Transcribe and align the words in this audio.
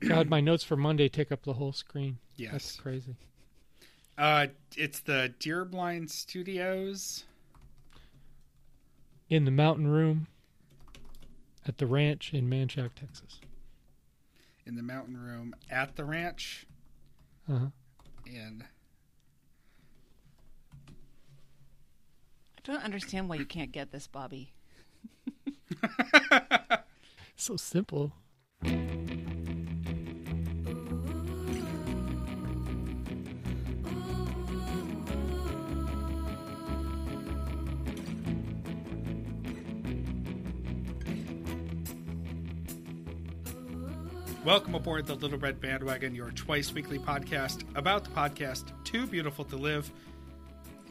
God, 0.00 0.28
my 0.28 0.40
notes 0.40 0.64
for 0.64 0.76
Monday 0.76 1.08
take 1.08 1.30
up 1.32 1.42
the 1.44 1.54
whole 1.54 1.72
screen. 1.72 2.18
Yes. 2.36 2.52
That's 2.52 2.76
crazy. 2.76 3.16
Uh, 4.18 4.48
it's 4.76 5.00
the 5.00 5.32
Deerblind 5.40 6.10
Studios. 6.10 7.24
In 9.30 9.44
the 9.46 9.50
mountain 9.50 9.86
room 9.86 10.26
at 11.66 11.78
the 11.78 11.86
ranch 11.86 12.34
in 12.34 12.48
Manchaca, 12.48 12.90
Texas. 12.94 13.40
in 14.66 14.74
the 14.76 14.82
mountain 14.82 15.16
room 15.16 15.54
at 15.70 15.96
the 15.96 16.04
ranch 16.04 16.66
Uh-huh. 17.48 17.66
and 18.26 18.64
I 22.58 22.60
don't 22.64 22.84
understand 22.84 23.28
why 23.28 23.36
you 23.36 23.44
can't 23.46 23.72
get 23.72 23.90
this, 23.90 24.06
Bobby. 24.06 24.52
So 27.34 27.56
simple. 27.56 28.12
Welcome 44.44 44.74
aboard 44.74 45.06
the 45.06 45.14
little 45.14 45.38
red 45.38 45.60
bandwagon 45.60 46.14
your 46.14 46.30
twice 46.32 46.72
weekly 46.72 46.98
podcast 46.98 47.64
about 47.76 48.04
the 48.04 48.10
podcast 48.10 48.64
too 48.84 49.06
beautiful 49.06 49.44
to 49.44 49.56
live 49.56 49.90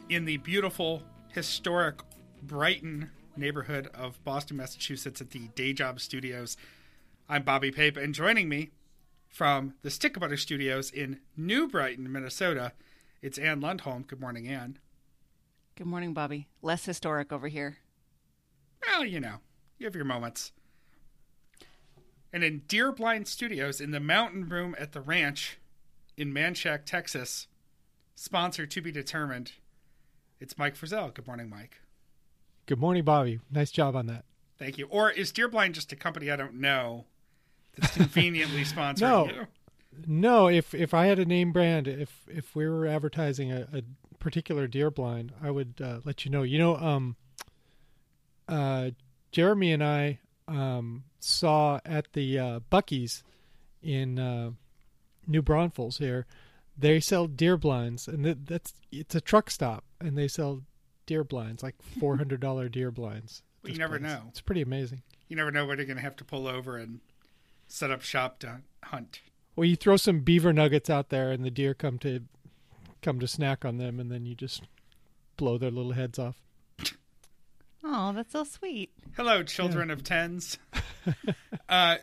in 0.08 0.24
the 0.24 0.38
beautiful 0.38 1.02
historic 1.28 2.00
brighton 2.42 3.10
neighborhood 3.36 3.88
of 3.94 4.22
boston 4.24 4.56
massachusetts 4.56 5.20
at 5.20 5.30
the 5.30 5.48
day 5.54 5.72
job 5.72 6.00
studios 6.00 6.56
i'm 7.28 7.42
bobby 7.42 7.70
pape 7.70 7.96
and 7.96 8.14
joining 8.14 8.48
me 8.48 8.70
from 9.28 9.74
the 9.82 9.90
stick 9.90 10.18
butter 10.18 10.36
studios 10.36 10.90
in 10.90 11.18
new 11.36 11.68
brighton 11.68 12.10
minnesota 12.10 12.72
it's 13.20 13.38
ann 13.38 13.60
lundholm 13.60 14.06
good 14.06 14.20
morning 14.20 14.48
ann 14.48 14.78
Good 15.74 15.86
morning, 15.86 16.12
Bobby. 16.12 16.48
Less 16.60 16.84
historic 16.84 17.32
over 17.32 17.48
here. 17.48 17.78
Well, 18.86 19.06
you 19.06 19.20
know, 19.20 19.36
you 19.78 19.86
have 19.86 19.96
your 19.96 20.04
moments. 20.04 20.52
And 22.32 22.42
in 22.42 22.60
Deer 22.68 22.92
Blind 22.92 23.28
Studios 23.28 23.80
in 23.80 23.90
the 23.90 24.00
Mountain 24.00 24.48
Room 24.48 24.74
at 24.78 24.92
the 24.92 25.00
Ranch 25.00 25.58
in 26.16 26.32
Manchaca, 26.32 26.82
Texas, 26.84 27.46
sponsor 28.14 28.66
to 28.66 28.80
be 28.80 28.90
determined, 28.90 29.52
it's 30.40 30.56
Mike 30.56 30.76
Frizzell. 30.76 31.12
Good 31.12 31.26
morning, 31.26 31.50
Mike. 31.50 31.80
Good 32.66 32.78
morning, 32.78 33.04
Bobby. 33.04 33.40
Nice 33.50 33.70
job 33.70 33.94
on 33.96 34.06
that. 34.06 34.24
Thank 34.58 34.78
you. 34.78 34.86
Or 34.86 35.10
is 35.10 35.30
Deer 35.32 35.48
Blind 35.48 35.74
just 35.74 35.92
a 35.92 35.96
company 35.96 36.30
I 36.30 36.36
don't 36.36 36.54
know 36.54 37.04
that's 37.76 37.94
conveniently 37.96 38.62
sponsoring 38.64 39.00
No. 39.00 39.26
you? 39.26 39.46
No, 40.06 40.48
if 40.48 40.72
if 40.72 40.94
I 40.94 41.04
had 41.04 41.18
a 41.18 41.26
name 41.26 41.52
brand, 41.52 41.86
if 41.86 42.22
if 42.26 42.56
we 42.56 42.66
were 42.66 42.86
advertising 42.86 43.52
a, 43.52 43.68
a 43.74 43.82
particular 44.18 44.66
deer 44.66 44.90
blind, 44.90 45.32
I 45.42 45.50
would 45.50 45.74
uh, 45.84 45.98
let 46.06 46.24
you 46.24 46.30
know. 46.30 46.44
You 46.44 46.58
know, 46.58 46.76
um, 46.76 47.16
uh, 48.48 48.90
Jeremy 49.32 49.70
and 49.72 49.84
I 49.84 50.18
um, 50.48 51.04
saw 51.24 51.80
at 51.84 52.12
the 52.12 52.38
uh, 52.38 52.60
Buc-ee's 52.70 53.22
in 53.82 54.18
uh, 54.18 54.50
New 55.26 55.42
Braunfels 55.42 55.98
here. 55.98 56.26
They 56.76 57.00
sell 57.00 57.26
deer 57.26 57.56
blinds, 57.56 58.08
and 58.08 58.24
that, 58.24 58.46
that's 58.46 58.74
it's 58.90 59.14
a 59.14 59.20
truck 59.20 59.50
stop, 59.50 59.84
and 60.00 60.16
they 60.16 60.28
sell 60.28 60.62
deer 61.06 61.24
blinds, 61.24 61.62
like 61.62 61.76
four 62.00 62.16
hundred 62.16 62.40
dollar 62.40 62.68
deer 62.68 62.90
blinds. 62.90 63.42
Well, 63.62 63.72
you 63.72 63.78
never 63.78 63.98
place. 63.98 64.10
know. 64.10 64.22
It's 64.28 64.40
pretty 64.40 64.62
amazing. 64.62 65.02
You 65.28 65.36
never 65.36 65.50
know 65.50 65.66
where 65.66 65.76
they're 65.76 65.86
going 65.86 65.96
to 65.96 66.02
have 66.02 66.16
to 66.16 66.24
pull 66.24 66.46
over 66.46 66.76
and 66.76 67.00
set 67.68 67.90
up 67.90 68.02
shop 68.02 68.38
to 68.40 68.60
hunt. 68.84 69.20
Well, 69.54 69.66
you 69.66 69.76
throw 69.76 69.96
some 69.96 70.20
beaver 70.20 70.52
nuggets 70.52 70.90
out 70.90 71.10
there, 71.10 71.30
and 71.30 71.44
the 71.44 71.50
deer 71.50 71.74
come 71.74 71.98
to 72.00 72.20
come 73.02 73.20
to 73.20 73.28
snack 73.28 73.64
on 73.64 73.78
them, 73.78 74.00
and 74.00 74.10
then 74.10 74.24
you 74.26 74.34
just 74.34 74.62
blow 75.36 75.58
their 75.58 75.70
little 75.70 75.92
heads 75.92 76.18
off. 76.18 76.36
Oh, 77.84 78.12
that's 78.12 78.32
so 78.32 78.44
sweet. 78.44 78.90
Hello, 79.16 79.42
children 79.42 79.90
of 79.90 80.04
tens. 80.04 80.58
uh, 81.68 81.96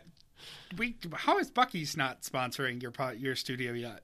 we 0.76 0.96
how 1.14 1.38
is 1.38 1.50
Buc-ee's 1.50 1.96
not 1.96 2.22
sponsoring 2.22 2.82
your 2.82 2.90
po- 2.90 3.10
your 3.10 3.34
studio 3.34 3.72
yet? 3.72 4.02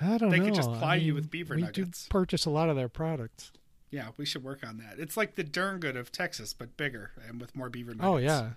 I 0.00 0.18
don't 0.18 0.30
They 0.30 0.38
know. 0.38 0.44
They 0.44 0.50
could 0.50 0.54
just 0.54 0.70
I 0.70 0.78
ply 0.78 0.94
you 0.96 1.14
with 1.14 1.30
beaver 1.30 1.56
we 1.56 1.62
nuggets. 1.62 2.04
do 2.04 2.08
purchase 2.10 2.46
a 2.46 2.50
lot 2.50 2.68
of 2.68 2.76
their 2.76 2.88
products. 2.88 3.50
Yeah, 3.90 4.08
we 4.16 4.26
should 4.26 4.44
work 4.44 4.60
on 4.66 4.76
that. 4.78 4.98
It's 4.98 5.16
like 5.16 5.34
the 5.34 5.44
Derngood 5.44 5.96
of 5.96 6.12
Texas, 6.12 6.52
but 6.52 6.76
bigger 6.76 7.12
and 7.26 7.40
with 7.40 7.56
more 7.56 7.70
beaver 7.70 7.94
nuggets. 7.94 8.06
Oh 8.06 8.16
yeah, 8.18 8.50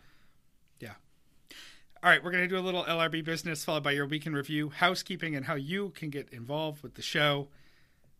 yeah. 0.80 0.94
All 2.04 2.10
right, 2.10 2.24
we're 2.24 2.32
gonna 2.32 2.48
do 2.48 2.58
a 2.58 2.60
little 2.60 2.84
LRB 2.84 3.24
business 3.24 3.64
followed 3.64 3.84
by 3.84 3.92
your 3.92 4.06
weekend 4.06 4.36
review, 4.36 4.70
housekeeping, 4.70 5.36
and 5.36 5.46
how 5.46 5.56
you 5.56 5.92
can 5.92 6.10
get 6.10 6.30
involved 6.32 6.84
with 6.84 6.96
the 6.96 7.02
show. 7.02 7.48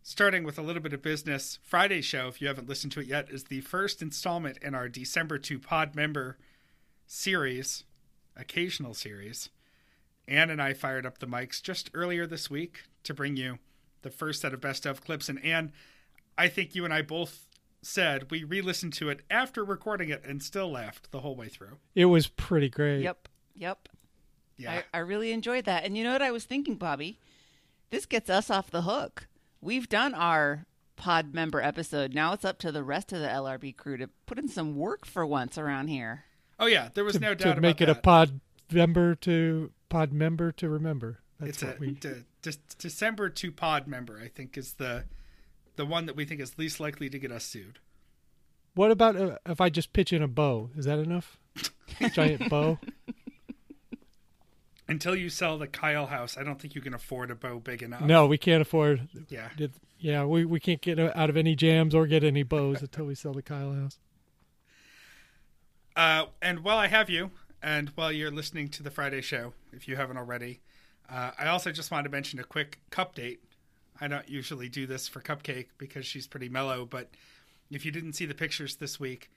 Starting 0.04 0.44
with 0.44 0.58
a 0.58 0.62
little 0.64 0.82
bit 0.82 0.94
of 0.94 1.02
business, 1.02 1.60
Friday's 1.62 2.06
show, 2.06 2.28
if 2.28 2.42
you 2.42 2.48
haven't 2.48 2.68
listened 2.68 2.92
to 2.94 3.00
it 3.00 3.08
yet, 3.08 3.30
is 3.30 3.46
the 3.46 3.62
first 3.62 4.02
installment 4.02 4.58
in 4.62 4.74
our 4.74 4.90
December 4.90 5.38
2 5.38 5.60
Pod 5.60 5.96
member 5.96 6.38
series, 7.06 7.84
occasional 8.36 8.96
series. 8.96 9.50
Ann 10.28 10.50
and 10.50 10.62
I 10.62 10.74
fired 10.74 11.06
up 11.06 11.20
the 11.20 11.28
mics 11.28 11.62
just 11.62 11.92
earlier 11.94 12.26
this 12.26 12.50
week 12.50 12.84
to 13.04 13.14
bring 13.14 13.38
you 13.38 13.60
the 14.02 14.10
first 14.10 14.42
set 14.42 14.54
of 14.54 14.62
best 14.62 14.88
of 14.88 15.02
clips. 15.02 15.30
And 15.30 15.44
Ann, 15.46 15.72
I 16.36 16.48
think 16.48 16.74
you 16.74 16.84
and 16.84 16.94
I 16.94 17.04
both 17.04 17.46
said 17.84 18.32
we 18.32 18.44
re 18.44 18.62
listened 18.62 18.94
to 18.94 19.10
it 19.10 19.22
after 19.30 19.64
recording 19.64 20.10
it 20.10 20.24
and 20.26 20.42
still 20.42 20.72
laughed 20.72 21.12
the 21.12 21.20
whole 21.20 21.36
way 21.36 21.48
through. 21.48 21.78
it 21.96 22.06
was 22.06 22.28
pretty 22.28 22.70
great. 22.70 23.02
Yep. 23.02 23.28
Yep. 23.56 23.90
Yeah. 24.58 24.82
I, 24.94 24.98
I 24.98 25.00
really 25.02 25.32
enjoyed 25.32 25.66
that. 25.66 25.84
And 25.84 25.96
you 25.96 26.04
know 26.04 26.12
what 26.12 26.22
I 26.22 26.32
was 26.32 26.46
thinking, 26.46 26.76
Bobby? 26.76 27.20
This 27.90 28.06
gets 28.06 28.30
us 28.30 28.50
off 28.50 28.72
the 28.72 28.84
hook. 28.84 29.28
We've 29.62 29.88
done 29.88 30.14
our 30.14 30.66
pod 30.96 31.34
member 31.34 31.62
episode. 31.62 32.14
Now 32.14 32.34
it's 32.34 32.46
up 32.46 32.58
to 32.60 32.72
the 32.72 32.84
rest 32.84 33.12
of 33.14 33.20
the 33.22 33.28
LRB 33.28 33.76
crew 33.78 33.98
to 33.98 34.10
put 34.26 34.38
in 34.40 34.48
some 34.48 34.76
work 34.76 35.06
for 35.06 35.26
once 35.26 35.58
around 35.58 35.88
here. 35.88 36.26
oh, 36.60 36.66
yeah, 36.68 36.90
there 36.94 37.04
was 37.04 37.16
To, 37.16 37.20
no 37.20 37.30
doubt 37.34 37.40
to 37.40 37.54
doubt 37.54 37.62
make 37.62 37.82
it 37.82 37.90
about 37.90 37.98
a 37.98 38.02
pod 38.02 38.40
member 38.72 39.16
to 39.16 39.72
pod 39.90 40.12
member 40.14 40.52
to 40.54 40.70
remember. 40.70 41.20
That's 41.40 41.54
It's 41.54 41.64
what 41.64 41.78
a 41.78 41.80
we. 41.80 41.92
de- 41.92 42.24
de- 42.44 42.54
December 42.78 43.30
2 43.30 43.52
Pod 43.52 43.88
member, 43.88 44.20
I 44.24 44.28
think, 44.28 44.58
is 44.58 44.74
the 44.74 45.06
the 45.76 45.86
one 45.86 46.06
that 46.06 46.16
we 46.16 46.26
think 46.26 46.40
is 46.42 46.58
least 46.60 46.80
likely 46.80 47.10
to 47.10 47.18
get 47.18 47.32
us 47.32 47.44
sued. 47.44 47.80
What 48.76 48.92
about 48.92 49.16
uh, 49.16 49.38
if 49.48 49.60
I 49.60 49.70
just 49.70 49.92
pitch 49.94 50.14
in 50.14 50.22
a 50.22 50.28
bow? 50.28 50.70
Is 50.78 50.86
that 50.86 51.00
enough? 51.00 51.40
Giant 52.14 52.50
bow. 52.50 52.78
Until 54.92 55.16
you 55.16 55.30
sell 55.30 55.58
the 55.58 55.68
Kyle 55.68 56.08
house, 56.08 56.38
I 56.38 56.44
don't 56.44 56.60
think 56.60 56.76
you 56.76 56.82
can 56.82 56.94
afford 56.94 57.32
a 57.32 57.36
bow 57.36 57.60
big 57.60 57.82
enough. 57.82 58.02
No, 58.02 58.28
we 58.28 58.38
can't 58.38 58.62
afford. 58.62 59.08
Yeah. 59.30 59.48
Yeah, 60.00 60.26
we, 60.26 60.44
we 60.44 60.60
can't 60.60 60.82
get 60.82 61.00
out 61.00 61.30
of 61.30 61.38
any 61.38 61.56
jams 61.56 61.96
or 61.96 62.08
get 62.08 62.26
any 62.26 62.44
bows 62.44 62.82
until 62.82 63.06
we 63.06 63.16
sell 63.16 63.32
the 63.32 63.42
Kyle 63.42 63.72
house. 63.72 64.00
Uh, 65.96 66.26
and 66.42 66.66
while 66.66 66.78
I 66.78 66.88
have 66.88 67.10
you, 67.10 67.32
and 67.64 67.88
while 67.96 68.12
you're 68.12 68.32
listening 68.32 68.68
to 68.68 68.84
the 68.84 68.92
Friday 68.92 69.22
show, 69.22 69.54
if 69.72 69.88
you 69.88 69.96
haven't 69.96 70.18
already, 70.18 70.60
uh, 71.10 71.32
I 71.40 71.48
also 71.48 71.72
just 71.72 71.90
wanted 71.90 72.04
to 72.04 72.10
mention 72.10 72.38
a 72.40 72.44
quick 72.44 72.80
cup 72.90 73.16
date. 73.16 73.42
I 74.02 74.10
don't 74.10 74.28
usually 74.28 74.68
do 74.68 74.86
this 74.86 75.08
for 75.08 75.22
Cupcake 75.22 75.68
because 75.78 76.06
she's 76.06 76.28
pretty 76.28 76.50
mellow, 76.50 76.84
but 76.86 77.12
if 77.70 77.86
you 77.86 77.94
didn't 77.94 78.14
see 78.14 78.26
the 78.26 78.36
pictures 78.36 78.76
this 78.76 79.00
week, 79.00 79.32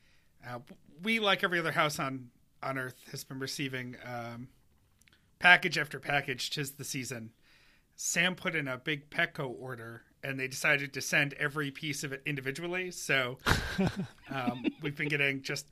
uh, 0.44 0.58
we, 1.00 1.20
like 1.20 1.44
every 1.44 1.60
other 1.60 1.72
house 1.72 2.00
on, 2.00 2.30
on 2.60 2.76
Earth, 2.76 2.96
has 3.12 3.22
been 3.22 3.38
receiving 3.38 3.94
um, 4.04 4.48
package 5.44 5.76
after 5.76 6.00
package. 6.00 6.48
Tis 6.48 6.72
the 6.72 6.84
season. 6.84 7.30
Sam 7.96 8.34
put 8.34 8.56
in 8.56 8.66
a 8.66 8.78
big 8.78 9.10
Petco 9.10 9.54
order, 9.60 10.02
and 10.22 10.40
they 10.40 10.48
decided 10.48 10.94
to 10.94 11.02
send 11.02 11.34
every 11.34 11.70
piece 11.70 12.02
of 12.02 12.14
it 12.14 12.22
individually. 12.24 12.90
So 12.90 13.36
um, 14.30 14.64
we've 14.80 14.96
been 14.96 15.08
getting 15.08 15.42
just 15.42 15.66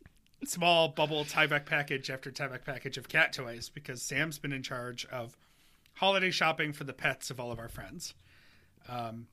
small 0.44 0.88
bubble 0.88 1.24
Tyvek 1.24 1.64
package 1.64 2.10
after 2.10 2.30
Tyvek 2.30 2.66
package 2.66 2.98
of 2.98 3.08
cat 3.08 3.32
toys 3.32 3.70
because 3.70 4.02
Sam's 4.02 4.38
been 4.38 4.52
in 4.52 4.62
charge 4.62 5.06
of 5.06 5.38
holiday 5.94 6.30
shopping 6.30 6.74
for 6.74 6.84
the 6.84 6.92
pets 6.92 7.30
of 7.30 7.40
all 7.40 7.50
of 7.50 7.58
our 7.58 7.70
friends. 7.70 8.12
Um, 8.90 9.26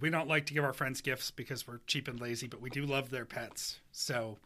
we 0.00 0.10
don't 0.10 0.28
like 0.28 0.44
to 0.46 0.54
give 0.54 0.64
our 0.64 0.74
friends 0.74 1.00
gifts 1.00 1.30
because 1.30 1.66
we're 1.66 1.80
cheap 1.86 2.08
and 2.08 2.20
lazy, 2.20 2.46
but 2.46 2.60
we 2.60 2.68
do 2.68 2.84
love 2.84 3.08
their 3.08 3.24
pets. 3.24 3.80
So, 3.90 4.36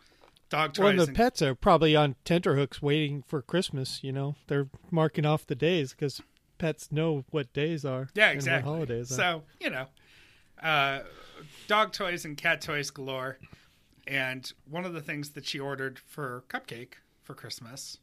dog 0.48 0.74
toys. 0.74 0.82
Well, 0.82 0.90
and 0.90 0.98
the 0.98 1.04
and- 1.04 1.16
pets 1.16 1.42
are 1.42 1.54
probably 1.54 1.94
on 1.96 2.16
tenterhooks 2.24 2.80
waiting 2.82 3.22
for 3.26 3.42
Christmas. 3.42 4.00
You 4.02 4.12
know, 4.12 4.36
they're 4.46 4.68
marking 4.90 5.26
off 5.26 5.46
the 5.46 5.54
days 5.54 5.92
because 5.92 6.20
pets 6.58 6.90
know 6.90 7.24
what 7.30 7.52
days 7.52 7.84
are. 7.84 8.08
Yeah, 8.14 8.30
exactly. 8.30 8.70
holidays 8.70 9.12
are. 9.12 9.14
So 9.14 9.42
you 9.60 9.70
know, 9.70 9.86
uh, 10.62 11.00
dog 11.66 11.92
toys 11.92 12.24
and 12.24 12.36
cat 12.36 12.60
toys 12.60 12.90
galore. 12.90 13.38
And 14.06 14.50
one 14.68 14.86
of 14.86 14.94
the 14.94 15.02
things 15.02 15.30
that 15.30 15.44
she 15.44 15.60
ordered 15.60 15.98
for 15.98 16.44
Cupcake 16.48 16.94
for 17.22 17.34
Christmas 17.34 17.98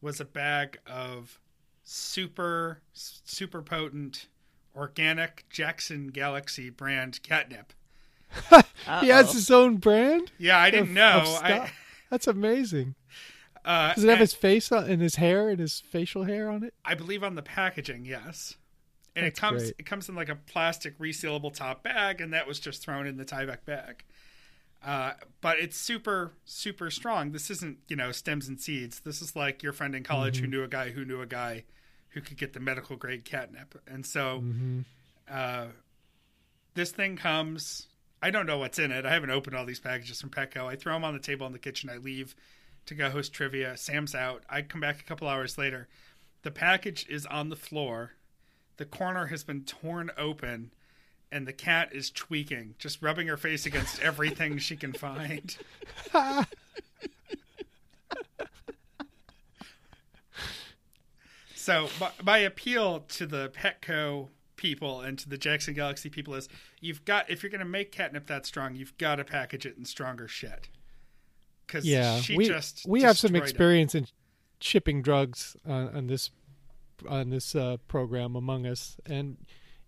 was 0.00 0.20
a 0.20 0.24
bag 0.24 0.78
of 0.86 1.38
super 1.82 2.80
super 2.92 3.62
potent 3.62 4.26
organic 4.74 5.44
Jackson 5.50 6.08
Galaxy 6.08 6.70
brand 6.70 7.22
catnip. 7.22 7.72
He 9.00 9.08
has 9.08 9.32
his 9.32 9.50
own 9.50 9.76
brand. 9.76 10.32
Yeah, 10.38 10.58
I 10.58 10.70
didn't 10.70 10.88
of- 10.88 10.94
know. 10.94 11.22
of 11.26 11.42
I. 11.44 11.70
That's 12.10 12.26
amazing. 12.26 12.94
Uh, 13.64 13.92
Does 13.94 14.04
it 14.04 14.08
have 14.08 14.18
his 14.18 14.32
face 14.32 14.72
on, 14.72 14.88
and 14.88 15.02
his 15.02 15.16
hair 15.16 15.50
and 15.50 15.58
his 15.60 15.80
facial 15.80 16.24
hair 16.24 16.48
on 16.50 16.62
it? 16.64 16.72
I 16.86 16.94
believe 16.94 17.22
on 17.22 17.34
the 17.34 17.42
packaging, 17.42 18.06
yes. 18.06 18.56
And 19.14 19.26
That's 19.26 19.36
it 19.36 19.40
comes 19.40 19.62
great. 19.64 19.74
it 19.80 19.86
comes 19.86 20.08
in 20.08 20.14
like 20.14 20.30
a 20.30 20.36
plastic 20.36 20.98
resealable 20.98 21.52
top 21.52 21.82
bag, 21.82 22.20
and 22.22 22.32
that 22.32 22.46
was 22.46 22.58
just 22.60 22.82
thrown 22.82 23.06
in 23.06 23.18
the 23.18 23.24
Tyvek 23.26 23.64
bag. 23.66 24.04
Uh, 24.82 25.14
but 25.42 25.58
it's 25.58 25.76
super 25.76 26.32
super 26.46 26.88
strong. 26.90 27.32
This 27.32 27.50
isn't 27.50 27.78
you 27.88 27.96
know 27.96 28.10
stems 28.12 28.48
and 28.48 28.58
seeds. 28.60 29.00
This 29.00 29.20
is 29.20 29.34
like 29.36 29.62
your 29.62 29.72
friend 29.74 29.94
in 29.94 30.02
college 30.04 30.36
Mm-hmm. 30.36 30.44
who 30.44 30.50
knew 30.50 30.62
a 30.62 30.68
guy 30.68 30.90
who 30.90 31.04
knew 31.04 31.20
a 31.20 31.26
guy 31.26 31.64
who 32.10 32.20
could 32.22 32.38
get 32.38 32.52
the 32.54 32.60
medical 32.60 32.96
grade 32.96 33.24
catnip, 33.26 33.78
and 33.86 34.06
so 34.06 34.38
Mm-hmm. 34.40 34.80
uh, 35.30 35.66
this 36.74 36.90
thing 36.92 37.16
comes. 37.16 37.87
I 38.20 38.30
don't 38.30 38.46
know 38.46 38.58
what's 38.58 38.78
in 38.78 38.90
it. 38.90 39.06
I 39.06 39.12
haven't 39.12 39.30
opened 39.30 39.56
all 39.56 39.64
these 39.64 39.80
packages 39.80 40.20
from 40.20 40.30
Petco. 40.30 40.66
I 40.66 40.76
throw 40.76 40.94
them 40.94 41.04
on 41.04 41.14
the 41.14 41.20
table 41.20 41.46
in 41.46 41.52
the 41.52 41.58
kitchen. 41.58 41.90
I 41.90 41.98
leave 41.98 42.34
to 42.86 42.94
go 42.94 43.10
host 43.10 43.32
trivia. 43.32 43.76
Sam's 43.76 44.14
out. 44.14 44.42
I 44.48 44.62
come 44.62 44.80
back 44.80 45.00
a 45.00 45.04
couple 45.04 45.28
hours 45.28 45.58
later. 45.58 45.88
The 46.42 46.50
package 46.50 47.06
is 47.08 47.26
on 47.26 47.48
the 47.48 47.56
floor. 47.56 48.12
The 48.76 48.84
corner 48.84 49.26
has 49.26 49.44
been 49.44 49.64
torn 49.64 50.10
open, 50.16 50.72
and 51.30 51.46
the 51.46 51.52
cat 51.52 51.90
is 51.92 52.10
tweaking, 52.10 52.74
just 52.78 53.02
rubbing 53.02 53.26
her 53.28 53.36
face 53.36 53.66
against 53.66 54.00
everything 54.02 54.58
she 54.58 54.76
can 54.76 54.92
find. 54.92 55.56
So 61.68 61.90
my, 62.00 62.10
my 62.24 62.38
appeal 62.38 63.00
to 63.00 63.26
the 63.26 63.50
Petco 63.50 64.28
people 64.58 65.00
and 65.00 65.18
to 65.20 65.28
the 65.28 65.38
Jackson 65.38 65.72
Galaxy 65.72 66.10
people 66.10 66.34
is 66.34 66.48
you've 66.80 67.04
got 67.06 67.30
if 67.30 67.42
you're 67.42 67.48
going 67.50 67.60
to 67.60 67.64
make 67.64 67.90
catnip 67.92 68.26
that 68.26 68.44
strong, 68.44 68.74
you've 68.76 68.98
got 68.98 69.16
to 69.16 69.24
package 69.24 69.64
it 69.64 69.78
in 69.78 69.86
stronger 69.86 70.28
shit. 70.28 70.68
Because 71.66 71.86
Yeah, 71.86 72.20
she 72.20 72.36
we 72.36 72.46
just 72.46 72.84
we 72.86 73.00
have 73.02 73.16
some 73.16 73.34
experience 73.34 73.94
in 73.94 74.06
shipping 74.60 75.00
drugs 75.00 75.56
on, 75.66 75.88
on 75.96 76.06
this 76.08 76.30
on 77.08 77.30
this 77.30 77.54
uh, 77.54 77.76
program 77.86 78.34
among 78.36 78.66
us, 78.66 78.96
and 79.06 79.36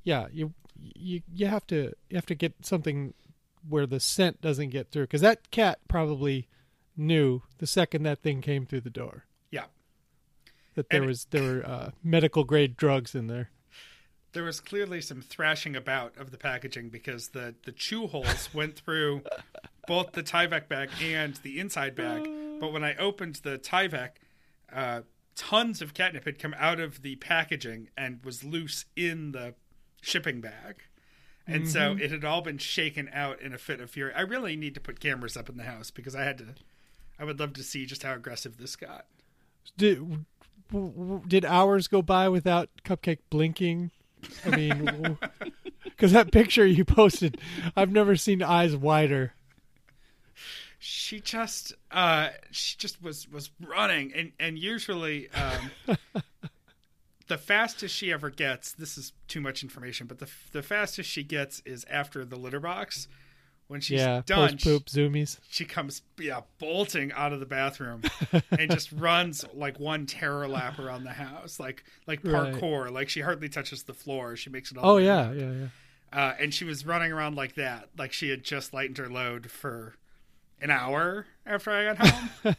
yeah, 0.03 0.29
you 0.33 0.55
you 0.79 1.23
you 1.35 1.47
have 1.47 1.67
to 1.67 1.93
you 2.09 2.17
have 2.17 2.27
to 2.27 2.35
get 2.35 2.55
something 2.65 3.13
where 3.69 3.87
the 3.87 4.01
scent 4.01 4.41
doesn't 4.41 4.71
get 4.71 4.91
through. 4.91 5.05
Because 5.05 5.21
that 5.21 5.51
cat 5.51 5.81
probably 5.89 6.49
knew 6.97 7.43
the 7.59 7.67
second 7.67 8.03
that 8.05 8.21
thing 8.21 8.41
came 8.41 8.65
through 8.67 8.81
the 8.83 8.91
door. 8.91 9.25
Yeah, 9.51 9.65
that 10.75 10.91
there 10.91 11.01
And- 11.01 11.09
was 11.09 11.27
there 11.31 11.43
were 11.43 11.67
uh, 11.67 11.91
medical 12.05 12.45
grade 12.45 12.77
drugs 12.77 13.15
in 13.15 13.27
there. 13.27 13.51
There 14.33 14.45
was 14.45 14.61
clearly 14.61 15.01
some 15.01 15.21
thrashing 15.21 15.75
about 15.75 16.17
of 16.17 16.31
the 16.31 16.39
packaging 16.39 16.89
because 16.89 17.29
the 17.29 17.55
the 17.65 17.73
chew 17.73 18.07
holes 18.07 18.49
went 18.55 18.77
through 18.77 19.23
both 19.87 20.13
the 20.13 20.23
Tyvek 20.23 20.69
bag 20.69 20.91
and 21.03 21.35
the 21.37 21.59
inside 21.61 21.95
bag. 21.95 22.29
But 22.61 22.75
when 22.75 22.85
I 22.85 22.95
opened 22.97 23.37
the 23.37 23.57
Tyvek, 23.57 24.11
uh, 24.71 25.01
tons 25.35 25.81
of 25.81 25.95
catnip 25.95 26.27
had 26.27 26.39
come 26.39 26.55
out 26.59 26.79
of 26.79 27.01
the 27.01 27.17
packaging 27.17 27.89
and 27.97 28.23
was 28.23 28.45
loose 28.45 28.85
in 28.95 29.33
the 29.33 29.55
shipping 30.03 30.43
bag. 30.43 30.83
And 31.47 31.67
so 31.69 31.97
it 31.99 32.11
had 32.11 32.25
all 32.25 32.43
been 32.43 32.59
shaken 32.59 33.09
out 33.13 33.41
in 33.41 33.53
a 33.53 33.59
fit 33.59 33.81
of 33.81 33.91
fury. 33.91 34.13
I 34.15 34.21
really 34.21 34.57
need 34.57 34.75
to 34.75 34.81
put 34.81 35.01
cameras 35.01 35.37
up 35.37 35.49
in 35.49 35.57
the 35.57 35.65
house 35.65 35.91
because 35.91 36.15
I 36.15 36.23
had 36.23 36.37
to. 36.39 36.55
I 37.19 37.25
would 37.25 37.41
love 37.41 37.55
to 37.55 37.63
see 37.63 37.87
just 37.87 38.03
how 38.03 38.15
aggressive 38.15 38.59
this 38.59 38.77
got. 38.77 39.07
Did 39.77 40.25
did 41.27 41.45
hours 41.45 41.89
go 41.89 42.03
by 42.03 42.29
without 42.29 42.69
Cupcake 42.85 43.19
blinking? 43.31 43.91
I 44.45 44.57
mean, 44.57 45.19
because 45.85 46.13
that 46.13 46.33
picture 46.33 46.67
you 46.67 46.85
posted, 46.85 47.41
I've 47.77 47.93
never 47.93 48.17
seen 48.17 48.43
eyes 48.43 48.77
wider. 48.77 49.35
she 50.79 51.21
just 51.21 51.75
uh 51.91 52.31
she 52.51 52.77
just 52.79 53.03
was 53.03 53.29
was 53.31 53.51
running 53.67 54.13
and 54.15 54.33
and 54.41 54.59
usually 54.59 55.29
um 55.33 55.71
the 57.29 57.37
fastest 57.39 57.95
she 57.95 58.11
ever 58.11 58.31
gets 58.31 58.73
this 58.73 58.97
is 58.97 59.13
too 59.29 59.41
much 59.43 59.63
information 59.63 60.07
but 60.07 60.19
the 60.19 60.29
the 60.53 60.63
fastest 60.63 61.09
she 61.09 61.23
gets 61.23 61.61
is 61.67 61.85
after 61.91 62.25
the 62.25 62.37
litter 62.37 62.61
box 62.61 63.09
when 63.71 63.81
she's 63.81 64.01
yeah, 64.01 64.21
done 64.27 64.59
poop 64.59 64.87
zoomies. 64.87 65.39
she 65.49 65.65
comes 65.65 66.03
yeah 66.19 66.41
bolting 66.59 67.13
out 67.13 67.33
of 67.33 67.39
the 67.39 67.47
bathroom 67.47 68.03
and 68.51 68.69
just 68.69 68.91
runs 68.97 69.45
like 69.55 69.79
one 69.79 70.07
terror 70.07 70.49
lap 70.49 70.77
around 70.81 71.05
the 71.05 71.11
house 71.13 71.61
like 71.61 71.85
like 72.09 72.19
Right. 72.25 72.53
parkour 72.53 72.91
like 72.91 73.09
she 73.09 73.21
hardly 73.21 73.49
touches 73.49 73.85
the 73.85 73.95
floor 73.95 74.35
she 74.35 74.51
makes 74.51 74.73
it 74.73 74.77
all 74.79 74.91
Oh 74.91 74.97
yeah, 74.97 75.31
yeah, 75.31 75.53
yeah. 75.53 75.67
uh, 76.13 76.35
and 76.41 76.53
she 76.53 76.65
was 76.65 76.85
running 76.85 77.13
around 77.13 77.37
like 77.37 77.55
that 77.55 77.89
like 77.97 78.13
she 78.13 78.29
had 78.31 78.43
just 78.43 78.75
lightened 78.75 78.99
her 78.99 79.09
load 79.09 79.53
for 79.53 79.95
an 80.61 80.71
hour 80.71 81.27
after 81.47 81.71
i 81.71 81.95
got 81.95 81.99
home 82.09 82.57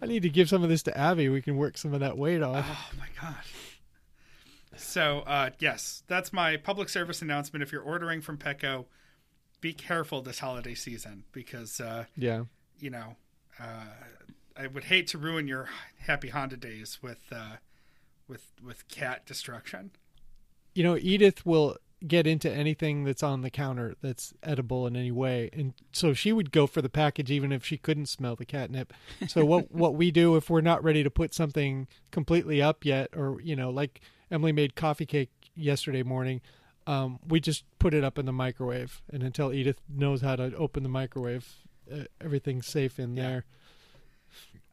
I 0.00 0.06
need 0.06 0.22
to 0.22 0.28
give 0.30 0.48
some 0.48 0.62
of 0.62 0.68
this 0.68 0.82
to 0.84 0.96
Abby. 0.96 1.28
We 1.28 1.42
can 1.42 1.56
work 1.56 1.76
some 1.76 1.92
of 1.92 2.00
that 2.00 2.16
weight 2.16 2.42
off. 2.42 2.64
Oh 2.68 2.98
my 2.98 3.06
god. 3.20 3.34
So, 4.78 5.20
uh, 5.26 5.50
yes, 5.58 6.02
that's 6.06 6.32
my 6.32 6.56
public 6.56 6.88
service 6.88 7.20
announcement. 7.20 7.62
If 7.62 7.72
you're 7.72 7.82
ordering 7.82 8.20
from 8.20 8.38
Petco, 8.38 8.86
be 9.60 9.72
careful 9.72 10.22
this 10.22 10.38
holiday 10.38 10.74
season 10.74 11.24
because, 11.32 11.80
uh, 11.80 12.04
Yeah. 12.16 12.44
you 12.78 12.90
know, 12.90 13.16
uh, 13.58 13.86
I 14.56 14.66
would 14.66 14.84
hate 14.84 15.06
to 15.08 15.18
ruin 15.18 15.46
your 15.48 15.68
happy 16.00 16.28
Honda 16.28 16.56
days 16.56 16.98
with 17.02 17.20
uh, 17.32 17.56
with 18.28 18.52
with 18.62 18.88
cat 18.88 19.24
destruction. 19.26 19.90
You 20.74 20.82
know, 20.84 20.96
Edith 20.96 21.46
will 21.46 21.76
get 22.06 22.26
into 22.26 22.50
anything 22.50 23.02
that's 23.04 23.22
on 23.24 23.42
the 23.42 23.50
counter 23.50 23.94
that's 24.00 24.32
edible 24.42 24.86
in 24.86 24.94
any 24.96 25.10
way, 25.10 25.50
and 25.52 25.74
so 25.92 26.12
she 26.12 26.32
would 26.32 26.50
go 26.52 26.66
for 26.66 26.82
the 26.82 26.88
package 26.88 27.30
even 27.30 27.50
if 27.52 27.64
she 27.64 27.76
couldn't 27.78 28.06
smell 28.06 28.36
the 28.36 28.44
catnip. 28.44 28.92
So 29.28 29.44
what 29.44 29.70
what 29.72 29.94
we 29.94 30.10
do 30.10 30.36
if 30.36 30.48
we're 30.50 30.60
not 30.60 30.82
ready 30.84 31.02
to 31.02 31.10
put 31.10 31.34
something 31.34 31.86
completely 32.10 32.60
up 32.62 32.84
yet, 32.84 33.10
or 33.16 33.40
you 33.40 33.56
know, 33.56 33.70
like 33.70 34.00
Emily 34.30 34.52
made 34.52 34.74
coffee 34.74 35.06
cake 35.06 35.30
yesterday 35.54 36.02
morning. 36.02 36.40
Um, 36.86 37.18
we 37.26 37.40
just 37.40 37.64
put 37.78 37.92
it 37.94 38.02
up 38.04 38.18
in 38.18 38.26
the 38.26 38.32
microwave, 38.32 39.02
and 39.12 39.22
until 39.22 39.52
Edith 39.52 39.78
knows 39.88 40.22
how 40.22 40.36
to 40.36 40.54
open 40.56 40.82
the 40.82 40.88
microwave, 40.88 41.46
uh, 41.92 42.04
everything's 42.20 42.66
safe 42.66 42.98
in 42.98 43.16
Yeah. 43.16 43.22
there. 43.28 43.44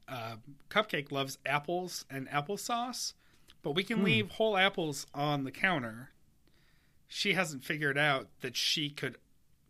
Uh, 0.08 0.36
Cupcake 0.70 1.12
loves 1.12 1.38
apples 1.46 2.06
and 2.10 2.28
applesauce, 2.30 3.14
but 3.64 3.72
we 3.72 3.84
can 3.84 4.04
leave 4.04 4.32
whole 4.32 4.56
apples 4.56 5.08
on 5.14 5.44
the 5.44 5.52
counter. 5.52 6.12
She 7.08 7.34
hasn't 7.34 7.64
figured 7.64 7.98
out 7.98 8.30
that 8.42 8.56
she 8.56 8.90
could 8.90 9.18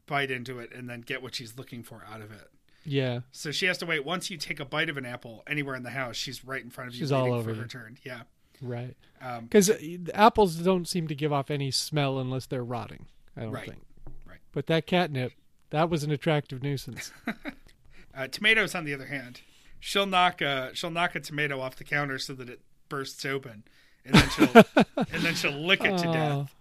bite 0.05 0.29
into 0.29 0.59
it 0.59 0.71
and 0.73 0.89
then 0.89 1.01
get 1.01 1.21
what 1.23 1.33
she's 1.35 1.57
looking 1.57 1.83
for 1.83 2.03
out 2.07 2.21
of 2.21 2.31
it. 2.31 2.49
Yeah, 2.87 3.21
So 3.31 3.51
she 3.51 3.65
has 3.65 3.79
to 3.79 3.85
wait. 3.87 4.05
Once 4.05 4.29
you 4.29 4.37
take 4.37 4.59
a 4.59 4.65
bite 4.65 4.89
of 4.89 4.97
an 4.97 5.05
apple 5.07 5.41
anywhere 5.47 5.73
in 5.75 5.81
the 5.81 5.89
house, 5.89 6.15
she's 6.15 6.45
right 6.45 6.63
in 6.63 6.69
front 6.69 6.89
of 6.89 6.93
you, 6.95 6.99
She's 6.99 7.11
all 7.11 7.23
waiting 7.23 7.39
over 7.39 7.55
for 7.55 7.61
her 7.61 7.67
turn. 7.67 7.97
Yeah. 8.03 8.23
Right. 8.61 8.95
Um, 9.21 9.45
Because 9.45 9.71
apples 10.13 10.55
don't 10.57 10.87
seem 10.87 11.07
to 11.07 11.15
give 11.15 11.31
off 11.33 11.49
any 11.49 11.71
smell 11.71 12.19
unless 12.19 12.45
they're 12.45 12.63
rotting. 12.63 13.07
I 13.35 13.41
don't 13.41 13.51
Right. 13.51 13.69
think. 13.69 13.81
Right. 14.25 14.39
But 14.51 14.67
that 14.67 14.85
catnip, 14.87 15.33
that 15.71 15.89
was 15.89 16.03
an 16.03 16.11
attractive 16.11 16.61
nuisance. 16.63 17.11
uh, 18.15 18.27
tomatoes, 18.27 18.75
on 18.75 18.85
the 18.85 18.93
other 18.93 19.07
hand, 19.07 19.41
she'll 19.79 20.05
knock 20.05 20.41
a 20.41 20.71
she'll 20.73 20.91
knock 20.91 21.15
a 21.15 21.19
tomato 21.19 21.59
off 21.59 21.75
the 21.75 21.83
counter 21.83 22.17
so 22.19 22.33
that 22.33 22.49
it 22.49 22.61
bursts 22.89 23.25
open, 23.25 23.63
and 24.05 24.15
then 24.15 24.29
she'll 24.29 24.63
and 24.97 25.23
then 25.23 25.35
she'll 25.35 25.51
lick 25.51 25.83
it 25.83 25.97
to 25.97 26.05
death. 26.05 26.55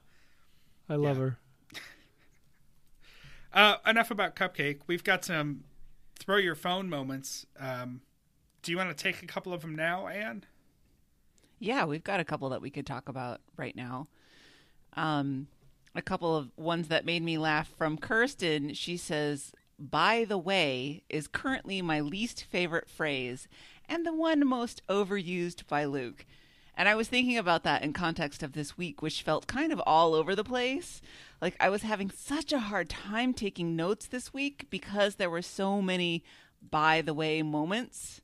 Oh, 0.90 0.94
I 0.94 0.96
love 0.96 1.16
Yeah. 1.16 1.22
her. 1.22 1.38
Uh, 3.52 3.76
enough 3.86 4.10
about 4.10 4.34
Cupcake. 4.34 4.80
We've 4.88 5.04
got 5.04 5.24
some 5.24 5.62
throw 6.18 6.38
your 6.38 6.56
phone 6.56 6.88
moments. 6.88 7.46
Um, 7.58 8.00
do 8.62 8.72
you 8.72 8.78
want 8.78 8.96
to 8.96 9.00
take 9.00 9.22
a 9.22 9.26
couple 9.26 9.52
of 9.52 9.62
them 9.62 9.76
now, 9.76 10.08
Anne? 10.08 10.44
Yeah, 11.64 11.86
we've 11.86 12.04
got 12.04 12.20
a 12.20 12.24
couple 12.24 12.50
that 12.50 12.60
we 12.60 12.68
could 12.68 12.84
talk 12.84 13.08
about 13.08 13.40
right 13.56 13.74
now. 13.74 14.08
Um, 14.96 15.46
a 15.94 16.02
couple 16.02 16.36
of 16.36 16.50
ones 16.56 16.88
that 16.88 17.06
made 17.06 17.22
me 17.22 17.38
laugh 17.38 17.68
from 17.78 17.96
Kirsten. 17.96 18.74
She 18.74 18.98
says, 18.98 19.52
"By 19.78 20.24
the 20.24 20.36
way," 20.36 21.04
is 21.08 21.26
currently 21.26 21.80
my 21.80 22.00
least 22.00 22.44
favorite 22.44 22.90
phrase 22.90 23.48
and 23.88 24.04
the 24.04 24.12
one 24.12 24.46
most 24.46 24.82
overused 24.88 25.66
by 25.66 25.86
Luke. 25.86 26.26
And 26.76 26.86
I 26.86 26.94
was 26.94 27.08
thinking 27.08 27.38
about 27.38 27.62
that 27.62 27.82
in 27.82 27.94
context 27.94 28.42
of 28.42 28.52
this 28.52 28.76
week, 28.76 29.00
which 29.00 29.22
felt 29.22 29.46
kind 29.46 29.72
of 29.72 29.80
all 29.86 30.12
over 30.12 30.34
the 30.34 30.44
place. 30.44 31.00
Like 31.40 31.56
I 31.60 31.70
was 31.70 31.82
having 31.82 32.10
such 32.10 32.52
a 32.52 32.58
hard 32.58 32.90
time 32.90 33.32
taking 33.32 33.74
notes 33.74 34.06
this 34.06 34.34
week 34.34 34.66
because 34.68 35.14
there 35.14 35.30
were 35.30 35.42
so 35.42 35.80
many 35.80 36.24
by 36.70 37.00
the 37.00 37.14
way 37.14 37.42
moments 37.42 38.20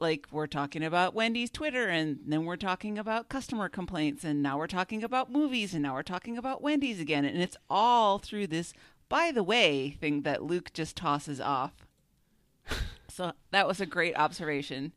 like 0.00 0.26
we're 0.30 0.46
talking 0.46 0.82
about 0.82 1.14
Wendy's 1.14 1.50
Twitter 1.50 1.88
and 1.88 2.18
then 2.26 2.44
we're 2.44 2.56
talking 2.56 2.98
about 2.98 3.28
customer 3.28 3.68
complaints 3.68 4.24
and 4.24 4.42
now 4.42 4.58
we're 4.58 4.66
talking 4.66 5.02
about 5.02 5.30
movies 5.30 5.74
and 5.74 5.82
now 5.82 5.94
we're 5.94 6.02
talking 6.02 6.38
about 6.38 6.62
Wendy's 6.62 7.00
again 7.00 7.24
and 7.24 7.40
it's 7.40 7.56
all 7.68 8.18
through 8.18 8.46
this 8.46 8.72
by 9.08 9.30
the 9.32 9.42
way 9.42 9.90
thing 9.90 10.22
that 10.22 10.42
Luke 10.42 10.72
just 10.72 10.96
tosses 10.96 11.40
off. 11.40 11.86
so 13.08 13.32
that 13.50 13.66
was 13.66 13.80
a 13.80 13.86
great 13.86 14.16
observation. 14.16 14.92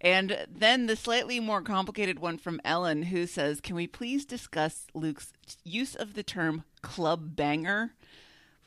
And 0.00 0.46
then 0.48 0.86
the 0.86 0.96
slightly 0.96 1.40
more 1.40 1.62
complicated 1.62 2.20
one 2.20 2.38
from 2.38 2.60
Ellen 2.64 3.04
who 3.04 3.26
says, 3.26 3.60
"Can 3.60 3.74
we 3.74 3.86
please 3.88 4.24
discuss 4.24 4.86
Luke's 4.94 5.32
use 5.64 5.96
of 5.96 6.14
the 6.14 6.22
term 6.22 6.64
club 6.82 7.34
banger?" 7.34 7.94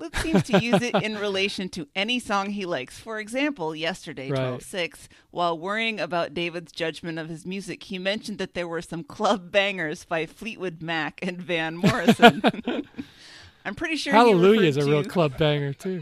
Luke 0.01 0.15
seems 0.17 0.41
to 0.43 0.59
use 0.59 0.81
it 0.81 0.95
in 1.03 1.17
relation 1.19 1.69
to 1.69 1.87
any 1.95 2.19
song 2.19 2.49
he 2.49 2.65
likes. 2.65 2.97
For 2.97 3.19
example, 3.19 3.75
yesterday, 3.75 4.31
Right. 4.31 4.37
12 4.37 4.63
6, 4.63 5.09
while 5.29 5.55
worrying 5.57 5.99
about 5.99 6.33
David's 6.33 6.71
judgment 6.71 7.19
of 7.19 7.29
his 7.29 7.45
music, 7.45 7.83
he 7.83 7.99
mentioned 7.99 8.39
that 8.39 8.55
there 8.55 8.67
were 8.67 8.81
some 8.81 9.03
club 9.03 9.51
bangers 9.51 10.03
by 10.03 10.25
Fleetwood 10.25 10.81
Mac 10.81 11.19
and 11.21 11.39
Van 11.39 11.77
Morrison. 11.77 12.41
I'm 13.63 13.75
pretty 13.75 13.95
sure 13.95 14.11
he 14.11 14.17
Hallelujah 14.17 14.69
is 14.69 14.77
a 14.77 14.85
real 14.85 15.03
club 15.03 15.37
banger 15.37 15.71
too. 15.73 16.01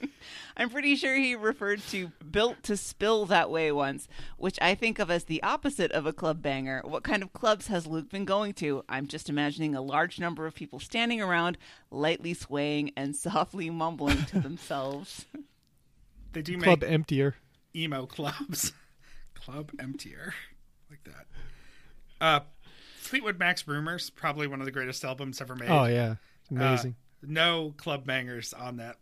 I'm 0.56 0.70
pretty 0.70 0.96
sure 0.96 1.14
he 1.14 1.34
referred 1.34 1.82
to 1.88 2.10
Built 2.36 2.62
to 2.64 2.76
Spill 2.76 3.24
that 3.26 3.50
way 3.50 3.72
once, 3.72 4.06
which 4.36 4.58
I 4.60 4.74
think 4.74 4.98
of 4.98 5.10
as 5.10 5.24
the 5.24 5.42
opposite 5.42 5.90
of 5.92 6.04
a 6.04 6.12
club 6.12 6.42
banger. 6.42 6.82
What 6.84 7.02
kind 7.02 7.22
of 7.22 7.32
clubs 7.32 7.68
has 7.68 7.86
Luke 7.86 8.10
been 8.10 8.26
going 8.26 8.52
to? 8.54 8.84
I'm 8.90 9.06
just 9.06 9.30
imagining 9.30 9.74
a 9.74 9.80
large 9.80 10.20
number 10.20 10.46
of 10.46 10.54
people 10.54 10.78
standing 10.78 11.20
around, 11.22 11.56
lightly 11.90 12.34
swaying 12.34 12.92
and 12.96 13.16
softly 13.26 13.70
mumbling 13.70 14.24
to 14.26 14.40
themselves. 14.40 15.24
They 16.32 16.42
do 16.42 16.58
make 16.58 16.64
Club 16.64 16.84
emptier. 16.84 17.36
emo 17.74 18.04
clubs. 18.04 18.72
Club 19.34 19.70
emptier. 19.80 20.34
Like 20.90 21.02
that. 21.04 21.26
Uh, 22.20 22.40
Fleetwood 22.98 23.38
Mac's 23.38 23.66
Rumors, 23.66 24.10
probably 24.10 24.46
one 24.46 24.60
of 24.60 24.66
the 24.66 24.70
greatest 24.72 25.02
albums 25.02 25.40
ever 25.40 25.54
made. 25.56 25.70
Oh 25.70 25.86
yeah, 25.86 26.16
It's 26.50 26.52
Uh, 26.52 26.64
amazing. 26.64 26.96
no 27.22 27.72
club 27.78 28.04
bangers 28.04 28.52
on 28.52 28.76
that 28.76 28.96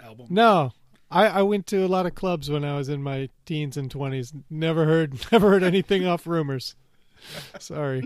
album. 0.00 0.26
no, 0.28 0.72
I, 1.10 1.26
I 1.26 1.42
went 1.42 1.66
to 1.68 1.84
a 1.84 1.88
lot 1.88 2.06
of 2.06 2.14
clubs 2.14 2.50
when 2.50 2.64
I 2.64 2.76
was 2.76 2.88
in 2.88 3.02
my 3.02 3.28
teens 3.44 3.76
and 3.76 3.90
twenties. 3.90 4.32
Never 4.50 4.84
heard, 4.84 5.26
never 5.32 5.50
heard 5.50 5.62
anything 5.62 6.06
off 6.06 6.26
rumors. 6.26 6.74
Sorry. 7.58 8.04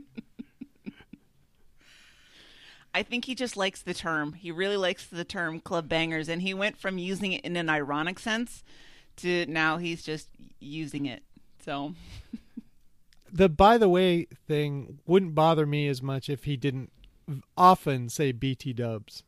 I 2.93 3.03
think 3.05 3.27
he 3.27 3.37
just 3.37 3.57
likes 3.57 3.83
the 3.83 3.95
term. 3.95 4.33
He 4.33 4.51
really 4.51 4.77
likes 4.77 5.07
the 5.07 5.25
term 5.25 5.61
club 5.61 5.89
bangers, 5.89 6.29
and 6.29 6.43
he 6.43 6.53
went 6.53 6.77
from 6.77 6.99
using 6.99 7.33
it 7.33 7.45
in 7.45 7.57
an 7.57 7.69
ironic 7.69 8.19
sense 8.19 8.65
to 9.19 9.47
now 9.47 9.77
he's 9.79 10.03
just 10.03 10.29
using 10.59 11.07
it. 11.07 11.23
So 11.65 11.95
The 13.33 13.49
by 13.49 13.79
the 13.79 13.89
way 13.89 14.27
thing 14.49 14.99
wouldn't 15.07 15.35
bother 15.35 15.67
me 15.67 15.87
as 15.89 16.03
much 16.03 16.29
if 16.29 16.45
he 16.45 16.57
didn't 16.57 16.91
often 17.57 18.09
say 18.09 18.33
BT 18.33 18.73
Dubs. 18.73 19.23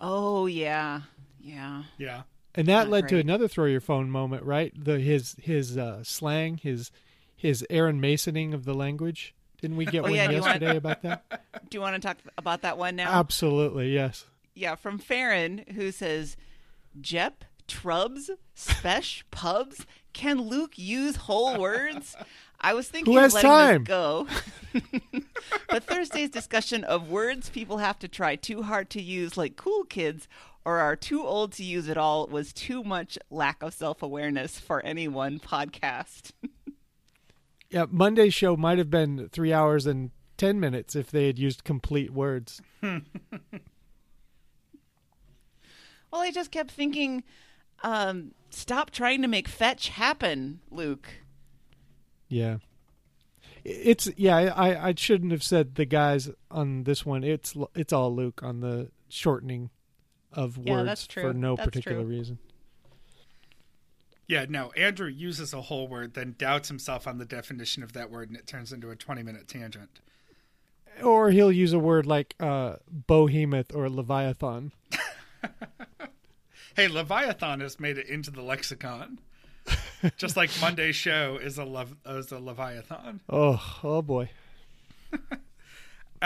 Oh 0.00 0.46
yeah, 0.46 1.02
yeah. 1.40 1.84
Yeah. 1.98 2.22
And 2.56 2.66
that 2.68 2.84
Not 2.84 2.88
led 2.88 3.08
to 3.08 3.18
another 3.18 3.48
throw 3.48 3.66
your 3.66 3.80
phone 3.80 4.10
moment, 4.10 4.44
right? 4.44 4.72
The 4.76 4.98
his 4.98 5.36
his 5.40 5.76
uh, 5.76 6.02
slang, 6.04 6.56
his 6.58 6.90
his 7.36 7.64
Aaron 7.68 8.00
Masoning 8.00 8.54
of 8.54 8.64
the 8.64 8.74
language. 8.74 9.34
Didn't 9.60 9.76
we 9.76 9.84
get 9.84 10.00
Oh, 10.00 10.04
one 10.04 10.14
yeah, 10.14 10.30
you 10.30 10.40
want- 10.40 10.60
yesterday 10.60 10.76
about 10.76 11.02
that? 11.02 11.24
Do 11.70 11.76
you 11.76 11.80
want 11.82 11.94
to 12.00 12.00
talk 12.06 12.16
about 12.38 12.62
that 12.62 12.78
one 12.78 12.96
now? 12.96 13.10
Absolutely, 13.12 13.92
yes. 13.92 14.24
yeah, 14.54 14.74
from 14.74 14.98
Farron, 14.98 15.64
who 15.74 15.90
says, 15.92 16.36
"Jep, 17.00 17.44
Trubs, 17.68 18.30
Spesh, 18.56 19.22
Pubs. 19.30 19.84
Can 20.14 20.40
Luke 20.40 20.78
use 20.78 21.16
whole 21.16 21.58
words?" 21.58 22.16
I 22.58 22.72
was 22.72 22.88
thinking 22.88 23.12
Who 23.12 23.18
has 23.20 23.34
of 23.34 23.44
letting 23.44 23.50
time? 23.50 23.84
this 23.84 23.88
go. 23.88 24.26
but 25.68 25.84
Thursday's 25.84 26.30
discussion 26.30 26.84
of 26.84 27.10
words 27.10 27.50
people 27.50 27.78
have 27.78 27.98
to 27.98 28.08
try 28.08 28.34
too 28.36 28.62
hard 28.62 28.88
to 28.90 29.02
use, 29.02 29.36
like 29.36 29.56
cool 29.56 29.84
kids, 29.84 30.26
or 30.66 30.78
are 30.80 30.96
too 30.96 31.24
old 31.24 31.52
to 31.52 31.62
use 31.62 31.88
at 31.88 31.96
all, 31.96 32.26
was 32.26 32.52
too 32.52 32.82
much 32.82 33.16
lack 33.30 33.62
of 33.62 33.72
self 33.72 34.02
awareness 34.02 34.58
for 34.58 34.84
any 34.84 35.08
one 35.08 35.38
podcast. 35.38 36.32
Yeah, 37.68 37.86
Monday's 37.90 38.32
show 38.32 38.56
might 38.56 38.78
have 38.78 38.90
been 38.90 39.28
three 39.32 39.52
hours 39.52 39.86
and 39.86 40.12
ten 40.36 40.60
minutes 40.60 40.94
if 40.94 41.10
they 41.10 41.26
had 41.26 41.36
used 41.36 41.64
complete 41.64 42.12
words. 42.12 42.62
Well, 46.12 46.20
I 46.20 46.30
just 46.30 46.50
kept 46.50 46.70
thinking, 46.70 47.24
um, 47.82 48.30
stop 48.48 48.90
trying 48.90 49.20
to 49.22 49.28
make 49.28 49.48
fetch 49.48 49.88
happen, 49.90 50.60
Luke. 50.70 51.08
Yeah. 52.28 52.58
It's 53.64 54.08
yeah. 54.16 54.36
I 54.36 54.88
I 54.88 54.94
shouldn't 54.96 55.32
have 55.32 55.42
said 55.42 55.74
the 55.74 55.84
guys 55.84 56.30
on 56.50 56.84
this 56.84 57.04
one. 57.04 57.24
It's 57.24 57.54
it's 57.74 57.92
all 57.92 58.14
Luke 58.14 58.42
on 58.42 58.60
the 58.60 58.90
shortening 59.08 59.70
of 60.36 60.56
Yeah, 60.58 60.74
words 60.74 60.86
that's 60.86 61.06
true. 61.08 61.22
for 61.24 61.32
no 61.34 61.56
That's 61.56 61.66
particular 61.66 62.02
true. 62.02 62.06
reason. 62.10 62.38
Yeah, 64.28 64.46
no. 64.48 64.70
Andrew 64.72 65.08
uses 65.08 65.52
a 65.52 65.62
whole 65.62 65.88
word, 65.88 66.14
then 66.14 66.34
doubts 66.38 66.68
himself 66.68 67.06
on 67.06 67.18
the 67.18 67.24
definition 67.24 67.82
of 67.82 67.92
that 67.94 68.10
word, 68.10 68.28
and 68.28 68.36
it 68.38 68.46
turns 68.46 68.72
into 68.72 68.90
a 68.90 68.96
20 68.96 69.22
minute 69.22 69.48
tangent. 69.48 70.00
Or 71.02 71.30
he'll 71.30 71.52
use 71.52 71.72
a 71.72 71.78
word 71.78 72.06
like 72.06 72.34
uh, 72.40 72.76
behemoth 72.90 73.74
or 73.74 73.88
leviathan. 73.88 74.72
Hey, 76.74 76.88
Leviathan 76.88 77.60
has 77.60 77.80
made 77.80 77.96
it 77.96 78.06
into 78.06 78.30
the 78.30 78.42
lexicon. 78.42 79.18
Just 80.18 80.36
like 80.36 80.50
Monday's 80.60 80.94
show 80.94 81.38
is 81.40 81.56
a, 81.56 81.64
lev- 81.64 81.96
is 82.04 82.30
a 82.32 82.38
Leviathan. 82.38 83.20
Oh, 83.30 83.78
oh 83.82 84.02
boy. 84.02 84.28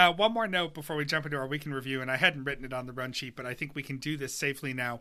Uh, 0.00 0.10
one 0.10 0.32
more 0.32 0.46
note 0.46 0.72
before 0.72 0.96
we 0.96 1.04
jump 1.04 1.26
into 1.26 1.36
our 1.36 1.46
weekend 1.46 1.74
review, 1.74 2.00
and 2.00 2.10
I 2.10 2.16
hadn't 2.16 2.44
written 2.44 2.64
it 2.64 2.72
on 2.72 2.86
the 2.86 2.92
run 2.94 3.12
sheet, 3.12 3.36
but 3.36 3.44
I 3.44 3.52
think 3.52 3.74
we 3.74 3.82
can 3.82 3.98
do 3.98 4.16
this 4.16 4.34
safely 4.34 4.72
now. 4.72 5.00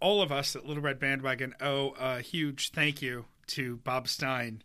All 0.00 0.20
of 0.20 0.30
us 0.30 0.54
at 0.54 0.66
Little 0.66 0.82
Red 0.82 0.98
Bandwagon 1.00 1.54
owe 1.62 1.94
a 1.98 2.20
huge 2.20 2.70
thank 2.72 3.00
you 3.00 3.24
to 3.46 3.78
Bob 3.78 4.06
Stein 4.06 4.62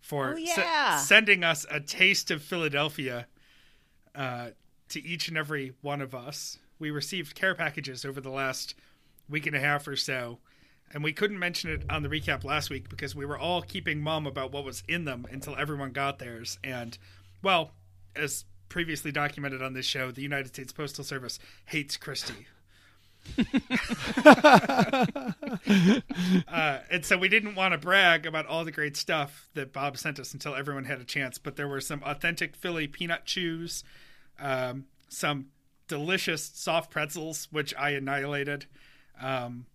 for 0.00 0.36
Oh, 0.38 0.42
se- 0.46 1.04
sending 1.04 1.44
us 1.44 1.66
a 1.70 1.80
taste 1.80 2.30
of 2.30 2.42
Philadelphia 2.42 3.26
uh, 4.14 4.52
to 4.88 5.04
each 5.04 5.28
and 5.28 5.36
every 5.36 5.74
one 5.82 6.00
of 6.00 6.14
us. 6.14 6.56
We 6.78 6.90
received 6.90 7.34
care 7.34 7.54
packages 7.54 8.06
over 8.06 8.22
the 8.22 8.30
last 8.30 8.74
week 9.28 9.46
and 9.46 9.54
a 9.54 9.60
half 9.60 9.86
or 9.86 9.96
so, 9.96 10.38
and 10.94 11.04
we 11.04 11.12
couldn't 11.12 11.38
mention 11.38 11.68
it 11.70 11.82
on 11.90 12.02
the 12.02 12.08
recap 12.08 12.42
last 12.42 12.70
week 12.70 12.88
because 12.88 13.14
we 13.14 13.26
were 13.26 13.38
all 13.38 13.60
keeping 13.60 14.00
mum 14.00 14.26
about 14.26 14.50
what 14.50 14.64
was 14.64 14.82
in 14.88 15.04
them 15.04 15.26
until 15.30 15.54
everyone 15.56 15.92
got 15.92 16.18
theirs. 16.20 16.58
And, 16.64 16.96
well, 17.42 17.72
as 18.16 18.46
previously 18.74 19.12
documented 19.12 19.62
on 19.62 19.72
this 19.72 19.86
show, 19.86 20.10
the 20.10 20.20
United 20.20 20.48
States 20.48 20.72
Postal 20.72 21.04
Service 21.04 21.38
hates 21.66 21.96
Christie. 21.96 22.48
uh, 26.48 26.78
and 26.90 27.04
so 27.04 27.16
we 27.16 27.28
didn't 27.28 27.54
want 27.54 27.70
to 27.70 27.78
brag 27.78 28.26
about 28.26 28.46
all 28.46 28.64
the 28.64 28.72
great 28.72 28.96
stuff 28.96 29.48
that 29.54 29.72
Bob 29.72 29.96
sent 29.96 30.18
us 30.18 30.32
until 30.32 30.56
everyone 30.56 30.86
had 30.86 31.00
a 31.00 31.04
chance. 31.04 31.38
But 31.38 31.54
there 31.54 31.68
were 31.68 31.80
some 31.80 32.02
authentic 32.04 32.56
Philly 32.56 32.88
peanut 32.88 33.26
chews, 33.26 33.84
um, 34.40 34.86
some 35.08 35.46
delicious 35.86 36.44
soft 36.44 36.90
pretzels, 36.90 37.46
which 37.52 37.72
I 37.76 37.90
annihilated. 37.90 38.66
Um, 39.22 39.66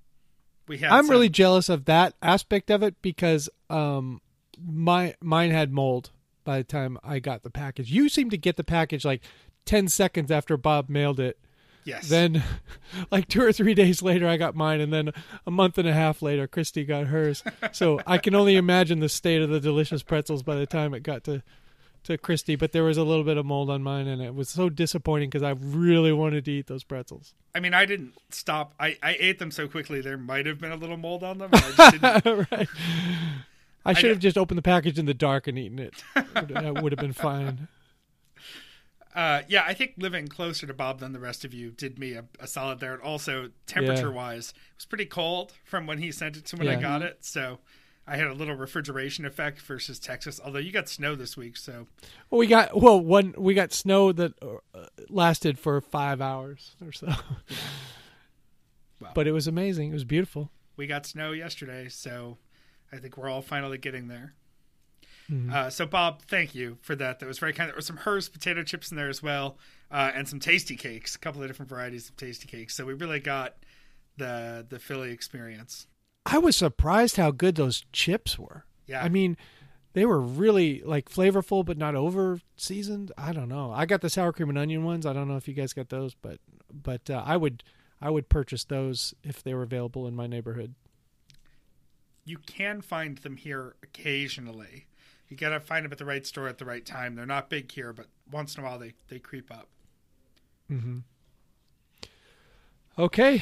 we 0.68 0.80
had. 0.80 0.92
I'm 0.92 1.06
some- 1.06 1.12
really 1.12 1.30
jealous 1.30 1.70
of 1.70 1.86
that 1.86 2.16
aspect 2.22 2.70
of 2.70 2.84
it 2.84 3.02
because 3.02 3.48
um, 3.70 4.20
my 4.62 5.16
mine 5.22 5.52
had 5.52 5.72
mold 5.72 6.10
by 6.50 6.58
the 6.58 6.64
time 6.64 6.98
I 7.04 7.20
got 7.20 7.44
the 7.44 7.52
package. 7.52 7.92
You 7.92 8.10
seem 8.10 8.32
to 8.32 8.38
get 8.38 8.58
the 8.58 8.64
package 8.64 9.06
like 9.06 9.22
ten 9.66 9.88
seconds 9.88 10.32
after 10.32 10.58
Bob 10.58 10.90
mailed 10.90 11.20
it. 11.20 11.38
yes. 11.84 12.10
Then, 12.10 12.42
like 13.12 13.28
two 13.28 13.44
or 13.44 13.52
three 13.54 13.76
days 13.76 14.02
later, 14.02 14.28
I 14.28 14.36
got 14.38 14.56
mine, 14.56 14.82
and 14.82 14.92
then 14.92 15.12
a 15.46 15.52
month 15.52 15.78
and 15.78 15.88
a 15.88 15.94
half 15.94 16.24
later, 16.24 16.48
Christy 16.48 16.86
got 16.86 17.06
hers. 17.06 17.44
So 17.72 18.02
I 18.08 18.18
can 18.18 18.34
only 18.34 18.56
imagine 18.56 19.00
the 19.00 19.10
state 19.10 19.44
of 19.44 19.52
the 19.52 19.60
delicious 19.60 20.02
pretzels 20.02 20.42
by 20.42 20.56
the 20.56 20.66
time 20.66 20.96
it 20.96 21.04
got 21.04 21.24
to 21.26 21.44
to 22.06 22.18
Christy. 22.18 22.56
But 22.56 22.72
there 22.72 22.84
was 22.84 22.98
a 22.98 23.04
little 23.04 23.24
bit 23.24 23.38
of 23.38 23.46
mold 23.46 23.70
on 23.70 23.84
mine, 23.84 24.08
and 24.08 24.20
it 24.20 24.34
was 24.34 24.50
so 24.50 24.70
disappointing 24.70 25.30
because 25.30 25.44
I 25.44 25.52
really 25.52 26.12
wanted 26.12 26.46
to 26.46 26.52
eat 26.52 26.66
those 26.66 26.84
pretzels. 26.84 27.36
I 27.54 27.60
mean, 27.60 27.76
I 27.76 27.86
didn't 27.86 28.16
stop. 28.32 28.74
I, 28.80 28.98
I 29.04 29.16
ate 29.20 29.38
them 29.38 29.52
so 29.52 29.68
quickly 29.68 30.02
there 30.02 30.18
might 30.18 30.48
have 30.48 30.58
been 30.58 30.72
a 30.72 30.78
little 30.78 30.98
mold 30.98 31.24
on 31.24 31.38
them. 31.38 31.52
I 31.54 31.60
just 31.60 32.02
didn't 32.24 32.48
right. 32.52 32.68
I 33.86 33.94
should 33.94 34.04
know- 34.08 34.10
have 34.14 34.20
just 34.20 34.38
opened 34.38 34.58
the 34.58 34.64
package 34.64 35.00
in 35.00 35.06
the 35.06 35.14
dark 35.14 35.48
and 35.48 35.58
eaten 35.58 35.80
it. 35.80 36.04
That 36.16 36.82
would 36.82 36.92
have 36.92 37.00
been 37.00 37.14
fine. 37.14 37.68
Uh, 39.16 39.42
yeah, 39.50 39.64
I 39.66 39.74
think 39.74 39.96
living 39.98 40.28
closer 40.28 40.68
to 40.68 40.74
Bob 40.74 41.00
than 41.00 41.14
the 41.14 41.20
rest 41.20 41.44
of 41.44 41.52
you 41.54 41.72
did 41.72 41.98
me 41.98 42.14
a, 42.14 42.26
a 42.40 42.46
solid 42.46 42.80
there. 42.80 42.94
And 42.94 43.02
also, 43.02 43.50
temperature 43.66 44.12
wise, 44.12 44.50
it 44.52 44.78
was 44.78 44.86
pretty 44.86 45.08
cold 45.08 45.52
from 45.66 45.88
when 45.88 45.98
he 45.98 46.12
sent 46.12 46.38
it 46.38 46.46
to 46.46 46.56
when 46.58 46.68
I 46.68 46.76
got 46.76 47.02
it. 47.02 47.18
So 47.22 47.58
I 48.08 48.18
had 48.18 48.28
a 48.28 48.34
little 48.34 48.56
refrigeration 48.56 49.26
effect 49.26 49.62
versus 49.62 49.98
Texas. 50.00 50.40
Although 50.44 50.60
you 50.60 50.72
got 50.72 50.88
snow 50.88 51.16
this 51.16 51.36
week, 51.36 51.58
so 51.58 51.88
Well, 52.30 52.38
we 52.38 52.46
got 52.46 52.80
well 52.80 53.00
one. 53.02 53.34
We 53.36 53.56
got 53.56 53.74
snow 53.74 54.12
that 54.12 54.34
uh, 54.44 54.86
lasted 55.10 55.58
for 55.58 55.82
five 55.82 56.22
hours 56.22 56.76
or 56.86 56.92
so. 56.92 57.08
Wow. 59.02 59.12
But 59.16 59.28
it 59.28 59.32
was 59.32 59.48
amazing. 59.48 59.92
It 59.92 59.94
was 59.94 60.04
beautiful. 60.04 60.52
we 60.76 60.86
got 60.86 61.06
snow 61.06 61.32
yesterday. 61.32 61.88
So 61.90 62.38
I 62.92 62.98
think 62.98 63.18
we're 63.18 63.30
all 63.30 63.42
finally 63.42 63.78
getting 63.78 64.08
there. 64.08 64.34
Mhm. 65.30 65.52
Uh, 65.54 65.70
so 65.70 65.86
Bob, 65.86 66.24
thank 66.24 66.56
you 66.56 66.78
for 66.82 66.96
that. 66.96 67.20
That 67.20 67.28
was 67.28 67.38
very 67.38 67.54
kind. 67.54 67.70
There 67.70 67.76
were 67.76 67.82
some 67.82 67.98
Herr's 67.98 68.30
potato 68.30 68.64
chips 68.64 68.90
in 68.90 68.98
there 68.98 69.10
as 69.10 69.22
well, 69.22 69.58
uh, 69.92 70.12
and 70.16 70.28
some 70.28 70.40
Tastykakes. 70.40 71.16
A 71.16 71.20
couple 71.20 71.42
of 71.42 71.48
different 71.48 71.70
varieties 71.70 72.10
of 72.10 72.16
Tastykakes. 72.16 72.72
So 72.72 72.86
we 72.86 72.94
really 72.94 73.20
got 73.20 73.58
the 74.18 74.66
the 74.68 74.80
Philly 74.80 75.12
experience. 75.12 75.88
I 76.26 76.40
was 76.40 76.56
surprised 76.56 77.18
how 77.18 77.32
good 77.32 77.56
those 77.56 77.86
chips 77.92 78.40
were. 78.40 78.66
Yeah, 78.88 79.04
I 79.04 79.10
mean, 79.10 79.38
they 79.94 80.06
were 80.06 80.20
really 80.20 80.82
like 80.84 81.10
flavorful, 81.10 81.64
but 81.64 81.78
not 81.78 81.96
over 81.96 82.42
seasoned. 82.58 83.12
I 83.18 83.32
don't 83.32 83.50
know. 83.50 83.72
I 83.72 83.86
got 83.86 84.02
the 84.02 84.10
sour 84.10 84.34
cream 84.34 84.50
and 84.50 84.58
onion 84.58 84.84
ones. 84.84 85.06
I 85.06 85.14
don't 85.14 85.28
know 85.28 85.38
if 85.38 85.48
you 85.48 85.54
guys 85.54 85.74
got 85.74 85.90
those, 85.90 86.16
but 86.16 86.40
but 86.72 87.08
uh, 87.10 87.24
I 87.26 87.38
would 87.38 87.64
I 88.02 88.10
would 88.10 88.30
purchase 88.30 88.64
those 88.64 89.14
if 89.24 89.44
they 89.44 89.54
were 89.54 89.64
available 89.64 90.08
in 90.08 90.16
my 90.16 90.26
neighborhood. 90.26 90.74
You 92.30 92.38
can 92.38 92.82
find 92.82 93.18
them 93.18 93.38
here 93.38 93.74
occasionally. 93.82 94.86
You 95.30 95.36
gotta 95.36 95.60
find 95.60 95.84
them 95.84 95.92
at 95.92 95.98
the 95.98 96.06
right 96.06 96.28
store 96.28 96.48
at 96.48 96.60
the 96.60 96.66
right 96.66 96.86
time. 96.86 97.16
They're 97.16 97.26
not 97.26 97.50
big 97.50 97.72
here, 97.72 97.92
but 97.92 98.06
once 98.32 98.56
in 98.56 98.64
a 98.64 98.68
while 98.68 98.78
they, 98.78 98.94
they 99.08 99.18
creep 99.18 99.52
up. 99.52 99.68
Mm-hmm. 100.72 101.00
Okay. 103.00 103.42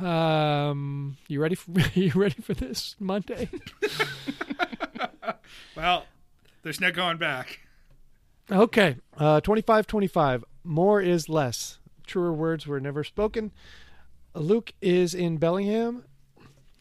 Um, 0.00 1.18
you 1.28 1.42
ready 1.42 1.56
for 1.56 1.72
you 1.94 2.10
ready 2.14 2.40
for 2.40 2.54
this 2.54 2.96
Monday? 2.98 3.50
Well, 5.76 6.06
there's 6.62 6.80
no 6.80 6.90
going 6.90 7.18
back. 7.18 7.60
Okay. 8.50 8.96
Uh, 9.18 9.42
25 9.42 9.86
25. 9.86 10.42
More 10.64 11.02
is 11.02 11.28
less. 11.28 11.80
Truer 12.06 12.32
words 12.32 12.66
were 12.66 12.80
never 12.80 13.04
spoken. 13.04 13.52
Luke 14.34 14.72
is 14.80 15.12
in 15.14 15.36
Bellingham. 15.36 16.04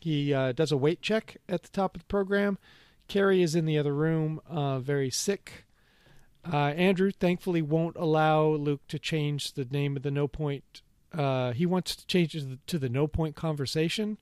He 0.06 0.36
uh, 0.36 0.52
does 0.52 0.72
a 0.72 0.78
weight 0.78 1.02
check 1.02 1.38
at 1.50 1.64
the 1.64 1.70
top 1.70 1.96
of 1.96 2.02
the 2.04 2.06
program. 2.06 2.60
Carrie 3.08 3.42
is 3.42 3.56
in 3.56 3.66
the 3.66 3.80
other 3.80 3.92
room, 3.92 4.40
uh, 4.48 4.78
very 4.78 5.10
sick. 5.10 5.66
Uh, 6.46 6.74
Andrew 6.78 7.10
thankfully 7.10 7.64
won't 7.64 7.96
allow 7.96 8.50
Luke 8.50 8.82
to 8.90 9.00
change 9.00 9.54
the 9.54 9.66
name 9.66 9.98
of 9.98 10.04
the 10.04 10.12
No 10.12 10.28
Point. 10.28 10.84
Uh, 11.12 11.54
he 11.54 11.66
wants 11.66 11.96
to 11.96 12.06
change 12.06 12.36
it 12.36 12.42
to 12.42 12.46
the, 12.46 12.60
to 12.68 12.78
the 12.78 12.88
No 12.88 13.08
Point 13.08 13.36
Conversation, 13.36 14.20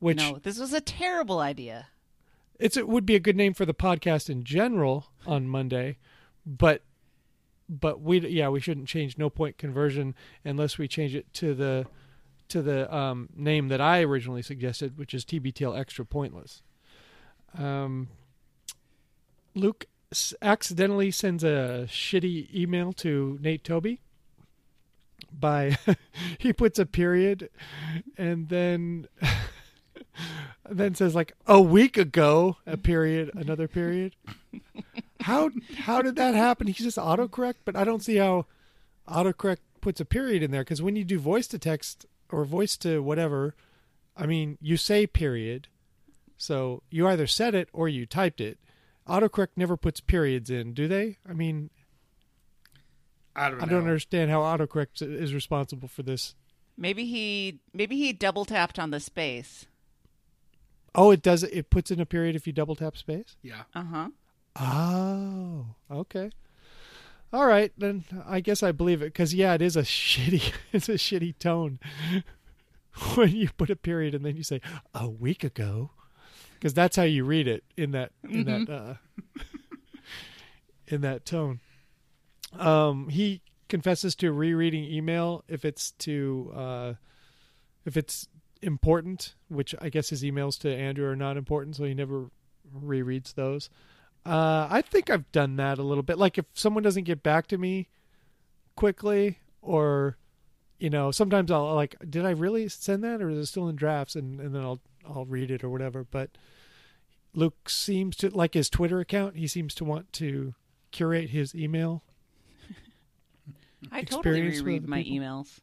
which 0.00 0.16
no, 0.16 0.40
this 0.42 0.58
was 0.58 0.72
a 0.72 0.80
terrible 0.80 1.38
idea. 1.38 1.86
it's 2.58 2.76
it 2.76 2.88
would 2.88 3.06
be 3.06 3.14
a 3.14 3.20
good 3.20 3.36
name 3.36 3.54
for 3.54 3.64
the 3.64 3.72
podcast 3.72 4.28
in 4.28 4.42
general 4.42 5.12
on 5.28 5.46
Monday, 5.46 5.98
but 6.44 6.82
but 7.68 8.00
we 8.00 8.18
yeah 8.18 8.48
we 8.48 8.58
shouldn't 8.58 8.88
change 8.88 9.16
no 9.16 9.30
point 9.30 9.58
conversion 9.58 10.16
unless 10.44 10.76
we 10.76 10.88
change 10.88 11.14
it 11.14 11.32
to 11.34 11.54
the 11.54 11.86
to 12.50 12.62
the 12.62 12.94
um, 12.94 13.28
name 13.34 13.68
that 13.68 13.80
I 13.80 14.02
originally 14.02 14.42
suggested, 14.42 14.98
which 14.98 15.14
is 15.14 15.24
TBTL 15.24 15.78
extra 15.78 16.04
pointless. 16.04 16.62
Um, 17.56 18.08
Luke 19.54 19.86
accidentally 20.42 21.10
sends 21.10 21.44
a 21.44 21.86
shitty 21.88 22.52
email 22.54 22.92
to 22.92 23.38
Nate 23.40 23.64
Toby 23.64 24.00
by 25.32 25.78
he 26.38 26.52
puts 26.52 26.78
a 26.78 26.86
period 26.86 27.50
and 28.18 28.48
then 28.48 29.06
then 30.68 30.94
says 30.94 31.14
like 31.14 31.32
a 31.46 31.60
week 31.60 31.96
ago 31.96 32.56
a 32.66 32.76
period 32.76 33.30
another 33.34 33.68
period 33.68 34.16
how 35.20 35.50
how 35.78 36.02
did 36.02 36.16
that 36.16 36.34
happen 36.34 36.66
he's 36.66 36.78
just 36.78 36.98
autocorrect 36.98 37.56
but 37.64 37.76
i 37.76 37.84
don't 37.84 38.02
see 38.02 38.16
how 38.16 38.46
autocorrect 39.08 39.58
puts 39.80 40.00
a 40.00 40.04
period 40.04 40.42
in 40.42 40.50
there 40.50 40.62
because 40.62 40.82
when 40.82 40.96
you 40.96 41.04
do 41.04 41.18
voice 41.18 41.46
to 41.46 41.58
text 41.58 42.06
or 42.32 42.44
voice 42.44 42.76
to 42.76 43.02
whatever 43.02 43.54
i 44.16 44.26
mean 44.26 44.56
you 44.60 44.76
say 44.76 45.06
period 45.06 45.68
so 46.36 46.82
you 46.90 47.06
either 47.06 47.26
said 47.26 47.54
it 47.54 47.68
or 47.72 47.88
you 47.88 48.06
typed 48.06 48.40
it 48.40 48.58
autocorrect 49.08 49.48
never 49.56 49.76
puts 49.76 50.00
periods 50.00 50.50
in 50.50 50.72
do 50.72 50.86
they 50.88 51.16
i 51.28 51.32
mean 51.32 51.70
I 53.36 53.48
don't 53.48 53.58
know. 53.58 53.64
i 53.64 53.68
don't 53.68 53.82
understand 53.82 54.30
how 54.30 54.40
autocorrect 54.40 55.02
is 55.02 55.32
responsible 55.34 55.88
for 55.88 56.02
this 56.02 56.34
Maybe 56.76 57.04
he 57.04 57.58
maybe 57.74 57.96
he 57.98 58.14
double 58.14 58.46
tapped 58.46 58.78
on 58.78 58.90
the 58.90 59.00
space. 59.00 59.66
oh 60.94 61.10
it 61.10 61.20
does 61.20 61.42
it 61.42 61.68
puts 61.68 61.90
in 61.90 62.00
a 62.00 62.06
period 62.06 62.34
if 62.36 62.46
you 62.46 62.52
double 62.54 62.74
tap 62.74 62.96
space 62.96 63.36
Yeah. 63.42 63.62
Uh 63.74 63.84
huh. 63.84 64.08
Oh, 64.58 65.66
okay. 65.90 66.30
All 67.32 67.46
right, 67.46 67.72
then 67.78 68.04
I 68.26 68.40
guess 68.40 68.62
I 68.62 68.72
believe 68.72 69.02
it 69.02 69.06
because 69.06 69.32
yeah, 69.34 69.54
it 69.54 69.62
is 69.62 69.76
a 69.76 69.82
shitty, 69.82 70.52
it's 70.72 70.88
a 70.88 70.94
shitty 70.94 71.38
tone 71.38 71.78
when 73.14 73.30
you 73.30 73.50
put 73.56 73.70
a 73.70 73.76
period 73.76 74.14
and 74.14 74.24
then 74.24 74.36
you 74.36 74.42
say 74.42 74.60
a 74.94 75.08
week 75.08 75.44
ago, 75.44 75.90
because 76.54 76.74
that's 76.74 76.96
how 76.96 77.04
you 77.04 77.24
read 77.24 77.46
it 77.46 77.64
in 77.76 77.92
that 77.92 78.12
in 78.28 78.44
that 78.44 78.68
uh, 78.68 78.94
in 80.88 81.00
that 81.02 81.24
tone. 81.24 81.60
Um, 82.58 83.08
he 83.08 83.42
confesses 83.68 84.16
to 84.16 84.32
rereading 84.32 84.84
email 84.84 85.44
if 85.46 85.64
it's 85.64 85.92
to 85.92 86.52
uh, 86.54 86.94
if 87.84 87.96
it's 87.96 88.28
important, 88.60 89.34
which 89.48 89.74
I 89.80 89.88
guess 89.88 90.10
his 90.10 90.22
emails 90.22 90.58
to 90.60 90.74
Andrew 90.74 91.08
are 91.08 91.16
not 91.16 91.36
important, 91.36 91.76
so 91.76 91.84
he 91.84 91.94
never 91.94 92.30
rereads 92.76 93.34
those. 93.34 93.70
Uh, 94.26 94.68
I 94.70 94.82
think 94.82 95.08
I've 95.10 95.30
done 95.32 95.56
that 95.56 95.78
a 95.78 95.82
little 95.82 96.02
bit. 96.02 96.18
Like 96.18 96.36
if 96.38 96.44
someone 96.54 96.82
doesn't 96.82 97.04
get 97.04 97.22
back 97.22 97.46
to 97.48 97.58
me 97.58 97.88
quickly, 98.76 99.38
or 99.62 100.16
you 100.78 100.90
know, 100.90 101.10
sometimes 101.10 101.50
I'll 101.50 101.74
like, 101.74 101.96
did 102.08 102.24
I 102.24 102.30
really 102.30 102.68
send 102.68 103.02
that, 103.04 103.22
or 103.22 103.30
is 103.30 103.38
it 103.38 103.46
still 103.46 103.68
in 103.68 103.76
drafts? 103.76 104.14
And 104.16 104.40
and 104.40 104.54
then 104.54 104.62
I'll 104.62 104.80
I'll 105.08 105.24
read 105.24 105.50
it 105.50 105.64
or 105.64 105.70
whatever. 105.70 106.04
But 106.04 106.30
Luke 107.34 107.68
seems 107.70 108.16
to 108.16 108.28
like 108.30 108.54
his 108.54 108.68
Twitter 108.68 109.00
account. 109.00 109.36
He 109.36 109.46
seems 109.46 109.74
to 109.76 109.84
want 109.84 110.12
to 110.14 110.54
curate 110.90 111.30
his 111.30 111.54
email. 111.54 112.02
I 113.92 114.02
totally 114.02 114.42
reread 114.42 114.86
my 114.86 115.02
people? 115.02 115.18
emails. 115.26 115.60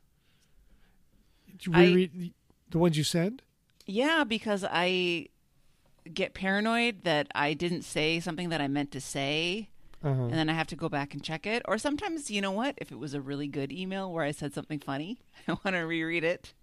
Did 1.51 1.65
you 1.65 1.71
I- 1.75 1.85
reread 1.85 2.11
the, 2.19 2.33
the 2.71 2.77
ones 2.79 2.97
you 2.97 3.03
send? 3.03 3.43
Yeah, 3.85 4.23
because 4.25 4.65
I 4.69 5.27
get 6.13 6.33
paranoid 6.33 7.03
that 7.03 7.27
I 7.35 7.53
didn't 7.53 7.83
say 7.83 8.19
something 8.19 8.49
that 8.49 8.61
I 8.61 8.67
meant 8.67 8.91
to 8.91 9.01
say, 9.01 9.69
Uh-huh. 10.03 10.23
and 10.23 10.33
then 10.33 10.49
I 10.49 10.53
have 10.53 10.67
to 10.67 10.75
go 10.75 10.89
back 10.89 11.13
and 11.13 11.23
check 11.23 11.45
it. 11.45 11.61
Or 11.65 11.77
sometimes, 11.77 12.29
you 12.31 12.41
know 12.41 12.51
what? 12.51 12.75
If 12.77 12.91
it 12.91 12.99
was 12.99 13.13
a 13.13 13.21
really 13.21 13.47
good 13.47 13.71
email 13.71 14.11
where 14.11 14.23
I 14.23 14.31
said 14.31 14.53
something 14.53 14.79
funny, 14.79 15.17
I 15.47 15.51
want 15.53 15.75
to 15.75 15.79
reread 15.79 16.23
it 16.23 16.53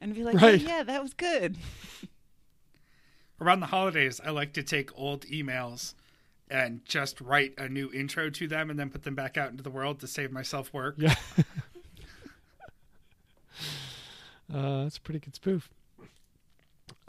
and 0.00 0.14
be 0.14 0.24
like, 0.24 0.36
oh, 0.42 0.46
Right. 0.46 0.60
yeah, 0.60 0.82
that 0.82 1.02
was 1.02 1.14
good. 1.14 1.56
Around 3.40 3.60
the 3.60 3.66
holidays, 3.66 4.20
I 4.24 4.30
like 4.30 4.52
to 4.54 4.62
take 4.62 4.96
old 4.98 5.24
emails 5.26 5.94
and 6.50 6.84
just 6.84 7.20
write 7.20 7.54
a 7.58 7.68
new 7.68 7.90
intro 7.92 8.28
to 8.28 8.46
them 8.48 8.70
and 8.70 8.78
then 8.78 8.90
put 8.90 9.02
them 9.04 9.14
back 9.14 9.38
out 9.38 9.50
into 9.50 9.62
the 9.62 9.70
world 9.70 10.00
to 10.00 10.06
save 10.06 10.30
myself 10.32 10.72
work. 10.74 10.96
Yeah. 10.98 11.14
uh, 14.52 14.82
that's 14.84 14.96
a 14.96 15.00
pretty 15.00 15.20
good 15.20 15.34
spoof. 15.34 15.70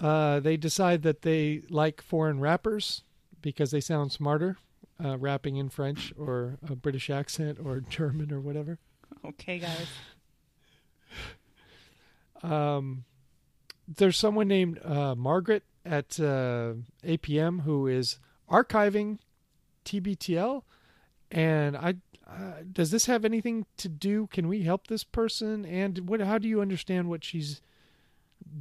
Uh, 0.02 0.40
they 0.40 0.58
decide 0.58 1.04
that 1.04 1.22
they 1.22 1.62
like 1.70 2.02
foreign 2.02 2.40
rappers 2.40 3.04
because 3.42 3.70
they 3.70 3.80
sound 3.80 4.12
smarter, 4.12 4.58
uh, 5.04 5.18
rapping 5.18 5.58
in 5.58 5.70
French 5.70 6.12
or 6.18 6.58
a 6.68 6.76
British 6.76 7.10
accent 7.10 7.60
or 7.64 7.80
German 7.90 8.32
or 8.32 8.40
whatever. 8.40 8.80
Okay, 9.26 9.60
guys. 9.60 9.88
Um, 12.44 13.04
there's 13.88 14.18
someone 14.18 14.48
named 14.48 14.80
uh, 14.84 15.14
Margaret 15.14 15.62
at 15.86 16.20
uh, 16.20 16.74
APM 17.04 17.62
who 17.62 17.86
is 17.86 18.18
archiving 18.50 19.20
TBTL, 19.86 20.64
and 21.30 21.78
I 21.78 21.96
uh, 22.28 22.64
does 22.72 22.92
this 22.92 23.06
have 23.06 23.26
anything 23.26 23.66
to 23.78 23.90
do? 23.90 24.28
Can 24.28 24.48
we 24.48 24.64
help 24.64 24.88
this 24.88 25.04
person? 25.04 25.66
And 25.66 26.08
what? 26.10 26.22
How 26.22 26.38
do 26.38 26.48
you 26.48 26.62
understand 26.62 27.10
what 27.10 27.24
she's 27.24 27.62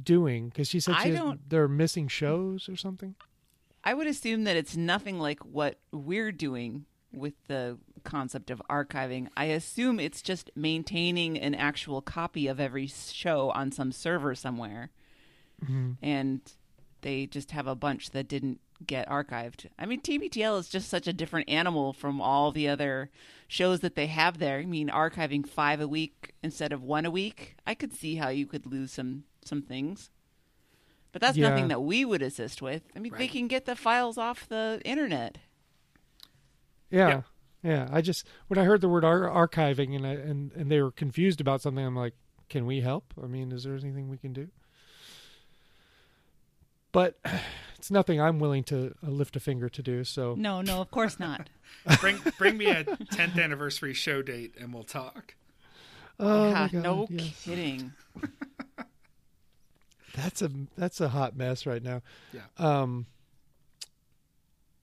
doing? 0.03 0.49
Because 0.49 0.67
she 0.67 0.79
said 0.79 0.95
I 0.95 1.07
has- 1.07 1.17
don't- 1.17 1.49
they're 1.49 1.67
missing 1.67 2.07
shows 2.07 2.67
or 2.69 2.75
something. 2.75 3.15
I 3.83 3.93
would 3.93 4.07
assume 4.07 4.43
that 4.43 4.55
it's 4.55 4.77
nothing 4.77 5.19
like 5.19 5.39
what 5.39 5.79
we're 5.91 6.31
doing 6.31 6.85
with 7.11 7.33
the 7.47 7.77
concept 8.03 8.49
of 8.51 8.61
archiving. 8.69 9.27
I 9.35 9.45
assume 9.45 9.99
it's 9.99 10.21
just 10.21 10.51
maintaining 10.55 11.37
an 11.39 11.55
actual 11.55 12.01
copy 12.01 12.47
of 12.47 12.59
every 12.59 12.87
show 12.87 13.49
on 13.51 13.71
some 13.71 13.91
server 13.91 14.35
somewhere. 14.35 14.91
Mm-hmm. 15.63 15.91
And 16.01 16.41
they 17.01 17.25
just 17.25 17.51
have 17.51 17.67
a 17.67 17.75
bunch 17.75 18.11
that 18.11 18.27
didn't 18.27 18.59
get 18.85 19.07
archived. 19.09 19.67
I 19.77 19.85
mean, 19.85 20.01
TBTL 20.01 20.59
is 20.59 20.69
just 20.69 20.89
such 20.89 21.07
a 21.07 21.13
different 21.13 21.49
animal 21.49 21.93
from 21.93 22.21
all 22.21 22.51
the 22.51 22.67
other 22.67 23.09
shows 23.47 23.81
that 23.81 23.95
they 23.95 24.07
have 24.07 24.37
there. 24.39 24.59
I 24.59 24.65
mean, 24.65 24.89
archiving 24.89 25.45
five 25.47 25.81
a 25.81 25.87
week 25.87 26.33
instead 26.41 26.71
of 26.71 26.81
one 26.83 27.05
a 27.05 27.11
week, 27.11 27.55
I 27.65 27.75
could 27.75 27.93
see 27.93 28.15
how 28.15 28.29
you 28.29 28.45
could 28.47 28.65
lose 28.65 28.91
some 28.91 29.23
some 29.43 29.61
things. 29.61 30.09
But 31.11 31.21
that's 31.21 31.37
Yeah. 31.37 31.49
nothing 31.49 31.67
that 31.67 31.81
we 31.81 32.05
would 32.05 32.21
assist 32.21 32.61
with. 32.61 32.83
I 32.95 32.99
mean, 32.99 33.13
they 33.17 33.27
can 33.27 33.47
get 33.47 33.65
the 33.65 33.75
files 33.75 34.17
off 34.17 34.47
the 34.47 34.81
internet. 34.85 35.37
Yeah. 36.89 37.21
yeah, 37.63 37.87
I 37.91 38.01
just 38.01 38.25
when 38.47 38.57
I 38.57 38.63
heard 38.63 38.81
the 38.81 38.89
word 38.89 39.03
ar- 39.05 39.47
archiving 39.47 39.95
and 39.95 40.05
I, 40.05 40.11
and 40.13 40.51
and 40.53 40.71
they 40.71 40.81
were 40.81 40.91
confused 40.91 41.39
about 41.41 41.61
something, 41.61 41.85
I'm 41.85 41.95
like, 41.95 42.13
can 42.49 42.65
we 42.65 42.81
help? 42.81 43.13
I 43.21 43.27
mean, 43.27 43.51
is 43.51 43.63
there 43.63 43.73
anything 43.75 44.09
we 44.09 44.17
can 44.17 44.33
do? 44.33 44.49
But 46.91 47.17
it's 47.77 47.91
nothing 47.91 48.19
I'm 48.21 48.39
willing 48.39 48.63
to 48.65 48.93
uh, 49.05 49.09
lift 49.09 49.35
a 49.35 49.39
finger 49.39 49.69
to 49.69 49.81
do. 49.81 50.03
So 50.03 50.35
No, 50.37 50.61
no, 50.61 50.81
of 50.81 50.91
course 50.91 51.19
not. 51.19 51.49
bring 51.99 52.19
bring 52.37 52.57
me 52.57 52.67
a 52.67 52.83
10th 52.83 53.41
anniversary 53.41 53.93
show 53.93 54.21
date 54.21 54.55
and 54.59 54.73
we'll 54.73 54.83
talk. 54.83 55.35
oh 56.19 56.47
yeah, 56.49 56.53
my 56.53 56.67
God, 56.69 56.83
no 56.83 57.07
yes. 57.09 57.41
kidding. 57.45 57.93
That's 60.15 60.41
a 60.41 60.51
that's 60.77 61.01
a 61.01 61.09
hot 61.09 61.35
mess 61.35 61.65
right 61.65 61.83
now. 61.83 62.01
Yeah. 62.33 62.41
Um. 62.57 63.05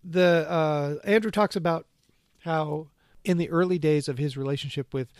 The 0.04 0.46
uh, 0.48 0.94
Andrew 1.04 1.30
talks 1.30 1.56
about 1.56 1.86
how 2.44 2.88
in 3.24 3.36
the 3.36 3.50
early 3.50 3.78
days 3.78 4.08
of 4.08 4.18
his 4.18 4.36
relationship 4.36 4.94
with 4.94 5.12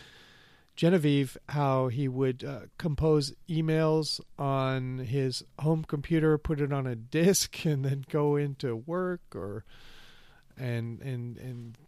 Genevieve 0.76 1.36
how 1.48 1.88
he 1.88 2.06
would 2.06 2.44
uh, 2.44 2.60
compose 2.78 3.34
emails 3.48 4.20
on 4.38 4.98
his 4.98 5.42
home 5.58 5.84
computer, 5.84 6.38
put 6.38 6.60
it 6.60 6.72
on 6.72 6.86
a 6.86 6.94
disk, 6.94 7.64
and 7.66 7.84
then 7.84 8.04
go 8.08 8.36
into 8.36 8.76
work 8.76 9.20
or 9.34 9.64
and 10.56 11.00
and 11.00 11.36
and 11.38 11.78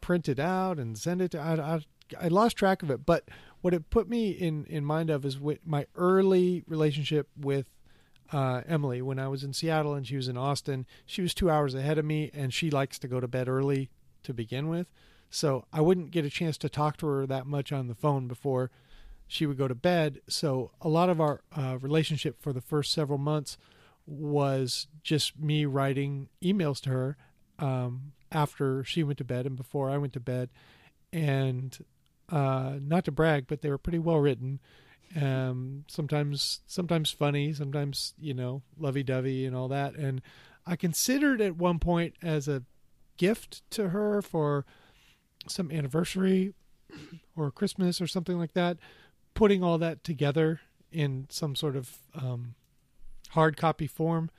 print 0.00 0.28
it 0.28 0.38
out 0.38 0.78
and 0.78 0.96
send 0.96 1.20
it 1.20 1.32
to. 1.32 1.40
I, 1.40 1.54
I, 1.54 1.80
I 2.20 2.28
lost 2.28 2.56
track 2.56 2.82
of 2.82 2.90
it, 2.90 3.04
but 3.04 3.28
what 3.60 3.74
it 3.74 3.90
put 3.90 4.08
me 4.08 4.30
in 4.30 4.64
in 4.66 4.84
mind 4.84 5.10
of 5.10 5.24
is 5.24 5.38
with 5.38 5.58
my 5.64 5.86
early 5.94 6.64
relationship 6.66 7.28
with 7.36 7.66
uh, 8.32 8.62
Emily 8.66 9.02
when 9.02 9.18
I 9.18 9.28
was 9.28 9.44
in 9.44 9.52
Seattle 9.52 9.94
and 9.94 10.06
she 10.06 10.16
was 10.16 10.28
in 10.28 10.36
Austin. 10.36 10.86
She 11.06 11.22
was 11.22 11.34
two 11.34 11.50
hours 11.50 11.74
ahead 11.74 11.98
of 11.98 12.04
me, 12.04 12.30
and 12.34 12.52
she 12.52 12.70
likes 12.70 12.98
to 13.00 13.08
go 13.08 13.20
to 13.20 13.28
bed 13.28 13.48
early 13.48 13.90
to 14.24 14.32
begin 14.32 14.68
with. 14.68 14.86
So 15.30 15.66
I 15.72 15.80
wouldn't 15.80 16.10
get 16.10 16.24
a 16.24 16.30
chance 16.30 16.58
to 16.58 16.68
talk 16.68 16.96
to 16.98 17.06
her 17.06 17.26
that 17.26 17.46
much 17.46 17.72
on 17.72 17.88
the 17.88 17.94
phone 17.94 18.28
before 18.28 18.70
she 19.26 19.46
would 19.46 19.56
go 19.56 19.66
to 19.66 19.74
bed. 19.74 20.20
So 20.28 20.72
a 20.80 20.88
lot 20.88 21.08
of 21.08 21.20
our 21.20 21.40
uh, 21.56 21.78
relationship 21.80 22.42
for 22.42 22.52
the 22.52 22.60
first 22.60 22.92
several 22.92 23.18
months 23.18 23.56
was 24.06 24.88
just 25.02 25.38
me 25.38 25.64
writing 25.64 26.28
emails 26.42 26.80
to 26.82 26.90
her 26.90 27.16
um, 27.58 28.12
after 28.30 28.84
she 28.84 29.02
went 29.02 29.18
to 29.18 29.24
bed 29.24 29.46
and 29.46 29.56
before 29.56 29.88
I 29.88 29.96
went 29.96 30.12
to 30.14 30.20
bed. 30.20 30.50
And 31.12 31.78
uh, 32.32 32.78
not 32.80 33.04
to 33.04 33.12
brag, 33.12 33.46
but 33.46 33.60
they 33.60 33.70
were 33.70 33.78
pretty 33.78 34.00
well 34.00 34.18
written. 34.18 34.58
Um, 35.14 35.84
sometimes, 35.88 36.60
sometimes 36.66 37.10
funny, 37.10 37.52
sometimes 37.52 38.14
you 38.18 38.34
know, 38.34 38.62
lovey-dovey 38.78 39.46
and 39.46 39.54
all 39.54 39.68
that. 39.68 39.94
And 39.94 40.22
I 40.66 40.74
considered 40.74 41.40
at 41.40 41.56
one 41.56 41.78
point 41.78 42.14
as 42.22 42.48
a 42.48 42.62
gift 43.18 43.62
to 43.72 43.90
her 43.90 44.22
for 44.22 44.64
some 45.46 45.70
anniversary 45.70 46.54
or 47.36 47.50
Christmas 47.50 48.00
or 48.00 48.06
something 48.06 48.38
like 48.38 48.54
that, 48.54 48.78
putting 49.34 49.62
all 49.62 49.78
that 49.78 50.02
together 50.02 50.60
in 50.90 51.26
some 51.28 51.54
sort 51.54 51.76
of 51.76 51.98
um, 52.14 52.54
hard 53.30 53.56
copy 53.56 53.86
form. 53.86 54.30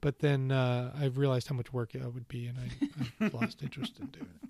But 0.00 0.18
then 0.18 0.50
uh, 0.50 0.92
I 0.98 1.06
realized 1.06 1.48
how 1.48 1.54
much 1.54 1.72
work 1.72 1.94
it 1.94 2.02
would 2.02 2.28
be, 2.28 2.46
and 2.46 2.58
I, 2.58 3.26
I 3.26 3.30
lost 3.32 3.62
interest 3.62 3.98
in 4.00 4.06
doing 4.06 4.28
it. 4.42 4.48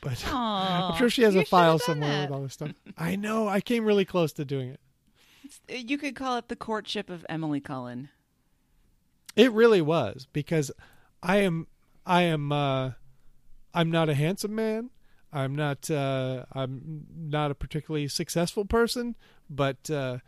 But 0.00 0.22
Aw, 0.30 0.90
I'm 0.92 0.98
sure 0.98 1.10
she 1.10 1.22
has 1.22 1.34
a 1.34 1.44
file 1.44 1.78
somewhere 1.78 2.10
that. 2.10 2.30
with 2.30 2.36
all 2.36 2.42
this 2.42 2.54
stuff. 2.54 2.72
I 2.98 3.16
know. 3.16 3.48
I 3.48 3.60
came 3.60 3.84
really 3.84 4.04
close 4.04 4.32
to 4.34 4.44
doing 4.44 4.70
it. 4.70 4.80
You 5.68 5.98
could 5.98 6.14
call 6.16 6.36
it 6.36 6.48
the 6.48 6.56
courtship 6.56 7.08
of 7.10 7.24
Emily 7.28 7.60
Cullen. 7.60 8.08
It 9.36 9.52
really 9.52 9.82
was 9.82 10.26
because 10.32 10.72
I 11.22 11.38
am 11.38 11.66
I 12.04 12.22
am 12.22 12.52
uh 12.52 12.92
I'm 13.74 13.90
not 13.90 14.08
a 14.08 14.14
handsome 14.14 14.54
man. 14.54 14.90
I'm 15.32 15.54
not 15.54 15.90
uh 15.90 16.46
I'm 16.52 17.06
not 17.14 17.50
a 17.50 17.54
particularly 17.54 18.08
successful 18.08 18.64
person, 18.64 19.16
but 19.50 19.90
uh 19.90 20.18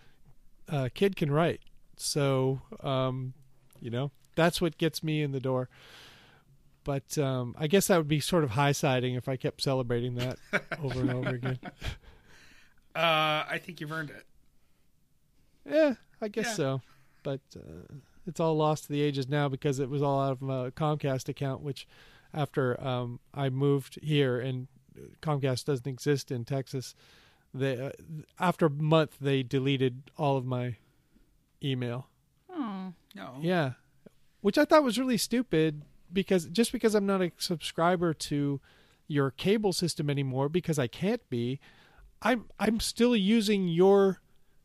a 0.69 0.91
kid 0.91 1.17
can 1.17 1.31
write. 1.31 1.61
So 1.97 2.61
um 2.81 3.35
you 3.81 3.91
know, 3.91 4.11
that's 4.35 4.61
what 4.61 4.79
gets 4.79 5.03
me 5.03 5.23
in 5.23 5.33
the 5.33 5.41
door. 5.41 5.69
But 6.89 7.19
um 7.19 7.55
I 7.59 7.67
guess 7.67 7.89
that 7.89 7.99
would 7.99 8.09
be 8.09 8.19
sort 8.21 8.45
of 8.45 8.51
high 8.51 8.73
siding 8.73 9.15
if 9.15 9.29
I 9.29 9.37
kept 9.37 9.61
celebrating 9.61 10.15
that 10.15 10.39
over 10.83 11.01
and 11.03 11.11
over 11.11 11.29
again. 11.31 11.59
Uh, 12.97 13.45
I 13.49 13.61
think 13.63 13.81
you've 13.81 13.93
earned 13.93 14.11
it. 14.11 14.25
Yeah, 15.71 15.95
I 16.21 16.27
guess 16.29 16.47
Yeah. 16.47 16.55
so. 16.55 16.81
But 17.23 17.41
uh, 17.57 17.95
it's 18.27 18.41
all 18.41 18.57
lost 18.57 18.85
to 18.85 18.93
the 18.93 19.03
ages 19.03 19.29
now 19.29 19.49
because 19.49 19.79
it 19.79 19.89
was 19.89 20.03
all 20.03 20.21
out 20.21 20.39
of 20.43 20.49
a 20.49 20.73
Comcast 20.73 21.29
account, 21.29 21.61
which 21.63 21.87
after 22.35 22.83
um, 22.85 23.21
I 23.33 23.51
moved 23.51 24.01
here 24.03 24.41
and 24.41 24.67
Comcast 25.23 25.67
doesn't 25.67 25.87
exist 25.87 26.33
in 26.33 26.45
Texas, 26.45 26.97
they 27.55 27.79
uh, 27.81 27.91
after 28.41 28.67
a 28.67 28.71
month 28.71 29.17
they 29.21 29.45
deleted 29.45 30.11
all 30.17 30.37
of 30.37 30.45
my 30.45 30.77
email. 31.63 32.09
Oh, 32.51 32.95
No. 33.15 33.37
Yeah, 33.41 33.73
which 34.41 34.59
I 34.59 34.65
thought 34.65 34.83
was 34.83 34.99
really 34.99 35.19
stupid 35.19 35.83
because 36.13 36.47
just 36.47 36.73
because 36.73 36.95
I'm 36.95 37.07
not 37.07 37.23
a 37.23 37.33
subscriber 37.39 38.15
to 38.15 38.61
your 39.07 39.31
cable 39.31 39.73
system 39.73 40.11
anymore 40.11 40.49
because 40.49 40.79
I 40.79 40.87
can't 40.87 41.29
be, 41.31 41.61
I'm 42.23 42.47
I'm 42.59 42.81
still 42.81 43.17
using 43.17 43.69
your 43.69 44.21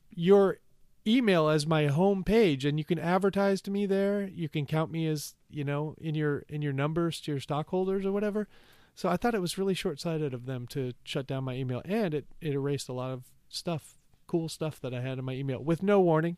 your 0.10 0.60
email 1.06 1.50
as 1.50 1.68
my 1.68 1.88
home 1.88 2.24
page 2.24 2.66
and 2.66 2.78
you 2.78 2.86
can 2.86 3.00
advertise 3.00 3.62
to 3.62 3.72
me 3.72 3.86
there. 3.86 4.28
You 4.28 4.48
can 4.48 4.66
count 4.66 4.92
me 4.92 5.08
as, 5.08 5.36
you 5.50 5.64
know, 5.64 5.96
in 6.00 6.16
your 6.16 6.44
in 6.50 6.62
your 6.62 6.74
numbers 6.74 7.20
to 7.22 7.32
your 7.32 7.40
stockholders 7.40 8.06
or 8.06 8.12
whatever. 8.12 8.48
So 8.96 9.10
I 9.10 9.18
thought 9.18 9.34
it 9.34 9.42
was 9.42 9.58
really 9.58 9.74
short-sighted 9.74 10.36
of 10.36 10.46
them 10.46 10.68
to 10.68 10.94
shut 11.04 11.26
down 11.26 11.44
my 11.44 11.56
email 11.56 11.82
and 11.86 12.14
it 12.14 12.26
it 12.42 12.54
erased 12.54 12.90
a 12.90 12.94
lot 12.94 13.12
of 13.12 13.24
stuff, 13.50 13.96
cool 14.28 14.50
stuff 14.50 14.80
that 14.82 14.94
I 14.94 15.02
had 15.02 15.20
in 15.20 15.26
my 15.26 15.34
email 15.34 15.64
with 15.64 15.84
no 15.84 16.00
warning. 16.00 16.38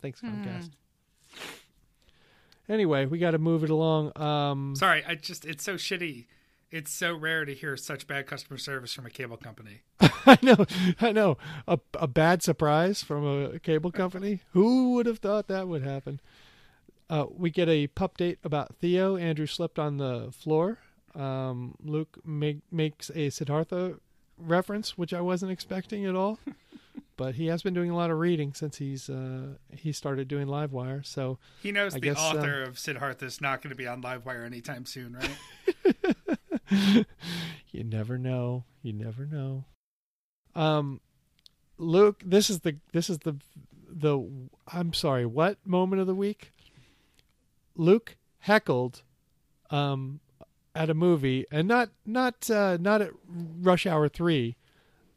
Thanks 0.00 0.20
Comcast. 0.20 0.66
Hmm. 0.66 0.87
Anyway, 2.68 3.06
we 3.06 3.18
got 3.18 3.30
to 3.32 3.38
move 3.38 3.64
it 3.64 3.70
along. 3.70 4.12
Um, 4.20 4.74
Sorry, 4.76 5.02
I 5.06 5.14
just 5.14 5.44
it's 5.44 5.64
so 5.64 5.74
shitty. 5.74 6.26
It's 6.70 6.92
so 6.92 7.16
rare 7.16 7.46
to 7.46 7.54
hear 7.54 7.78
such 7.78 8.06
bad 8.06 8.26
customer 8.26 8.58
service 8.58 8.92
from 8.92 9.06
a 9.06 9.10
cable 9.10 9.38
company. 9.38 9.80
I 10.00 10.38
know, 10.42 10.66
I 11.00 11.12
know. 11.12 11.38
A, 11.66 11.78
a 11.94 12.06
bad 12.06 12.42
surprise 12.42 13.02
from 13.02 13.26
a 13.26 13.58
cable 13.58 13.90
company. 13.90 14.40
Who 14.52 14.92
would 14.92 15.06
have 15.06 15.18
thought 15.18 15.48
that 15.48 15.66
would 15.66 15.82
happen? 15.82 16.20
Uh, 17.08 17.24
we 17.34 17.48
get 17.48 17.70
a 17.70 17.86
pup 17.86 18.18
date 18.18 18.38
about 18.44 18.76
Theo. 18.76 19.16
Andrew 19.16 19.46
slept 19.46 19.78
on 19.78 19.96
the 19.96 20.30
floor. 20.30 20.76
Um, 21.14 21.74
Luke 21.82 22.18
make, 22.22 22.58
makes 22.70 23.10
a 23.14 23.30
Siddhartha 23.30 23.94
reference, 24.36 24.98
which 24.98 25.14
I 25.14 25.22
wasn't 25.22 25.52
expecting 25.52 26.04
at 26.04 26.14
all. 26.14 26.38
but 27.18 27.34
he 27.34 27.48
has 27.48 27.62
been 27.62 27.74
doing 27.74 27.90
a 27.90 27.96
lot 27.96 28.10
of 28.10 28.18
reading 28.18 28.54
since 28.54 28.78
he's 28.78 29.10
uh, 29.10 29.56
he 29.76 29.92
started 29.92 30.28
doing 30.28 30.46
Livewire. 30.46 31.04
So 31.04 31.38
He 31.62 31.72
knows 31.72 31.94
I 31.94 31.98
the 31.98 32.06
guess, 32.06 32.16
uh, 32.16 32.22
author 32.22 32.62
of 32.62 32.78
Siddhartha 32.78 33.26
is 33.26 33.42
not 33.42 33.60
going 33.60 33.70
to 33.70 33.76
be 33.76 33.86
on 33.86 34.00
Livewire 34.00 34.46
anytime 34.46 34.86
soon, 34.86 35.16
right? 35.16 35.36
you 37.70 37.84
never 37.84 38.16
know. 38.16 38.64
You 38.82 38.92
never 38.92 39.26
know. 39.26 39.64
Um, 40.54 41.00
Luke, 41.76 42.22
this 42.24 42.48
is 42.48 42.60
the 42.60 42.76
this 42.92 43.10
is 43.10 43.18
the 43.18 43.36
the 43.90 44.24
I'm 44.72 44.92
sorry, 44.94 45.26
what 45.26 45.58
moment 45.66 46.00
of 46.00 46.06
the 46.06 46.14
week? 46.14 46.52
Luke 47.76 48.16
heckled 48.40 49.02
um 49.70 50.20
at 50.74 50.88
a 50.88 50.94
movie 50.94 51.44
and 51.50 51.66
not 51.66 51.90
not 52.06 52.48
uh 52.48 52.78
not 52.80 53.02
at 53.02 53.10
rush 53.26 53.86
hour 53.86 54.08
3. 54.08 54.56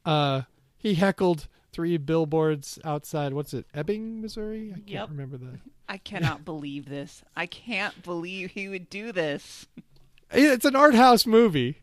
Uh 0.03 0.41
he 0.77 0.95
heckled 0.95 1.47
three 1.71 1.97
billboards 1.97 2.79
outside 2.84 3.34
what's 3.34 3.53
it? 3.53 3.65
Ebbing, 3.73 4.21
Missouri? 4.21 4.71
I 4.71 4.75
can't 4.79 4.89
Yep. 4.89 5.10
remember 5.10 5.38
that. 5.38 5.60
I 5.88 5.97
cannot 5.97 6.45
believe 6.45 6.88
this. 6.89 7.23
I 7.36 7.45
can't 7.45 8.01
believe 8.03 8.51
he 8.51 8.67
would 8.69 8.89
do 8.89 9.12
this. 9.12 9.65
It's 10.31 10.65
an 10.65 10.75
art 10.75 10.95
house 10.95 11.25
movie. 11.25 11.79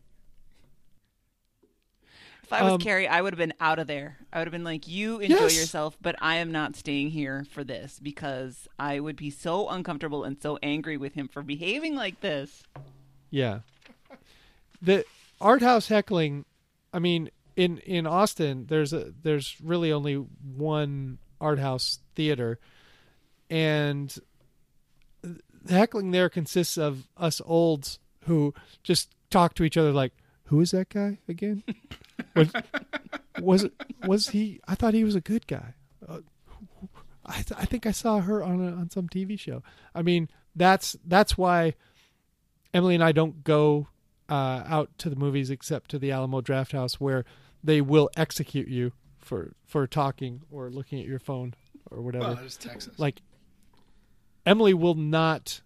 If 2.43 2.53
I 2.53 2.63
was 2.63 2.73
Um, 2.73 2.79
Carrie, 2.79 3.07
I 3.07 3.21
would 3.21 3.33
have 3.33 3.37
been 3.37 3.53
out 3.59 3.77
of 3.77 3.85
there. 3.85 4.17
I 4.33 4.39
would 4.39 4.47
have 4.47 4.51
been 4.51 4.63
like, 4.63 4.87
"You 4.87 5.19
enjoy 5.19 5.35
Yes. 5.43 5.55
yourself, 5.55 5.95
but 6.01 6.15
I 6.19 6.37
am 6.37 6.51
not 6.51 6.75
staying 6.75 7.11
here 7.11 7.45
for 7.51 7.63
this 7.63 7.99
because 7.99 8.67
I 8.79 8.99
would 8.99 9.15
be 9.15 9.29
so 9.29 9.69
uncomfortable 9.69 10.23
and 10.23 10.41
so 10.41 10.57
angry 10.63 10.97
with 10.97 11.13
him 11.13 11.27
for 11.27 11.43
behaving 11.43 11.95
like 11.95 12.21
this." 12.21 12.63
Yeah. 13.29 13.59
The 14.81 15.05
art 15.39 15.61
house 15.61 15.89
heckling, 15.89 16.45
I 16.91 16.97
mean, 16.97 17.29
in 17.59 17.77
in 17.79 18.07
Austin, 18.07 18.67
there's 18.69 18.93
a 18.93 19.11
there's 19.21 19.57
really 19.61 19.91
only 19.91 20.15
one 20.15 21.17
art 21.41 21.59
house 21.59 21.99
theater, 22.15 22.57
and 23.49 24.17
the 25.21 25.73
heckling 25.73 26.11
there 26.11 26.29
consists 26.29 26.77
of 26.77 27.09
us 27.17 27.41
olds 27.43 27.99
who 28.23 28.53
just 28.81 29.13
talk 29.29 29.55
to 29.55 29.65
each 29.65 29.75
other 29.75 29.91
like, 29.91 30.13
"Who 30.45 30.61
is 30.61 30.71
that 30.71 30.87
guy 30.87 31.17
again? 31.27 31.63
was, 32.35 32.53
was 33.41 33.63
it 33.65 33.73
was 34.07 34.29
he? 34.29 34.61
I 34.65 34.75
thought 34.75 34.93
he 34.93 35.03
was 35.03 35.15
a 35.15 35.21
good 35.21 35.45
guy. 35.45 35.73
Uh, 36.07 36.19
I 37.25 37.41
th- 37.41 37.59
I 37.59 37.65
think 37.65 37.85
I 37.85 37.91
saw 37.91 38.21
her 38.21 38.41
on 38.41 38.65
a, 38.65 38.71
on 38.71 38.89
some 38.89 39.09
TV 39.09 39.37
show. 39.37 39.63
I 39.93 40.01
mean, 40.01 40.29
that's 40.55 40.95
that's 41.05 41.37
why." 41.37 41.75
Emily 42.71 42.93
and 42.93 43.03
I 43.03 43.13
don't 43.13 43.43
go 43.43 43.87
uh, 44.29 44.61
out 44.63 44.91
to 44.99 45.09
the 45.09 45.15
movies 45.15 45.49
except 45.49 45.89
to 45.89 45.97
the 45.97 46.11
Alamo 46.11 46.39
Drafthouse, 46.39 46.93
where 46.93 47.25
they 47.63 47.81
will 47.81 48.09
execute 48.15 48.67
you 48.67 48.91
for 49.19 49.53
for 49.65 49.85
talking 49.87 50.41
or 50.51 50.69
looking 50.69 50.99
at 50.99 51.05
your 51.05 51.19
phone 51.19 51.53
or 51.91 52.01
whatever. 52.01 52.25
well, 52.25 52.49
Texas. 52.59 52.97
like 52.97 53.21
Emily 54.45 54.73
will 54.73 54.95
not 54.95 55.61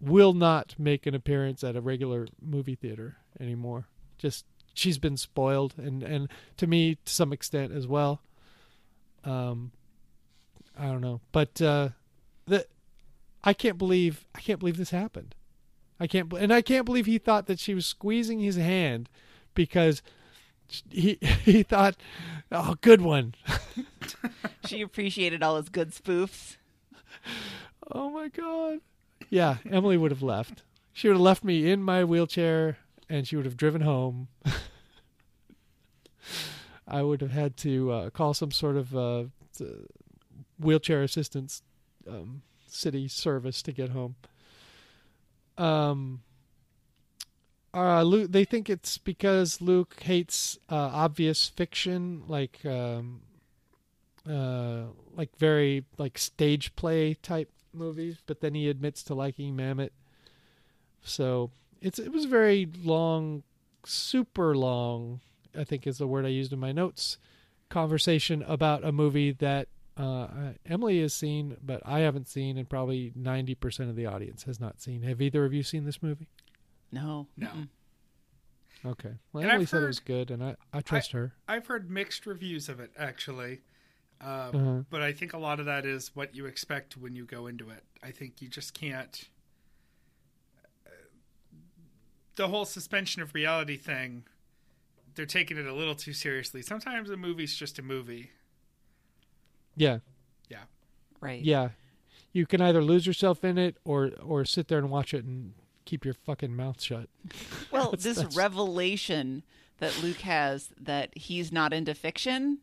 will 0.00 0.32
not 0.32 0.74
make 0.78 1.06
an 1.06 1.14
appearance 1.14 1.64
at 1.64 1.76
a 1.76 1.80
regular 1.80 2.26
movie 2.40 2.74
theater 2.74 3.16
anymore. 3.40 3.86
Just 4.18 4.44
she's 4.74 4.98
been 4.98 5.16
spoiled, 5.16 5.74
and 5.78 6.02
and 6.02 6.28
to 6.56 6.66
me 6.66 6.96
to 7.04 7.12
some 7.12 7.32
extent 7.32 7.72
as 7.72 7.86
well. 7.86 8.22
Um, 9.24 9.72
I 10.78 10.86
don't 10.86 11.00
know, 11.00 11.20
but 11.32 11.60
uh, 11.60 11.90
the 12.46 12.66
I 13.42 13.52
can't 13.52 13.78
believe 13.78 14.26
I 14.34 14.40
can't 14.40 14.58
believe 14.58 14.76
this 14.76 14.90
happened. 14.90 15.34
I 15.98 16.06
can't, 16.06 16.30
and 16.34 16.52
I 16.52 16.60
can't 16.60 16.84
believe 16.84 17.06
he 17.06 17.16
thought 17.16 17.46
that 17.46 17.58
she 17.58 17.74
was 17.74 17.86
squeezing 17.86 18.40
his 18.40 18.56
hand 18.56 19.08
because 19.54 20.02
he 20.90 21.18
he 21.44 21.62
thought, 21.62 21.96
oh, 22.52 22.76
good 22.80 23.00
one. 23.00 23.34
She 24.66 24.82
appreciated 24.82 25.42
all 25.42 25.56
his 25.56 25.68
good 25.68 25.92
spoofs. 25.92 26.56
Oh 27.90 28.10
my 28.10 28.28
god. 28.28 28.80
Yeah, 29.30 29.58
Emily 29.70 29.96
would 29.96 30.10
have 30.10 30.22
left. 30.22 30.62
She 30.92 31.08
would 31.08 31.14
have 31.14 31.20
left 31.20 31.44
me 31.44 31.70
in 31.70 31.82
my 31.82 32.02
wheelchair 32.04 32.78
and 33.08 33.26
she 33.28 33.36
would 33.36 33.44
have 33.44 33.56
driven 33.56 33.82
home. 33.82 34.28
I 36.88 37.02
would 37.02 37.20
have 37.20 37.30
had 37.30 37.56
to 37.58 37.92
uh, 37.92 38.10
call 38.10 38.34
some 38.34 38.50
sort 38.50 38.76
of 38.76 38.96
uh, 38.96 39.24
wheelchair 40.58 41.02
assistance 41.02 41.62
um, 42.08 42.42
city 42.66 43.08
service 43.08 43.62
to 43.62 43.72
get 43.72 43.90
home. 43.90 44.16
Um, 45.58 46.22
uh, 47.76 48.02
Luke, 48.02 48.32
they 48.32 48.44
think 48.46 48.70
it's 48.70 48.96
because 48.96 49.60
Luke 49.60 49.96
hates 50.00 50.58
uh, 50.70 50.74
obvious 50.76 51.46
fiction, 51.46 52.22
like 52.26 52.64
um, 52.64 53.20
uh, 54.28 54.84
like 55.14 55.36
very 55.36 55.84
like 55.98 56.16
stage 56.16 56.74
play 56.74 57.14
type 57.14 57.50
movies. 57.74 58.16
But 58.26 58.40
then 58.40 58.54
he 58.54 58.70
admits 58.70 59.02
to 59.04 59.14
liking 59.14 59.54
Mamet. 59.54 59.90
So 61.02 61.50
it's 61.82 61.98
it 61.98 62.12
was 62.12 62.24
a 62.24 62.28
very 62.28 62.66
long, 62.82 63.42
super 63.84 64.56
long. 64.56 65.20
I 65.56 65.64
think 65.64 65.86
is 65.86 65.98
the 65.98 66.06
word 66.06 66.24
I 66.24 66.28
used 66.28 66.54
in 66.54 66.58
my 66.58 66.72
notes. 66.72 67.18
Conversation 67.68 68.42
about 68.46 68.84
a 68.84 68.92
movie 68.92 69.32
that 69.32 69.68
uh, 69.96 70.28
Emily 70.64 71.00
has 71.02 71.12
seen, 71.12 71.56
but 71.62 71.82
I 71.84 72.00
haven't 72.00 72.28
seen, 72.28 72.56
and 72.56 72.68
probably 72.68 73.12
ninety 73.14 73.54
percent 73.54 73.90
of 73.90 73.96
the 73.96 74.06
audience 74.06 74.44
has 74.44 74.58
not 74.58 74.80
seen. 74.80 75.02
Have 75.02 75.20
either 75.20 75.44
of 75.44 75.52
you 75.52 75.62
seen 75.62 75.84
this 75.84 76.02
movie? 76.02 76.28
No. 76.92 77.26
No. 77.36 77.46
Mm-mm. 77.48 77.68
Okay. 78.84 79.14
Well, 79.32 79.42
And 79.42 79.50
Emily 79.50 79.64
I've 79.64 79.68
said 79.68 79.82
it 79.82 79.86
was 79.86 80.00
good, 80.00 80.30
and 80.30 80.42
I, 80.44 80.56
I 80.72 80.80
trust 80.80 81.12
her. 81.12 81.32
I've 81.48 81.66
heard 81.66 81.90
mixed 81.90 82.26
reviews 82.26 82.68
of 82.68 82.78
it 82.80 82.90
actually, 82.96 83.60
um, 84.20 84.28
Uh-huh. 84.28 84.82
but 84.90 85.02
I 85.02 85.12
think 85.12 85.32
a 85.32 85.38
lot 85.38 85.58
of 85.60 85.66
that 85.66 85.84
is 85.84 86.14
what 86.14 86.34
you 86.34 86.46
expect 86.46 86.96
when 86.96 87.16
you 87.16 87.24
go 87.24 87.46
into 87.48 87.70
it. 87.70 87.82
I 88.02 88.10
think 88.12 88.40
you 88.40 88.48
just 88.48 88.74
can't. 88.74 89.28
uh, 90.86 90.90
The 92.36 92.48
whole 92.48 92.64
suspension 92.64 93.22
of 93.22 93.34
reality 93.34 93.76
thing, 93.76 94.24
they're 95.14 95.26
taking 95.26 95.56
it 95.56 95.66
a 95.66 95.74
little 95.74 95.94
too 95.96 96.12
seriously. 96.12 96.62
Sometimes 96.62 97.10
a 97.10 97.16
movie's 97.16 97.56
just 97.56 97.78
a 97.78 97.82
movie. 97.82 98.30
Yeah. 99.74 99.98
Yeah. 100.48 100.64
Right. 101.20 101.42
Yeah. 101.42 101.70
You 102.32 102.46
can 102.46 102.60
either 102.60 102.82
lose 102.82 103.06
yourself 103.06 103.42
in 103.44 103.56
it 103.58 103.76
or 103.84 104.10
or 104.22 104.44
sit 104.44 104.68
there 104.68 104.78
and 104.78 104.90
watch 104.90 105.14
it 105.14 105.24
and 105.24 105.54
keep 105.86 106.04
your 106.04 106.14
fucking 106.14 106.54
mouth 106.54 106.80
shut. 106.82 107.08
Well, 107.70 107.84
That's- 107.92 108.02
this 108.04 108.16
that's- 108.18 108.36
revelation 108.36 109.42
that 109.78 110.02
Luke 110.02 110.20
has 110.20 110.68
that 110.80 111.16
he's 111.16 111.50
not 111.52 111.72
into 111.72 111.94
fiction 111.94 112.58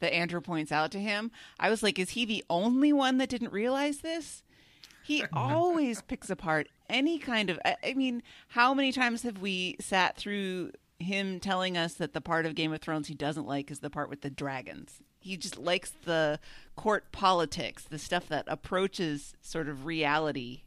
that 0.00 0.12
Andrew 0.14 0.40
points 0.42 0.70
out 0.70 0.90
to 0.92 0.98
him, 1.00 1.30
I 1.58 1.70
was 1.70 1.82
like, 1.82 1.98
is 1.98 2.10
he 2.10 2.24
the 2.26 2.44
only 2.50 2.92
one 2.92 3.16
that 3.18 3.30
didn't 3.30 3.52
realize 3.52 3.98
this? 3.98 4.42
He 5.02 5.24
always 5.32 6.02
picks 6.02 6.28
apart 6.30 6.68
any 6.90 7.18
kind 7.18 7.48
of. 7.50 7.58
I 7.64 7.76
I 7.84 7.94
mean, 7.94 8.22
how 8.48 8.74
many 8.74 8.92
times 8.92 9.22
have 9.22 9.40
we 9.40 9.76
sat 9.80 10.16
through 10.16 10.72
him 10.98 11.40
telling 11.40 11.76
us 11.76 11.94
that 11.94 12.12
the 12.14 12.20
part 12.20 12.46
of 12.46 12.54
Game 12.54 12.72
of 12.72 12.80
Thrones 12.80 13.08
he 13.08 13.14
doesn't 13.14 13.46
like 13.46 13.70
is 13.70 13.78
the 13.80 13.90
part 13.90 14.10
with 14.10 14.20
the 14.22 14.30
dragons? 14.30 15.00
He 15.18 15.36
just 15.36 15.58
likes 15.58 15.92
the 16.04 16.38
court 16.76 17.10
politics, 17.10 17.82
the 17.84 17.98
stuff 17.98 18.28
that 18.28 18.44
approaches 18.48 19.34
sort 19.42 19.68
of 19.68 19.84
reality. 19.86 20.62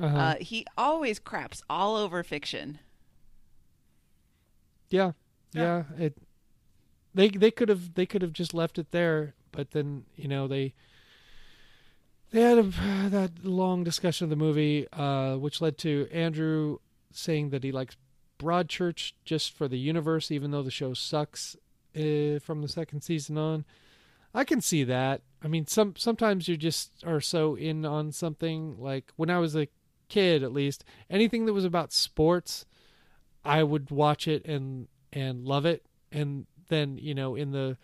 Uh-huh. 0.00 0.16
Uh, 0.16 0.34
he 0.40 0.64
always 0.76 1.18
craps 1.18 1.62
all 1.68 1.96
over 1.96 2.22
fiction. 2.22 2.78
yeah. 4.90 5.12
Yeah. 5.52 5.84
It 5.98 6.16
they 7.14 7.28
they 7.28 7.50
could 7.50 7.68
have 7.68 7.94
they 7.94 8.06
could 8.06 8.22
have 8.22 8.32
just 8.32 8.54
left 8.54 8.78
it 8.78 8.90
there, 8.90 9.34
but 9.50 9.72
then, 9.72 10.04
you 10.14 10.28
know, 10.28 10.46
they 10.46 10.74
they 12.30 12.42
had 12.42 12.58
a, 12.58 12.62
that 13.08 13.44
long 13.44 13.82
discussion 13.82 14.24
of 14.24 14.30
the 14.30 14.36
movie 14.36 14.86
uh 14.92 15.36
which 15.36 15.60
led 15.60 15.78
to 15.78 16.06
Andrew 16.12 16.78
saying 17.10 17.50
that 17.50 17.64
he 17.64 17.72
likes 17.72 17.96
Broadchurch 18.38 19.12
just 19.24 19.52
for 19.52 19.66
the 19.66 19.78
universe 19.78 20.30
even 20.30 20.50
though 20.52 20.62
the 20.62 20.70
show 20.70 20.94
sucks 20.94 21.56
uh, 21.96 22.38
from 22.40 22.62
the 22.62 22.68
second 22.68 23.00
season 23.02 23.36
on. 23.38 23.64
I 24.34 24.44
can 24.44 24.60
see 24.60 24.84
that. 24.84 25.22
I 25.42 25.48
mean, 25.48 25.66
some 25.66 25.94
sometimes 25.96 26.48
you 26.48 26.56
just 26.56 26.92
are 27.04 27.20
so 27.20 27.54
in 27.56 27.84
on 27.84 28.12
something. 28.12 28.76
Like 28.78 29.12
when 29.16 29.30
I 29.30 29.38
was 29.38 29.56
a 29.56 29.68
kid, 30.08 30.42
at 30.42 30.52
least 30.52 30.84
anything 31.10 31.46
that 31.46 31.52
was 31.52 31.64
about 31.64 31.92
sports, 31.92 32.64
I 33.44 33.62
would 33.62 33.90
watch 33.90 34.26
it 34.28 34.44
and 34.46 34.88
and 35.12 35.44
love 35.44 35.64
it. 35.66 35.84
And 36.12 36.46
then 36.68 36.98
you 36.98 37.14
know, 37.14 37.34
in 37.34 37.52
the 37.52 37.76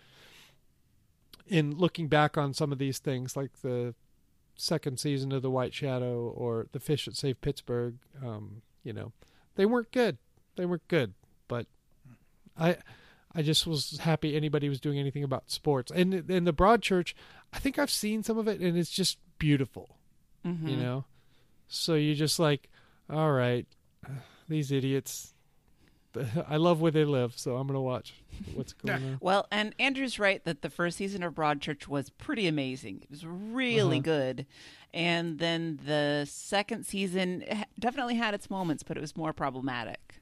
in 1.46 1.76
looking 1.76 2.08
back 2.08 2.36
on 2.38 2.54
some 2.54 2.72
of 2.72 2.78
these 2.78 2.98
things, 2.98 3.36
like 3.36 3.60
the 3.62 3.94
second 4.56 4.98
season 4.98 5.32
of 5.32 5.42
The 5.42 5.50
White 5.50 5.74
Shadow 5.74 6.28
or 6.34 6.66
The 6.72 6.80
Fish 6.80 7.04
That 7.04 7.16
Saved 7.16 7.40
Pittsburgh, 7.42 7.96
um, 8.24 8.62
you 8.82 8.92
know, 8.92 9.12
they 9.56 9.66
weren't 9.66 9.92
good. 9.92 10.18
They 10.56 10.64
weren't 10.66 10.88
good, 10.88 11.14
but 11.48 11.66
I. 12.58 12.76
I 13.36 13.42
just 13.42 13.66
was 13.66 13.98
happy 13.98 14.36
anybody 14.36 14.68
was 14.68 14.78
doing 14.80 14.96
anything 14.96 15.24
about 15.24 15.50
sports. 15.50 15.90
And 15.92 16.30
in 16.30 16.44
the 16.44 16.52
Broadchurch, 16.52 17.14
I 17.52 17.58
think 17.58 17.80
I've 17.80 17.90
seen 17.90 18.22
some 18.22 18.38
of 18.38 18.46
it 18.46 18.60
and 18.60 18.78
it's 18.78 18.90
just 18.92 19.18
beautiful, 19.40 19.98
Mhm. 20.46 20.70
you 20.70 20.76
know? 20.76 21.04
So 21.68 21.94
you 21.94 22.14
just 22.14 22.38
like, 22.38 22.68
all 23.10 23.32
right, 23.32 23.66
these 24.48 24.70
idiots. 24.72 25.32
I 26.48 26.56
love 26.58 26.80
where 26.80 26.92
they 26.92 27.04
live, 27.04 27.32
so 27.36 27.56
I'm 27.56 27.66
going 27.66 27.74
to 27.76 27.80
watch 27.80 28.14
what's 28.54 28.72
going 28.84 28.94
on. 28.94 29.18
Well, 29.20 29.48
and 29.50 29.74
Andrew's 29.80 30.18
right 30.20 30.44
that 30.44 30.62
the 30.62 30.70
first 30.70 30.96
season 30.98 31.22
of 31.24 31.34
Broadchurch 31.34 31.88
was 31.88 32.10
pretty 32.10 32.46
amazing. 32.46 33.00
It 33.02 33.10
was 33.10 33.26
really 33.26 33.96
Uh-huh. 33.96 34.02
good. 34.02 34.46
And 34.92 35.40
then 35.40 35.80
the 35.84 36.24
second 36.30 36.86
season 36.86 37.44
definitely 37.80 38.14
had 38.14 38.32
its 38.32 38.48
moments, 38.48 38.84
but 38.84 38.96
it 38.96 39.00
was 39.00 39.16
more 39.16 39.32
problematic. 39.32 40.20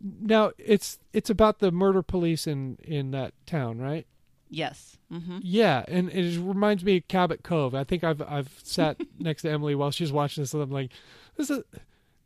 Now, 0.00 0.52
it's 0.58 0.98
it's 1.12 1.28
about 1.30 1.58
the 1.58 1.70
murder 1.70 2.02
police 2.02 2.46
in 2.46 2.78
in 2.82 3.10
that 3.10 3.34
town, 3.46 3.78
right? 3.78 4.06
Yes. 4.54 4.98
hmm 5.10 5.38
Yeah, 5.40 5.82
and 5.88 6.10
it 6.10 6.22
just 6.24 6.38
reminds 6.38 6.84
me 6.84 6.98
of 6.98 7.08
Cabot 7.08 7.42
Cove. 7.42 7.74
I 7.74 7.84
think 7.84 8.04
I've 8.04 8.20
I've 8.20 8.50
sat 8.62 9.00
next 9.18 9.42
to 9.42 9.50
Emily 9.50 9.74
while 9.74 9.90
she's 9.90 10.12
watching 10.12 10.42
this, 10.42 10.52
and 10.52 10.62
I'm 10.62 10.70
like, 10.70 10.90
this 11.36 11.48
is 11.48 11.62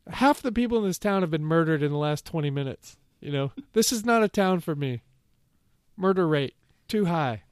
half 0.09 0.43
the 0.43 0.51
people 0.51 0.79
in 0.79 0.85
this 0.85 0.99
town 0.99 1.23
have 1.23 1.31
been 1.31 1.45
murdered 1.45 1.83
in 1.85 1.93
the 1.93 1.99
last 1.99 2.25
20 2.27 2.51
minutes. 2.51 2.97
You 3.21 3.31
know, 3.31 3.53
this 3.75 3.93
is 3.93 4.05
not 4.05 4.25
a 4.25 4.29
town 4.29 4.59
for 4.61 4.75
me. 4.75 5.03
Murder 5.97 6.27
rate 6.27 6.55
too 6.89 7.05
high. 7.05 7.43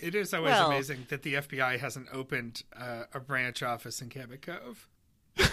It 0.00 0.16
is 0.16 0.34
always 0.34 0.50
Well- 0.50 0.66
amazing 0.70 1.06
that 1.10 1.22
the 1.22 1.34
FBI 1.34 1.78
hasn't 1.78 2.08
opened 2.12 2.64
uh, 2.76 3.04
a 3.14 3.20
branch 3.20 3.62
office 3.62 4.02
in 4.02 4.08
Cabot 4.08 4.42
Cove. 4.42 4.88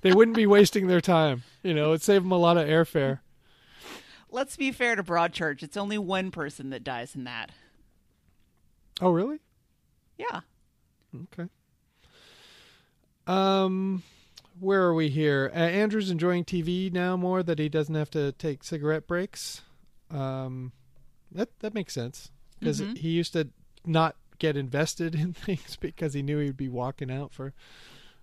They 0.00 0.12
wouldn't 0.12 0.36
be 0.36 0.46
wasting 0.46 0.86
their 0.88 1.00
time. 1.00 1.44
You 1.62 1.74
know, 1.74 1.90
it'd 1.90 2.02
save 2.02 2.22
them 2.22 2.32
a 2.32 2.36
lot 2.38 2.56
of 2.56 2.66
airfare. 2.66 3.20
Let's 4.30 4.56
be 4.56 4.70
fair 4.72 4.96
to 4.96 5.02
Broadchurch. 5.02 5.62
It's 5.62 5.76
only 5.76 5.98
one 5.98 6.30
person 6.30 6.70
that 6.70 6.84
dies 6.84 7.14
in 7.14 7.24
that. 7.24 7.50
Oh, 9.00 9.10
really? 9.10 9.38
Yeah. 10.18 10.40
Okay. 11.32 11.48
Um, 13.26 14.02
where 14.58 14.82
are 14.82 14.94
we 14.94 15.08
here? 15.08 15.50
Uh, 15.54 15.58
Andrew's 15.58 16.10
enjoying 16.10 16.44
TV 16.44 16.92
now 16.92 17.16
more 17.16 17.42
that 17.42 17.58
he 17.58 17.68
doesn't 17.68 17.94
have 17.94 18.10
to 18.10 18.32
take 18.32 18.64
cigarette 18.64 19.06
breaks. 19.06 19.62
Um, 20.10 20.72
that 21.32 21.48
that 21.60 21.74
makes 21.74 21.94
sense 21.94 22.30
because 22.58 22.80
Mhm. 22.80 22.96
he 22.98 23.10
used 23.10 23.32
to 23.34 23.48
not 23.84 24.16
get 24.38 24.56
invested 24.56 25.14
in 25.14 25.32
things 25.32 25.76
because 25.76 26.14
he 26.14 26.22
knew 26.22 26.38
he'd 26.38 26.56
be 26.56 26.68
walking 26.68 27.10
out 27.10 27.32
for 27.32 27.52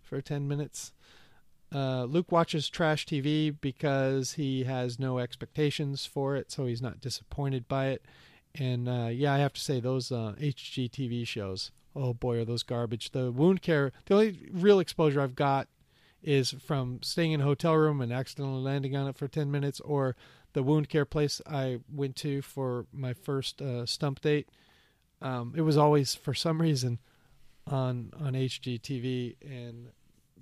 for 0.01 0.21
ten 0.21 0.47
minutes. 0.47 0.91
Uh, 1.73 2.05
Luke 2.05 2.31
watches 2.31 2.69
trash 2.69 3.05
TV 3.05 3.55
because 3.59 4.33
he 4.33 4.63
has 4.63 4.99
no 4.99 5.19
expectations 5.19 6.05
for 6.05 6.35
it, 6.35 6.51
so 6.51 6.65
he's 6.65 6.81
not 6.81 7.01
disappointed 7.01 7.67
by 7.67 7.87
it. 7.87 8.05
And 8.55 8.87
uh, 8.87 9.09
yeah, 9.11 9.33
I 9.33 9.39
have 9.39 9.53
to 9.53 9.61
say 9.61 9.79
those 9.79 10.11
uh, 10.11 10.33
HGTV 10.39 11.27
shows. 11.27 11.71
Oh 11.95 12.13
boy, 12.13 12.39
are 12.39 12.45
those 12.45 12.63
garbage! 12.63 13.11
The 13.11 13.31
wound 13.31 13.61
care. 13.61 13.91
The 14.05 14.13
only 14.13 14.49
real 14.51 14.79
exposure 14.79 15.19
I've 15.21 15.35
got 15.35 15.67
is 16.23 16.51
from 16.51 16.99
staying 17.01 17.31
in 17.33 17.41
a 17.41 17.45
hotel 17.45 17.75
room 17.75 18.01
and 18.01 18.13
accidentally 18.13 18.61
landing 18.61 18.95
on 18.95 19.07
it 19.07 19.17
for 19.17 19.27
ten 19.27 19.51
minutes, 19.51 19.79
or 19.81 20.15
the 20.53 20.63
wound 20.63 20.89
care 20.89 21.05
place 21.05 21.41
I 21.45 21.79
went 21.91 22.15
to 22.17 22.41
for 22.41 22.85
my 22.93 23.13
first 23.13 23.61
uh, 23.61 23.85
stump 23.85 24.21
date. 24.21 24.47
Um, 25.21 25.53
it 25.55 25.61
was 25.61 25.77
always 25.77 26.15
for 26.15 26.33
some 26.33 26.61
reason 26.61 26.99
on 27.65 28.11
on 28.19 28.33
HGTV, 28.33 29.35
and 29.41 29.89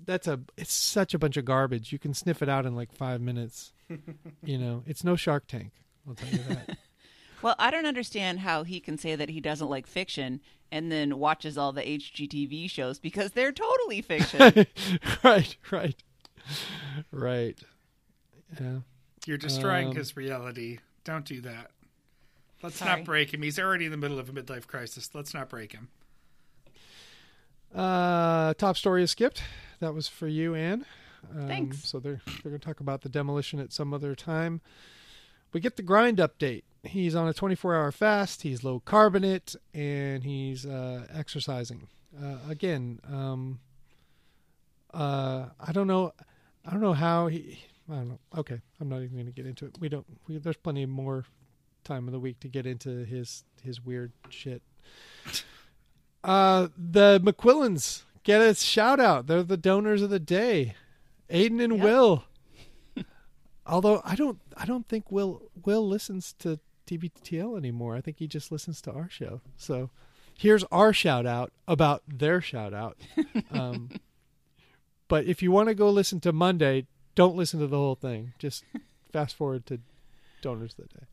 that's 0.04 0.26
a 0.28 0.40
it's 0.56 0.72
such 0.72 1.14
a 1.14 1.18
bunch 1.18 1.36
of 1.36 1.44
garbage. 1.44 1.92
You 1.92 1.98
can 1.98 2.14
sniff 2.14 2.42
it 2.42 2.48
out 2.48 2.66
in 2.66 2.74
like 2.76 2.92
five 2.92 3.20
minutes. 3.20 3.72
you 4.42 4.58
know, 4.58 4.82
it's 4.86 5.04
no 5.04 5.16
Shark 5.16 5.46
Tank. 5.46 5.72
I'll 6.08 6.14
tell 6.14 6.28
you 6.30 6.38
that. 6.48 6.78
Well, 7.42 7.54
I 7.58 7.70
don't 7.70 7.84
understand 7.86 8.40
how 8.40 8.64
he 8.64 8.80
can 8.80 8.96
say 8.96 9.14
that 9.14 9.28
he 9.28 9.40
doesn't 9.42 9.68
like 9.68 9.86
fiction 9.86 10.40
and 10.72 10.90
then 10.90 11.18
watches 11.18 11.58
all 11.58 11.70
the 11.70 11.82
HGTV 11.82 12.68
shows 12.70 12.98
because 12.98 13.32
they're 13.32 13.52
totally 13.52 14.00
fiction. 14.00 14.40
right, 15.22 15.56
right, 15.70 16.02
right. 17.12 17.58
Yeah. 18.58 18.78
You're 19.26 19.36
destroying 19.36 19.88
Um, 19.88 19.96
his 19.96 20.16
reality 20.16 20.78
Don't 21.04 21.26
do 21.26 21.42
that. 21.42 21.70
Let's 22.62 22.76
Sorry. 22.76 22.96
not 22.96 23.04
break 23.04 23.34
him. 23.34 23.42
He's 23.42 23.58
already 23.58 23.84
in 23.84 23.90
the 23.90 23.98
middle 23.98 24.18
of 24.18 24.30
a 24.30 24.32
midlife 24.32 24.66
crisis. 24.66 25.10
Let's 25.14 25.34
not 25.34 25.50
break 25.50 25.72
him. 25.72 25.88
Uh, 27.74 28.54
top 28.54 28.76
story 28.78 29.02
is 29.02 29.10
skipped. 29.10 29.42
That 29.80 29.94
was 29.94 30.08
for 30.08 30.28
you, 30.28 30.54
Anne. 30.54 30.84
Um, 31.34 31.48
Thanks. 31.48 31.84
So 31.84 31.98
they're 31.98 32.20
they're 32.42 32.50
going 32.50 32.60
to 32.60 32.66
talk 32.66 32.80
about 32.80 33.02
the 33.02 33.08
demolition 33.08 33.58
at 33.60 33.72
some 33.72 33.92
other 33.92 34.14
time. 34.14 34.60
We 35.52 35.60
get 35.60 35.76
the 35.76 35.82
grind 35.82 36.18
update. 36.18 36.64
He's 36.82 37.14
on 37.14 37.28
a 37.28 37.32
24-hour 37.32 37.90
fast. 37.92 38.42
He's 38.42 38.62
low 38.62 38.80
carbonate, 38.80 39.56
and 39.74 40.22
he's 40.22 40.66
uh, 40.66 41.06
exercising. 41.12 41.88
Uh, 42.20 42.36
again, 42.48 43.00
um, 43.10 43.60
uh, 44.92 45.46
I 45.60 45.72
don't 45.72 45.86
know. 45.86 46.12
I 46.64 46.70
don't 46.70 46.80
know 46.80 46.92
how 46.94 47.28
he. 47.28 47.58
I 47.90 47.94
don't 47.96 48.08
know. 48.08 48.18
Okay, 48.38 48.60
I'm 48.80 48.88
not 48.88 49.02
even 49.02 49.14
going 49.14 49.26
to 49.26 49.32
get 49.32 49.46
into 49.46 49.66
it. 49.66 49.76
We 49.80 49.88
don't. 49.88 50.06
We, 50.26 50.38
there's 50.38 50.56
plenty 50.56 50.86
more 50.86 51.24
time 51.84 52.06
of 52.06 52.12
the 52.12 52.20
week 52.20 52.40
to 52.40 52.48
get 52.48 52.66
into 52.66 53.04
his 53.04 53.44
his 53.62 53.80
weird 53.80 54.12
shit. 54.28 54.62
Uh, 56.24 56.68
the 56.76 57.20
McQuillans 57.22 58.02
get 58.26 58.42
a 58.42 58.54
shout 58.54 58.98
out. 59.00 59.28
They're 59.28 59.42
the 59.44 59.56
donors 59.56 60.02
of 60.02 60.10
the 60.10 60.18
day. 60.18 60.74
Aiden 61.30 61.62
and 61.62 61.76
Yep. 61.76 61.82
Will. 61.84 62.24
Although 63.66 64.02
I 64.04 64.14
don't, 64.16 64.38
I 64.56 64.66
don't 64.66 64.86
think 64.88 65.10
Will 65.10 65.42
Will 65.64 65.86
listens 65.86 66.34
to 66.40 66.58
TBTL 66.86 67.56
anymore. 67.56 67.96
I 67.96 68.00
think 68.00 68.18
he 68.18 68.26
just 68.26 68.52
listens 68.52 68.80
to 68.82 68.92
our 68.92 69.08
show. 69.08 69.40
So 69.56 69.90
here's 70.36 70.64
our 70.64 70.92
shout 70.92 71.24
out 71.24 71.52
about 71.66 72.02
their 72.06 72.40
shout 72.40 72.74
out. 72.74 72.98
Um, 73.50 73.90
but 75.08 75.24
if 75.26 75.40
you 75.40 75.52
want 75.52 75.68
to 75.68 75.74
go 75.74 75.88
listen 75.88 76.18
to 76.20 76.32
Monday, 76.32 76.86
don't 77.14 77.36
listen 77.36 77.60
to 77.60 77.66
the 77.68 77.76
whole 77.76 77.94
thing. 77.94 78.32
Just 78.38 78.64
fast 79.12 79.36
forward 79.36 79.64
to 79.66 79.78
donors 80.42 80.74
of 80.78 80.88
the 80.88 80.98
day. 80.98 81.06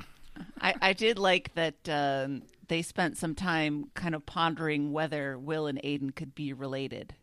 I, 0.59 0.73
I 0.89 0.93
did 0.93 1.19
like 1.19 1.53
that 1.53 1.75
um, 1.87 2.41
they 2.73 2.81
spent 2.81 3.17
some 3.19 3.35
time 3.35 3.91
kind 3.93 4.15
of 4.15 4.25
pondering 4.25 4.91
whether 4.91 5.37
Will 5.37 5.67
and 5.67 5.79
Aiden 5.83 6.15
could 6.15 6.33
be 6.33 6.51
related. 6.53 7.13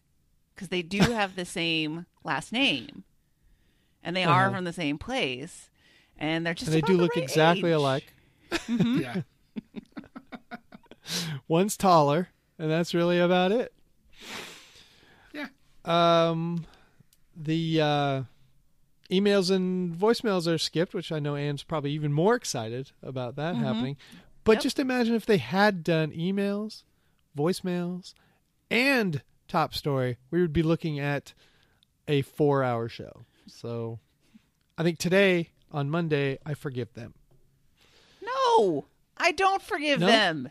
Because 0.55 0.69
they 0.69 0.81
do 0.83 0.99
have 1.01 1.35
the 1.35 1.45
same 1.45 2.07
last 2.23 2.53
name. 2.53 3.03
And 4.01 4.15
they 4.17 4.23
are 4.23 4.47
Uh-huh. 4.47 4.55
from 4.55 4.65
the 4.65 4.73
same 4.73 4.97
place. 4.97 5.69
And 6.17 6.47
they're 6.47 6.55
just 6.55 6.69
And 6.69 6.75
they 6.75 6.79
about 6.79 6.87
do 6.87 6.97
the 6.99 7.03
look 7.03 7.17
right 7.17 7.25
exactly 7.25 7.71
age. 7.71 7.75
alike. 7.77 8.13
Yeah. 8.69 9.23
One's 11.49 11.77
taller, 11.77 12.29
and 12.59 12.71
that's 12.71 12.95
really 12.95 13.19
about 13.19 13.51
it. 13.51 13.73
Yeah. 15.33 15.49
Um, 15.85 16.65
the 17.37 17.81
uh, 17.81 18.23
emails 19.11 19.51
and 19.51 19.93
voicemails 19.97 20.47
are 20.47 20.59
skipped, 20.59 20.95
which 20.95 21.11
I 21.11 21.19
know 21.19 21.35
Anne's 21.35 21.65
probably 21.65 21.91
even 21.91 22.13
more 22.13 22.37
excited 22.37 22.93
about 23.03 23.35
that 23.37 23.57
happening. 23.57 23.97
But 24.45 24.53
Yep. 24.57 24.63
just 24.63 24.79
imagine 24.79 25.15
if 25.15 25.27
they 25.27 25.37
had 25.39 25.83
done 25.85 26.11
emails, 26.13 26.83
voicemails, 27.37 28.15
and 28.71 29.23
top 29.49 29.75
story, 29.75 30.17
we 30.31 30.41
would 30.41 30.53
be 30.53 30.63
looking 30.63 30.99
at 30.99 31.35
a 32.09 32.23
four-hour 32.23 32.89
show. 32.89 33.25
So, 33.47 33.99
I 34.79 34.83
think 34.83 34.99
today 34.99 35.51
on 35.71 35.91
Monday, 35.91 36.39
I 36.47 36.55
forgive 36.55 36.95
them. 36.95 37.15
No, 38.23 38.87
I 39.17 39.33
don't 39.33 39.63
forgive 39.63 40.01
No? 40.01 40.07
them. 40.07 40.51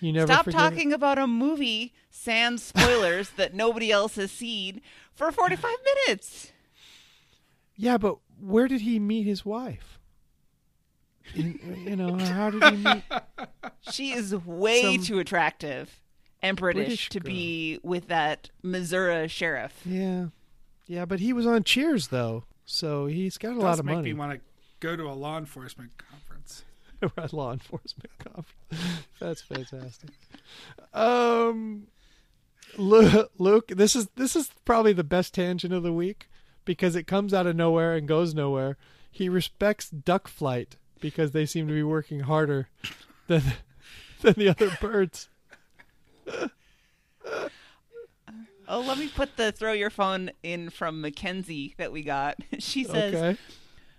You 0.00 0.12
never 0.12 0.32
Stop 0.32 0.44
forgive 0.44 0.60
it? 0.60 0.62
talking 0.62 0.92
about 0.92 1.18
a 1.18 1.26
movie, 1.26 1.92
sans 2.10 2.62
spoilers, 2.62 3.30
that 3.30 3.54
nobody 3.54 3.90
else 3.90 4.14
has 4.16 4.30
seen 4.30 4.80
for 5.14 5.32
45 5.32 5.74
minutes. 6.06 6.52
Yeah, 7.76 7.98
but 7.98 8.18
where 8.40 8.68
did 8.68 8.82
he 8.82 8.98
meet 8.98 9.24
his 9.24 9.44
wife? 9.44 9.97
You, 11.34 11.58
you 11.84 11.96
know, 11.96 12.16
how 12.18 12.50
did 12.50 12.62
he 12.64 12.76
meet? 12.76 13.02
She 13.90 14.12
is 14.12 14.34
way 14.34 14.82
Some 14.82 15.02
too 15.04 15.18
attractive 15.18 16.00
and 16.42 16.56
British, 16.56 16.82
British 16.86 17.08
to 17.10 17.20
girl. 17.20 17.32
be 17.32 17.78
with 17.82 18.08
that 18.08 18.50
Missouri 18.62 19.28
sheriff. 19.28 19.80
Yeah, 19.84 20.26
yeah, 20.86 21.04
but 21.04 21.20
he 21.20 21.32
was 21.32 21.46
on 21.46 21.64
Cheers 21.64 22.08
though, 22.08 22.44
so 22.66 23.06
he's 23.06 23.38
got 23.38 23.52
a 23.52 23.54
Does 23.54 23.62
lot 23.62 23.78
of 23.78 23.84
make 23.86 23.94
money. 23.96 24.12
me 24.12 24.18
want 24.18 24.32
to 24.32 24.40
go 24.80 24.94
to 24.96 25.04
a 25.04 25.14
law 25.14 25.38
enforcement 25.38 25.92
conference. 25.96 26.64
at 27.16 27.32
law 27.32 27.52
enforcement 27.52 28.10
conference. 28.18 29.06
That's 29.20 29.42
fantastic. 29.42 30.10
Um, 30.92 31.86
Luke, 32.76 33.68
this 33.68 33.96
is 33.96 34.08
this 34.16 34.36
is 34.36 34.50
probably 34.64 34.92
the 34.92 35.04
best 35.04 35.34
tangent 35.34 35.72
of 35.72 35.82
the 35.82 35.92
week 35.92 36.28
because 36.64 36.94
it 36.94 37.06
comes 37.06 37.32
out 37.32 37.46
of 37.46 37.56
nowhere 37.56 37.94
and 37.94 38.06
goes 38.06 38.34
nowhere. 38.34 38.76
He 39.10 39.28
respects 39.28 39.88
duck 39.88 40.28
flight 40.28 40.76
because 41.00 41.32
they 41.32 41.46
seem 41.46 41.66
to 41.68 41.74
be 41.74 41.82
working 41.82 42.20
harder 42.20 42.68
than 43.26 43.42
than 44.22 44.34
the 44.34 44.48
other 44.48 44.70
birds. 44.80 45.28
Oh, 48.70 48.80
let 48.80 48.98
me 48.98 49.08
put 49.08 49.38
the 49.38 49.50
throw 49.50 49.72
your 49.72 49.88
phone 49.88 50.30
in 50.42 50.68
from 50.68 51.00
Mackenzie 51.00 51.74
that 51.78 51.90
we 51.90 52.02
got. 52.02 52.36
She 52.58 52.84
says, 52.84 53.14
Okay. 53.14 53.40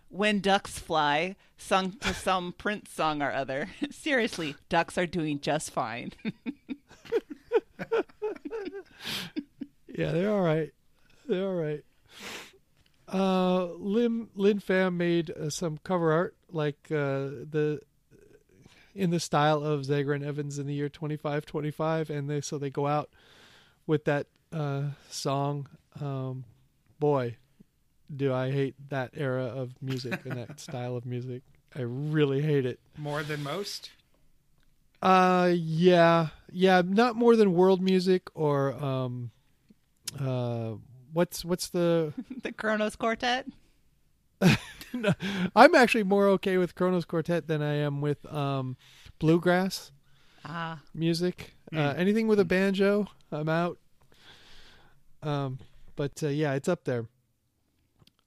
When 0.10 0.42
ducks 0.42 0.78
fly, 0.78 1.36
sung 1.58 1.94
to 2.02 2.14
some 2.14 2.54
Prince 2.56 2.92
song 2.92 3.24
or 3.24 3.32
other. 3.32 3.70
Seriously, 3.90 4.56
ducks 4.70 4.96
are 4.96 5.08
doing 5.08 5.40
just 5.40 5.72
fine. 5.72 6.12
Yeah, 9.88 10.12
they're 10.14 10.32
all 10.32 10.42
right. 10.42 10.72
They're 11.28 11.46
all 11.46 11.56
right. 11.56 11.84
Uh, 13.12 13.66
Lim 13.74 14.30
Lin 14.36 14.60
Fam 14.60 14.98
made 14.98 15.32
uh, 15.32 15.50
some 15.50 15.80
cover 15.84 16.14
art 16.14 16.36
like 16.52 16.88
uh, 16.92 17.46
the 17.50 17.82
in 18.96 19.12
the 19.12 19.20
style 19.20 19.64
of 19.64 19.82
Zager 19.82 20.16
and 20.16 20.24
Evans 20.24 20.60
in 20.60 20.68
the 20.68 20.74
year 20.74 20.90
twenty 20.90 21.18
five 21.18 21.46
twenty 21.46 21.72
five, 21.72 22.10
and 22.10 22.30
they 22.30 22.42
so 22.42 22.58
they 22.58 22.70
go 22.70 22.88
out 22.88 23.10
with 23.88 24.06
that 24.06 24.28
uh, 24.54 24.84
song. 25.10 25.68
Um, 26.02 26.46
boy, 27.00 27.38
do 28.14 28.34
I 28.34 28.52
hate 28.52 28.76
that 28.90 29.12
era 29.16 29.46
of 29.46 29.74
music 29.82 30.26
and 30.26 30.38
that 30.38 30.60
style 30.60 30.96
of 30.96 31.06
music. 31.06 31.44
I 31.76 31.82
really 31.82 32.42
hate 32.42 32.66
it. 32.66 32.80
More 32.98 33.24
than 33.24 33.44
most. 33.44 33.92
Uh, 35.02 35.52
yeah, 35.56 36.28
yeah, 36.52 36.82
not 36.86 37.16
more 37.16 37.36
than 37.36 37.54
world 37.54 37.82
music 37.82 38.30
or 38.34 38.74
um, 38.74 39.32
uh, 40.20 40.74
what's 41.14 41.46
what's 41.46 41.70
the? 41.70 42.14
the 42.44 42.52
Kronos 42.52 42.96
Quartet? 42.96 43.48
I'm 45.56 45.76
actually 45.76 46.04
more 46.04 46.28
okay 46.30 46.58
with 46.58 46.76
Kronos 46.76 47.06
Quartet 47.06 47.48
than 47.48 47.62
I 47.62 47.76
am 47.76 48.02
with 48.02 48.26
um, 48.34 48.78
bluegrass 49.20 49.92
Ah, 50.46 50.80
music. 50.94 51.54
Uh, 51.76 51.94
anything 51.98 52.28
with 52.28 52.40
a 52.40 52.46
banjo, 52.46 53.08
I'm 53.32 53.50
out. 53.50 53.78
Um, 55.22 55.60
but 55.96 56.24
uh, 56.24 56.30
yeah, 56.30 56.54
it's 56.54 56.70
up 56.70 56.86
there. 56.86 57.06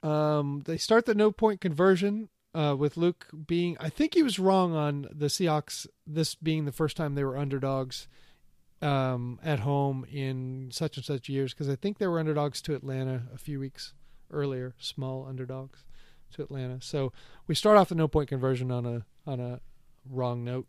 Um, 0.03 0.61
they 0.65 0.77
start 0.77 1.05
the 1.05 1.15
no 1.15 1.31
point 1.31 1.59
conversion 1.59 2.29
uh, 2.53 2.75
with 2.77 2.97
Luke 2.97 3.27
being. 3.47 3.77
I 3.79 3.89
think 3.89 4.13
he 4.13 4.23
was 4.23 4.37
wrong 4.39 4.75
on 4.75 5.07
the 5.11 5.25
Seahawks. 5.27 5.87
This 6.05 6.35
being 6.35 6.65
the 6.65 6.71
first 6.71 6.95
time 6.95 7.15
they 7.15 7.23
were 7.23 7.37
underdogs 7.37 8.07
um, 8.81 9.39
at 9.43 9.59
home 9.59 10.05
in 10.11 10.69
such 10.71 10.97
and 10.97 11.05
such 11.05 11.29
years, 11.29 11.53
because 11.53 11.69
I 11.69 11.75
think 11.75 11.97
they 11.97 12.07
were 12.07 12.19
underdogs 12.19 12.61
to 12.63 12.75
Atlanta 12.75 13.23
a 13.33 13.37
few 13.37 13.59
weeks 13.59 13.93
earlier, 14.31 14.75
small 14.77 15.25
underdogs 15.27 15.83
to 16.33 16.43
Atlanta. 16.43 16.79
So 16.81 17.11
we 17.47 17.55
start 17.55 17.77
off 17.77 17.89
the 17.89 17.95
no 17.95 18.07
point 18.07 18.29
conversion 18.29 18.71
on 18.71 18.85
a 18.85 19.05
on 19.25 19.39
a 19.39 19.59
wrong 20.09 20.43
note. 20.43 20.67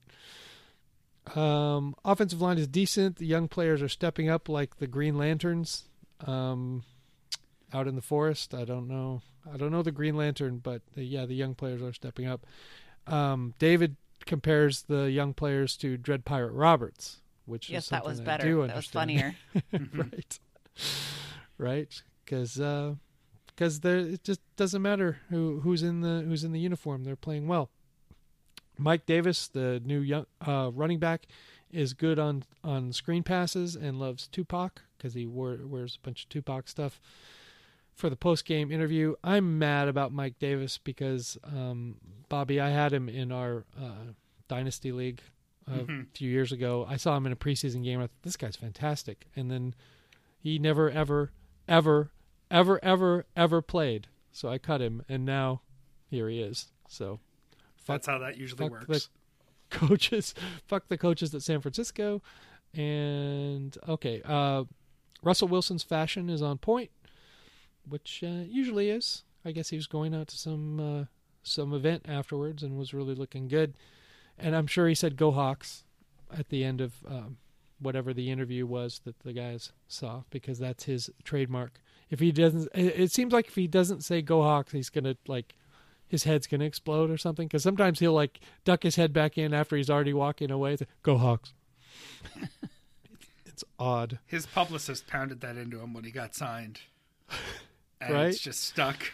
Um, 1.34 1.94
offensive 2.04 2.40
line 2.40 2.58
is 2.58 2.68
decent. 2.68 3.16
The 3.16 3.26
young 3.26 3.48
players 3.48 3.82
are 3.82 3.88
stepping 3.88 4.28
up 4.28 4.48
like 4.48 4.76
the 4.76 4.86
Green 4.86 5.16
Lanterns 5.16 5.84
um, 6.26 6.82
out 7.72 7.88
in 7.88 7.96
the 7.96 8.02
forest. 8.02 8.54
I 8.54 8.64
don't 8.64 8.88
know. 8.88 9.22
I 9.52 9.56
don't 9.56 9.72
know 9.72 9.82
the 9.82 9.92
Green 9.92 10.16
Lantern, 10.16 10.58
but 10.58 10.82
uh, 10.96 11.00
yeah, 11.00 11.26
the 11.26 11.34
young 11.34 11.54
players 11.54 11.82
are 11.82 11.92
stepping 11.92 12.26
up. 12.26 12.46
Um, 13.06 13.54
David 13.58 13.96
compares 14.26 14.82
the 14.82 15.10
young 15.10 15.34
players 15.34 15.76
to 15.78 15.96
Dread 15.96 16.24
Pirate 16.24 16.52
Roberts, 16.52 17.20
which 17.46 17.68
yes, 17.68 17.88
that 17.88 18.04
was 18.04 18.20
better. 18.20 18.66
That 18.66 18.76
was 18.76 18.86
funnier. 18.90 19.34
right, 19.72 20.38
right, 21.58 22.02
because 22.24 22.60
because 23.54 23.80
there 23.80 23.98
it 23.98 24.24
just 24.24 24.40
doesn't 24.56 24.82
matter 24.82 25.18
who 25.30 25.60
who's 25.60 25.82
in 25.82 26.00
the 26.00 26.24
who's 26.26 26.44
in 26.44 26.52
the 26.52 26.60
uniform. 26.60 27.04
They're 27.04 27.16
playing 27.16 27.46
well. 27.48 27.70
Mike 28.76 29.06
Davis, 29.06 29.46
the 29.46 29.80
new 29.84 30.00
young 30.00 30.26
uh, 30.46 30.70
running 30.74 30.98
back, 30.98 31.26
is 31.70 31.92
good 31.94 32.18
on 32.18 32.42
on 32.64 32.92
screen 32.92 33.22
passes 33.22 33.76
and 33.76 33.98
loves 33.98 34.26
Tupac 34.28 34.82
because 34.98 35.14
he 35.14 35.26
wore, 35.26 35.58
wears 35.64 35.96
a 36.00 36.04
bunch 36.06 36.24
of 36.24 36.28
Tupac 36.28 36.68
stuff. 36.68 37.00
For 37.94 38.10
the 38.10 38.16
post 38.16 38.44
game 38.44 38.72
interview, 38.72 39.14
I'm 39.22 39.56
mad 39.60 39.86
about 39.86 40.12
Mike 40.12 40.40
Davis 40.40 40.78
because 40.78 41.38
um, 41.44 41.96
Bobby, 42.28 42.60
I 42.60 42.70
had 42.70 42.92
him 42.92 43.08
in 43.08 43.30
our 43.30 43.64
uh, 43.80 44.12
dynasty 44.48 44.90
league 44.90 45.20
a 45.68 45.78
Mhm. 45.78 46.06
few 46.12 46.28
years 46.28 46.50
ago. 46.50 46.84
I 46.88 46.96
saw 46.96 47.16
him 47.16 47.24
in 47.26 47.30
a 47.32 47.36
preseason 47.36 47.84
game. 47.84 48.00
I 48.00 48.08
thought 48.08 48.22
this 48.22 48.36
guy's 48.36 48.56
fantastic, 48.56 49.28
and 49.36 49.48
then 49.48 49.74
he 50.40 50.58
never, 50.58 50.90
ever, 50.90 51.30
ever, 51.68 52.10
ever, 52.54 52.82
ever, 52.82 53.26
ever 53.36 53.60
played. 53.60 54.06
So 54.32 54.48
I 54.48 54.58
cut 54.58 54.80
him, 54.80 55.02
and 55.08 55.24
now 55.24 55.60
here 56.08 56.28
he 56.28 56.40
is. 56.40 56.68
So 56.88 57.20
That's 57.86 58.06
how 58.06 58.18
that 58.18 58.36
usually 58.36 58.68
fuck 58.68 58.88
works. 58.88 59.10
coaches. 59.70 60.34
fuck 60.66 60.88
the 60.88 60.98
coaches 60.98 61.34
at 61.34 61.42
San 61.42 61.60
Francisco. 61.60 62.22
And 62.72 63.76
okay, 63.88 64.22
uh, 64.24 64.64
Russell 65.22 65.48
Wilson's 65.48 65.82
fashion 65.82 66.28
is 66.30 66.42
on 66.42 66.58
point, 66.58 66.90
which 67.88 68.22
uh, 68.24 68.44
usually 68.46 68.90
is. 68.90 69.24
I 69.44 69.52
guess 69.52 69.68
he 69.68 69.76
was 69.76 69.86
going 69.86 70.14
out 70.14 70.28
to 70.28 70.36
some 70.36 70.80
uh, 70.80 71.04
some 71.42 71.72
event 71.74 72.06
afterwards 72.08 72.62
and 72.62 72.78
was 72.78 72.94
really 72.94 73.14
looking 73.14 73.46
good. 73.46 73.74
And 74.38 74.56
I'm 74.56 74.66
sure 74.66 74.88
he 74.88 74.94
said 74.94 75.16
"Go 75.16 75.30
Hawks" 75.30 75.84
at 76.36 76.48
the 76.48 76.64
end 76.64 76.80
of 76.80 76.94
um, 77.06 77.36
whatever 77.78 78.12
the 78.12 78.30
interview 78.30 78.66
was 78.66 79.00
that 79.04 79.20
the 79.20 79.32
guys 79.32 79.72
saw 79.86 80.22
because 80.30 80.58
that's 80.58 80.84
his 80.84 81.10
trademark. 81.22 81.80
If 82.14 82.20
he 82.20 82.30
doesn't, 82.30 82.68
it 82.74 83.10
seems 83.10 83.32
like 83.32 83.48
if 83.48 83.56
he 83.56 83.66
doesn't 83.66 84.04
say 84.04 84.22
"Go 84.22 84.42
Hawks," 84.42 84.70
he's 84.70 84.88
gonna 84.88 85.16
like 85.26 85.56
his 86.06 86.22
head's 86.22 86.46
gonna 86.46 86.64
explode 86.64 87.10
or 87.10 87.16
something. 87.18 87.48
Because 87.48 87.64
sometimes 87.64 87.98
he'll 87.98 88.12
like 88.12 88.38
duck 88.64 88.84
his 88.84 88.94
head 88.94 89.12
back 89.12 89.36
in 89.36 89.52
after 89.52 89.76
he's 89.76 89.90
already 89.90 90.12
walking 90.12 90.52
away. 90.52 90.76
Go 91.02 91.18
Hawks. 91.18 91.54
it's 93.46 93.64
odd. 93.80 94.20
His 94.26 94.46
publicist 94.46 95.08
pounded 95.08 95.40
that 95.40 95.56
into 95.56 95.80
him 95.80 95.92
when 95.92 96.04
he 96.04 96.12
got 96.12 96.36
signed. 96.36 96.80
And 98.00 98.14
Right. 98.14 98.26
it's 98.28 98.38
just 98.38 98.62
stuck. 98.62 99.12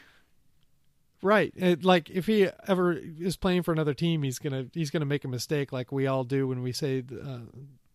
Right. 1.23 1.55
It, 1.57 1.83
like 1.85 2.11
if 2.11 2.27
he 2.27 2.49
ever 2.69 2.93
is 2.93 3.37
playing 3.37 3.63
for 3.63 3.73
another 3.73 3.95
team, 3.95 4.23
he's 4.25 4.39
gonna 4.39 4.67
he's 4.75 4.91
gonna 4.91 5.07
make 5.07 5.25
a 5.25 5.29
mistake, 5.29 5.73
like 5.73 5.91
we 5.91 6.07
all 6.07 6.25
do 6.25 6.49
when 6.49 6.63
we 6.63 6.73
say 6.73 6.99
uh, 7.01 7.39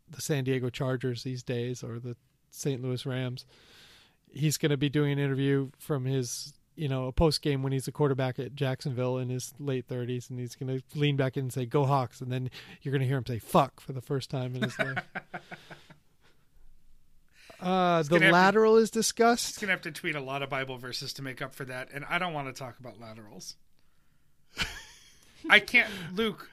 the 0.10 0.22
San 0.22 0.46
Diego 0.46 0.72
Chargers 0.72 1.22
these 1.22 1.44
days 1.44 1.84
or 1.84 2.00
the 2.00 2.16
St. 2.50 2.82
Louis 2.82 3.06
Rams. 3.06 3.46
He's 4.32 4.58
gonna 4.58 4.78
be 4.78 4.90
doing 4.90 5.12
an 5.12 5.20
interview 5.20 5.70
from 5.80 6.06
his 6.06 6.54
you 6.76 6.90
know 6.90 7.08
a 7.08 7.12
post 7.12 7.42
game 7.42 7.64
when 7.64 7.72
he's 7.72 7.88
a 7.88 7.92
quarterback 7.92 8.38
at 8.40 8.56
Jacksonville 8.56 9.18
in 9.18 9.30
his 9.30 9.54
late 9.60 9.88
thirties, 9.88 10.30
and 10.30 10.40
he's 10.40 10.56
gonna 10.56 10.80
lean 10.94 11.16
back 11.16 11.38
in 11.38 11.46
and 11.46 11.54
say 11.54 11.66
"Go 11.66 11.86
Hawks," 11.86 12.22
and 12.22 12.32
then 12.32 12.50
you're 12.82 12.92
gonna 12.92 13.06
hear 13.06 13.18
him 13.18 13.26
say 13.26 13.40
"fuck" 13.40 13.80
for 13.80 13.94
the 13.94 14.02
first 14.02 14.30
time 14.30 14.56
in 14.56 14.64
his 14.64 14.78
life. 14.80 15.04
Uh, 17.60 18.04
the 18.04 18.20
lateral 18.20 18.76
is 18.76 18.92
discussed. 18.92 19.48
He's 19.48 19.58
gonna 19.60 19.72
have 19.72 19.82
to 19.84 19.92
tweet 19.92 20.16
a 20.16 20.22
lot 20.22 20.44
of 20.44 20.50
Bible 20.50 20.78
verses 20.78 21.14
to 21.14 21.22
make 21.22 21.42
up 21.42 21.56
for 21.56 21.66
that, 21.66 21.90
and 21.94 22.06
I 22.10 22.20
don't 22.20 22.34
want 22.34 22.48
to 22.48 22.54
talk 22.54 22.80
about 22.80 23.00
laterals. 23.00 23.56
I 25.50 25.60
can't, 25.60 25.90
Luke. 26.14 26.50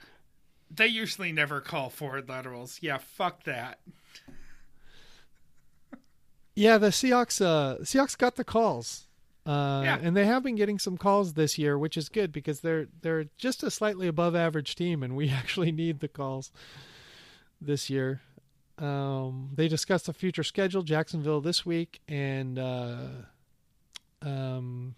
They 0.71 0.87
usually 0.87 1.33
never 1.33 1.61
call 1.61 1.91
forward 1.91 2.29
laterals. 2.29 2.79
Yeah, 2.81 2.99
fuck 2.99 3.45
that. 3.45 3.81
Yeah, 6.55 6.79
the 6.79 6.89
Seahawks. 6.89 7.41
Uh, 7.45 7.79
Seahawks 7.83 8.17
got 8.19 8.37
the 8.37 8.45
calls, 8.45 9.07
uh, 9.47 9.83
Yeah. 9.85 9.99
and 10.03 10.17
they 10.17 10.27
have 10.27 10.43
been 10.43 10.55
getting 10.57 10.79
some 10.79 10.97
calls 10.99 11.33
this 11.35 11.57
year, 11.59 11.79
which 11.79 11.97
is 11.97 12.09
good 12.09 12.31
because 12.33 12.61
they're 12.61 12.89
they're 13.01 13.27
just 13.39 13.63
a 13.63 13.71
slightly 13.71 14.07
above 14.07 14.35
average 14.37 14.75
team, 14.75 15.03
and 15.03 15.17
we 15.17 15.29
actually 15.41 15.73
need 15.73 16.01
the 16.01 16.09
calls 16.09 16.53
this 17.61 17.89
year. 17.89 18.21
Um, 18.79 19.51
they 19.55 19.69
discussed 19.69 20.07
the 20.07 20.13
future 20.13 20.43
schedule, 20.43 20.83
Jacksonville 20.83 21.41
this 21.41 21.65
week, 21.65 22.01
and 22.09 22.59
uh, 22.59 22.97
um, 24.23 24.95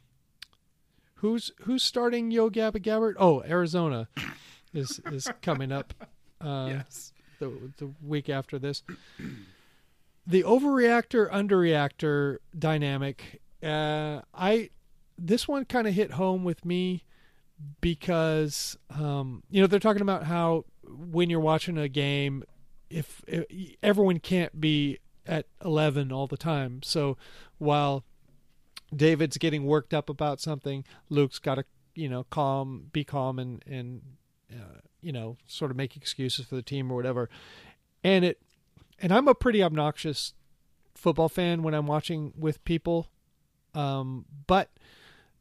who's 1.16 1.52
who's 1.62 1.82
starting 1.82 2.30
Yo 2.30 2.50
Gabba 2.50 2.78
Gabbert? 2.82 3.14
Oh, 3.18 3.42
Arizona 3.42 4.08
is 4.72 5.00
is 5.12 5.28
coming 5.42 5.70
up. 5.72 5.94
Uh, 6.40 6.66
yes. 6.68 7.12
the 7.38 7.50
the 7.78 7.88
week 8.02 8.28
after 8.28 8.58
this. 8.58 8.82
The 10.26 10.42
overreactor 10.42 11.30
underreactor 11.30 12.38
dynamic, 12.58 13.40
uh, 13.62 14.22
I 14.32 14.70
this 15.18 15.46
one 15.46 15.64
kind 15.64 15.86
of 15.86 15.94
hit 15.94 16.12
home 16.12 16.44
with 16.44 16.64
me 16.64 17.04
because 17.80 18.76
um, 18.90 19.42
you 19.50 19.60
know 19.60 19.66
they're 19.66 19.80
talking 19.80 20.02
about 20.02 20.24
how 20.24 20.64
when 20.86 21.30
you're 21.30 21.40
watching 21.40 21.78
a 21.78 21.88
game, 21.88 22.44
if, 22.90 23.22
if 23.26 23.44
everyone 23.82 24.18
can't 24.18 24.60
be 24.60 24.98
at 25.26 25.46
eleven 25.64 26.12
all 26.12 26.26
the 26.26 26.36
time, 26.36 26.82
so 26.82 27.16
while 27.58 28.04
David's 28.94 29.38
getting 29.38 29.64
worked 29.64 29.94
up 29.94 30.08
about 30.08 30.40
something, 30.40 30.84
Luke's 31.08 31.38
got 31.38 31.56
to 31.56 31.64
you 31.94 32.08
know 32.08 32.24
calm, 32.30 32.88
be 32.92 33.04
calm, 33.04 33.38
and 33.38 33.62
and 33.66 34.02
uh, 34.52 34.80
you 35.00 35.12
know 35.12 35.36
sort 35.46 35.70
of 35.70 35.76
make 35.76 35.96
excuses 35.96 36.46
for 36.46 36.54
the 36.54 36.62
team 36.62 36.90
or 36.90 36.96
whatever. 36.96 37.28
And 38.02 38.24
it, 38.24 38.38
and 39.00 39.12
I'm 39.12 39.28
a 39.28 39.34
pretty 39.34 39.62
obnoxious 39.62 40.34
football 40.94 41.28
fan 41.28 41.62
when 41.62 41.74
I'm 41.74 41.86
watching 41.86 42.32
with 42.36 42.64
people, 42.64 43.08
um, 43.74 44.24
but 44.46 44.70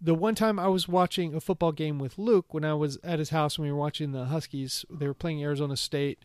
the 0.01 0.13
one 0.13 0.35
time 0.35 0.59
I 0.59 0.67
was 0.67 0.87
watching 0.87 1.33
a 1.33 1.39
football 1.39 1.71
game 1.71 1.97
with 1.97 2.17
Luke 2.17 2.53
when 2.53 2.65
I 2.65 2.73
was 2.73 2.97
at 3.03 3.19
his 3.19 3.29
house 3.29 3.57
when 3.57 3.67
we 3.67 3.71
were 3.71 3.79
watching 3.79 4.11
the 4.11 4.25
Huskies, 4.25 4.83
they 4.89 5.07
were 5.07 5.13
playing 5.13 5.41
Arizona 5.41 5.77
State 5.77 6.19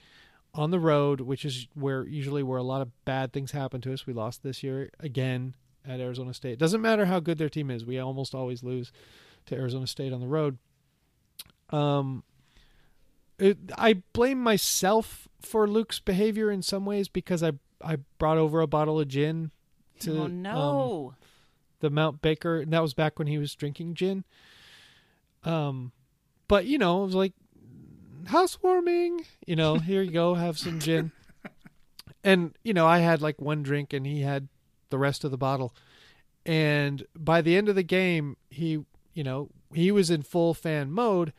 on 0.52 0.72
the 0.72 0.80
road, 0.80 1.20
which 1.20 1.44
is 1.44 1.68
where 1.74 2.04
usually 2.04 2.42
where 2.42 2.58
a 2.58 2.64
lot 2.64 2.82
of 2.82 3.04
bad 3.04 3.32
things 3.32 3.52
happen 3.52 3.80
to 3.82 3.92
us. 3.92 4.06
We 4.06 4.12
lost 4.12 4.42
this 4.42 4.64
year 4.64 4.90
again 4.98 5.54
at 5.86 6.00
Arizona 6.00 6.34
State. 6.34 6.58
Doesn't 6.58 6.82
matter 6.82 7.06
how 7.06 7.20
good 7.20 7.38
their 7.38 7.48
team 7.48 7.70
is, 7.70 7.84
we 7.84 7.98
almost 7.98 8.34
always 8.34 8.64
lose 8.64 8.90
to 9.46 9.54
Arizona 9.54 9.86
State 9.86 10.12
on 10.12 10.20
the 10.20 10.26
road. 10.26 10.58
Um, 11.70 12.24
it, 13.38 13.58
I 13.76 14.02
blame 14.12 14.42
myself 14.42 15.28
for 15.40 15.66
Luke's 15.66 16.00
behavior 16.00 16.50
in 16.50 16.62
some 16.62 16.84
ways 16.84 17.08
because 17.08 17.42
I 17.42 17.52
I 17.82 17.98
brought 18.18 18.38
over 18.38 18.60
a 18.60 18.66
bottle 18.66 18.98
of 18.98 19.08
gin 19.08 19.50
to 20.00 20.18
oh 20.18 20.24
um, 20.24 20.42
no! 20.42 21.14
the 21.80 21.90
Mount 21.90 22.20
Baker, 22.20 22.60
and 22.60 22.72
that 22.72 22.82
was 22.82 22.94
back 22.94 23.18
when 23.18 23.28
he 23.28 23.38
was 23.38 23.54
drinking 23.54 23.94
gin. 23.94 24.24
Um, 25.44 25.92
but 26.48 26.66
you 26.66 26.78
know, 26.78 27.02
it 27.02 27.06
was 27.06 27.14
like 27.14 27.34
housewarming. 28.26 29.24
You 29.46 29.56
know, 29.56 29.76
here 29.78 30.02
you 30.02 30.10
go, 30.10 30.34
have 30.34 30.58
some 30.58 30.78
gin. 30.78 31.12
And 32.24 32.52
you 32.64 32.74
know, 32.74 32.84
I 32.84 32.98
had 32.98 33.22
like 33.22 33.40
one 33.40 33.62
drink, 33.62 33.92
and 33.92 34.04
he 34.04 34.22
had 34.22 34.48
the 34.90 34.98
rest 34.98 35.22
of 35.22 35.30
the 35.30 35.38
bottle. 35.38 35.72
And 36.44 37.06
by 37.16 37.42
the 37.42 37.56
end 37.56 37.68
of 37.68 37.76
the 37.76 37.84
game, 37.84 38.36
he, 38.50 38.84
you 39.14 39.22
know, 39.22 39.50
he 39.72 39.92
was 39.92 40.10
in 40.10 40.22
full 40.22 40.52
fan 40.52 40.90
mode, 40.90 41.32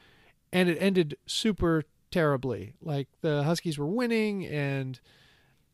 and 0.52 0.70
it 0.70 0.78
ended 0.80 1.18
super 1.26 1.84
terribly. 2.12 2.74
Like 2.82 3.08
the 3.22 3.44
Huskies 3.44 3.78
were 3.78 3.86
winning, 3.86 4.46
and 4.46 5.00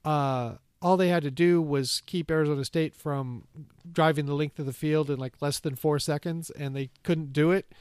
uh, 0.04 0.56
all 0.82 0.98
they 0.98 1.10
had 1.10 1.24
to 1.24 1.32
do 1.32 1.62
was 1.62 2.02
keep 2.06 2.30
Arizona 2.30 2.66
State 2.66 2.96
from 2.96 3.46
driving 3.92 4.26
the 4.26 4.36
length 4.36 4.60
of 4.60 4.66
the 4.66 4.74
field 4.74 5.10
in 5.10 5.20
like 5.20 5.42
less 5.42 5.60
than 5.60 5.76
four 5.76 6.00
seconds, 6.00 6.50
and 6.52 6.76
they 6.76 6.90
couldn't 7.04 7.34
do 7.34 7.52
it. 7.52 7.72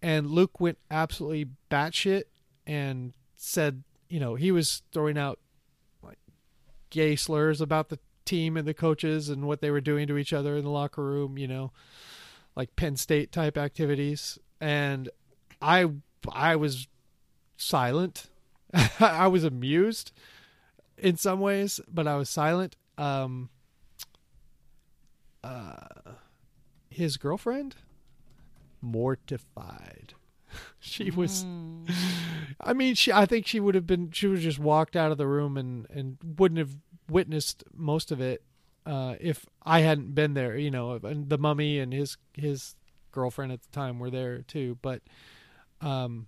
And 0.00 0.30
Luke 0.30 0.60
went 0.60 0.78
absolutely 0.90 1.48
batshit 1.70 2.24
and 2.66 3.12
said, 3.36 3.82
you 4.08 4.20
know, 4.20 4.34
he 4.36 4.52
was 4.52 4.82
throwing 4.92 5.18
out 5.18 5.38
like 6.02 6.18
gay 6.90 7.16
slurs 7.16 7.60
about 7.60 7.88
the 7.88 7.98
team 8.24 8.56
and 8.56 8.68
the 8.68 8.74
coaches 8.74 9.28
and 9.28 9.46
what 9.46 9.60
they 9.60 9.70
were 9.70 9.80
doing 9.80 10.06
to 10.06 10.18
each 10.18 10.32
other 10.32 10.56
in 10.56 10.64
the 10.64 10.70
locker 10.70 11.02
room, 11.02 11.38
you 11.38 11.48
know, 11.48 11.72
like 12.54 12.76
Penn 12.76 12.96
State 12.96 13.32
type 13.32 13.56
activities. 13.56 14.38
And 14.60 15.08
I, 15.60 15.86
I 16.34 16.56
was 16.56 16.88
silent. 17.56 18.28
I 19.00 19.26
was 19.28 19.44
amused 19.44 20.12
in 20.96 21.16
some 21.16 21.40
ways, 21.40 21.80
but 21.88 22.06
I 22.06 22.16
was 22.16 22.28
silent. 22.28 22.76
Um, 22.96 23.50
uh, 25.42 25.86
his 26.90 27.16
girlfriend 27.16 27.76
mortified. 28.80 30.14
she 30.78 31.10
was. 31.10 31.44
Mm. 31.44 31.90
I 32.60 32.72
mean, 32.72 32.94
she. 32.94 33.12
I 33.12 33.26
think 33.26 33.46
she 33.46 33.60
would 33.60 33.74
have 33.74 33.86
been. 33.86 34.10
She 34.12 34.26
would 34.26 34.38
have 34.38 34.44
just 34.44 34.58
walked 34.58 34.96
out 34.96 35.12
of 35.12 35.18
the 35.18 35.26
room 35.26 35.56
and 35.56 35.86
and 35.90 36.18
wouldn't 36.38 36.58
have 36.58 36.76
witnessed 37.08 37.64
most 37.74 38.10
of 38.10 38.20
it 38.20 38.42
uh, 38.86 39.16
if 39.20 39.46
I 39.62 39.80
hadn't 39.80 40.14
been 40.14 40.34
there. 40.34 40.56
You 40.56 40.70
know, 40.70 40.92
and 41.02 41.28
the 41.28 41.38
mummy 41.38 41.78
and 41.78 41.92
his 41.92 42.16
his 42.32 42.74
girlfriend 43.12 43.52
at 43.52 43.62
the 43.62 43.70
time 43.70 43.98
were 43.98 44.10
there 44.10 44.42
too. 44.42 44.78
But, 44.82 45.02
um, 45.80 46.26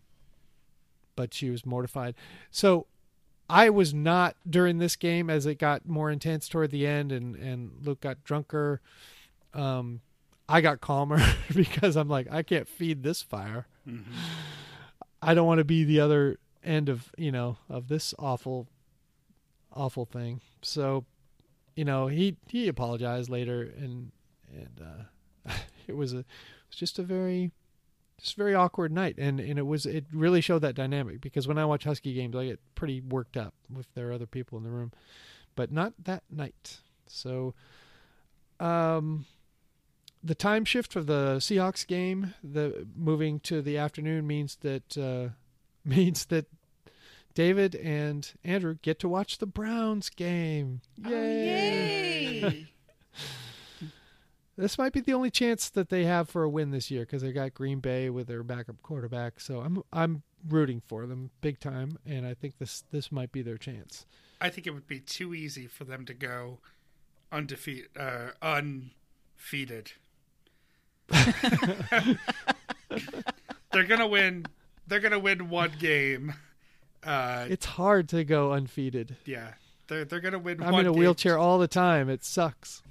but 1.17 1.35
she 1.35 1.51
was 1.51 1.67
mortified. 1.67 2.15
So 2.51 2.87
I 3.49 3.69
was 3.69 3.93
not 3.93 4.37
during 4.49 4.79
this 4.79 4.97
game 4.97 5.29
as 5.29 5.45
it 5.45 5.57
got 5.59 5.89
more 5.89 6.11
intense 6.11 6.49
toward 6.49 6.71
the 6.71 6.87
end 6.87 7.11
and 7.11 7.35
and 7.37 7.73
Luke 7.83 8.01
got 8.01 8.23
drunker. 8.23 8.81
Um, 9.53 10.01
I 10.49 10.61
got 10.61 10.81
calmer 10.81 11.21
because 11.55 11.97
I'm 11.97 12.09
like 12.09 12.31
I 12.31 12.43
can't 12.43 12.69
feed 12.69 13.03
this 13.03 13.23
fire. 13.23 13.67
Mm-hmm. 13.87 14.13
I 15.23 15.35
don't 15.35 15.47
want 15.47 15.59
to 15.59 15.65
be 15.65 15.85
the 15.85 16.01
other 16.01 16.39
end 16.63 16.89
of 16.89 17.13
you 17.17 17.33
know 17.33 17.57
of 17.69 17.89
this 17.89 18.15
awful, 18.19 18.69
awful 19.73 20.05
thing. 20.05 20.41
So, 20.63 21.05
you 21.75 21.85
know, 21.85 22.07
he 22.07 22.37
he 22.47 22.69
apologized 22.69 23.29
later 23.29 23.63
and 23.63 24.13
and 24.53 24.81
uh, 24.81 25.53
it 25.87 25.97
was 25.97 26.13
a 26.13 26.19
it 26.19 26.27
was 26.69 26.77
just 26.77 26.99
a 26.99 27.03
very 27.03 27.51
just 28.23 28.35
a 28.35 28.37
very 28.37 28.55
awkward 28.55 28.93
night 28.93 29.16
and 29.18 29.41
and 29.41 29.59
it 29.59 29.66
was 29.66 29.87
it 29.87 30.05
really 30.12 30.41
showed 30.41 30.61
that 30.61 30.75
dynamic 30.75 31.21
because 31.21 31.49
when 31.49 31.59
I 31.59 31.64
watch 31.64 31.85
Husky 31.85 32.12
games 32.14 32.37
I 32.37 32.47
get 32.47 32.61
pretty 32.75 33.01
worked 33.01 33.37
up 33.37 33.55
if 33.79 33.87
there 33.95 34.09
are 34.09 34.12
other 34.12 34.27
people 34.27 34.59
in 34.59 34.64
the 34.64 34.71
room, 34.71 34.93
but 35.57 35.73
not 35.73 35.93
that 36.05 36.23
night. 36.31 36.79
So, 37.07 37.55
um, 38.61 39.27
the 40.23 40.35
time 40.35 40.64
shift 40.64 40.97
of 40.97 41.07
the 41.07 41.37
Seahawks 41.39 41.87
game, 41.87 42.35
the 42.43 42.87
moving 42.97 43.41
to 43.41 43.62
the 43.62 43.79
afternoon 43.79 44.27
means 44.27 44.57
that 44.61 44.97
uh, 44.97 45.35
means 45.85 46.27
that 46.27 46.47
David 47.35 47.75
and 47.75 48.31
Andrew 48.45 48.77
get 48.83 48.99
to 49.01 49.09
watch 49.09 49.39
the 49.39 49.47
Browns 49.47 50.11
game. 50.11 50.83
Oh, 51.05 51.11
Yay! 51.11 52.66
This 54.61 54.77
might 54.77 54.93
be 54.93 55.01
the 55.01 55.15
only 55.15 55.31
chance 55.31 55.71
that 55.71 55.89
they 55.89 56.05
have 56.05 56.29
for 56.29 56.43
a 56.43 56.49
win 56.49 56.71
this 56.71 56.91
year 56.91 57.03
because 57.03 57.23
they 57.23 57.33
got 57.33 57.55
Green 57.55 57.81
Bay 57.81 58.11
with 58.11 58.27
their 58.27 58.43
backup 58.43 58.83
quarterback. 58.83 59.41
So 59.41 59.61
I'm 59.61 59.83
I'm 59.93 60.23
rooting 60.47 60.83
for 60.87 61.07
them 61.07 61.31
big 61.41 61.59
time, 61.61 61.99
and 62.05 62.27
I 62.27 62.35
think 62.35 62.59
this 62.59 62.85
this 62.91 63.11
might 63.11 63.33
be 63.33 63.41
their 63.43 63.57
chance. 63.57 64.05
I 64.41 64.51
think 64.51 64.67
it 64.67 64.71
would 64.71 64.87
be 64.87 65.01
too 65.01 65.35
easy 65.35 65.67
for 65.67 65.85
them 65.85 66.05
to 66.07 66.15
go 66.15 66.59
undefeated, 67.33 67.89
uh, 67.99 68.31
unfeated. 68.43 69.93
they're 73.73 73.85
gonna 73.85 74.07
win. 74.07 74.47
They're 74.87 75.01
gonna 75.01 75.19
win 75.19 75.49
one 75.49 75.73
game. 75.79 76.35
Uh, 77.03 77.47
It's 77.49 77.65
hard 77.67 78.09
to 78.11 78.25
go 78.25 78.53
undefeated. 78.53 79.17
yeah, 79.25 79.55
they're 79.89 80.05
they're 80.05 80.21
gonna 80.21 80.39
win. 80.39 80.63
I'm 80.63 80.75
in 80.75 80.81
a 80.87 80.91
game. 80.91 80.99
wheelchair 80.99 81.39
all 81.39 81.59
the 81.59 81.69
time. 81.69 82.09
It 82.11 82.25
sucks. 82.25 82.83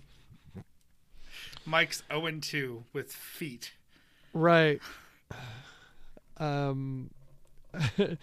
Mike's 1.70 2.04
zero 2.12 2.26
and 2.26 2.42
two 2.42 2.84
with 2.94 3.14
feet. 3.14 3.74
Right. 4.34 4.82
Um, 6.38 7.12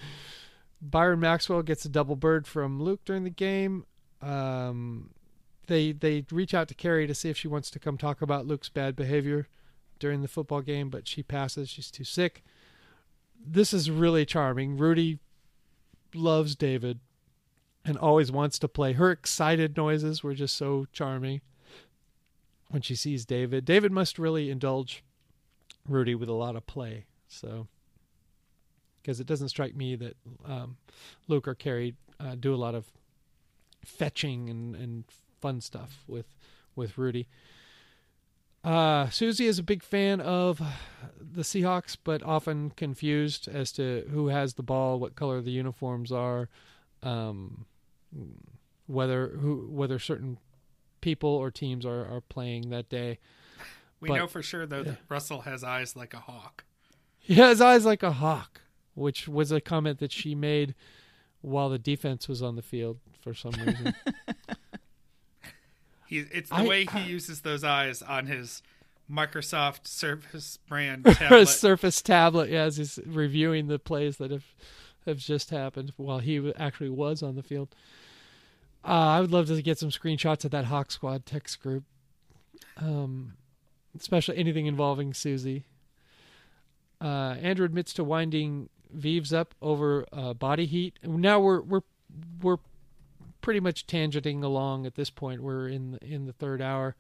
Byron 0.83 1.21
Maxwell 1.21 1.63
gets 1.63 1.85
a 1.85 1.89
double 1.89 2.17
bird 2.17 2.47
from 2.47 2.83
Luke 2.83 3.01
during 3.05 3.25
the 3.25 3.31
game. 3.31 3.87
Um, 4.21 5.11
they 5.67 5.93
they 5.93 6.25
reach 6.31 6.55
out 6.55 6.69
to 6.69 6.75
Carrie 6.75 7.07
to 7.07 7.15
see 7.15 7.31
if 7.31 7.37
she 7.37 7.49
wants 7.49 7.71
to 7.71 7.79
come 7.79 7.99
talk 7.99 8.23
about 8.23 8.47
Luke's 8.47 8.69
bad 8.69 8.97
behavior 8.97 9.49
during 9.99 10.23
the 10.23 10.29
football 10.29 10.61
game, 10.61 10.91
but 10.91 11.07
she 11.07 11.23
passes. 11.23 11.69
She's 11.69 11.91
too 11.91 12.05
sick. 12.05 12.43
This 13.45 13.73
is 13.73 13.91
really 13.91 14.25
charming. 14.25 14.77
Rudy 14.77 15.19
loves 16.15 16.57
David 16.57 17.01
and 17.85 17.97
always 17.97 18.33
wants 18.33 18.59
to 18.59 18.69
play. 18.69 18.95
Her 18.95 19.11
excited 19.11 19.77
noises 19.77 20.23
were 20.23 20.35
just 20.35 20.57
so 20.57 20.87
charming 20.93 21.41
when 22.71 22.83
she 22.83 22.95
sees 22.95 23.25
David. 23.25 23.65
David 23.65 23.93
must 23.93 24.19
really 24.19 24.51
indulge 24.51 25.03
Rudy 25.89 26.15
with 26.15 26.29
a 26.29 26.35
lot 26.35 26.57
of 26.57 26.67
play. 26.67 27.07
So, 27.29 27.67
because 29.01 29.21
it 29.21 29.27
doesn't 29.27 29.49
strike 29.49 29.75
me 29.75 29.97
that 29.97 30.17
um, 30.45 30.77
Luke 31.29 31.47
or 31.47 31.55
Carrie 31.55 31.95
uh, 32.19 32.35
do 32.39 32.55
a 32.55 32.57
lot 32.57 32.75
of 32.75 32.87
fetching 33.85 34.51
and, 34.51 34.75
and 34.75 35.05
fun 35.41 35.61
stuff 35.61 36.03
with 36.07 36.27
with 36.75 36.99
Rudy. 36.99 37.27
Uh, 38.65 39.09
Susie 39.11 39.47
is 39.47 39.61
a 39.61 39.63
big 39.63 39.83
fan 39.83 40.21
of 40.21 40.61
the 41.21 41.43
Seahawks, 41.43 41.97
but 42.03 42.23
often 42.25 42.71
confused 42.71 43.47
as 43.47 43.71
to 43.73 44.05
who 44.11 44.27
has 44.27 44.55
the 44.55 44.63
ball, 44.63 44.99
what 44.99 45.15
color 45.15 45.41
the 45.41 45.53
uniforms 45.53 46.11
are, 46.11 46.49
um, 47.03 47.65
whether 48.89 49.29
who 49.29 49.69
whether 49.71 50.01
certain 50.01 50.39
people 51.07 51.31
or 51.31 51.53
teams 51.53 51.87
are, 51.87 52.05
are 52.05 52.21
playing 52.21 52.69
that 52.71 52.89
day. 52.89 53.19
We 54.01 54.09
But- 54.09 54.17
know 54.17 54.27
for 54.27 54.43
sure 54.43 54.67
though 54.67 54.79
yeah. 54.79 54.83
that 54.83 54.99
Russell 55.09 55.43
has 55.43 55.63
eyes 55.63 55.95
like 55.95 56.13
a 56.13 56.19
hawk. 56.19 56.65
He 57.21 57.35
has 57.35 57.61
eyes 57.61 57.85
like 57.87 58.03
a 58.03 58.11
hawk, 58.11 58.63
which 58.95 59.29
was 59.29 59.53
a 59.53 59.61
comment 59.61 60.01
that 60.01 60.11
she 60.11 60.35
made 60.35 60.75
while 61.43 61.69
the 61.69 61.79
defense 61.79 62.27
was 62.29 62.43
on 62.43 62.57
the 62.57 62.63
field 62.63 62.99
for 63.21 63.35
some 63.35 63.53
reason. 63.53 63.95
He, 66.09 66.19
it's 66.19 66.51
the 66.51 66.57
I- 66.57 66.67
way 66.67 66.85
he 66.87 67.01
uses 67.01 67.41
those 67.41 67.65
eyes 67.65 68.01
on 68.01 68.27
his 68.27 68.63
Microsoft 69.11 69.87
Surface 69.89 70.57
brand 70.69 71.05
tablet. 71.17 71.47
Surface 71.49 72.01
tablet, 72.01 72.49
yeah, 72.51 72.63
as 72.63 72.77
he's 72.77 73.01
reviewing 73.05 73.67
the 73.67 73.79
plays 73.81 74.17
that 74.19 74.31
have 74.31 74.45
have 75.05 75.19
just 75.19 75.51
happened 75.51 75.93
while 75.97 76.19
he 76.21 76.53
actually 76.57 76.91
was 76.91 77.23
on 77.25 77.35
the 77.37 77.43
field. 77.43 77.75
Uh, 78.87 78.91
I 78.91 79.21
would 79.21 79.33
love 79.33 79.49
to 79.49 79.61
get 79.63 79.79
some 79.79 79.91
screenshots 79.91 80.45
of 80.45 80.53
that 80.53 80.67
Hawk 80.67 80.93
Squad 80.93 81.27
text 81.27 81.61
group, 81.61 81.83
um, 82.77 83.33
especially 83.99 84.39
anything 84.39 84.67
involving 84.67 85.13
Susie. 85.13 85.65
Uh, 87.01 87.35
Andrew 87.43 87.67
admits 87.67 87.93
to 87.95 88.05
winding 88.05 88.69
Vives 88.93 89.33
up 89.33 89.55
over 89.61 90.07
uh, 90.13 90.35
body 90.35 90.67
heat. 90.67 90.99
Now 91.03 91.41
we're 91.41 91.61
we're 91.61 91.81
we're 92.41 92.59
pretty 93.41 93.61
much 93.61 93.87
tangenting 93.87 94.43
along 94.43 94.87
at 94.87 94.95
this 94.95 95.11
point. 95.11 95.43
We're 95.43 95.69
in 95.69 95.93
the, 95.93 96.05
in 96.05 96.27
the 96.27 96.33
third 96.33 96.63
hour. 96.63 96.95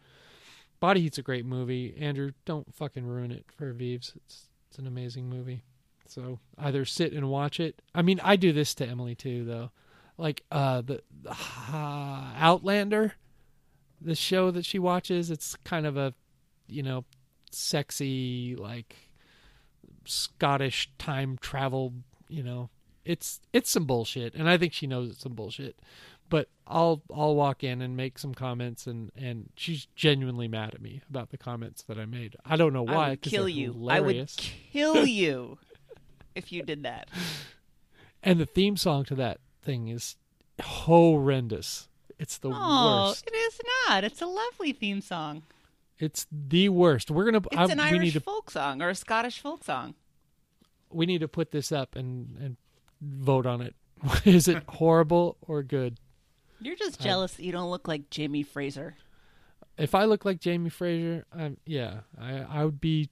Body 0.80 1.02
Heat's 1.02 1.18
a 1.18 1.22
great 1.22 1.46
movie. 1.46 1.96
Andrew, 1.98 2.32
don't 2.44 2.74
fucking 2.74 3.06
ruin 3.06 3.30
it 3.30 3.46
for 3.56 3.72
Vives. 3.72 4.12
It's 4.16 4.46
it's 4.68 4.78
an 4.78 4.88
amazing 4.88 5.28
movie. 5.28 5.62
So 6.08 6.40
either 6.58 6.84
sit 6.84 7.12
and 7.12 7.30
watch 7.30 7.60
it. 7.60 7.80
I 7.94 8.02
mean, 8.02 8.20
I 8.22 8.36
do 8.36 8.52
this 8.52 8.74
to 8.74 8.86
Emily 8.86 9.14
too, 9.14 9.44
though. 9.44 9.70
Like 10.18 10.42
uh, 10.50 10.82
the 10.82 11.02
uh, 11.26 12.32
Outlander, 12.36 13.14
the 14.00 14.14
show 14.14 14.50
that 14.50 14.64
she 14.64 14.78
watches. 14.78 15.30
It's 15.30 15.56
kind 15.64 15.86
of 15.86 15.96
a, 15.96 16.14
you 16.68 16.82
know, 16.82 17.04
sexy 17.50 18.56
like 18.56 18.94
Scottish 20.04 20.90
time 20.98 21.38
travel. 21.40 21.92
You 22.28 22.42
know, 22.42 22.70
it's 23.04 23.40
it's 23.52 23.70
some 23.70 23.84
bullshit, 23.84 24.34
and 24.34 24.48
I 24.48 24.56
think 24.56 24.72
she 24.72 24.86
knows 24.86 25.10
it's 25.10 25.22
some 25.22 25.34
bullshit. 25.34 25.78
But 26.28 26.48
I'll 26.66 27.02
I'll 27.14 27.36
walk 27.36 27.62
in 27.62 27.80
and 27.82 27.96
make 27.96 28.18
some 28.18 28.34
comments, 28.34 28.86
and 28.86 29.12
and 29.16 29.50
she's 29.54 29.86
genuinely 29.94 30.48
mad 30.48 30.74
at 30.74 30.80
me 30.80 31.02
about 31.08 31.30
the 31.30 31.38
comments 31.38 31.82
that 31.84 31.98
I 31.98 32.06
made. 32.06 32.36
I 32.44 32.56
don't 32.56 32.72
know 32.72 32.82
why. 32.82 33.06
I 33.06 33.10
would 33.10 33.22
kill 33.22 33.48
you. 33.48 33.72
Hilarious. 33.72 34.36
I 34.38 34.42
would 34.42 34.72
kill 34.72 35.06
you 35.06 35.58
if 36.34 36.52
you 36.52 36.62
did 36.62 36.82
that. 36.84 37.08
And 38.22 38.40
the 38.40 38.46
theme 38.46 38.76
song 38.76 39.04
to 39.04 39.14
that 39.16 39.38
thing 39.66 39.88
is 39.88 40.16
horrendous. 40.62 41.88
It's 42.18 42.38
the 42.38 42.50
Oh, 42.52 43.06
worst. 43.08 43.26
it 43.26 43.34
is 43.34 43.60
not. 43.88 44.04
It's 44.04 44.22
a 44.22 44.26
lovely 44.26 44.72
theme 44.72 45.00
song. 45.02 45.42
It's 45.98 46.26
the 46.30 46.68
worst. 46.70 47.10
We're 47.10 47.24
gonna. 47.24 47.42
It's 47.52 47.56
I, 47.56 47.64
an 47.64 47.78
we 47.78 47.84
Irish 47.84 48.00
need 48.00 48.12
to. 48.14 48.20
folk 48.20 48.50
song 48.50 48.80
or 48.82 48.88
a 48.90 48.94
Scottish 48.94 49.40
folk 49.40 49.64
song. 49.64 49.94
We 50.90 51.04
need 51.06 51.20
to 51.20 51.28
put 51.28 51.50
this 51.50 51.72
up 51.72 51.96
and 51.96 52.36
and 52.38 52.56
vote 53.00 53.46
on 53.46 53.60
it. 53.60 53.74
is 54.24 54.48
it 54.48 54.62
horrible 54.68 55.36
or 55.42 55.62
good? 55.62 55.98
You're 56.60 56.76
just 56.76 57.00
jealous 57.00 57.34
that 57.34 57.44
you 57.44 57.52
don't 57.52 57.70
look 57.70 57.86
like 57.88 58.08
Jamie 58.10 58.42
Fraser. 58.42 58.94
If 59.78 59.94
I 59.94 60.04
look 60.04 60.24
like 60.24 60.40
Jamie 60.40 60.70
Fraser, 60.70 61.26
I'm 61.34 61.58
yeah. 61.66 62.00
I 62.18 62.38
I 62.48 62.64
would 62.64 62.80
be. 62.80 63.10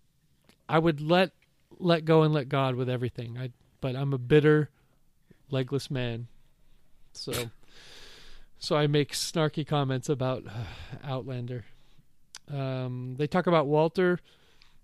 I 0.68 0.78
would 0.78 1.00
let 1.02 1.32
let 1.78 2.04
go 2.06 2.22
and 2.22 2.32
let 2.32 2.48
God 2.48 2.74
with 2.74 2.88
everything. 2.88 3.36
I 3.38 3.50
but 3.82 3.96
I'm 3.96 4.12
a 4.14 4.18
bitter, 4.18 4.70
legless 5.50 5.90
man. 5.90 6.28
So. 7.16 7.50
So 8.64 8.76
I 8.76 8.86
make 8.86 9.12
snarky 9.12 9.66
comments 9.66 10.08
about 10.08 10.44
uh, 10.46 10.50
Outlander. 11.04 11.66
Um, 12.50 13.14
they 13.18 13.26
talk 13.26 13.46
about 13.46 13.66
Walter 13.66 14.20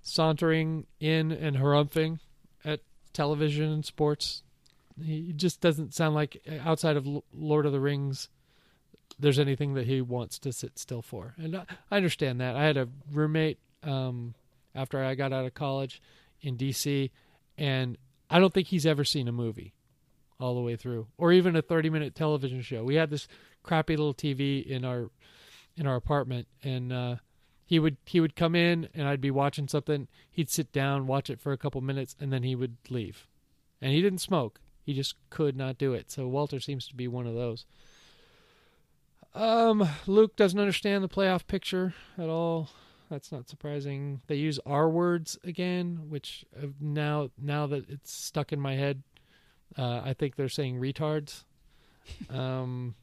sauntering 0.03 0.87
in 0.99 1.33
and 1.33 1.57
harumphing 1.57 2.19
at 2.63 2.81
television 3.15 3.73
and 3.73 3.85
sports. 3.85 4.43
He 5.03 5.33
just 5.35 5.63
doesn't 5.63 5.95
sound 5.95 6.15
like 6.15 6.43
outside 6.63 6.97
of 6.97 7.07
Lord 7.33 7.65
of 7.65 7.73
the 7.73 7.81
Rings. 7.81 8.29
There's 9.19 9.39
anything 9.39 9.73
that 9.75 9.87
he 9.87 10.03
wants 10.03 10.39
to 10.41 10.53
sit 10.53 10.79
still 10.79 11.01
for, 11.01 11.35
and 11.39 11.57
I, 11.57 11.65
I 11.91 11.97
understand 11.97 12.41
that. 12.41 12.57
I 12.57 12.65
had 12.65 12.77
a 12.77 12.89
roommate 13.11 13.59
um, 13.83 14.35
after 14.75 15.03
I 15.03 15.15
got 15.15 15.33
out 15.33 15.47
of 15.47 15.55
college 15.55 16.03
in 16.43 16.57
D.C., 16.57 17.11
and 17.59 17.99
I 18.29 18.39
don't 18.39 18.53
think 18.53 18.69
he's 18.69 18.87
ever 18.87 19.05
seen 19.05 19.27
a 19.27 19.33
movie 19.33 19.75
all 20.41 20.55
the 20.55 20.61
way 20.61 20.77
through, 20.77 21.07
or 21.19 21.33
even 21.33 21.55
a 21.55 21.63
30 21.63 21.91
minute 21.91 22.15
television 22.15 22.63
show. 22.63 22.83
We 22.83 22.95
had 22.95 23.11
this 23.11 23.29
crappy 23.63 23.97
little 23.97 24.15
TV 24.15 24.65
in 24.65 24.85
our 24.85 25.11
in 25.77 25.87
our 25.87 25.97
apartment, 25.97 26.49
and 26.63 26.93
uh, 26.93 27.17
he 27.65 27.79
would 27.79 27.97
he 28.05 28.21
would 28.21 28.35
come 28.35 28.55
in, 28.55 28.89
and 28.95 29.07
I'd 29.07 29.21
be 29.21 29.31
watching 29.31 29.69
something. 29.69 30.09
He'd 30.31 30.51
sit 30.51 30.73
down, 30.73 31.07
watch 31.07 31.31
it 31.31 31.41
for 31.41 31.53
a 31.53 31.59
couple 31.59 31.81
minutes, 31.81 32.17
and 32.21 32.33
then 32.33 32.43
he 32.43 32.55
would 32.55 32.77
leave. 32.89 33.27
And 33.81 33.93
he 33.93 34.03
didn't 34.03 34.19
smoke. 34.19 34.61
He 34.83 34.93
just 34.93 35.15
could 35.31 35.57
not 35.57 35.79
do 35.79 35.95
it. 35.95 36.11
So 36.11 36.27
Walter 36.27 36.61
seems 36.61 36.89
to 36.89 36.95
be 36.95 37.07
one 37.07 37.27
of 37.27 37.35
those. 37.35 37.67
Um, 39.35 39.89
Luke 40.07 40.37
doesn't 40.37 40.59
understand 40.59 41.05
the 41.05 41.09
playoff 41.09 41.47
picture 41.47 41.95
at 42.19 42.29
all. 42.29 42.71
That's 43.11 43.33
not 43.33 43.49
surprising. 43.49 44.21
They 44.27 44.37
use 44.37 44.59
R 44.65 44.89
words 44.89 45.39
again, 45.45 46.03
which 46.09 46.45
uh, 46.57 46.67
now 46.81 47.31
now 47.41 47.67
that 47.67 47.89
it's 47.89 48.13
stuck 48.13 48.53
in 48.53 48.61
my 48.61 48.75
head, 48.75 49.03
uh, 49.77 50.03
I 50.05 50.15
think 50.15 50.37
they're 50.37 50.49
saying 50.49 50.81
retards. 50.81 51.45
um, 52.29 52.95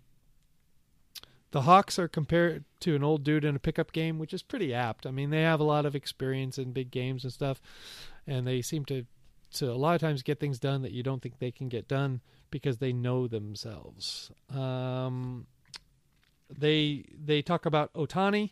the 1.52 1.62
Hawks 1.62 1.98
are 1.98 2.08
compared 2.08 2.66
to 2.82 2.96
an 2.96 3.04
old 3.04 3.24
dude 3.24 3.46
in 3.46 3.56
a 3.56 3.60
pickup 3.60 3.92
game, 3.92 4.20
which 4.20 4.34
is 4.34 4.44
pretty 4.44 4.74
apt. 4.74 5.06
I 5.06 5.12
mean, 5.12 5.30
they 5.30 5.42
have 5.42 5.60
a 5.60 5.64
lot 5.64 5.86
of 5.86 5.96
experience 5.96 6.58
in 6.58 6.72
big 6.72 6.92
games 6.92 7.24
and 7.24 7.32
stuff, 7.32 7.62
and 8.26 8.46
they 8.46 8.62
seem 8.62 8.86
to 8.86 9.06
to 9.54 9.72
a 9.72 9.76
lot 9.76 9.96
of 9.96 10.02
times 10.02 10.24
get 10.24 10.42
things 10.42 10.60
done 10.60 10.82
that 10.82 10.92
you 10.92 11.04
don't 11.04 11.22
think 11.22 11.40
they 11.40 11.52
can 11.52 11.70
get 11.70 11.88
done 11.88 12.20
because 12.52 12.80
they 12.80 12.92
know 12.92 13.28
themselves. 13.28 14.30
Um, 14.54 15.48
they 16.50 17.06
they 17.26 17.42
talk 17.42 17.66
about 17.66 17.94
Otani, 17.94 18.52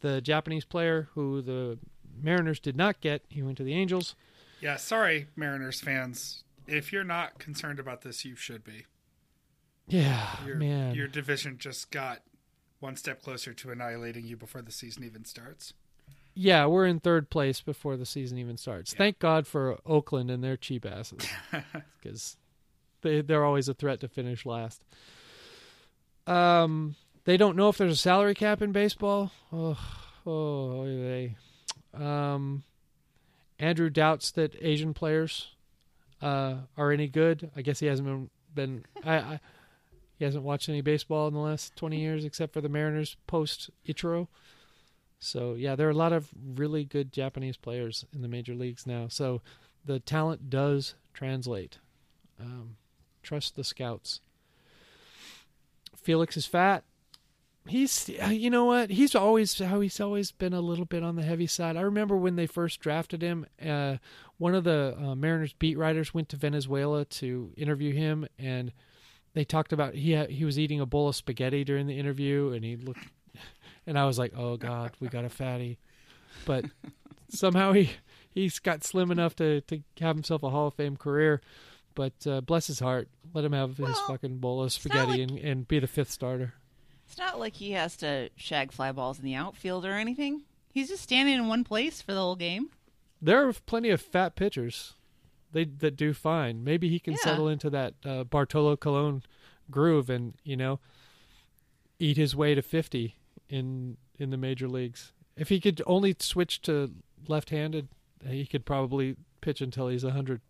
the 0.00 0.20
Japanese 0.20 0.64
player 0.64 1.08
who 1.14 1.42
the 1.42 1.78
Mariners 2.22 2.58
did 2.58 2.76
not 2.76 3.00
get. 3.00 3.22
He 3.28 3.42
went 3.42 3.58
to 3.58 3.64
the 3.64 3.74
Angels. 3.74 4.14
Yeah, 4.60 4.76
sorry, 4.76 5.26
Mariners 5.36 5.80
fans. 5.80 6.44
If 6.66 6.92
you're 6.92 7.04
not 7.04 7.38
concerned 7.38 7.78
about 7.78 8.02
this, 8.02 8.24
you 8.24 8.36
should 8.36 8.64
be. 8.64 8.86
Yeah, 9.88 10.36
Your, 10.46 10.56
man. 10.56 10.94
your 10.94 11.08
division 11.08 11.58
just 11.58 11.90
got 11.90 12.20
one 12.78 12.96
step 12.96 13.22
closer 13.22 13.52
to 13.52 13.70
annihilating 13.70 14.24
you 14.24 14.36
before 14.36 14.62
the 14.62 14.70
season 14.70 15.02
even 15.04 15.24
starts. 15.24 15.74
Yeah, 16.32 16.66
we're 16.66 16.86
in 16.86 17.00
third 17.00 17.28
place 17.28 17.60
before 17.60 17.96
the 17.96 18.06
season 18.06 18.38
even 18.38 18.56
starts. 18.56 18.94
Thank 18.94 19.18
God 19.18 19.46
for 19.48 19.78
Oakland 19.84 20.30
and 20.30 20.44
their 20.44 20.56
cheap 20.56 20.86
asses, 20.86 21.26
because 22.00 22.36
they 23.02 23.20
they're 23.20 23.44
always 23.44 23.68
a 23.68 23.74
threat 23.74 24.00
to 24.00 24.08
finish 24.08 24.46
last. 24.46 24.80
Um, 26.26 26.94
they 27.24 27.36
don't 27.36 27.56
know 27.56 27.68
if 27.68 27.78
there's 27.78 27.92
a 27.92 27.96
salary 27.96 28.34
cap 28.34 28.62
in 28.62 28.70
baseball. 28.70 29.32
Oh, 29.52 29.76
oh, 30.24 30.84
they. 30.86 31.36
Um, 31.92 32.62
Andrew 33.58 33.90
doubts 33.90 34.30
that 34.32 34.54
Asian 34.60 34.94
players 34.94 35.48
uh, 36.20 36.54
are 36.76 36.92
any 36.92 37.08
good. 37.08 37.50
I 37.56 37.62
guess 37.62 37.80
he 37.80 37.86
hasn't 37.86 38.06
been. 38.08 38.30
been 38.54 38.84
I, 39.04 39.16
I 39.16 39.40
he 40.18 40.24
hasn't 40.24 40.44
watched 40.44 40.68
any 40.68 40.82
baseball 40.82 41.28
in 41.28 41.34
the 41.34 41.40
last 41.40 41.74
twenty 41.76 42.00
years, 42.00 42.24
except 42.24 42.52
for 42.52 42.60
the 42.60 42.68
Mariners 42.68 43.16
post 43.26 43.70
Ichiro. 43.86 44.28
So 45.18 45.54
yeah, 45.54 45.76
there 45.76 45.86
are 45.86 45.92
a 45.92 45.94
lot 45.94 46.12
of 46.12 46.28
really 46.54 46.84
good 46.84 47.12
Japanese 47.12 47.56
players 47.56 48.04
in 48.14 48.22
the 48.22 48.28
major 48.28 48.54
leagues 48.54 48.86
now. 48.86 49.08
So 49.08 49.42
the 49.84 49.98
talent 49.98 50.50
does 50.50 50.94
translate. 51.14 51.78
Um, 52.38 52.76
trust 53.22 53.56
the 53.56 53.64
scouts. 53.64 54.20
Felix 55.96 56.36
is 56.36 56.46
fat. 56.46 56.84
He's 57.70 58.08
you 58.08 58.50
know 58.50 58.64
what 58.64 58.90
he's 58.90 59.14
always 59.14 59.58
how 59.58 59.80
he's 59.80 60.00
always 60.00 60.32
been 60.32 60.52
a 60.52 60.60
little 60.60 60.84
bit 60.84 61.02
on 61.04 61.14
the 61.14 61.22
heavy 61.22 61.46
side. 61.46 61.76
I 61.76 61.82
remember 61.82 62.16
when 62.16 62.34
they 62.36 62.46
first 62.46 62.80
drafted 62.80 63.22
him. 63.22 63.46
Uh, 63.64 63.98
one 64.38 64.54
of 64.56 64.64
the 64.64 64.96
uh, 64.98 65.14
Mariners 65.14 65.52
beat 65.52 65.78
writers 65.78 66.12
went 66.12 66.28
to 66.30 66.36
Venezuela 66.36 67.04
to 67.04 67.52
interview 67.56 67.92
him, 67.94 68.26
and 68.38 68.72
they 69.34 69.44
talked 69.44 69.72
about 69.72 69.94
he 69.94 70.12
had, 70.12 70.30
he 70.30 70.44
was 70.44 70.58
eating 70.58 70.80
a 70.80 70.86
bowl 70.86 71.08
of 71.08 71.14
spaghetti 71.16 71.62
during 71.62 71.86
the 71.86 71.96
interview, 71.98 72.50
and 72.52 72.64
he 72.64 72.74
looked 72.76 73.06
and 73.86 73.98
I 73.98 74.04
was 74.04 74.18
like, 74.18 74.32
"Oh 74.36 74.56
God, 74.56 74.92
we 75.00 75.08
got 75.08 75.24
a 75.24 75.28
fatty," 75.28 75.78
but 76.44 76.64
somehow 77.28 77.72
he 77.72 77.90
he's 78.30 78.58
got 78.58 78.82
slim 78.84 79.10
enough 79.10 79.36
to 79.36 79.60
to 79.62 79.80
have 80.00 80.16
himself 80.16 80.42
a 80.42 80.50
Hall 80.50 80.66
of 80.68 80.74
Fame 80.74 80.96
career. 80.96 81.40
But 81.94 82.12
uh, 82.26 82.40
bless 82.40 82.68
his 82.68 82.80
heart, 82.80 83.08
let 83.34 83.44
him 83.44 83.52
have 83.52 83.76
his 83.76 83.98
fucking 84.06 84.38
bowl 84.38 84.62
of 84.62 84.72
spaghetti 84.72 85.10
like- 85.12 85.20
and, 85.20 85.38
and 85.38 85.68
be 85.68 85.78
the 85.80 85.86
fifth 85.86 86.10
starter. 86.10 86.54
It's 87.10 87.18
not 87.18 87.40
like 87.40 87.56
he 87.56 87.72
has 87.72 87.96
to 87.96 88.30
shag 88.36 88.70
fly 88.70 88.92
balls 88.92 89.18
in 89.18 89.24
the 89.24 89.34
outfield 89.34 89.84
or 89.84 89.94
anything. 89.94 90.42
He's 90.72 90.88
just 90.88 91.02
standing 91.02 91.34
in 91.34 91.48
one 91.48 91.64
place 91.64 92.00
for 92.00 92.12
the 92.14 92.20
whole 92.20 92.36
game. 92.36 92.70
There 93.20 93.48
are 93.48 93.52
plenty 93.52 93.90
of 93.90 94.00
fat 94.00 94.36
pitchers, 94.36 94.94
they 95.50 95.64
that 95.64 95.96
do 95.96 96.14
fine. 96.14 96.62
Maybe 96.62 96.88
he 96.88 97.00
can 97.00 97.14
Yeah. 97.14 97.18
settle 97.24 97.48
into 97.48 97.68
that 97.70 97.94
uh, 98.04 98.22
Bartolo 98.22 98.76
Colon 98.76 99.24
groove 99.72 100.08
and 100.08 100.34
you 100.44 100.56
know 100.56 100.78
eat 101.98 102.16
his 102.16 102.36
way 102.36 102.54
to 102.54 102.62
fifty 102.62 103.16
in 103.48 103.96
in 104.16 104.30
the 104.30 104.36
major 104.36 104.68
leagues. 104.68 105.12
If 105.36 105.48
he 105.48 105.58
could 105.58 105.82
only 105.86 106.14
switch 106.20 106.62
to 106.62 106.92
left-handed, 107.26 107.88
he 108.24 108.46
could 108.46 108.64
probably 108.64 109.16
pitch 109.40 109.60
until 109.60 109.88
he's 109.88 110.04
hundred. 110.04 110.42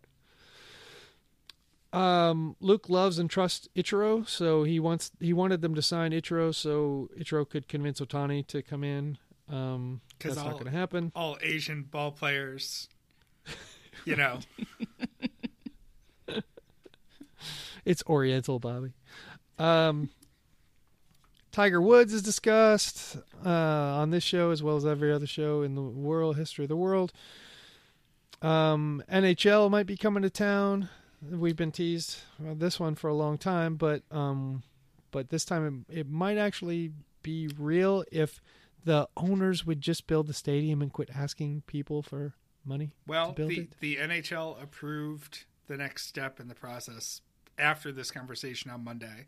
Um, 1.93 2.55
Luke 2.61 2.89
loves 2.89 3.19
and 3.19 3.29
trusts 3.29 3.67
Ichiro, 3.75 4.27
so 4.27 4.63
he 4.63 4.79
wants 4.79 5.11
he 5.19 5.33
wanted 5.33 5.61
them 5.61 5.75
to 5.75 5.81
sign 5.81 6.11
Ichiro 6.11 6.55
so 6.55 7.09
Ichiro 7.19 7.47
could 7.49 7.67
convince 7.67 7.99
Otani 7.99 8.47
to 8.47 8.61
come 8.61 8.83
in. 8.83 9.17
Um, 9.49 9.99
that's 10.19 10.37
not 10.37 10.53
going 10.53 10.65
to 10.65 10.71
happen. 10.71 11.11
All 11.13 11.37
Asian 11.41 11.83
ball 11.83 12.11
players, 12.11 12.87
you 14.05 14.15
know, 14.15 14.39
It's 17.85 18.03
Oriental, 18.07 18.59
Bobby. 18.59 18.93
Um, 19.57 20.09
Tiger 21.51 21.81
Woods 21.81 22.13
is 22.13 22.21
discussed 22.21 23.17
uh, 23.45 23.49
on 23.49 24.11
this 24.11 24.23
show 24.23 24.51
as 24.51 24.63
well 24.63 24.75
as 24.75 24.85
every 24.85 25.11
other 25.11 25.27
show 25.27 25.63
in 25.63 25.75
the 25.75 25.81
world 25.81 26.37
history 26.37 26.65
of 26.65 26.69
the 26.69 26.75
world. 26.75 27.11
Um, 28.41 29.03
NHL 29.11 29.69
might 29.69 29.85
be 29.85 29.97
coming 29.97 30.23
to 30.23 30.29
town. 30.29 30.89
We've 31.21 31.55
been 31.55 31.71
teased 31.71 32.17
about 32.39 32.59
this 32.59 32.79
one 32.79 32.95
for 32.95 33.07
a 33.07 33.13
long 33.13 33.37
time, 33.37 33.75
but 33.75 34.03
um, 34.11 34.63
but 35.11 35.29
this 35.29 35.45
time 35.45 35.85
it, 35.89 35.99
it 35.99 36.09
might 36.09 36.37
actually 36.37 36.91
be 37.21 37.49
real 37.57 38.03
if 38.11 38.41
the 38.83 39.07
owners 39.15 39.65
would 39.65 39.81
just 39.81 40.07
build 40.07 40.27
the 40.27 40.33
stadium 40.33 40.81
and 40.81 40.91
quit 40.91 41.09
asking 41.15 41.63
people 41.67 42.01
for 42.01 42.33
money. 42.65 42.91
well, 43.07 43.33
the 43.33 43.61
it. 43.61 43.79
the 43.79 43.97
NHL 43.97 44.61
approved 44.61 45.45
the 45.67 45.77
next 45.77 46.07
step 46.07 46.39
in 46.39 46.47
the 46.47 46.55
process 46.55 47.21
after 47.57 47.91
this 47.91 48.11
conversation 48.11 48.71
on 48.71 48.83
Monday. 48.83 49.27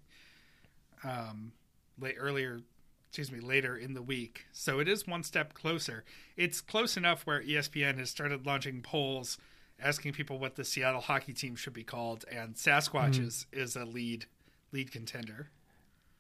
Um, 1.04 1.52
late 2.00 2.16
earlier, 2.18 2.62
excuse 3.10 3.32
me, 3.32 3.40
later 3.40 3.78
in 3.78 3.94
the 3.94 4.02
week. 4.02 4.46
So 4.52 4.80
it 4.80 4.88
is 4.88 5.06
one 5.06 5.24
step 5.24 5.54
closer. 5.54 6.04
It's 6.36 6.62
close 6.62 6.98
enough 6.98 7.26
where 7.26 7.42
ESPN 7.42 7.98
has 8.00 8.10
started 8.10 8.46
launching 8.46 8.82
polls 8.82 9.38
asking 9.84 10.14
people 10.14 10.40
what 10.40 10.56
the 10.56 10.64
Seattle 10.64 11.02
hockey 11.02 11.34
team 11.34 11.56
should 11.56 11.74
be 11.74 11.84
called, 11.84 12.26
and 12.32 12.56
Sasquatch 12.56 13.18
Hmm. 13.18 13.26
is, 13.26 13.46
is 13.52 13.76
a 13.76 13.86
lead 13.86 14.26
lead 14.72 14.92
contender. 14.92 15.50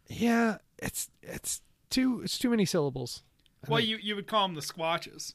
Yeah, 0.08 0.58
it's 0.78 1.10
it's 1.22 1.62
too 1.90 2.22
it's 2.24 2.38
too 2.38 2.50
many 2.50 2.66
syllables. 2.66 3.24
I 3.66 3.72
Well, 3.72 3.80
you 3.80 3.98
you 3.98 4.16
would 4.16 4.28
call 4.28 4.48
them 4.48 4.56
the 4.56 4.62
Squatches. 4.62 5.34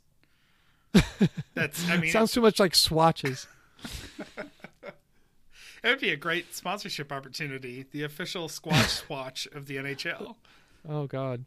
That's 1.54 1.88
I 1.88 1.96
mean 1.96 2.10
Sounds 2.12 2.32
too 2.32 2.40
much 2.40 2.60
like 2.60 2.74
swatches. 2.74 3.46
it 4.36 5.88
would 5.88 6.00
be 6.00 6.10
a 6.10 6.16
great 6.16 6.54
sponsorship 6.54 7.12
opportunity. 7.12 7.86
The 7.90 8.02
official 8.02 8.48
Squatch 8.48 8.88
Swatch 9.06 9.46
of 9.52 9.66
the 9.66 9.76
NHL. 9.76 10.36
Oh 10.88 11.06
God, 11.06 11.44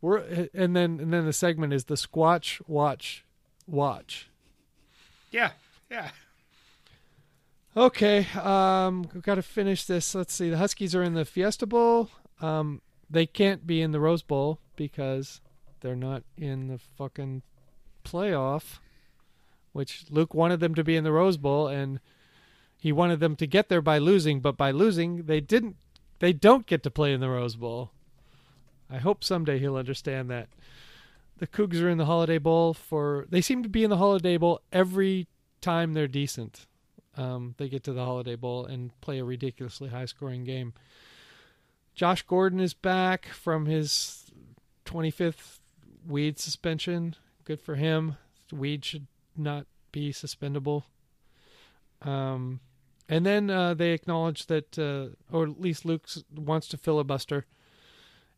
we're 0.00 0.48
and 0.54 0.74
then 0.74 1.00
and 1.00 1.12
then 1.12 1.26
the 1.26 1.32
segment 1.32 1.72
is 1.72 1.84
the 1.84 1.94
Squatch 1.94 2.60
Watch 2.66 3.24
Watch. 3.66 4.28
Yeah, 5.30 5.50
yeah. 5.90 6.10
Okay, 7.76 8.26
um, 8.34 9.08
we've 9.14 9.22
got 9.22 9.36
to 9.36 9.42
finish 9.42 9.84
this. 9.84 10.14
Let's 10.14 10.34
see. 10.34 10.50
The 10.50 10.56
Huskies 10.56 10.94
are 10.94 11.02
in 11.02 11.14
the 11.14 11.24
Fiesta 11.24 11.66
Bowl. 11.66 12.10
Um, 12.40 12.82
they 13.08 13.26
can't 13.26 13.66
be 13.66 13.80
in 13.80 13.92
the 13.92 14.00
Rose 14.00 14.22
Bowl 14.22 14.58
because 14.74 15.40
they're 15.80 15.94
not 15.94 16.24
in 16.36 16.68
the 16.68 16.78
fucking 16.78 17.42
playoff. 18.04 18.78
Which 19.72 20.06
Luke 20.10 20.34
wanted 20.34 20.60
them 20.60 20.74
to 20.74 20.82
be 20.82 20.96
in 20.96 21.04
the 21.04 21.12
Rose 21.12 21.36
Bowl, 21.36 21.68
and 21.68 22.00
he 22.78 22.90
wanted 22.90 23.20
them 23.20 23.36
to 23.36 23.46
get 23.46 23.68
there 23.68 23.82
by 23.82 23.98
losing. 23.98 24.40
But 24.40 24.56
by 24.56 24.70
losing, 24.70 25.26
they 25.26 25.40
didn't. 25.40 25.76
They 26.18 26.32
don't 26.32 26.66
get 26.66 26.82
to 26.82 26.90
play 26.90 27.12
in 27.12 27.20
the 27.20 27.28
Rose 27.28 27.54
Bowl. 27.54 27.92
I 28.90 28.96
hope 28.96 29.22
someday 29.22 29.58
he'll 29.58 29.76
understand 29.76 30.30
that. 30.30 30.48
The 31.36 31.46
Cougs 31.46 31.80
are 31.80 31.88
in 31.88 31.98
the 31.98 32.06
Holiday 32.06 32.38
Bowl 32.38 32.74
for. 32.74 33.26
They 33.28 33.40
seem 33.40 33.62
to 33.62 33.68
be 33.68 33.84
in 33.84 33.90
the 33.90 33.98
Holiday 33.98 34.36
Bowl 34.36 34.62
every 34.72 35.28
time 35.60 35.92
they're 35.94 36.08
decent 36.08 36.66
um, 37.18 37.54
they 37.58 37.68
get 37.68 37.82
to 37.84 37.92
the 37.92 38.04
Holiday 38.04 38.36
Bowl 38.36 38.64
and 38.64 38.98
play 39.00 39.18
a 39.18 39.24
ridiculously 39.24 39.88
high 39.88 40.04
scoring 40.04 40.44
game. 40.44 40.72
Josh 41.94 42.22
Gordon 42.22 42.60
is 42.60 42.74
back 42.74 43.26
from 43.26 43.66
his 43.66 44.30
25th 44.86 45.58
weed 46.06 46.38
suspension. 46.38 47.16
Good 47.44 47.60
for 47.60 47.74
him. 47.74 48.16
Weed 48.52 48.84
should 48.84 49.08
not 49.36 49.66
be 49.90 50.12
suspendable. 50.12 50.84
Um, 52.02 52.60
and 53.08 53.26
then 53.26 53.50
uh, 53.50 53.74
they 53.74 53.90
acknowledge 53.90 54.46
that, 54.46 54.78
uh, 54.78 55.16
or 55.36 55.48
at 55.48 55.60
least 55.60 55.84
Luke 55.84 56.06
wants 56.32 56.68
to 56.68 56.76
filibuster. 56.76 57.46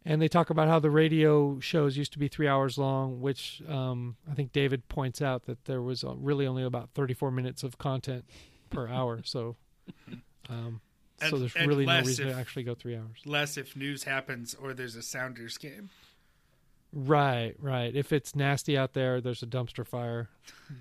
And 0.04 0.20
they 0.22 0.28
talk 0.28 0.48
about 0.48 0.68
how 0.68 0.78
the 0.78 0.90
radio 0.90 1.60
shows 1.60 1.96
used 1.96 2.12
to 2.14 2.18
be 2.18 2.28
three 2.28 2.48
hours 2.48 2.78
long, 2.78 3.20
which 3.20 3.62
um, 3.68 4.16
I 4.30 4.34
think 4.34 4.52
David 4.52 4.88
points 4.88 5.20
out 5.20 5.44
that 5.44 5.66
there 5.66 5.82
was 5.82 6.02
uh, 6.04 6.14
really 6.16 6.46
only 6.46 6.62
about 6.62 6.90
34 6.94 7.30
minutes 7.30 7.62
of 7.62 7.76
content 7.76 8.24
per 8.70 8.88
hour. 8.88 9.20
So, 9.24 9.56
um, 10.48 10.80
so 11.28 11.36
there's 11.36 11.54
and 11.54 11.68
really 11.68 11.84
no 11.84 11.98
reason 11.98 12.28
if- 12.28 12.34
to 12.34 12.40
actually 12.40 12.62
go 12.62 12.74
three 12.74 12.96
hours. 12.96 13.20
Less 13.26 13.58
if 13.58 13.76
news 13.76 14.04
happens 14.04 14.54
or 14.54 14.72
there's 14.72 14.96
a 14.96 15.02
Sounders 15.02 15.58
game. 15.58 15.90
Right, 16.92 17.54
right. 17.60 17.94
If 17.94 18.12
it's 18.12 18.34
nasty 18.34 18.76
out 18.76 18.94
there, 18.94 19.20
there's 19.20 19.42
a 19.42 19.46
dumpster 19.46 19.86
fire. 19.86 20.28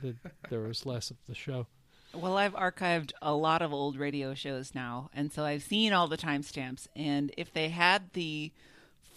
The, 0.01 0.15
there 0.49 0.61
was 0.61 0.85
less 0.85 1.11
of 1.11 1.17
the 1.27 1.35
show. 1.35 1.67
Well, 2.13 2.37
I've 2.37 2.55
archived 2.55 3.11
a 3.21 3.35
lot 3.35 3.61
of 3.61 3.71
old 3.71 3.95
radio 3.95 4.33
shows 4.33 4.73
now, 4.73 5.11
and 5.13 5.31
so 5.31 5.43
I've 5.45 5.61
seen 5.61 5.93
all 5.93 6.07
the 6.07 6.17
timestamps. 6.17 6.87
And 6.95 7.31
if 7.37 7.53
they 7.53 7.69
had 7.69 8.13
the 8.13 8.51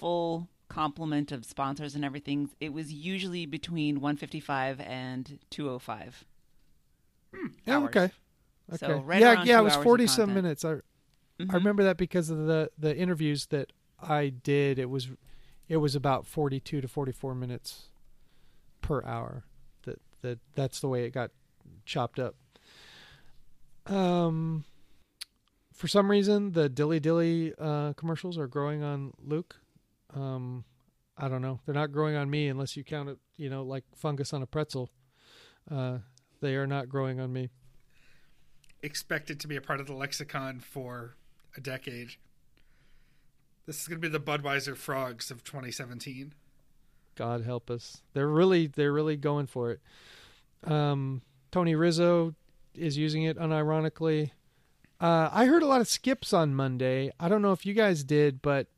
full 0.02 0.48
complement 0.68 1.32
of 1.32 1.44
sponsors 1.44 1.94
and 1.94 2.04
everything, 2.04 2.50
it 2.60 2.72
was 2.72 2.92
usually 2.92 3.46
between 3.46 3.96
155 4.00 4.80
and 4.80 5.38
205. 5.50 6.24
Yeah, 7.66 7.76
Hours. 7.78 7.84
okay. 7.88 8.10
So 8.78 8.86
Okay. 8.86 9.04
right 9.04 9.20
yeah, 9.20 9.42
yeah, 9.44 9.56
two 9.56 9.60
it 9.60 9.64
was 9.64 9.72
hours 9.74 9.84
forty 9.84 10.06
some 10.06 10.34
minutes. 10.34 10.64
I 10.64 10.74
Mhm. 11.40 11.50
I 11.50 11.54
remember 11.54 11.82
that 11.84 11.96
because 11.96 12.30
of 12.30 12.46
the 12.46 12.70
the 12.78 12.96
interviews 12.96 13.46
that 13.46 13.72
I 14.00 14.28
did. 14.30 14.78
It 14.78 14.88
was 14.90 15.08
it 15.68 15.78
was 15.78 15.94
about 15.94 16.26
forty 16.26 16.60
two 16.60 16.80
to 16.80 16.88
forty 16.88 17.12
four 17.12 17.34
minutes 17.34 17.88
per 18.80 19.02
hour. 19.04 19.44
That 19.84 20.00
that 20.22 20.38
that's 20.54 20.80
the 20.80 20.88
way 20.88 21.04
it 21.04 21.10
got 21.10 21.30
chopped 21.84 22.18
up. 22.18 22.34
Um, 23.86 24.64
for 25.72 25.88
some 25.88 26.10
reason, 26.10 26.52
the 26.52 26.68
Dilly 26.68 27.00
Dilly 27.00 27.52
uh, 27.58 27.94
commercials 27.94 28.38
are 28.38 28.46
growing 28.46 28.82
on 28.82 29.12
Luke. 29.22 29.56
Um, 30.14 30.64
I 31.16 31.28
don't 31.28 31.42
know. 31.42 31.60
They're 31.64 31.74
not 31.74 31.92
growing 31.92 32.16
on 32.16 32.30
me 32.30 32.48
unless 32.48 32.76
you 32.76 32.84
count 32.84 33.08
it, 33.08 33.18
you 33.36 33.50
know, 33.50 33.62
like 33.62 33.84
fungus 33.94 34.32
on 34.32 34.42
a 34.42 34.46
pretzel. 34.46 34.90
Uh, 35.70 35.98
they 36.40 36.56
are 36.56 36.66
not 36.66 36.88
growing 36.88 37.20
on 37.20 37.32
me. 37.32 37.50
Expected 38.82 39.38
to 39.40 39.48
be 39.48 39.56
a 39.56 39.60
part 39.60 39.80
of 39.80 39.86
the 39.86 39.94
lexicon 39.94 40.60
for 40.60 41.16
a 41.56 41.60
decade. 41.60 42.16
This 43.66 43.80
is 43.80 43.86
going 43.86 44.00
to 44.00 44.08
be 44.08 44.12
the 44.12 44.20
Budweiser 44.20 44.76
frogs 44.76 45.30
of 45.30 45.44
2017. 45.44 46.34
God 47.14 47.44
help 47.44 47.70
us. 47.70 48.02
They're 48.14 48.28
really 48.28 48.66
they're 48.66 48.92
really 48.92 49.16
going 49.16 49.46
for 49.46 49.70
it. 49.70 49.80
Um, 50.64 51.22
Tony 51.50 51.74
Rizzo 51.74 52.34
is 52.74 52.96
using 52.96 53.24
it 53.24 53.38
unironically. 53.38 54.30
Uh, 55.00 55.28
I 55.30 55.46
heard 55.46 55.62
a 55.62 55.66
lot 55.66 55.80
of 55.80 55.88
skips 55.88 56.32
on 56.32 56.54
Monday. 56.54 57.12
I 57.20 57.28
don't 57.28 57.42
know 57.42 57.52
if 57.52 57.66
you 57.66 57.74
guys 57.74 58.02
did, 58.02 58.40
but 58.40 58.68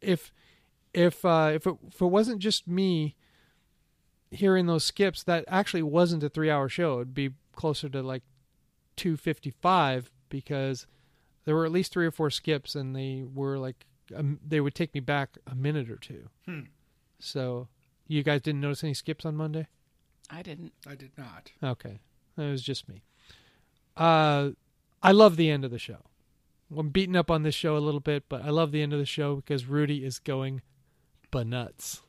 if 0.00 0.32
if 0.92 1.24
uh, 1.24 1.52
if 1.54 1.66
it, 1.66 1.74
if 1.88 2.00
it 2.00 2.06
wasn't 2.06 2.40
just 2.40 2.66
me 2.66 3.16
hearing 4.30 4.66
those 4.66 4.84
skips, 4.84 5.22
that 5.24 5.44
actually 5.48 5.82
wasn't 5.82 6.22
a 6.22 6.28
three 6.28 6.50
hour 6.50 6.68
show. 6.68 6.96
It'd 6.96 7.14
be 7.14 7.30
closer 7.54 7.88
to 7.88 8.02
like 8.02 8.22
two 8.96 9.16
fifty 9.16 9.50
five 9.50 10.10
because 10.28 10.86
there 11.44 11.54
were 11.54 11.64
at 11.64 11.72
least 11.72 11.92
three 11.92 12.06
or 12.06 12.10
four 12.10 12.30
skips, 12.30 12.74
and 12.74 12.94
they 12.94 13.24
were 13.32 13.58
like 13.58 13.86
um, 14.14 14.40
they 14.46 14.60
would 14.60 14.74
take 14.74 14.94
me 14.94 15.00
back 15.00 15.38
a 15.46 15.54
minute 15.54 15.90
or 15.90 15.96
two. 15.96 16.28
Hmm. 16.46 16.60
So 17.18 17.68
you 18.06 18.22
guys 18.22 18.42
didn't 18.42 18.60
notice 18.60 18.82
any 18.82 18.94
skips 18.94 19.24
on 19.24 19.36
Monday? 19.36 19.68
I 20.28 20.42
didn't. 20.42 20.72
I 20.86 20.94
did 20.94 21.12
not. 21.16 21.52
Okay. 21.62 22.00
It 22.36 22.50
was 22.50 22.62
just 22.62 22.88
me. 22.88 23.02
Uh 23.96 24.50
I 25.02 25.12
love 25.12 25.36
the 25.36 25.50
end 25.50 25.64
of 25.64 25.70
the 25.70 25.78
show. 25.78 26.04
I'm 26.76 26.90
beating 26.90 27.16
up 27.16 27.30
on 27.30 27.42
this 27.42 27.54
show 27.54 27.76
a 27.76 27.78
little 27.78 28.00
bit, 28.00 28.24
but 28.28 28.44
I 28.44 28.50
love 28.50 28.70
the 28.70 28.82
end 28.82 28.92
of 28.92 28.98
the 28.98 29.06
show 29.06 29.36
because 29.36 29.66
Rudy 29.66 30.04
is 30.04 30.18
going 30.18 30.62
nuts. 31.34 32.00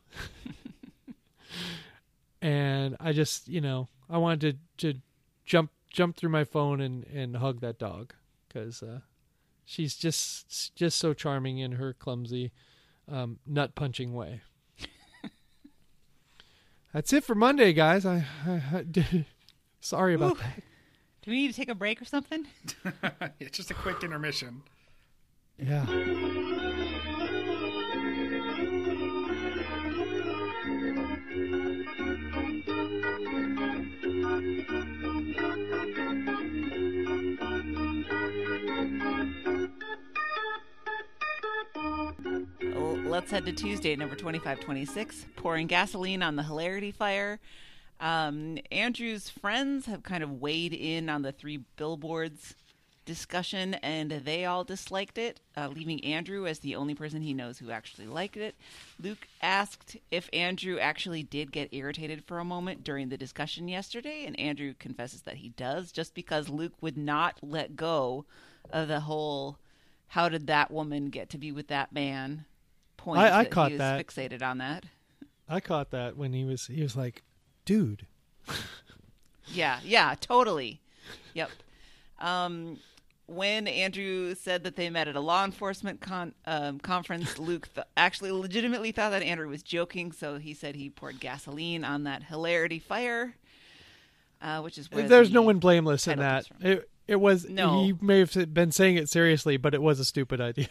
and 2.42 2.98
I 3.00 3.14
just, 3.14 3.48
you 3.48 3.62
know, 3.62 3.88
I 4.10 4.18
wanted 4.18 4.60
to, 4.78 4.94
to 4.94 5.00
jump 5.46 5.72
jump 5.90 6.16
through 6.16 6.30
my 6.30 6.44
phone 6.44 6.80
and, 6.82 7.06
and 7.08 7.36
hug 7.38 7.60
that 7.62 7.78
dog 7.78 8.14
because 8.48 8.82
uh, 8.82 9.00
she's 9.66 9.96
just 9.96 10.76
just 10.76 10.98
so 10.98 11.14
charming 11.14 11.60
in 11.60 11.74
her 11.74 11.94
clumsy 11.94 12.52
um, 13.10 13.40
nut 13.46 13.76
punching 13.76 14.14
way. 14.14 14.42
That's 16.94 17.14
it 17.14 17.24
for 17.24 17.36
Monday, 17.36 17.74
guys. 17.74 18.06
I, 18.06 18.26
I, 18.46 18.62
I 18.74 19.26
sorry 19.82 20.14
about 20.14 20.34
Ooh. 20.34 20.40
that. 20.40 20.64
Do 21.22 21.32
we 21.32 21.38
need 21.38 21.50
to 21.50 21.54
take 21.54 21.70
a 21.70 21.76
break 21.76 22.02
or 22.02 22.06
something? 22.06 22.48
yeah, 23.04 23.30
just 23.52 23.70
a 23.70 23.76
quick 23.76 24.04
intermission. 24.04 24.64
Yeah. 25.60 25.86
Let's 43.22 43.30
head 43.30 43.46
to 43.46 43.52
Tuesday, 43.52 43.96
number 43.96 44.16
2526, 44.16 45.28
pouring 45.36 45.68
gasoline 45.68 46.24
on 46.24 46.38
the 46.38 46.42
hilarity 46.42 46.90
fire. 46.90 47.40
Um, 48.00 48.58
Andrew's 48.72 49.30
friends 49.30 49.86
have 49.86 50.02
kind 50.02 50.24
of 50.24 50.42
weighed 50.42 50.74
in 50.74 51.08
on 51.08 51.22
the 51.22 51.32
three 51.32 51.58
billboards 51.78 52.56
discussion, 53.06 53.76
and 53.76 54.10
they 54.10 54.46
all 54.46 54.64
disliked 54.64 55.20
it, 55.20 55.40
uh, 55.56 55.68
leaving 55.68 56.04
Andrew 56.04 56.48
as 56.48 56.60
the 56.60 56.76
only 56.76 56.96
person 56.96 57.22
he 57.22 57.36
knows 57.36 57.60
who 57.60 57.70
actually 57.70 58.08
liked 58.08 58.38
it. 58.38 58.56
Luke 59.00 59.28
asked 59.40 59.98
if 60.10 60.28
Andrew 60.34 60.80
actually 60.80 61.22
did 61.22 61.52
get 61.52 61.72
irritated 61.72 62.24
for 62.26 62.40
a 62.40 62.44
moment 62.44 62.84
during 62.84 63.10
the 63.10 63.18
discussion 63.18 63.68
yesterday, 63.68 64.26
and 64.26 64.38
Andrew 64.40 64.74
confesses 64.80 65.22
that 65.22 65.38
he 65.38 65.50
does, 65.50 65.92
just 65.92 66.16
because 66.16 66.50
Luke 66.50 66.74
would 66.82 66.98
not 66.98 67.38
let 67.44 67.76
go 67.76 68.26
of 68.72 68.88
the 68.88 69.02
whole 69.02 69.60
"how 70.08 70.28
did 70.28 70.48
that 70.48 70.72
woman 70.72 71.12
get 71.12 71.30
to 71.30 71.38
be 71.38 71.52
with 71.52 71.68
that 71.68 71.94
man?" 71.94 72.46
Point. 73.04 73.20
I- 73.20 73.40
I 73.40 73.44
that 73.44 73.52
caught 73.52 73.78
that. 73.78 74.06
Fixated 74.06 74.42
on 74.42 74.58
that. 74.60 74.86
I 75.50 75.60
caught 75.60 75.92
that 75.92 76.16
when 76.18 76.34
he 76.34 76.46
was 76.46 76.68
he 76.68 76.82
was 76.82 76.96
like, 76.96 77.24
"Dude, 77.66 78.06
Yeah, 79.48 79.80
yeah, 79.84 80.16
totally. 80.20 80.82
Yep. 81.34 81.50
Um, 82.20 82.80
when 83.26 83.68
Andrew 83.68 84.36
said 84.36 84.64
that 84.64 84.76
they 84.76 84.90
met 84.90 85.08
at 85.08 85.16
a 85.16 85.20
law 85.20 85.44
enforcement 85.44 86.00
con- 86.02 86.34
um, 86.46 86.80
conference, 86.80 87.38
Luke 87.40 87.70
th- 87.74 87.88
actually 87.98 88.32
legitimately 88.32 88.92
thought 88.92 89.10
that 89.12 89.24
Andrew 89.24 89.48
was 89.50 89.64
joking, 89.64 90.12
so 90.12 90.38
he 90.38 90.54
said 90.54 90.76
he 90.76 90.90
poured 90.90 91.20
gasoline 91.20 91.84
on 91.84 92.04
that 92.04 92.24
hilarity 92.24 92.80
fire, 92.80 93.36
uh, 94.42 94.62
which 94.62 94.78
is 94.78 94.90
where 94.92 95.08
there's 95.08 95.30
the 95.30 95.34
no 95.34 95.42
one 95.42 95.60
blameless 95.60 96.08
in 96.08 96.20
that." 96.20 96.46
It 96.62 96.90
it 97.08 97.20
was 97.20 97.50
No. 97.50 97.84
he 97.84 97.94
may 98.00 98.20
have 98.20 98.54
been 98.54 98.72
saying 98.72 98.96
it 98.96 99.10
seriously, 99.10 99.58
but 99.58 99.74
it 99.74 99.82
was 99.82 100.00
a 100.00 100.06
stupid 100.06 100.40
idea. 100.40 100.70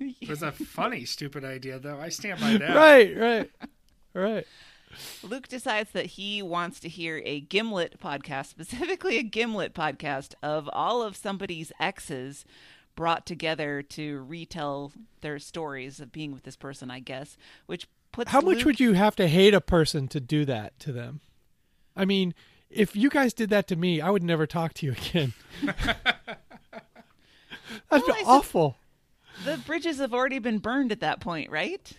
It 0.20 0.28
was 0.28 0.42
a 0.42 0.52
funny, 0.52 1.04
stupid 1.04 1.44
idea, 1.44 1.78
though. 1.78 1.98
I 2.00 2.08
stand 2.08 2.40
by 2.40 2.56
that. 2.56 2.74
Right, 2.76 3.16
right, 3.16 3.50
right. 4.14 4.46
Luke 5.22 5.48
decides 5.48 5.90
that 5.92 6.06
he 6.06 6.40
wants 6.42 6.80
to 6.80 6.88
hear 6.88 7.20
a 7.24 7.40
Gimlet 7.40 8.00
podcast, 8.00 8.46
specifically 8.46 9.18
a 9.18 9.22
Gimlet 9.22 9.74
podcast 9.74 10.34
of 10.42 10.68
all 10.72 11.02
of 11.02 11.16
somebody's 11.16 11.72
exes 11.78 12.44
brought 12.96 13.26
together 13.26 13.82
to 13.82 14.20
retell 14.22 14.92
their 15.20 15.38
stories 15.38 16.00
of 16.00 16.10
being 16.10 16.32
with 16.32 16.42
this 16.44 16.56
person, 16.56 16.90
I 16.90 17.00
guess. 17.00 17.36
Which 17.66 17.86
puts 18.12 18.30
How 18.32 18.40
much 18.40 18.64
would 18.64 18.80
you 18.80 18.94
have 18.94 19.14
to 19.16 19.28
hate 19.28 19.54
a 19.54 19.60
person 19.60 20.08
to 20.08 20.20
do 20.20 20.44
that 20.46 20.78
to 20.80 20.92
them? 20.92 21.20
I 21.94 22.04
mean, 22.04 22.34
if 22.70 22.96
you 22.96 23.08
guys 23.10 23.32
did 23.34 23.50
that 23.50 23.68
to 23.68 23.76
me, 23.76 24.00
I 24.00 24.10
would 24.10 24.22
never 24.24 24.46
talk 24.46 24.74
to 24.74 24.86
you 24.86 24.92
again. 24.92 25.34
That'd 25.62 26.36
Well, 27.90 28.06
be 28.06 28.12
I 28.12 28.18
sup- 28.20 28.26
awful. 28.26 28.76
The 29.44 29.56
bridges 29.66 29.98
have 29.98 30.12
already 30.14 30.38
been 30.38 30.58
burned 30.58 30.92
at 30.92 31.00
that 31.00 31.20
point, 31.20 31.50
right? 31.50 31.90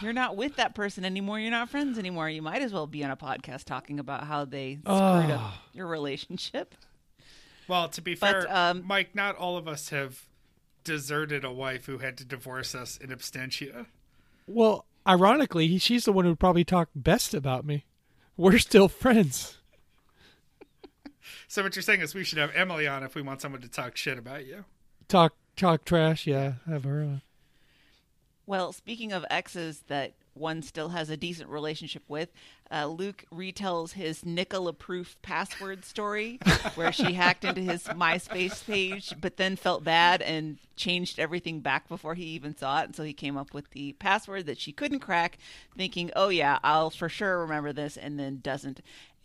You're 0.00 0.12
not 0.12 0.36
with 0.36 0.56
that 0.56 0.74
person 0.74 1.04
anymore. 1.04 1.38
You're 1.40 1.50
not 1.50 1.68
friends 1.68 1.98
anymore. 1.98 2.28
You 2.28 2.42
might 2.42 2.62
as 2.62 2.72
well 2.72 2.86
be 2.86 3.04
on 3.04 3.10
a 3.10 3.16
podcast 3.16 3.64
talking 3.64 3.98
about 4.00 4.24
how 4.24 4.44
they 4.44 4.74
screwed 4.82 4.86
Oh. 4.86 5.34
up 5.34 5.54
your 5.72 5.86
relationship. 5.86 6.74
Well, 7.68 7.88
to 7.90 8.02
be 8.02 8.14
But, 8.14 8.44
fair, 8.44 8.56
um, 8.56 8.82
Mike, 8.84 9.14
not 9.14 9.36
all 9.36 9.56
of 9.56 9.68
us 9.68 9.90
have 9.90 10.26
deserted 10.82 11.44
a 11.44 11.52
wife 11.52 11.86
who 11.86 11.98
had 11.98 12.16
to 12.18 12.24
divorce 12.24 12.74
us 12.74 12.96
in 12.96 13.10
absentia. 13.10 13.86
Well, 14.46 14.86
ironically, 15.06 15.78
she's 15.78 16.04
the 16.04 16.12
one 16.12 16.24
who 16.24 16.34
probably 16.34 16.64
talked 16.64 16.92
best 17.00 17.32
about 17.34 17.64
me. 17.64 17.84
We're 18.36 18.58
still 18.58 18.88
friends. 18.88 19.58
So 21.46 21.62
what 21.62 21.76
you're 21.76 21.82
saying 21.82 22.00
is 22.00 22.14
we 22.14 22.24
should 22.24 22.38
have 22.38 22.50
Emily 22.54 22.86
on 22.88 23.02
if 23.02 23.14
we 23.14 23.22
want 23.22 23.40
someone 23.40 23.60
to 23.60 23.68
talk 23.68 23.96
shit 23.96 24.18
about 24.18 24.46
you. 24.46 24.64
Talk 25.08 25.34
talk 25.56 25.84
trash, 25.84 26.26
yeah. 26.26 26.54
Have 26.66 26.84
her 26.84 27.00
on. 27.00 27.22
Well, 28.46 28.72
speaking 28.72 29.12
of 29.12 29.24
exes 29.30 29.84
that 29.86 30.14
one 30.34 30.62
still 30.62 30.88
has 30.88 31.10
a 31.10 31.16
decent 31.16 31.50
relationship 31.50 32.02
with, 32.08 32.30
uh, 32.70 32.86
Luke 32.86 33.24
retells 33.32 33.92
his 33.92 34.24
Nicola 34.24 34.72
Proof 34.72 35.16
password 35.22 35.84
story, 35.84 36.38
where 36.74 36.92
she 36.92 37.12
hacked 37.12 37.44
into 37.44 37.60
his 37.60 37.84
MySpace 37.84 38.64
page, 38.64 39.12
but 39.20 39.36
then 39.36 39.56
felt 39.56 39.84
bad 39.84 40.22
and 40.22 40.58
changed 40.76 41.18
everything 41.18 41.60
back 41.60 41.88
before 41.88 42.14
he 42.14 42.24
even 42.24 42.56
saw 42.56 42.80
it. 42.80 42.86
And 42.86 42.96
so 42.96 43.02
he 43.02 43.12
came 43.12 43.36
up 43.36 43.52
with 43.52 43.70
the 43.70 43.92
password 43.94 44.46
that 44.46 44.58
she 44.58 44.72
couldn't 44.72 45.00
crack, 45.00 45.38
thinking, 45.76 46.10
"Oh 46.16 46.28
yeah, 46.28 46.58
I'll 46.64 46.90
for 46.90 47.08
sure 47.08 47.40
remember 47.40 47.72
this," 47.72 47.96
and 47.96 48.18
then 48.18 48.40
doesn't. 48.42 48.80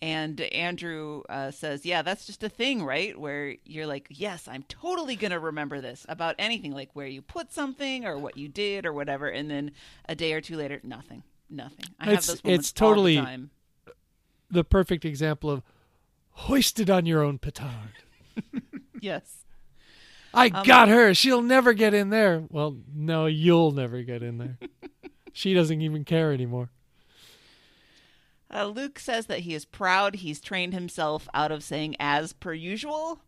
And 0.05 0.39
Andrew 0.39 1.23
uh, 1.29 1.49
says, 1.49 1.83
"Yeah, 1.85 2.03
that's 2.03 2.27
just 2.27 2.43
a 2.43 2.49
thing, 2.49 2.83
right? 2.83 3.19
Where 3.19 3.55
you're 3.65 3.87
like, 3.87 4.05
yes, 4.11 4.47
I'm 4.47 4.61
totally 4.69 5.15
gonna 5.15 5.39
remember 5.39 5.81
this 5.81 6.05
about 6.07 6.35
anything, 6.37 6.73
like 6.73 6.89
where 6.93 7.07
you 7.07 7.23
put 7.23 7.51
something 7.51 8.05
or 8.05 8.17
what 8.17 8.37
you 8.37 8.47
did 8.47 8.85
or 8.85 8.93
whatever." 8.93 9.27
And 9.27 9.49
then 9.49 9.71
a 10.07 10.13
day 10.15 10.33
or 10.33 10.41
two 10.41 10.57
later, 10.57 10.79
nothing, 10.83 11.23
nothing. 11.49 11.85
I 11.99 12.03
It's- 12.11 12.27
have 12.27 12.35
those 12.35 12.43
moments 12.43 12.69
it's 12.69 12.81
all 12.81 12.89
the 12.89 12.93
totally- 12.95 13.15
time. 13.17 13.49
The 14.51 14.63
perfect 14.63 15.05
example 15.05 15.49
of 15.49 15.63
hoisted 16.31 16.89
on 16.89 17.05
your 17.07 17.23
own 17.23 17.39
petard. 17.39 17.93
Yes. 19.01 19.37
I 20.33 20.47
Um, 20.47 20.65
got 20.65 20.87
her. 20.87 21.13
She'll 21.13 21.41
never 21.41 21.73
get 21.73 21.93
in 21.93 22.09
there. 22.09 22.43
Well, 22.49 22.77
no, 22.93 23.25
you'll 23.25 23.71
never 23.71 24.01
get 24.03 24.21
in 24.23 24.37
there. 24.37 24.57
she 25.33 25.53
doesn't 25.53 25.81
even 25.81 26.03
care 26.05 26.31
anymore. 26.31 26.69
Uh, 28.53 28.65
Luke 28.65 28.99
says 28.99 29.25
that 29.25 29.39
he 29.39 29.53
is 29.53 29.65
proud 29.65 30.15
he's 30.15 30.39
trained 30.39 30.73
himself 30.73 31.27
out 31.33 31.51
of 31.51 31.63
saying 31.63 31.95
as 31.99 32.33
per 32.33 32.53
usual. 32.53 33.19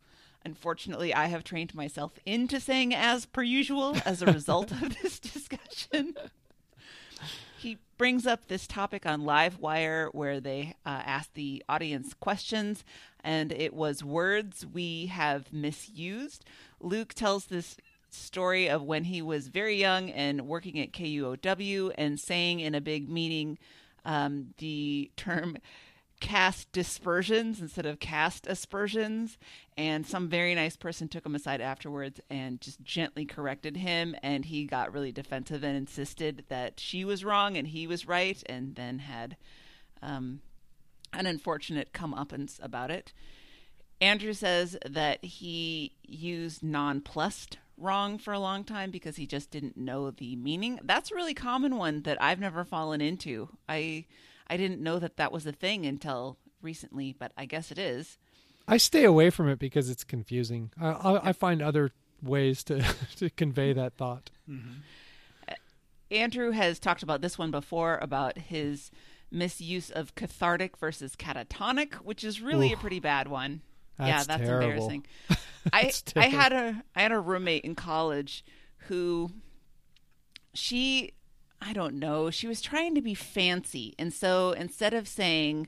Unfortunately, 0.45 1.13
I 1.13 1.25
have 1.25 1.43
trained 1.43 1.75
myself 1.75 2.13
into 2.25 2.59
saying 2.59 2.93
as 2.93 3.25
per 3.25 3.43
usual 3.43 3.97
as 4.05 4.21
a 4.21 4.31
result 4.31 4.71
of 4.71 5.01
this 5.01 5.19
discussion. 5.19 6.15
He 7.57 7.79
brings 7.97 8.27
up 8.27 8.47
this 8.47 8.67
topic 8.67 9.05
on 9.05 9.23
Livewire 9.23 10.13
where 10.13 10.39
they 10.39 10.75
uh, 10.85 11.21
the 11.33 11.63
audience 11.67 12.13
questions, 12.13 12.85
and 13.23 13.51
it 13.51 13.73
was 13.73 14.03
words 14.03 14.65
we 14.65 15.07
have 15.07 15.51
misused. 15.51 16.45
Luke 16.79 17.13
tells 17.13 17.45
this 17.45 17.75
story 18.09 18.69
of 18.69 18.83
when 18.83 19.05
he 19.05 19.21
was 19.21 19.47
very 19.47 19.75
young 19.75 20.09
and 20.11 20.47
working 20.47 20.79
at 20.79 20.93
KUOW 20.93 21.91
and 21.97 22.19
saying 22.19 22.59
in 22.59 22.75
a 22.75 22.81
big 22.81 23.09
meeting 23.09 23.57
um, 24.07 24.53
the 24.57 25.11
term 25.15 25.57
cast 26.19 26.71
dispersions 26.71 27.61
instead 27.61 27.85
of 27.85 27.99
cast 27.99 28.47
aspersions. 28.47 29.37
And 29.77 30.07
some 30.07 30.29
very 30.29 30.55
nice 30.55 30.75
person 30.75 31.07
took 31.07 31.25
him 31.25 31.35
aside 31.35 31.61
afterwards 31.61 32.19
and 32.29 32.59
just 32.59 32.81
gently 32.81 33.25
corrected 33.25 33.77
him. 33.77 34.15
And 34.23 34.45
he 34.45 34.65
got 34.65 34.91
really 34.91 35.11
defensive 35.11 35.63
and 35.63 35.77
insisted 35.77 36.45
that 36.49 36.79
she 36.79 37.05
was 37.05 37.23
wrong 37.23 37.55
and 37.55 37.67
he 37.67 37.85
was 37.85 38.07
right, 38.07 38.41
and 38.47 38.73
then 38.73 38.99
had 38.99 39.37
um, 40.01 40.41
an 41.13 41.27
unfortunate 41.27 41.93
comeuppance 41.93 42.57
about 42.63 42.89
it. 42.89 43.13
Andrew 43.99 44.33
says 44.33 44.77
that 44.85 45.23
he 45.23 45.91
used 46.03 46.63
nonplussed 46.63 47.57
wrong 47.77 48.17
for 48.17 48.33
a 48.33 48.39
long 48.39 48.63
time 48.63 48.91
because 48.91 49.15
he 49.15 49.27
just 49.27 49.51
didn't 49.51 49.77
know 49.77 50.11
the 50.11 50.35
meaning. 50.35 50.79
That's 50.83 51.11
a 51.11 51.15
really 51.15 51.33
common 51.33 51.77
one 51.77 52.01
that 52.03 52.21
I've 52.21 52.39
never 52.39 52.63
fallen 52.63 53.01
into. 53.01 53.49
I 53.69 54.05
I 54.47 54.57
didn't 54.57 54.81
know 54.81 54.99
that 54.99 55.17
that 55.17 55.31
was 55.31 55.45
a 55.45 55.51
thing 55.51 55.85
until 55.85 56.37
recently, 56.61 57.13
but 57.17 57.31
I 57.37 57.45
guess 57.45 57.71
it 57.71 57.77
is. 57.77 58.17
I 58.67 58.77
stay 58.77 59.03
away 59.03 59.29
from 59.29 59.47
it 59.47 59.59
because 59.59 59.89
it's 59.89 60.03
confusing. 60.03 60.71
I, 60.79 60.89
I, 60.89 61.29
I 61.29 61.33
find 61.33 61.61
other 61.61 61.91
ways 62.21 62.63
to 62.65 62.83
to 63.17 63.29
convey 63.29 63.73
that 63.73 63.95
thought. 63.95 64.31
Mm-hmm. 64.49 64.79
Uh, 65.47 65.53
Andrew 66.11 66.51
has 66.51 66.79
talked 66.79 67.03
about 67.03 67.21
this 67.21 67.37
one 67.37 67.51
before 67.51 67.97
about 68.01 68.37
his 68.37 68.91
misuse 69.29 69.89
of 69.89 70.15
cathartic 70.15 70.77
versus 70.77 71.15
catatonic, 71.15 71.95
which 71.95 72.23
is 72.23 72.41
really 72.41 72.71
a 72.71 72.77
pretty 72.77 72.99
bad 72.99 73.27
one. 73.27 73.61
Yeah, 73.99 74.23
That's 74.23 74.27
that's 74.27 74.43
terrible. 74.43 74.63
embarrassing. 74.89 75.05
I 75.73 75.83
That's 75.83 76.03
I 76.15 76.27
had 76.27 76.53
a 76.53 76.83
I 76.95 77.01
had 77.01 77.11
a 77.11 77.19
roommate 77.19 77.63
in 77.63 77.75
college 77.75 78.43
who 78.87 79.31
she 80.53 81.13
I 81.61 81.73
don't 81.73 81.95
know, 81.95 82.29
she 82.29 82.47
was 82.47 82.61
trying 82.61 82.93
to 82.95 83.01
be 83.01 83.13
fancy. 83.15 83.95
And 83.97 84.13
so 84.13 84.51
instead 84.51 84.93
of 84.93 85.07
saying 85.07 85.67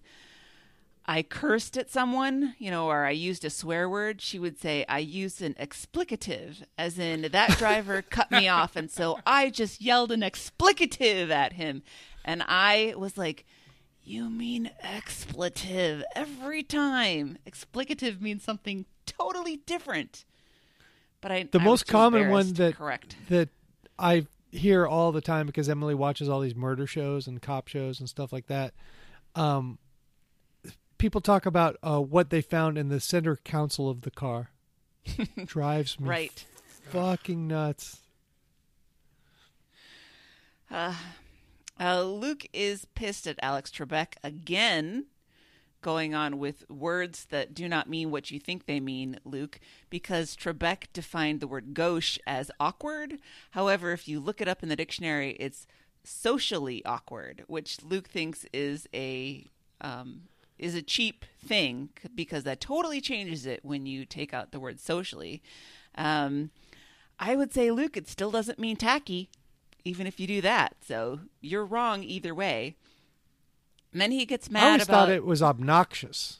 I 1.06 1.24
cursed 1.24 1.76
at 1.76 1.90
someone, 1.90 2.54
you 2.60 2.70
know, 2.70 2.86
or 2.86 3.06
I 3.06 3.10
used 3.12 3.44
a 3.44 3.50
swear 3.50 3.90
word, 3.90 4.22
she 4.22 4.38
would 4.38 4.60
say 4.60 4.86
I 4.88 5.00
used 5.00 5.42
an 5.42 5.56
explicative, 5.56 6.62
as 6.78 7.00
in 7.00 7.24
that 7.32 7.58
driver 7.58 8.02
cut 8.10 8.30
me 8.30 8.48
off, 8.48 8.76
and 8.76 8.92
so 8.92 9.18
I 9.26 9.50
just 9.50 9.82
yelled 9.82 10.12
an 10.12 10.22
explicative 10.22 11.32
at 11.32 11.54
him. 11.54 11.82
And 12.24 12.44
I 12.48 12.94
was 12.96 13.18
like, 13.18 13.48
You 14.10 14.28
mean 14.32 14.72
expletive 14.82 16.04
every 16.16 16.64
time. 16.64 17.38
Explicative 17.48 18.20
means 18.20 18.44
something 18.44 18.86
totally 19.06 19.58
different. 19.58 20.26
But 21.22 21.32
I 21.32 21.44
The 21.44 21.60
I 21.60 21.64
most 21.64 21.86
common 21.86 22.30
one 22.32 22.54
that 22.54 22.76
correct. 22.76 23.16
that 23.30 23.50
I 24.00 24.26
hear 24.52 24.88
all 24.88 25.12
the 25.12 25.22
time 25.22 25.46
because 25.46 25.70
Emily 25.70 25.94
watches 25.94 26.28
all 26.28 26.40
these 26.40 26.56
murder 26.56 26.88
shows 26.88 27.28
and 27.28 27.40
cop 27.40 27.68
shows 27.68 28.00
and 28.00 28.10
stuff 28.10 28.34
like 28.34 28.48
that. 28.48 28.74
Um, 29.36 29.78
people 30.98 31.22
talk 31.22 31.46
about 31.46 31.78
uh, 31.84 32.00
what 32.02 32.32
they 32.32 32.42
found 32.42 32.80
in 32.80 32.90
the 32.90 33.00
center 33.00 33.36
console 33.46 33.92
of 33.92 34.02
the 34.02 34.10
car. 34.12 34.50
Drives 35.46 36.00
me 36.00 36.10
Right. 36.10 36.46
fucking 36.90 37.48
nuts. 37.48 38.00
Uh, 40.72 40.96
Luke 41.80 42.46
is 42.52 42.86
pissed 42.96 43.28
at 43.28 43.40
Alex 43.42 43.72
Trebek 43.72 44.16
again, 44.24 45.06
going 45.82 46.14
on 46.14 46.38
with 46.38 46.70
words 46.70 47.26
that 47.26 47.54
do 47.54 47.70
not 47.70 47.90
mean 47.90 48.12
what 48.12 48.32
you 48.32 48.40
think 48.40 48.66
they 48.66 48.80
mean, 48.80 49.20
Luke, 49.24 49.60
because 49.90 50.36
Trebek 50.36 50.88
defined 50.92 51.40
the 51.40 51.48
word 51.48 51.74
gauche 51.74 52.18
as 52.28 52.52
awkward. 52.60 53.20
However, 53.52 53.94
if 53.94 54.08
you 54.08 54.20
look 54.20 54.42
it 54.42 54.48
up 54.48 54.62
in 54.62 54.70
the 54.70 54.76
dictionary, 54.76 55.38
it's 55.40 55.66
socially 56.04 56.84
awkward, 56.86 57.44
which 57.48 57.82
Luke 57.84 58.10
thinks 58.10 58.46
is 58.54 58.88
a 58.94 59.48
um, 59.82 60.24
is 60.58 60.76
a 60.76 60.82
cheap 60.82 61.24
thing 61.44 61.90
because 62.14 62.44
that 62.44 62.60
totally 62.60 63.00
changes 63.00 63.46
it 63.46 63.64
when 63.64 63.86
you 63.86 64.06
take 64.06 64.34
out 64.34 64.52
the 64.52 64.60
word 64.60 64.80
socially. 64.80 65.42
Um, 65.96 66.52
I 67.18 67.36
would 67.36 67.54
say, 67.54 67.72
Luke, 67.72 67.96
it 67.96 68.08
still 68.08 68.32
doesn't 68.32 68.60
mean 68.60 68.76
tacky, 68.76 69.30
even 69.90 70.08
if 70.08 70.20
you 70.20 70.28
do 70.28 70.42
that. 70.42 70.76
So 70.86 71.20
you're 71.42 71.66
wrong 71.66 72.04
either 72.04 72.34
way. 72.36 72.76
And 73.92 74.00
then 74.02 74.12
he 74.12 74.26
gets 74.26 74.50
mad. 74.50 74.60
I 74.60 74.64
mad 74.64 74.72
always 74.72 74.84
about 74.88 75.08
thought 75.08 75.10
it 75.10 75.26
was 75.26 75.42
obnoxious. 75.42 76.40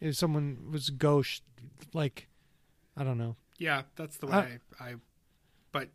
If 0.00 0.16
someone 0.16 0.68
was 0.70 0.88
gauche, 0.90 1.40
like 1.92 2.28
I 2.96 3.04
don't 3.04 3.18
know. 3.18 3.36
Yeah, 3.58 3.82
that's 3.96 4.16
the 4.16 4.26
Uh, 4.28 4.40
way 4.42 4.58
I. 4.78 4.94
But 5.72 5.88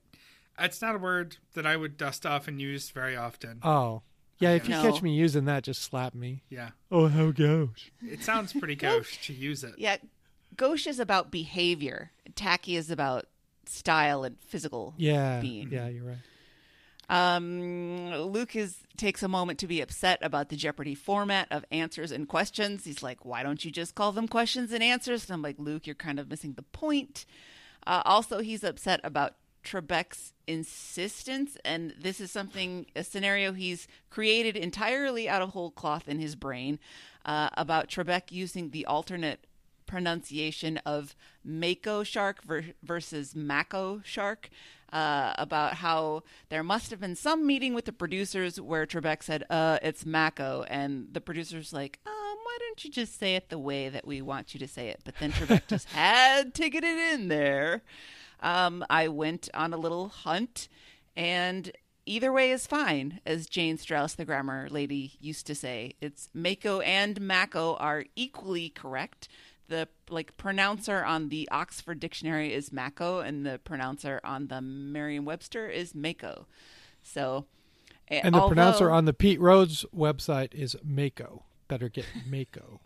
it's 0.59 0.81
not 0.81 0.95
a 0.95 0.99
word 0.99 1.37
that 1.53 1.65
I 1.65 1.75
would 1.77 1.97
dust 1.97 2.25
off 2.25 2.47
and 2.47 2.61
use 2.61 2.89
very 2.91 3.15
often. 3.15 3.59
Oh, 3.63 4.03
yeah. 4.39 4.51
If 4.51 4.65
you 4.69 4.75
No. 4.75 4.81
catch 4.91 5.01
me 5.01 5.13
using 5.15 5.45
that, 5.45 5.63
just 5.63 5.81
slap 5.81 6.13
me. 6.13 6.43
Yeah, 6.49 6.71
Oh, 6.91 7.07
how 7.07 7.31
gauche. 7.31 7.89
it 8.01 8.23
sounds 8.23 8.53
pretty 8.53 8.75
gauche 8.75 9.17
to 9.25 9.33
use 9.33 9.63
it. 9.63 9.75
yeah. 9.77 9.97
Gauche 10.57 10.87
is 10.87 10.99
about 10.99 11.31
behavior. 11.31 12.11
Tacky 12.35 12.75
is 12.77 12.89
about 12.91 13.25
style 13.65 14.23
and 14.23 14.37
physical. 14.41 14.93
Yeah, 14.97 15.41
Being. 15.41 15.69
yeah. 15.71 15.87
You're 15.89 16.05
right. 16.05 16.17
Um, 17.09 18.11
Luke 18.13 18.55
is 18.55 18.77
takes 18.97 19.21
a 19.23 19.27
moment 19.27 19.59
to 19.59 19.67
be 19.67 19.81
upset 19.81 20.19
about 20.21 20.49
the 20.49 20.55
Jeopardy 20.55 20.95
format 20.95 21.47
of 21.51 21.65
answers 21.71 22.11
and 22.11 22.27
questions. 22.27 22.85
He's 22.85 23.03
like, 23.03 23.25
"Why 23.25 23.43
don't 23.43 23.63
you 23.63 23.71
just 23.71 23.95
call 23.95 24.11
them 24.11 24.27
questions 24.27 24.71
and 24.71 24.83
answers?" 24.83 25.25
And 25.25 25.33
I'm 25.33 25.41
like, 25.41 25.59
"Luke, 25.59 25.85
you're 25.85 25.95
kind 25.95 26.19
of 26.19 26.29
missing 26.29 26.53
the 26.53 26.63
point." 26.63 27.25
Uh, 27.85 28.01
also, 28.05 28.39
he's 28.39 28.63
upset 28.63 28.99
about 29.03 29.35
Trebek's 29.63 30.33
insistence, 30.47 31.57
and 31.65 31.93
this 31.99 32.21
is 32.21 32.31
something 32.31 32.85
a 32.95 33.03
scenario 33.03 33.51
he's 33.51 33.87
created 34.09 34.55
entirely 34.55 35.27
out 35.27 35.41
of 35.41 35.49
whole 35.49 35.71
cloth 35.71 36.07
in 36.07 36.19
his 36.19 36.35
brain 36.35 36.79
uh, 37.25 37.49
about 37.57 37.89
Trebek 37.89 38.31
using 38.31 38.69
the 38.69 38.85
alternate 38.85 39.45
pronunciation 39.85 40.77
of 40.85 41.15
Mako 41.43 42.03
shark 42.03 42.43
ver- 42.43 42.73
versus 42.83 43.35
Mako 43.35 44.01
shark. 44.03 44.49
Uh, 44.93 45.33
about 45.37 45.73
how 45.73 46.23
there 46.47 46.63
must 46.63 46.89
have 46.89 47.01
been 47.01 47.15
some 47.15 47.45
meeting 47.45 47.73
with 47.73 47.83
the 47.83 47.91
producers 47.91 48.61
where 48.61 48.85
Trebek 48.85 49.23
said, 49.23 49.43
"Uh, 49.49 49.77
it's 49.81 50.05
Mako," 50.05 50.63
and 50.69 51.07
the 51.11 51.19
producers 51.19 51.73
like, 51.73 51.99
"Um, 52.05 52.13
why 52.13 52.57
don't 52.59 52.85
you 52.85 52.91
just 52.91 53.19
say 53.19 53.35
it 53.35 53.49
the 53.49 53.59
way 53.59 53.89
that 53.89 54.07
we 54.07 54.21
want 54.21 54.53
you 54.53 54.59
to 54.59 54.67
say 54.67 54.87
it?" 54.89 55.01
But 55.03 55.15
then 55.19 55.33
Trebek 55.33 55.63
just 55.67 55.89
had 55.89 56.53
to 56.53 56.69
get 56.69 56.85
it 56.85 57.13
in 57.13 57.27
there. 57.27 57.81
Um, 58.41 58.85
I 58.89 59.07
went 59.09 59.49
on 59.53 59.73
a 59.73 59.77
little 59.77 60.07
hunt, 60.09 60.69
and 61.15 61.71
either 62.05 62.31
way 62.31 62.51
is 62.51 62.67
fine, 62.67 63.19
as 63.25 63.47
Jane 63.47 63.77
Straus, 63.77 64.13
the 64.13 64.23
grammar 64.25 64.67
lady, 64.69 65.13
used 65.19 65.47
to 65.47 65.55
say. 65.55 65.93
It's 65.99 66.29
Mako 66.33 66.79
and 66.81 67.19
Mako 67.19 67.75
are 67.77 68.05
equally 68.15 68.69
correct. 68.69 69.27
The 69.67 69.87
like 70.09 70.37
pronouncer 70.37 71.03
on 71.03 71.29
the 71.29 71.49
Oxford 71.51 71.99
Dictionary 71.99 72.53
is 72.53 72.71
Mako, 72.71 73.19
and 73.19 73.45
the 73.45 73.59
pronouncer 73.63 74.21
on 74.23 74.47
the 74.47 74.61
Merriam-Webster 74.61 75.67
is 75.69 75.95
Mako. 75.95 76.45
So, 77.01 77.45
eh, 78.09 78.21
And 78.23 78.35
the 78.35 78.47
pronouncer 78.47 78.91
on 78.91 79.05
the 79.05 79.13
Pete 79.13 79.39
Rhodes 79.39 79.85
website 79.95 80.53
is 80.53 80.75
Mako. 80.83 81.43
Better 81.67 81.89
get 81.89 82.05
Mako. 82.27 82.79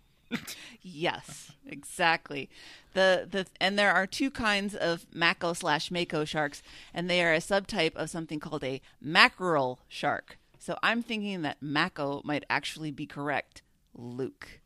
Yes, 0.82 1.52
exactly. 1.66 2.50
The 2.94 3.28
the 3.30 3.48
and 3.60 3.78
there 3.78 3.92
are 3.92 4.06
two 4.08 4.30
kinds 4.32 4.76
of 4.76 5.06
mako 5.14 5.54
slash 5.54 5.90
mako 5.92 6.24
sharks, 6.24 6.62
and 6.94 7.10
they 7.10 7.24
are 7.24 7.34
a 7.34 7.40
subtype 7.40 7.96
of 7.96 8.10
something 8.10 8.40
called 8.40 8.64
a 8.64 8.82
mackerel 9.02 9.80
shark. 9.88 10.38
So 10.60 10.78
I'm 10.84 11.02
thinking 11.02 11.42
that 11.42 11.62
mako 11.62 12.22
might 12.24 12.46
actually 12.50 12.92
be 12.92 13.06
correct, 13.06 13.64
Luke. 13.96 14.59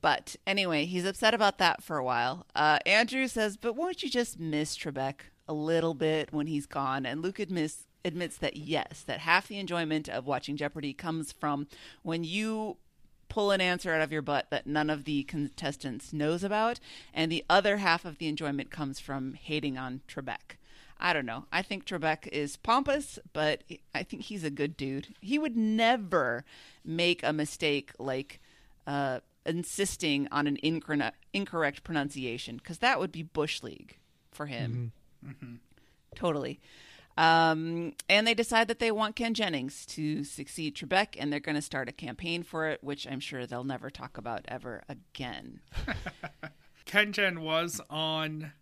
But 0.00 0.36
anyway, 0.46 0.84
he's 0.84 1.04
upset 1.04 1.34
about 1.34 1.58
that 1.58 1.82
for 1.82 1.96
a 1.96 2.04
while. 2.04 2.46
Uh, 2.54 2.78
Andrew 2.86 3.26
says, 3.26 3.56
"But 3.56 3.74
won't 3.74 4.02
you 4.02 4.10
just 4.10 4.38
miss 4.38 4.76
Trebek 4.76 5.20
a 5.48 5.52
little 5.52 5.94
bit 5.94 6.32
when 6.32 6.46
he's 6.46 6.66
gone?" 6.66 7.04
And 7.04 7.22
Luke 7.22 7.38
admits 7.38 7.86
admits 8.04 8.36
that 8.38 8.56
yes, 8.56 9.02
that 9.06 9.20
half 9.20 9.48
the 9.48 9.58
enjoyment 9.58 10.08
of 10.08 10.26
watching 10.26 10.56
Jeopardy 10.56 10.92
comes 10.92 11.32
from 11.32 11.66
when 12.02 12.24
you 12.24 12.76
pull 13.28 13.50
an 13.50 13.60
answer 13.60 13.92
out 13.92 14.00
of 14.00 14.12
your 14.12 14.22
butt 14.22 14.46
that 14.50 14.66
none 14.66 14.88
of 14.88 15.04
the 15.04 15.24
contestants 15.24 16.12
knows 16.12 16.42
about, 16.42 16.80
and 17.12 17.30
the 17.30 17.44
other 17.50 17.78
half 17.78 18.04
of 18.04 18.18
the 18.18 18.26
enjoyment 18.26 18.70
comes 18.70 18.98
from 18.98 19.34
hating 19.34 19.76
on 19.76 20.00
Trebek. 20.08 20.56
I 21.00 21.12
don't 21.12 21.26
know. 21.26 21.44
I 21.52 21.62
think 21.62 21.84
Trebek 21.84 22.26
is 22.28 22.56
pompous, 22.56 23.18
but 23.32 23.62
I 23.94 24.02
think 24.02 24.22
he's 24.22 24.42
a 24.44 24.50
good 24.50 24.76
dude. 24.76 25.14
He 25.20 25.38
would 25.38 25.56
never 25.56 26.44
make 26.84 27.22
a 27.22 27.32
mistake 27.32 27.92
like 27.98 28.40
uh, 28.86 29.20
insisting 29.48 30.28
on 30.30 30.46
an 30.46 30.58
incorrect, 30.62 31.16
incorrect 31.32 31.82
pronunciation, 31.82 32.56
because 32.58 32.78
that 32.78 33.00
would 33.00 33.10
be 33.12 33.22
bush 33.22 33.62
league 33.62 33.96
for 34.30 34.46
him. 34.46 34.92
Totally. 36.14 36.60
Um, 37.16 37.94
and 38.08 38.26
they 38.26 38.34
decide 38.34 38.68
that 38.68 38.78
they 38.78 38.92
want 38.92 39.16
Ken 39.16 39.34
Jennings 39.34 39.84
to 39.86 40.22
succeed 40.22 40.76
Trebek, 40.76 41.16
and 41.18 41.32
they're 41.32 41.40
going 41.40 41.56
to 41.56 41.62
start 41.62 41.88
a 41.88 41.92
campaign 41.92 42.44
for 42.44 42.68
it, 42.68 42.82
which 42.84 43.08
I'm 43.08 43.18
sure 43.18 43.44
they'll 43.44 43.64
never 43.64 43.90
talk 43.90 44.16
about 44.18 44.44
ever 44.46 44.84
again. 44.88 45.60
Ken 46.84 47.12
Jen 47.12 47.40
was 47.40 47.80
on 47.90 48.52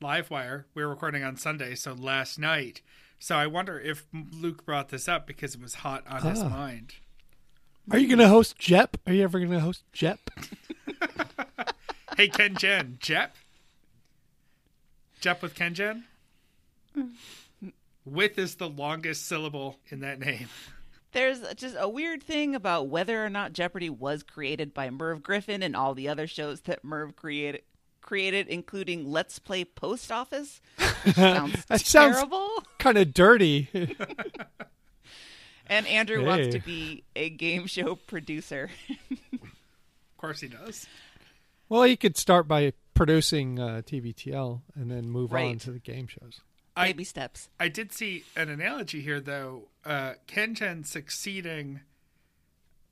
Livewire. 0.00 0.64
We 0.74 0.82
were 0.82 0.88
recording 0.88 1.22
on 1.22 1.36
Sunday, 1.36 1.74
so 1.74 1.92
last 1.92 2.38
night. 2.38 2.80
So 3.18 3.36
I 3.36 3.46
wonder 3.46 3.78
if 3.78 4.06
Luke 4.32 4.64
brought 4.64 4.88
this 4.88 5.06
up 5.08 5.26
because 5.26 5.54
it 5.54 5.60
was 5.60 5.74
hot 5.74 6.04
on 6.08 6.22
his 6.22 6.40
Ah. 6.42 6.48
mind. 6.48 6.94
Are 7.90 7.98
you 7.98 8.06
going 8.06 8.18
to 8.18 8.28
host 8.28 8.58
Jep? 8.58 8.96
Are 9.06 9.12
you 9.12 9.22
ever 9.24 9.38
going 9.38 9.50
to 9.52 9.60
host 9.60 9.82
Jep? 9.92 10.18
Hey, 12.16 12.26
Ken 12.26 12.56
Jen, 12.56 12.96
Jep? 12.98 13.36
Jep 15.20 15.40
with 15.40 15.54
Ken 15.54 15.72
Jen? 15.72 16.02
With 18.04 18.36
is 18.40 18.56
the 18.56 18.68
longest 18.68 19.26
syllable 19.28 19.78
in 19.90 20.00
that 20.00 20.18
name. 20.18 20.48
There's 21.12 21.38
just 21.54 21.76
a 21.78 21.88
weird 21.88 22.20
thing 22.24 22.56
about 22.56 22.88
whether 22.88 23.24
or 23.24 23.30
not 23.30 23.52
Jeopardy 23.52 23.88
was 23.88 24.24
created 24.24 24.74
by 24.74 24.90
Merv 24.90 25.22
Griffin 25.22 25.62
and 25.62 25.76
all 25.76 25.94
the 25.94 26.08
other 26.08 26.26
shows 26.26 26.62
that 26.62 26.82
Merv 26.82 27.14
created, 27.14 27.62
created 28.00 28.48
including 28.48 29.08
Let's 29.08 29.38
Play 29.38 29.64
Post 29.64 30.10
Office. 30.10 30.60
Which 31.04 31.14
sounds 31.14 31.64
That 31.66 31.82
sounds- 31.82 32.16
terrible. 32.16 32.48
kind 32.78 32.98
of 32.98 33.14
dirty. 33.14 33.68
And 35.68 35.86
Andrew 35.86 36.24
wants 36.24 36.54
to 36.54 36.60
be 36.60 37.04
a 37.14 37.28
game 37.30 37.66
show 37.66 37.94
producer. 37.94 38.70
Of 39.10 40.16
course 40.16 40.40
he 40.40 40.48
does. 40.48 40.86
well, 41.68 41.82
he 41.84 41.96
could 41.96 42.16
start 42.16 42.48
by 42.48 42.72
producing 42.94 43.58
uh, 43.60 43.82
TBTL 43.86 44.60
and 44.74 44.90
then 44.90 45.08
move 45.10 45.32
on 45.32 45.58
to 45.58 45.70
the 45.70 45.78
game 45.78 46.06
shows. 46.08 46.40
I- 46.76 46.88
Baby 46.88 47.04
steps. 47.04 47.48
I 47.60 47.68
did 47.68 47.92
see 47.92 48.24
an 48.36 48.48
analogy 48.48 49.00
here, 49.00 49.20
though. 49.20 49.68
Uh, 49.84 50.14
Ken 50.26 50.54
Jen 50.54 50.84
succeeding 50.84 51.80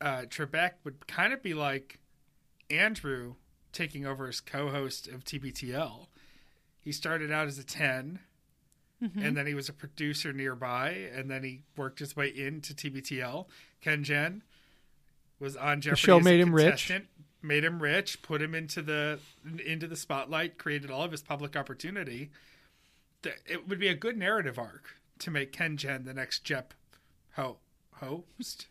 uh, 0.01 0.22
Trebek 0.29 0.72
would 0.85 1.07
kind 1.07 1.33
of 1.33 1.43
be 1.43 1.55
like 1.55 1.99
Andrew 2.70 3.35
taking 3.72 4.05
over 4.07 4.27
as 4.29 4.41
co-host 4.41 5.07
of 5.09 5.24
TBTL. 5.24 6.07
He 6.81 6.93
started 6.93 7.31
out 7.33 7.47
as 7.49 7.59
a 7.59 7.64
10, 7.64 8.20
and 9.01 9.12
mm-hmm. 9.12 9.34
then 9.34 9.47
he 9.47 9.55
was 9.55 9.68
a 9.68 9.72
producer 9.72 10.32
nearby, 10.32 11.09
and 11.14 11.30
then 11.30 11.42
he 11.44 11.62
worked 11.76 11.99
his 11.99 12.16
way 12.16 12.28
into 12.28 12.74
TBTL. 12.74 13.47
Ken 13.80 14.05
Jen 14.05 14.42
was 15.38 15.57
on 15.57 15.80
Jeopardy. 15.80 16.01
show 16.01 16.18
as 16.18 16.22
a 16.22 16.24
made 16.24 16.40
him 16.40 16.55
rich. 16.55 16.64
contestant, 16.64 17.07
Made 17.42 17.64
him 17.64 17.80
rich, 17.80 18.22
put 18.22 18.42
him 18.42 18.55
into 18.55 18.82
the 18.82 19.20
into 19.64 19.86
the 19.86 19.94
spotlight, 19.94 20.59
created 20.59 20.90
all 20.90 21.03
of 21.03 21.12
his 21.12 21.22
public 21.22 21.55
opportunity 21.55 22.30
it 23.47 23.68
would 23.68 23.78
be 23.78 23.88
a 23.88 23.94
good 23.94 24.16
narrative 24.16 24.59
arc 24.59 24.97
to 25.20 25.30
make 25.30 25.53
Ken 25.53 25.76
Jen 25.76 26.05
the 26.05 26.14
next 26.14 26.44
Jep 26.44 26.74
ho 27.34 27.59
host. 27.94 28.66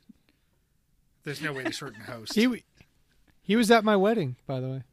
There's 1.24 1.42
no 1.42 1.54
way 1.54 1.64
to 1.64 1.72
shorten 1.72 2.02
host. 2.02 2.36
He 2.36 2.64
he 3.42 3.56
was 3.56 3.70
at 3.70 3.84
my 3.84 3.96
wedding, 3.96 4.38
by 4.48 4.60
the 4.60 4.68
way. 4.68 4.84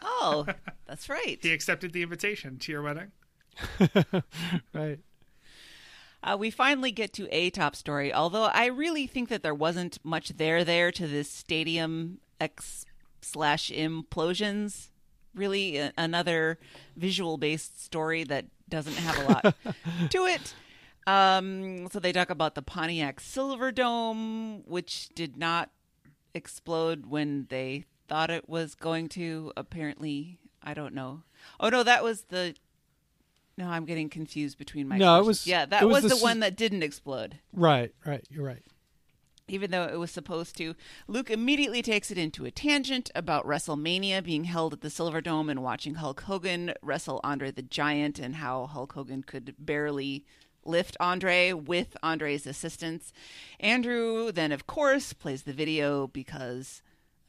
Oh, 0.00 0.46
that's 0.86 1.08
right. 1.08 1.38
He 1.40 1.52
accepted 1.52 1.92
the 1.92 2.02
invitation 2.02 2.58
to 2.58 2.72
your 2.72 2.82
wedding. 2.82 3.12
Right. 4.74 4.98
Uh, 6.22 6.36
we 6.36 6.50
finally 6.50 6.90
get 6.90 7.12
to 7.12 7.28
a 7.34 7.50
top 7.50 7.76
story, 7.76 8.12
although 8.12 8.44
I 8.44 8.66
really 8.66 9.06
think 9.06 9.28
that 9.28 9.42
there 9.42 9.54
wasn't 9.54 9.98
much 10.04 10.30
there 10.30 10.64
there 10.64 10.90
to 10.90 11.06
this 11.06 11.30
stadium 11.30 12.18
X 12.40 12.84
slash 13.20 13.70
implosions. 13.70 14.88
Really, 15.34 15.76
a- 15.76 15.92
another 15.96 16.58
visual 16.96 17.36
based 17.36 17.82
story 17.84 18.24
that 18.24 18.46
doesn't 18.68 18.94
have 18.96 19.18
a 19.18 19.32
lot 19.32 19.54
to 20.10 20.24
it. 20.26 20.54
Um, 21.06 21.88
so 21.90 22.00
they 22.00 22.10
talk 22.12 22.30
about 22.30 22.56
the 22.56 22.62
Pontiac 22.62 23.20
Silverdome, 23.20 24.66
which 24.66 25.10
did 25.14 25.36
not 25.36 25.70
explode 26.34 27.06
when 27.06 27.46
they 27.50 27.84
thought 28.08 28.30
it 28.30 28.48
was 28.48 28.74
going 28.74 29.08
to. 29.10 29.52
Apparently, 29.56 30.38
I 30.62 30.74
don't 30.74 30.94
know. 30.94 31.22
Oh 31.60 31.68
no, 31.68 31.84
that 31.84 32.02
was 32.02 32.22
the. 32.22 32.56
No, 33.58 33.68
I'm 33.68 33.84
getting 33.86 34.08
confused 34.10 34.58
between 34.58 34.86
my. 34.88 34.98
No, 34.98 35.18
it 35.20 35.24
was- 35.24 35.46
Yeah, 35.46 35.64
that 35.66 35.84
was, 35.86 36.02
was 36.02 36.12
the 36.12 36.18
the 36.18 36.22
one 36.22 36.40
that 36.40 36.56
didn't 36.56 36.82
explode, 36.82 37.38
Right. 37.52 37.92
Right. 38.04 38.24
You're 38.30 38.44
right. 38.44 38.62
even 39.48 39.70
though 39.70 39.84
it 39.84 39.98
was 39.98 40.10
supposed 40.10 40.56
to. 40.56 40.74
Luke 41.06 41.30
immediately 41.30 41.80
takes 41.80 42.10
it 42.10 42.18
into 42.18 42.44
a 42.44 42.50
tangent 42.50 43.10
about 43.14 43.46
WrestleMania 43.46 44.22
being 44.24 44.44
held 44.44 44.72
at 44.72 44.80
the 44.80 44.88
Silverdome 44.88 45.48
and 45.50 45.62
watching 45.62 45.94
Hulk 45.94 46.22
Hogan 46.22 46.74
wrestle 46.82 47.20
Andre 47.22 47.50
the 47.52 47.62
Giant 47.62 48.18
and 48.18 48.34
how 48.36 48.66
Hulk 48.66 48.92
Hogan 48.94 49.22
could 49.22 49.54
barely 49.58 50.24
lift 50.64 50.96
Andre 50.98 51.52
with 51.52 51.96
Andre's 52.02 52.44
assistance. 52.44 53.12
Andrew 53.60 54.32
then, 54.32 54.50
of 54.50 54.66
course, 54.66 55.12
plays 55.12 55.44
the 55.44 55.52
video 55.52 56.08
because, 56.08 56.82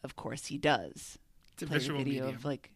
of 0.03 0.15
course, 0.15 0.47
he 0.47 0.57
does. 0.57 1.19
It's 1.53 1.61
a 1.61 1.67
Play 1.67 1.75
the 1.75 1.79
visual 1.79 1.99
video 1.99 2.23
medium. 2.23 2.35
of 2.35 2.43
like 2.45 2.71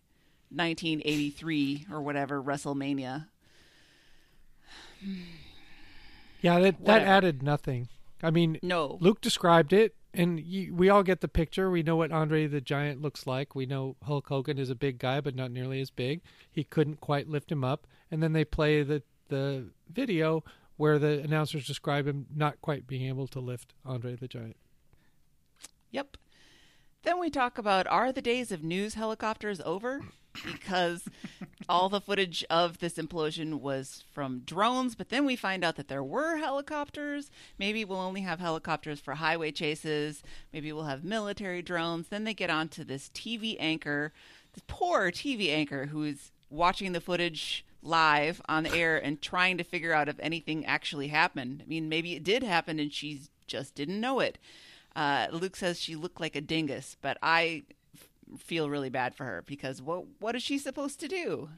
1983 0.52 1.88
or 1.92 2.02
whatever 2.02 2.42
WrestleMania. 2.42 3.28
Yeah. 6.42 6.60
That 6.60 6.86
that 6.86 7.02
added 7.04 7.44
nothing. 7.44 7.88
I 8.24 8.30
mean, 8.30 8.60
No, 8.62 8.98
Luke 9.02 9.22
described 9.22 9.74
it, 9.74 9.96
and 10.14 10.40
you, 10.40 10.76
we 10.76 10.90
all 10.90 11.04
get 11.04 11.22
the 11.22 11.28
picture. 11.28 11.72
We 11.72 11.82
know 11.84 11.96
what 11.96 12.12
Andre 12.12 12.46
the 12.48 12.62
Giant 12.62 13.02
looks 13.02 13.26
like. 13.26 13.56
We 13.56 13.66
know 13.66 13.96
Hulk 14.04 14.28
Hogan 14.28 14.60
is 14.60 14.70
a 14.70 14.76
big 14.76 15.00
guy, 15.00 15.22
but 15.22 15.36
not 15.36 15.52
nearly 15.52 15.82
as 15.82 15.90
big. 15.90 16.22
He 16.52 16.64
couldn't 16.64 17.02
quite 17.02 17.28
lift 17.28 17.52
him 17.52 17.64
up. 17.64 17.88
And 18.12 18.22
then 18.22 18.34
they 18.34 18.46
play 18.46 18.84
the 18.84 19.02
the 19.30 19.70
video 19.92 20.44
where 20.78 21.00
the 21.00 21.22
announcers 21.22 21.66
describe 21.66 22.08
him 22.08 22.26
not 22.36 22.60
quite 22.62 22.88
being 22.88 23.08
able 23.08 23.28
to 23.28 23.40
lift 23.40 23.74
Andre 23.86 24.16
the 24.16 24.28
Giant. 24.28 24.58
Yep. 25.92 26.18
Then 27.04 27.20
we 27.20 27.30
talk 27.30 27.58
about 27.58 27.88
are 27.88 28.12
the 28.12 28.22
days 28.22 28.52
of 28.52 28.64
news 28.64 28.94
helicopters 28.94 29.62
over? 29.62 30.02
Because 30.34 31.04
all 31.70 31.90
the 31.90 32.02
footage 32.02 32.44
of 32.50 32.80
this 32.80 32.96
implosion 32.96 33.60
was 33.60 34.04
from 34.14 34.42
drones, 34.46 34.96
but 34.96 35.10
then 35.10 35.26
we 35.26 35.36
find 35.36 35.64
out 35.64 35.76
that 35.76 35.88
there 35.88 36.04
were 36.04 36.38
helicopters. 36.38 37.32
Maybe 37.58 37.86
we'll 37.86 38.00
only 38.00 38.22
have 38.22 38.40
helicopters 38.40 39.00
for 39.00 39.16
highway 39.16 39.52
chases. 39.52 40.24
Maybe 40.54 40.72
we'll 40.72 40.86
have 40.86 41.04
military 41.04 41.62
drones. 41.62 42.08
Then 42.08 42.24
they 42.24 42.34
get 42.34 42.50
onto 42.50 42.84
this 42.84 43.10
TV 43.14 43.58
anchor, 43.60 44.14
this 44.54 44.64
poor 44.68 45.12
TV 45.12 45.50
anchor 45.50 45.88
who 45.88 46.04
is 46.04 46.32
watching 46.50 46.92
the 46.92 47.02
footage 47.02 47.66
live 47.84 48.42
on 48.48 48.64
the 48.64 48.74
air 48.74 48.98
and 48.98 49.22
trying 49.22 49.58
to 49.58 49.64
figure 49.64 49.94
out 49.94 50.10
if 50.10 50.20
anything 50.20 50.66
actually 50.66 51.08
happened. 51.08 51.64
I 51.66 51.68
mean, 51.68 51.90
maybe 51.90 52.14
it 52.14 52.24
did 52.24 52.44
happen 52.44 52.80
and 52.80 52.94
she 52.94 53.22
just 53.48 53.76
didn't 53.76 54.00
know 54.00 54.20
it. 54.20 54.38
Uh, 54.96 55.28
Luke 55.32 55.56
says 55.56 55.80
she 55.80 55.96
looked 55.96 56.20
like 56.20 56.36
a 56.36 56.42
dingus, 56.42 56.98
but 57.02 57.18
I 57.24 57.64
feel 58.38 58.70
really 58.70 58.90
bad 58.90 59.16
for 59.16 59.26
her 59.26 59.44
because 59.46 59.82
what 59.82 60.06
what 60.20 60.36
is 60.36 60.44
she 60.44 60.58
supposed 60.58 61.00
to 61.02 61.08
do? 61.08 61.50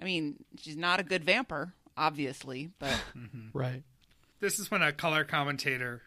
I 0.00 0.04
mean, 0.04 0.44
she's 0.58 0.76
not 0.76 1.00
a 1.00 1.02
good 1.04 1.24
vamper, 1.24 1.74
obviously, 1.96 2.70
but 2.78 2.98
Right. 3.52 3.82
This 4.40 4.58
is 4.58 4.70
when 4.70 4.82
a 4.82 4.92
color 4.92 5.24
commentator 5.24 6.02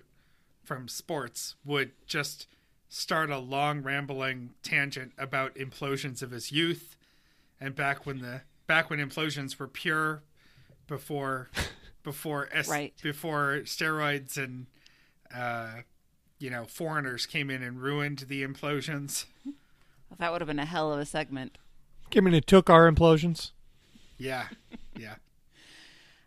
from 0.64 0.88
sports 0.88 1.56
would 1.64 1.92
just 2.06 2.48
start 2.90 3.30
a 3.30 3.38
long 3.40 3.82
rambling 3.84 4.52
tangent 4.64 5.14
about 5.18 5.56
implosions 5.56 6.22
of 6.22 6.32
his 6.32 6.52
youth 6.52 6.98
and 7.60 7.76
back 7.76 8.06
when 8.06 8.20
the 8.20 8.42
back 8.68 8.90
when 8.90 9.00
implosions 9.00 9.58
were 9.60 9.68
pure 9.68 10.24
before 10.88 11.50
before 12.04 12.50
S, 12.52 12.68
Right. 12.70 12.94
before 13.02 13.62
steroids 13.64 14.38
and 14.38 14.68
uh 15.34 15.82
you 16.46 16.52
know 16.52 16.64
foreigners 16.66 17.26
came 17.26 17.50
in 17.50 17.64
and 17.64 17.82
ruined 17.82 18.26
the 18.28 18.46
implosions. 18.46 19.26
that 20.20 20.32
would 20.32 20.42
have 20.42 20.48
been 20.48 20.60
a 20.60 20.66
hell 20.66 20.94
of 20.94 21.00
a 21.00 21.06
segment. 21.06 21.58
Give 22.12 22.24
me 22.24 22.40
took 22.40 22.70
our 22.70 22.90
implosions. 22.90 23.50
Yeah. 24.18 24.48
Yeah. 24.96 25.16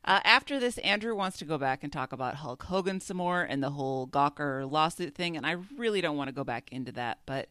Uh, 0.04 0.20
after 0.24 0.58
this, 0.58 0.78
Andrew 0.78 1.14
wants 1.14 1.36
to 1.36 1.44
go 1.44 1.58
back 1.58 1.82
and 1.82 1.92
talk 1.92 2.12
about 2.14 2.36
Hulk 2.36 2.62
Hogan 2.62 2.98
some 2.98 3.18
more 3.18 3.42
and 3.42 3.62
the 3.62 3.72
whole 3.72 4.06
Gawker 4.06 4.70
lawsuit 4.70 5.14
thing, 5.14 5.36
and 5.36 5.44
I 5.44 5.56
really 5.76 6.00
don't 6.00 6.16
want 6.16 6.28
to 6.28 6.34
go 6.34 6.44
back 6.44 6.72
into 6.72 6.92
that. 6.92 7.18
But 7.26 7.50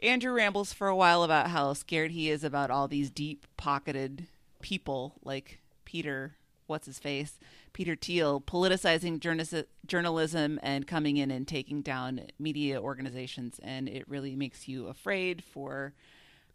Andrew 0.00 0.32
rambles 0.32 0.72
for 0.72 0.86
a 0.86 0.94
while 0.94 1.24
about 1.24 1.48
how 1.48 1.72
scared 1.72 2.12
he 2.12 2.30
is 2.30 2.44
about 2.44 2.70
all 2.70 2.86
these 2.86 3.10
deep 3.10 3.46
pocketed 3.56 4.28
people 4.62 5.14
like 5.24 5.58
Peter, 5.84 6.36
what's 6.68 6.86
his 6.86 7.00
face, 7.00 7.40
Peter 7.76 7.94
Thiel, 7.94 8.40
politicizing 8.40 9.20
journalism 9.86 10.58
and 10.62 10.86
coming 10.86 11.18
in 11.18 11.30
and 11.30 11.46
taking 11.46 11.82
down 11.82 12.22
media 12.38 12.80
organizations, 12.80 13.60
and 13.62 13.86
it 13.86 14.08
really 14.08 14.34
makes 14.34 14.66
you 14.66 14.86
afraid 14.86 15.44
for 15.44 15.92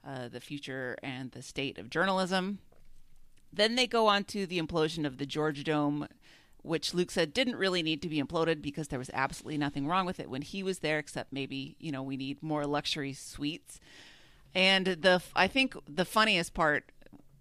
uh, 0.04 0.30
the 0.30 0.40
future 0.40 0.98
and 1.04 1.30
the 1.30 1.44
state 1.44 1.78
of 1.78 1.92
journalism. 1.92 2.58
Then 3.54 3.76
they 3.76 3.86
go 3.86 4.08
on 4.08 4.24
to 4.26 4.48
the 4.48 4.60
implosion 4.60 5.06
of 5.06 5.20
the 5.20 5.28
Georgia 5.28 5.64
Dome, 5.64 6.08
which 6.64 6.96
Luke 6.96 7.12
said 7.12 7.34
didn't 7.34 7.56
really 7.56 7.84
need 7.84 8.02
to 8.02 8.10
be 8.10 8.20
imploded 8.20 8.60
because 8.64 8.88
there 8.88 8.98
was 8.98 9.12
absolutely 9.14 9.60
nothing 9.60 9.86
wrong 9.86 10.08
with 10.08 10.20
it 10.20 10.28
when 10.28 10.42
he 10.42 10.64
was 10.64 10.80
there, 10.80 10.98
except 10.98 11.32
maybe 11.32 11.76
you 11.80 11.92
know 11.92 12.02
we 12.02 12.18
need 12.18 12.42
more 12.42 12.66
luxury 12.66 13.14
suites. 13.14 13.80
And 14.56 14.88
the 14.88 15.22
I 15.36 15.46
think 15.46 15.76
the 15.88 16.04
funniest 16.04 16.56
part 16.56 16.92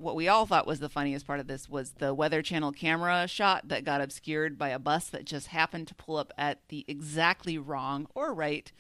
what 0.01 0.16
we 0.16 0.28
all 0.28 0.46
thought 0.46 0.66
was 0.66 0.80
the 0.80 0.88
funniest 0.88 1.26
part 1.26 1.40
of 1.40 1.46
this 1.46 1.68
was 1.68 1.92
the 1.92 2.14
Weather 2.14 2.40
Channel 2.40 2.72
camera 2.72 3.28
shot 3.28 3.68
that 3.68 3.84
got 3.84 4.01
obscured 4.01 4.57
by 4.57 4.70
a 4.70 4.78
bus 4.78 5.09
that 5.09 5.26
just 5.26 5.48
happened 5.48 5.88
to 5.88 5.94
pull 5.94 6.16
up 6.16 6.32
at 6.38 6.66
the 6.68 6.84
exactly 6.88 7.59
wrong 7.59 8.07
or 8.14 8.32
right 8.32 8.72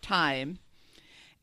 time. 0.00 0.58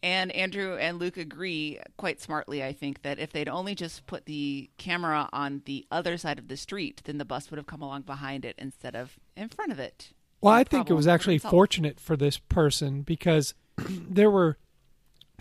And 0.02 0.32
Andrew 0.32 0.78
and 0.78 1.00
Luke 1.00 1.18
agree 1.18 1.80
quite 1.98 2.22
smartly, 2.22 2.64
I 2.64 2.72
think, 2.72 3.02
that 3.02 3.20
if 3.20 3.34
they'd 3.34 3.50
only 3.50 3.76
just 3.76 4.06
put 4.06 4.26
the 4.26 4.70
camera 4.78 5.28
on 5.34 5.64
the 5.66 5.86
other 5.92 6.18
side 6.18 6.40
of 6.40 6.48
the 6.48 6.58
street, 6.58 7.02
then 7.04 7.18
the 7.18 7.26
bus 7.26 7.50
would 7.50 7.58
have 7.58 7.68
come 7.68 7.82
along 7.82 8.04
behind 8.04 8.46
it 8.46 8.56
instead 8.58 8.96
of 8.96 9.20
in 9.36 9.50
front 9.50 9.72
of 9.72 9.80
it. 9.80 10.12
Well, 10.42 10.54
I 10.54 10.64
think 10.64 10.90
it 10.90 10.94
was 10.94 11.08
actually 11.08 11.40
solved. 11.40 11.52
fortunate 11.52 12.00
for 12.00 12.16
this 12.16 12.38
person 12.38 13.02
because 13.02 13.54
there 13.78 14.30
were 14.30 14.58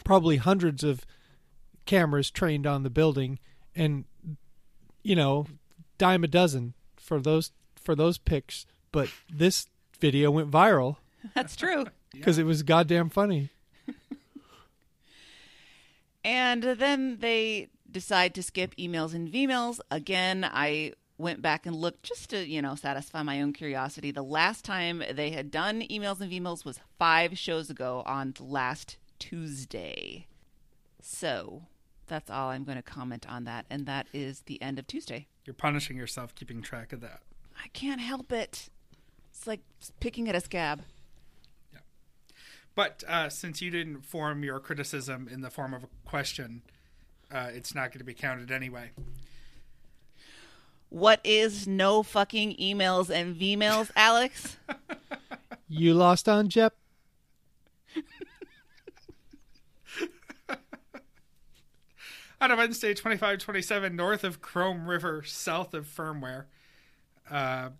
probably 0.03 0.38
hundreds 0.38 0.82
of 0.82 1.07
cameras 1.84 2.30
trained 2.30 2.66
on 2.66 2.82
the 2.82 2.90
building, 2.90 3.38
and 3.76 4.04
you 5.02 5.16
know, 5.16 5.46
dime 5.98 6.24
a 6.24 6.28
dozen 6.28 6.74
for 6.96 7.20
those 7.20 7.52
for 7.76 7.94
those 7.94 8.18
picks. 8.18 8.66
But 8.92 9.08
this 9.32 9.66
video 10.00 10.30
went 10.30 10.50
viral 10.50 10.96
That's 11.34 11.56
true. 11.56 11.86
because 12.12 12.38
it 12.38 12.44
was 12.44 12.62
goddamn 12.62 13.10
funny. 13.10 13.50
And 16.26 16.62
then 16.62 17.18
they 17.20 17.68
decide 17.90 18.34
to 18.36 18.42
skip 18.42 18.74
emails 18.76 19.12
and 19.12 19.30
VMails. 19.30 19.78
Again, 19.90 20.48
I 20.50 20.94
went 21.18 21.42
back 21.42 21.66
and 21.66 21.76
looked 21.76 22.02
just 22.02 22.30
to, 22.30 22.48
you 22.48 22.62
know, 22.62 22.76
satisfy 22.76 23.22
my 23.22 23.42
own 23.42 23.52
curiosity. 23.52 24.10
The 24.10 24.22
last 24.22 24.64
time 24.64 25.02
they 25.12 25.32
had 25.32 25.50
done 25.50 25.82
emails 25.82 26.22
and 26.22 26.32
VMails 26.32 26.64
was 26.64 26.80
five 26.98 27.36
shows 27.36 27.68
ago 27.68 28.02
on 28.06 28.32
last 28.40 28.96
Tuesday. 29.18 30.26
So 31.02 31.64
that's 32.14 32.30
all 32.30 32.50
I'm 32.50 32.62
going 32.62 32.76
to 32.76 32.82
comment 32.82 33.26
on 33.28 33.42
that. 33.44 33.66
And 33.68 33.86
that 33.86 34.06
is 34.12 34.42
the 34.46 34.62
end 34.62 34.78
of 34.78 34.86
Tuesday. 34.86 35.26
You're 35.44 35.54
punishing 35.54 35.96
yourself 35.96 36.32
keeping 36.36 36.62
track 36.62 36.92
of 36.92 37.00
that. 37.00 37.22
I 37.62 37.66
can't 37.72 38.00
help 38.00 38.30
it. 38.30 38.68
It's 39.30 39.48
like 39.48 39.60
picking 39.98 40.28
at 40.28 40.36
a 40.36 40.40
scab. 40.40 40.82
Yeah. 41.72 41.80
But 42.76 43.02
uh, 43.08 43.28
since 43.30 43.60
you 43.60 43.72
didn't 43.72 44.02
form 44.02 44.44
your 44.44 44.60
criticism 44.60 45.28
in 45.28 45.40
the 45.40 45.50
form 45.50 45.74
of 45.74 45.82
a 45.82 45.88
question, 46.08 46.62
uh, 47.32 47.50
it's 47.52 47.74
not 47.74 47.90
going 47.90 47.98
to 47.98 48.04
be 48.04 48.14
counted 48.14 48.52
anyway. 48.52 48.92
What 50.90 51.20
is 51.24 51.66
no 51.66 52.04
fucking 52.04 52.54
emails 52.60 53.10
and 53.10 53.34
VMails, 53.34 53.90
Alex? 53.96 54.56
You 55.66 55.94
lost 55.94 56.28
on 56.28 56.48
Jep. 56.48 56.76
On 62.45 62.51
a 62.51 62.57
Wednesday, 62.57 62.92
2527, 62.92 63.97
north 63.97 64.22
of 64.22 64.42
Chrome 64.42 64.86
River, 64.86 65.22
south 65.24 65.72
of 65.72 65.86
Firmware. 65.86 66.45
Uh, 67.30 67.70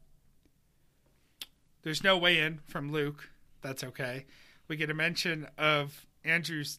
there's 1.83 2.03
no 2.03 2.17
way 2.17 2.39
in 2.39 2.61
from 2.65 2.91
Luke. 2.91 3.29
That's 3.61 3.85
okay. 3.85 4.25
We 4.67 4.77
get 4.77 4.89
a 4.89 4.95
mention 4.95 5.49
of 5.59 6.07
Andrew's 6.25 6.79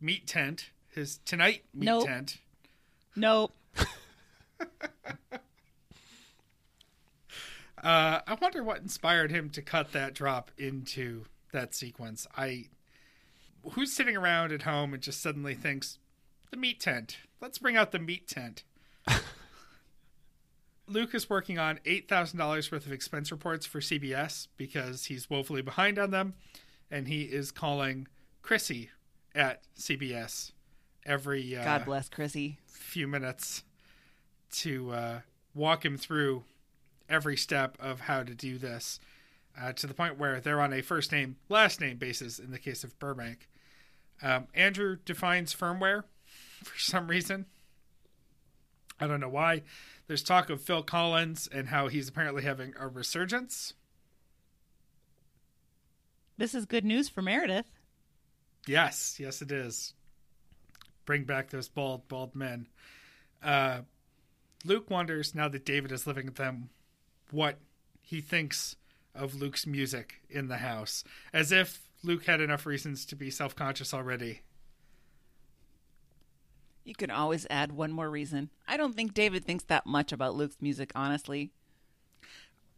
meat 0.00 0.26
tent, 0.26 0.70
his 0.88 1.18
tonight 1.18 1.62
meat 1.72 1.86
Nope. 1.86 2.06
tent. 2.06 2.38
nope. 3.14 3.52
Uh, 7.82 8.20
I 8.26 8.34
wonder 8.42 8.62
what 8.62 8.82
inspired 8.82 9.30
him 9.30 9.48
to 9.50 9.62
cut 9.62 9.92
that 9.92 10.12
drop 10.12 10.50
into 10.58 11.24
that 11.52 11.74
sequence. 11.74 12.26
I, 12.36 12.64
who's 13.72 13.94
sitting 13.94 14.16
around 14.18 14.52
at 14.52 14.62
home 14.62 14.92
and 14.92 15.02
just 15.02 15.22
suddenly 15.22 15.54
thinks, 15.54 15.98
the 16.50 16.56
meat 16.56 16.80
tent. 16.80 17.18
Let's 17.40 17.58
bring 17.58 17.76
out 17.76 17.92
the 17.92 17.98
meat 17.98 18.28
tent. 18.28 18.64
Luke 20.86 21.14
is 21.14 21.30
working 21.30 21.58
on 21.58 21.80
eight 21.84 22.08
thousand 22.08 22.38
dollars 22.38 22.70
worth 22.70 22.86
of 22.86 22.92
expense 22.92 23.30
reports 23.30 23.66
for 23.66 23.80
CBS 23.80 24.48
because 24.56 25.06
he's 25.06 25.30
woefully 25.30 25.62
behind 25.62 25.98
on 25.98 26.10
them, 26.10 26.34
and 26.90 27.08
he 27.08 27.22
is 27.22 27.50
calling 27.50 28.08
Chrissy 28.42 28.90
at 29.34 29.62
CBS 29.78 30.52
every 31.06 31.56
uh, 31.56 31.64
God 31.64 31.84
bless 31.84 32.08
Chrissy. 32.08 32.58
few 32.66 33.06
minutes 33.06 33.62
to 34.52 34.90
uh, 34.90 35.20
walk 35.54 35.84
him 35.84 35.96
through 35.96 36.44
every 37.08 37.36
step 37.36 37.76
of 37.80 38.00
how 38.00 38.22
to 38.22 38.34
do 38.34 38.58
this 38.58 39.00
uh, 39.60 39.72
to 39.72 39.86
the 39.86 39.94
point 39.94 40.18
where 40.18 40.40
they're 40.40 40.60
on 40.60 40.72
a 40.72 40.82
first 40.82 41.12
name, 41.12 41.36
last 41.48 41.80
name 41.80 41.96
basis 41.96 42.38
in 42.38 42.50
the 42.50 42.58
case 42.58 42.84
of 42.84 42.98
Burbank. 42.98 43.48
Um, 44.22 44.48
Andrew 44.54 44.98
defines 45.04 45.54
firmware 45.54 46.04
for 46.64 46.78
some 46.78 47.08
reason. 47.08 47.46
I 48.98 49.06
don't 49.06 49.20
know 49.20 49.28
why. 49.28 49.62
There's 50.06 50.22
talk 50.22 50.50
of 50.50 50.60
Phil 50.60 50.82
Collins 50.82 51.48
and 51.50 51.68
how 51.68 51.88
he's 51.88 52.08
apparently 52.08 52.42
having 52.42 52.74
a 52.78 52.88
resurgence. 52.88 53.74
This 56.36 56.54
is 56.54 56.64
good 56.66 56.84
news 56.84 57.08
for 57.08 57.22
Meredith. 57.22 57.66
Yes, 58.66 59.18
yes, 59.18 59.40
it 59.40 59.52
is. 59.52 59.94
Bring 61.06 61.24
back 61.24 61.50
those 61.50 61.68
bald, 61.68 62.08
bald 62.08 62.34
men. 62.34 62.66
Uh, 63.42 63.80
Luke 64.64 64.90
wonders 64.90 65.34
now 65.34 65.48
that 65.48 65.64
David 65.64 65.92
is 65.92 66.06
living 66.06 66.26
with 66.26 66.36
them 66.36 66.68
what 67.30 67.58
he 68.02 68.20
thinks 68.20 68.76
of 69.14 69.34
Luke's 69.34 69.66
music 69.66 70.20
in 70.28 70.48
the 70.48 70.58
house, 70.58 71.04
as 71.32 71.52
if 71.52 71.88
Luke 72.02 72.24
had 72.24 72.40
enough 72.40 72.66
reasons 72.66 73.04
to 73.06 73.16
be 73.16 73.30
self 73.30 73.54
conscious 73.54 73.94
already. 73.94 74.42
You 76.84 76.94
can 76.94 77.10
always 77.10 77.46
add 77.50 77.72
one 77.72 77.92
more 77.92 78.10
reason. 78.10 78.50
I 78.66 78.76
don't 78.76 78.94
think 78.94 79.14
David 79.14 79.44
thinks 79.44 79.64
that 79.64 79.86
much 79.86 80.12
about 80.12 80.34
Luke's 80.34 80.56
music, 80.60 80.92
honestly. 80.94 81.50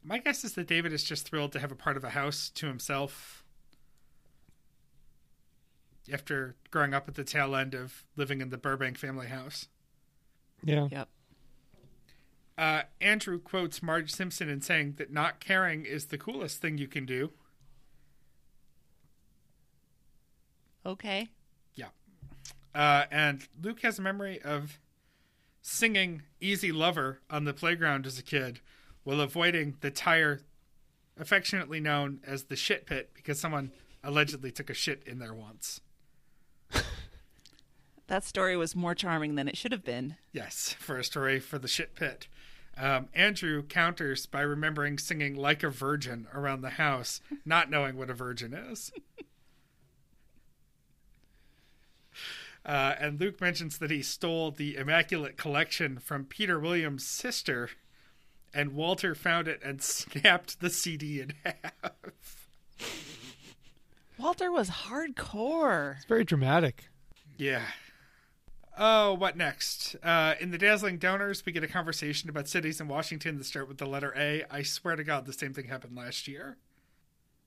My 0.02 0.18
guess 0.18 0.42
is 0.44 0.54
that 0.54 0.66
David 0.66 0.92
is 0.92 1.04
just 1.04 1.28
thrilled 1.28 1.52
to 1.52 1.60
have 1.60 1.70
a 1.70 1.76
part 1.76 1.96
of 1.96 2.04
a 2.04 2.10
house 2.10 2.50
to 2.56 2.66
himself 2.66 3.44
after 6.12 6.56
growing 6.70 6.92
up 6.94 7.08
at 7.08 7.14
the 7.14 7.22
tail 7.24 7.54
end 7.54 7.74
of 7.74 8.04
living 8.16 8.40
in 8.40 8.50
the 8.50 8.58
Burbank 8.58 8.98
family 8.98 9.28
house. 9.28 9.68
Yeah. 10.64 10.88
Yep. 10.90 11.08
Uh, 12.58 12.82
Andrew 13.00 13.38
quotes 13.38 13.82
Marge 13.82 14.12
Simpson 14.12 14.48
in 14.48 14.60
saying 14.60 14.94
that 14.98 15.12
not 15.12 15.40
caring 15.40 15.84
is 15.84 16.06
the 16.06 16.18
coolest 16.18 16.60
thing 16.60 16.78
you 16.78 16.88
can 16.88 17.06
do. 17.06 17.30
Okay. 20.84 21.28
Uh, 22.74 23.04
and 23.10 23.46
Luke 23.60 23.80
has 23.82 23.98
a 23.98 24.02
memory 24.02 24.40
of 24.42 24.78
singing 25.60 26.22
Easy 26.40 26.72
Lover 26.72 27.20
on 27.30 27.44
the 27.44 27.52
playground 27.52 28.06
as 28.06 28.18
a 28.18 28.22
kid 28.22 28.60
while 29.04 29.20
avoiding 29.20 29.76
the 29.80 29.90
tire 29.90 30.40
affectionately 31.18 31.80
known 31.80 32.20
as 32.26 32.44
the 32.44 32.56
shit 32.56 32.86
pit 32.86 33.10
because 33.14 33.38
someone 33.38 33.70
allegedly 34.02 34.50
took 34.50 34.70
a 34.70 34.74
shit 34.74 35.02
in 35.06 35.18
there 35.18 35.34
once. 35.34 35.80
That 38.08 38.24
story 38.24 38.58
was 38.58 38.76
more 38.76 38.94
charming 38.94 39.36
than 39.36 39.48
it 39.48 39.56
should 39.56 39.72
have 39.72 39.84
been. 39.84 40.16
Yes, 40.32 40.74
for 40.78 40.98
a 40.98 41.04
story 41.04 41.40
for 41.40 41.58
the 41.58 41.66
shit 41.66 41.94
pit. 41.94 42.26
Um, 42.76 43.08
Andrew 43.14 43.62
counters 43.62 44.26
by 44.26 44.42
remembering 44.42 44.98
singing 44.98 45.34
Like 45.34 45.62
a 45.62 45.70
Virgin 45.70 46.26
around 46.34 46.60
the 46.60 46.70
house, 46.70 47.22
not 47.46 47.70
knowing 47.70 47.96
what 47.96 48.10
a 48.10 48.14
virgin 48.14 48.52
is. 48.52 48.92
Uh, 52.64 52.94
and 52.98 53.20
Luke 53.20 53.40
mentions 53.40 53.78
that 53.78 53.90
he 53.90 54.02
stole 54.02 54.50
the 54.52 54.76
Immaculate 54.76 55.36
Collection 55.36 55.98
from 55.98 56.24
Peter 56.24 56.60
Williams' 56.60 57.06
sister, 57.06 57.70
and 58.54 58.72
Walter 58.72 59.14
found 59.14 59.48
it 59.48 59.60
and 59.64 59.82
snapped 59.82 60.60
the 60.60 60.70
CD 60.70 61.20
in 61.20 61.32
half. 61.44 62.48
Walter 64.18 64.52
was 64.52 64.70
hardcore. 64.70 65.96
It's 65.96 66.04
very 66.04 66.24
dramatic. 66.24 66.88
Yeah. 67.36 67.62
Oh, 68.78 69.14
what 69.14 69.36
next? 69.36 69.96
Uh, 70.02 70.34
in 70.40 70.50
the 70.50 70.58
Dazzling 70.58 70.98
Donors, 70.98 71.44
we 71.44 71.52
get 71.52 71.64
a 71.64 71.68
conversation 71.68 72.30
about 72.30 72.48
cities 72.48 72.80
in 72.80 72.88
Washington 72.88 73.36
that 73.38 73.44
start 73.44 73.68
with 73.68 73.78
the 73.78 73.86
letter 73.86 74.14
A. 74.16 74.44
I 74.50 74.62
swear 74.62 74.96
to 74.96 75.04
God, 75.04 75.26
the 75.26 75.32
same 75.32 75.52
thing 75.52 75.66
happened 75.66 75.96
last 75.96 76.28
year. 76.28 76.56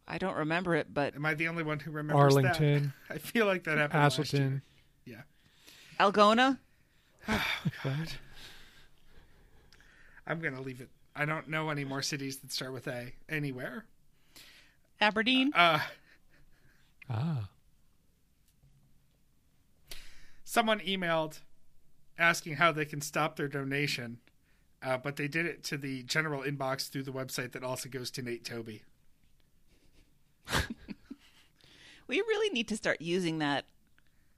I 0.08 0.18
don't 0.18 0.36
remember 0.36 0.76
it, 0.76 0.94
but 0.94 1.16
Am 1.16 1.26
I 1.26 1.34
the 1.34 1.48
only 1.48 1.64
one 1.64 1.80
who 1.80 1.92
remembers 1.92 2.36
Arlington, 2.36 2.94
that? 3.08 3.16
I 3.16 3.18
feel 3.18 3.48
like 3.48 3.64
that 3.64 3.78
happened 3.78 4.04
last 4.04 4.34
year. 4.34 4.42
Hasselton. 4.44 4.62
Yeah. 5.06 5.22
Algona? 6.00 6.58
Oh, 7.28 7.42
God. 7.84 8.12
I'm 10.28 10.40
going 10.40 10.54
to 10.56 10.62
leave 10.62 10.80
it. 10.80 10.90
I 11.16 11.26
don't 11.26 11.48
know 11.48 11.70
any 11.72 11.84
more 11.84 12.02
cities 12.04 12.38
that 12.38 12.52
start 12.52 12.72
with 12.74 12.88
A 12.88 13.14
anywhere. 13.28 13.86
Aberdeen? 15.02 15.52
Uh, 15.56 15.80
Ah. 17.10 17.50
someone 20.44 20.80
emailed 20.82 21.40
asking 22.18 22.56
how 22.56 22.72
they 22.72 22.86
can 22.86 23.02
stop 23.02 23.36
their 23.36 23.48
donation, 23.48 24.20
uh, 24.84 24.98
but 24.98 25.16
they 25.16 25.28
did 25.28 25.46
it 25.46 25.64
to 25.64 25.78
the 25.78 26.04
general 26.04 26.42
inbox 26.44 26.90
through 26.90 27.04
the 27.04 27.12
website 27.12 27.52
that 27.52 27.64
also 27.64 27.90
goes 27.90 28.10
to 28.12 28.22
Nate 28.22 28.46
Toby. 28.46 28.84
We 32.08 32.18
really 32.22 32.54
need 32.54 32.68
to 32.68 32.78
start 32.78 33.02
using 33.02 33.40
that 33.40 33.66
uh, 33.66 33.66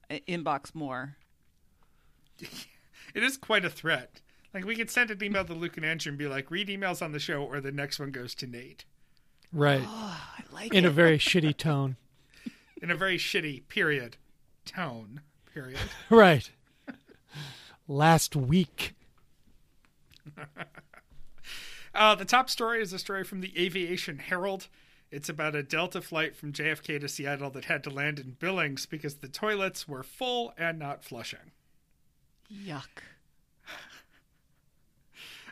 inbox 0.10 0.74
more. 0.76 1.16
it 2.40 3.24
is 3.24 3.38
quite 3.38 3.66
a 3.66 3.70
threat. 3.70 4.22
Like 4.54 4.66
we 4.66 4.76
could 4.76 4.90
send 4.90 5.12
an 5.12 5.24
email 5.24 5.46
to 5.46 5.54
Luke 5.54 5.78
and 5.78 5.86
Andrew 5.86 6.10
and 6.12 6.18
be 6.18 6.28
like, 6.28 6.50
read 6.52 6.68
emails 6.68 7.02
on 7.02 7.12
the 7.12 7.20
show, 7.20 7.44
or 7.44 7.60
the 7.62 7.72
next 7.72 8.00
one 8.00 8.12
goes 8.12 8.34
to 8.36 8.48
Nate 8.48 8.86
Right. 9.54 9.84
Oh, 9.86 10.22
I 10.38 10.44
like 10.54 10.74
In 10.74 10.84
it. 10.86 10.88
a 10.88 10.92
very 10.92 11.18
shitty 11.20 11.56
tone. 11.58 11.96
in 12.82 12.92
a 12.92 12.96
very 12.96 13.18
shitty 13.18 13.68
period 13.70 14.18
tone. 14.66 15.22
Period. 15.54 15.80
Right. 16.10 16.50
Last 17.88 18.36
week. 18.36 18.94
Uh, 21.96 22.14
the 22.16 22.26
top 22.26 22.50
story 22.50 22.82
is 22.82 22.94
a 22.94 23.00
story 23.00 23.24
from 23.24 23.42
the 23.42 23.52
Aviation 23.58 24.20
Herald. 24.20 24.68
It's 25.10 25.30
about 25.30 25.56
a 25.56 25.64
Delta 25.64 26.02
flight 26.02 26.36
from 26.36 26.52
JFK 26.52 27.00
to 27.00 27.08
Seattle 27.08 27.50
that 27.52 27.66
had 27.66 27.84
to 27.86 27.90
land 27.90 28.20
in 28.20 28.36
Billings 28.40 28.86
because 28.86 29.16
the 29.16 29.30
toilets 29.30 29.88
were 29.88 30.04
full 30.04 30.54
and 30.58 30.78
not 30.78 31.04
flushing. 31.04 31.52
Yuck. 32.54 33.04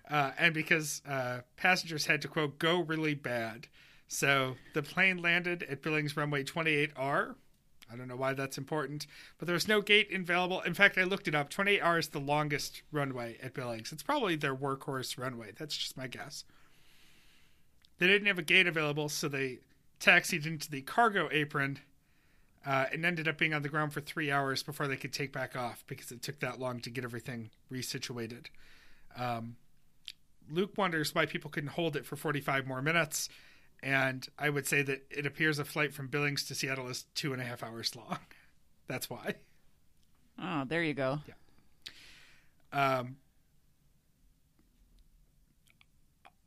uh, 0.10 0.32
and 0.38 0.54
because 0.54 1.02
uh, 1.08 1.42
passengers 1.56 2.06
had 2.06 2.22
to 2.24 2.28
quote 2.28 2.60
go 2.60 2.82
really 2.82 3.14
bad. 3.16 3.68
So 4.08 4.56
the 4.74 4.84
plane 4.84 5.18
landed 5.18 5.64
at 5.64 5.82
Billings 5.82 6.16
runway 6.18 6.44
28R. 6.44 7.36
I 7.92 7.96
don't 7.96 8.08
know 8.08 8.16
why 8.16 8.34
that's 8.34 8.58
important, 8.58 9.06
but 9.38 9.46
there 9.46 9.54
was 9.54 9.68
no 9.68 9.82
gate 9.82 10.10
available. 10.14 10.62
In 10.62 10.74
fact, 10.74 10.98
I 10.98 11.04
looked 11.04 11.28
it 11.28 11.36
up. 11.36 11.50
28R 11.50 12.00
is 12.00 12.08
the 12.10 12.20
longest 12.20 12.82
runway 12.92 13.38
at 13.42 13.54
Billings. 13.54 13.92
It's 13.92 14.04
probably 14.04 14.36
their 14.36 14.56
workhorse 14.56 15.18
runway. 15.20 15.52
That's 15.58 15.78
just 15.78 15.96
my 15.96 16.08
guess. 16.08 16.44
They 17.98 18.08
didn't 18.08 18.28
have 18.28 18.40
a 18.40 18.44
gate 18.44 18.68
available, 18.68 19.10
so 19.10 19.28
they 19.28 19.60
taxied 20.00 20.46
into 20.46 20.70
the 20.70 20.82
cargo 20.82 21.30
apron 21.32 21.80
uh, 22.66 22.86
and 22.92 23.06
ended 23.06 23.28
up 23.28 23.38
being 23.38 23.54
on 23.54 23.62
the 23.62 23.70
ground 23.70 23.94
for 23.94 24.02
three 24.02 24.32
hours 24.32 24.64
before 24.64 24.88
they 24.88 24.98
could 24.98 25.14
take 25.14 25.32
back 25.32 25.56
off 25.56 25.84
because 25.88 26.12
it 26.12 26.22
took 26.22 26.40
that 26.40 26.60
long 26.60 26.80
to 26.82 26.90
get 26.90 27.04
everything 27.04 27.50
resituated. 27.72 28.48
Um, 29.18 29.56
Luke 30.50 30.78
wonders 30.78 31.14
why 31.16 31.26
people 31.26 31.50
couldn't 31.50 31.72
hold 31.72 31.96
it 31.96 32.06
for 32.06 32.16
45 32.16 32.68
more 32.68 32.82
minutes. 32.82 33.30
And 33.84 34.28
I 34.40 34.50
would 34.50 34.66
say 34.66 34.82
that 34.82 35.06
it 35.12 35.26
appears 35.26 35.60
a 35.60 35.66
flight 35.66 35.94
from 35.94 36.08
Billings 36.08 36.44
to 36.46 36.56
Seattle 36.56 36.88
is 36.88 37.06
two 37.14 37.34
and 37.34 37.42
a 37.42 37.46
half 37.46 37.62
hours 37.64 37.96
long. 37.96 38.18
That's 38.88 39.10
why. 39.10 39.36
Oh, 40.42 40.64
there 40.66 40.84
you 40.84 40.94
go. 40.94 41.20
Yeah. 41.28 43.00
Um, 43.00 43.18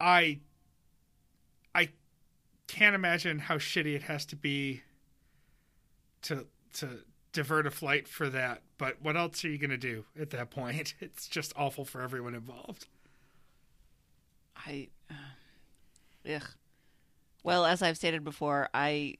I 0.00 0.40
I 1.74 1.90
can't 2.66 2.94
imagine 2.94 3.38
how 3.38 3.56
shitty 3.56 3.94
it 3.94 4.02
has 4.02 4.24
to 4.26 4.36
be 4.36 4.82
to 6.22 6.46
to 6.74 7.00
divert 7.32 7.66
a 7.66 7.70
flight 7.70 8.08
for 8.08 8.28
that. 8.28 8.62
But 8.78 8.96
what 9.02 9.16
else 9.16 9.44
are 9.44 9.48
you 9.48 9.58
going 9.58 9.70
to 9.70 9.76
do 9.76 10.04
at 10.18 10.30
that 10.30 10.50
point? 10.50 10.94
It's 11.00 11.28
just 11.28 11.52
awful 11.56 11.84
for 11.84 12.00
everyone 12.00 12.34
involved. 12.34 12.86
I. 14.56 14.88
Uh, 15.10 16.34
ugh. 16.34 16.50
Well, 17.44 17.64
as 17.64 17.82
I've 17.82 17.96
stated 17.96 18.24
before, 18.24 18.68
I 18.74 19.14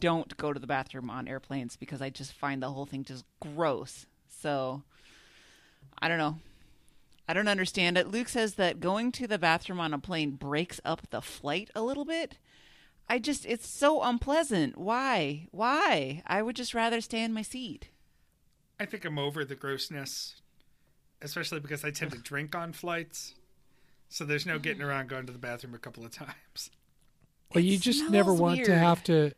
don't 0.00 0.36
go 0.36 0.52
to 0.52 0.58
the 0.58 0.66
bathroom 0.66 1.10
on 1.10 1.28
airplanes 1.28 1.76
because 1.76 2.02
I 2.02 2.10
just 2.10 2.32
find 2.32 2.62
the 2.62 2.70
whole 2.70 2.86
thing 2.86 3.04
just 3.04 3.24
gross. 3.40 4.06
So, 4.28 4.82
I 5.98 6.08
don't 6.08 6.18
know. 6.18 6.38
I 7.28 7.34
don't 7.34 7.48
understand 7.48 7.96
it. 7.96 8.08
Luke 8.08 8.28
says 8.28 8.54
that 8.54 8.80
going 8.80 9.12
to 9.12 9.26
the 9.26 9.38
bathroom 9.38 9.80
on 9.80 9.94
a 9.94 9.98
plane 9.98 10.32
breaks 10.32 10.80
up 10.84 11.08
the 11.10 11.22
flight 11.22 11.70
a 11.74 11.82
little 11.82 12.04
bit. 12.04 12.38
I 13.08 13.18
just, 13.18 13.46
it's 13.46 13.68
so 13.68 14.02
unpleasant. 14.02 14.76
Why? 14.76 15.48
Why? 15.50 16.22
I 16.26 16.42
would 16.42 16.56
just 16.56 16.74
rather 16.74 17.00
stay 17.00 17.22
in 17.22 17.32
my 17.32 17.42
seat. 17.42 17.88
I 18.80 18.86
think 18.86 19.04
I'm 19.04 19.18
over 19.18 19.44
the 19.44 19.54
grossness, 19.54 20.40
especially 21.20 21.60
because 21.60 21.84
I 21.84 21.90
tend 21.90 22.12
to 22.12 22.18
drink 22.18 22.54
on 22.56 22.72
flights. 22.72 23.34
So 24.08 24.24
there's 24.24 24.44
no 24.46 24.58
getting 24.58 24.82
around 24.82 25.08
going 25.08 25.26
to 25.26 25.32
the 25.32 25.38
bathroom 25.38 25.74
a 25.74 25.78
couple 25.78 26.04
of 26.04 26.10
times. 26.10 26.70
Well, 27.54 27.62
you 27.62 27.78
just 27.78 28.10
never 28.10 28.34
smells 28.34 28.40
want 28.40 28.64
to 28.64 28.78
have 28.78 29.04
to, 29.04 29.32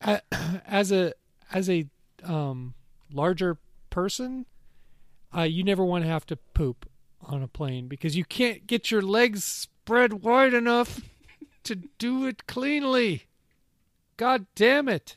as 0.66 0.90
a 0.90 1.12
as 1.52 1.68
a 1.68 1.86
um, 2.24 2.74
larger 3.12 3.58
person, 3.90 4.46
uh, 5.36 5.42
you 5.42 5.62
never 5.62 5.84
want 5.84 6.04
to 6.04 6.08
have 6.08 6.26
to 6.26 6.36
poop 6.36 6.88
on 7.22 7.42
a 7.42 7.48
plane 7.48 7.88
because 7.88 8.16
you 8.16 8.24
can't 8.24 8.66
get 8.66 8.90
your 8.90 9.02
legs 9.02 9.44
spread 9.44 10.22
wide 10.22 10.54
enough 10.54 11.00
to 11.64 11.76
do 11.76 12.26
it 12.26 12.46
cleanly. 12.46 13.24
God 14.16 14.46
damn 14.54 14.88
it! 14.88 15.16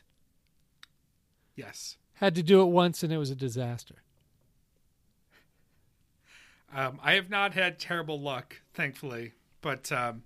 Yes. 1.54 1.96
Had 2.14 2.34
to 2.36 2.42
do 2.42 2.62
it 2.62 2.66
once 2.66 3.02
and 3.02 3.12
it 3.12 3.18
was 3.18 3.30
a 3.30 3.36
disaster. 3.36 3.96
Um, 6.74 6.98
I 7.02 7.12
have 7.12 7.30
not 7.30 7.54
had 7.54 7.78
terrible 7.78 8.20
luck, 8.20 8.60
thankfully, 8.74 9.32
but 9.62 9.90
um, 9.92 10.22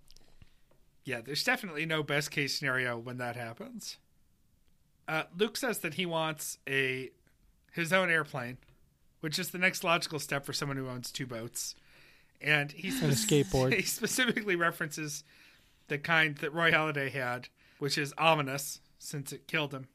yeah, 1.05 1.21
there's 1.21 1.45
definitely 1.45 1.87
no 1.87 2.03
best 2.03 2.31
case 2.31 2.59
scenario 2.59 2.99
when 2.99 3.19
that 3.19 3.37
happens. 3.37 3.99
Uh, 5.07 5.25
Luke 5.37 5.57
says 5.57 5.79
that 5.79 5.95
he 5.95 6.07
wants 6.07 6.59
a 6.69 7.11
his 7.73 7.93
own 7.93 8.11
airplane, 8.11 8.59
which 9.21 9.39
is 9.39 9.51
the 9.51 9.59
next 9.59 9.85
logical 9.85 10.19
step 10.19 10.45
for 10.45 10.53
someone 10.53 10.77
who 10.77 10.89
owns 10.89 11.11
two 11.11 11.27
boats, 11.27 11.75
and 12.41 12.73
he 12.73 12.89
And 12.89 13.13
a 13.13 13.15
skateboard. 13.15 13.75
He 13.77 13.83
specifically 13.83 14.57
references 14.57 15.25
the 15.89 15.99
kind 15.99 16.37
that 16.39 16.53
Roy 16.55 16.71
Halladay 16.73 17.11
had, 17.11 17.49
which 17.79 17.99
is 17.99 18.15
ominous 18.19 18.81
since 18.99 19.33
it 19.33 19.47
killed 19.49 19.73
him. 19.75 19.89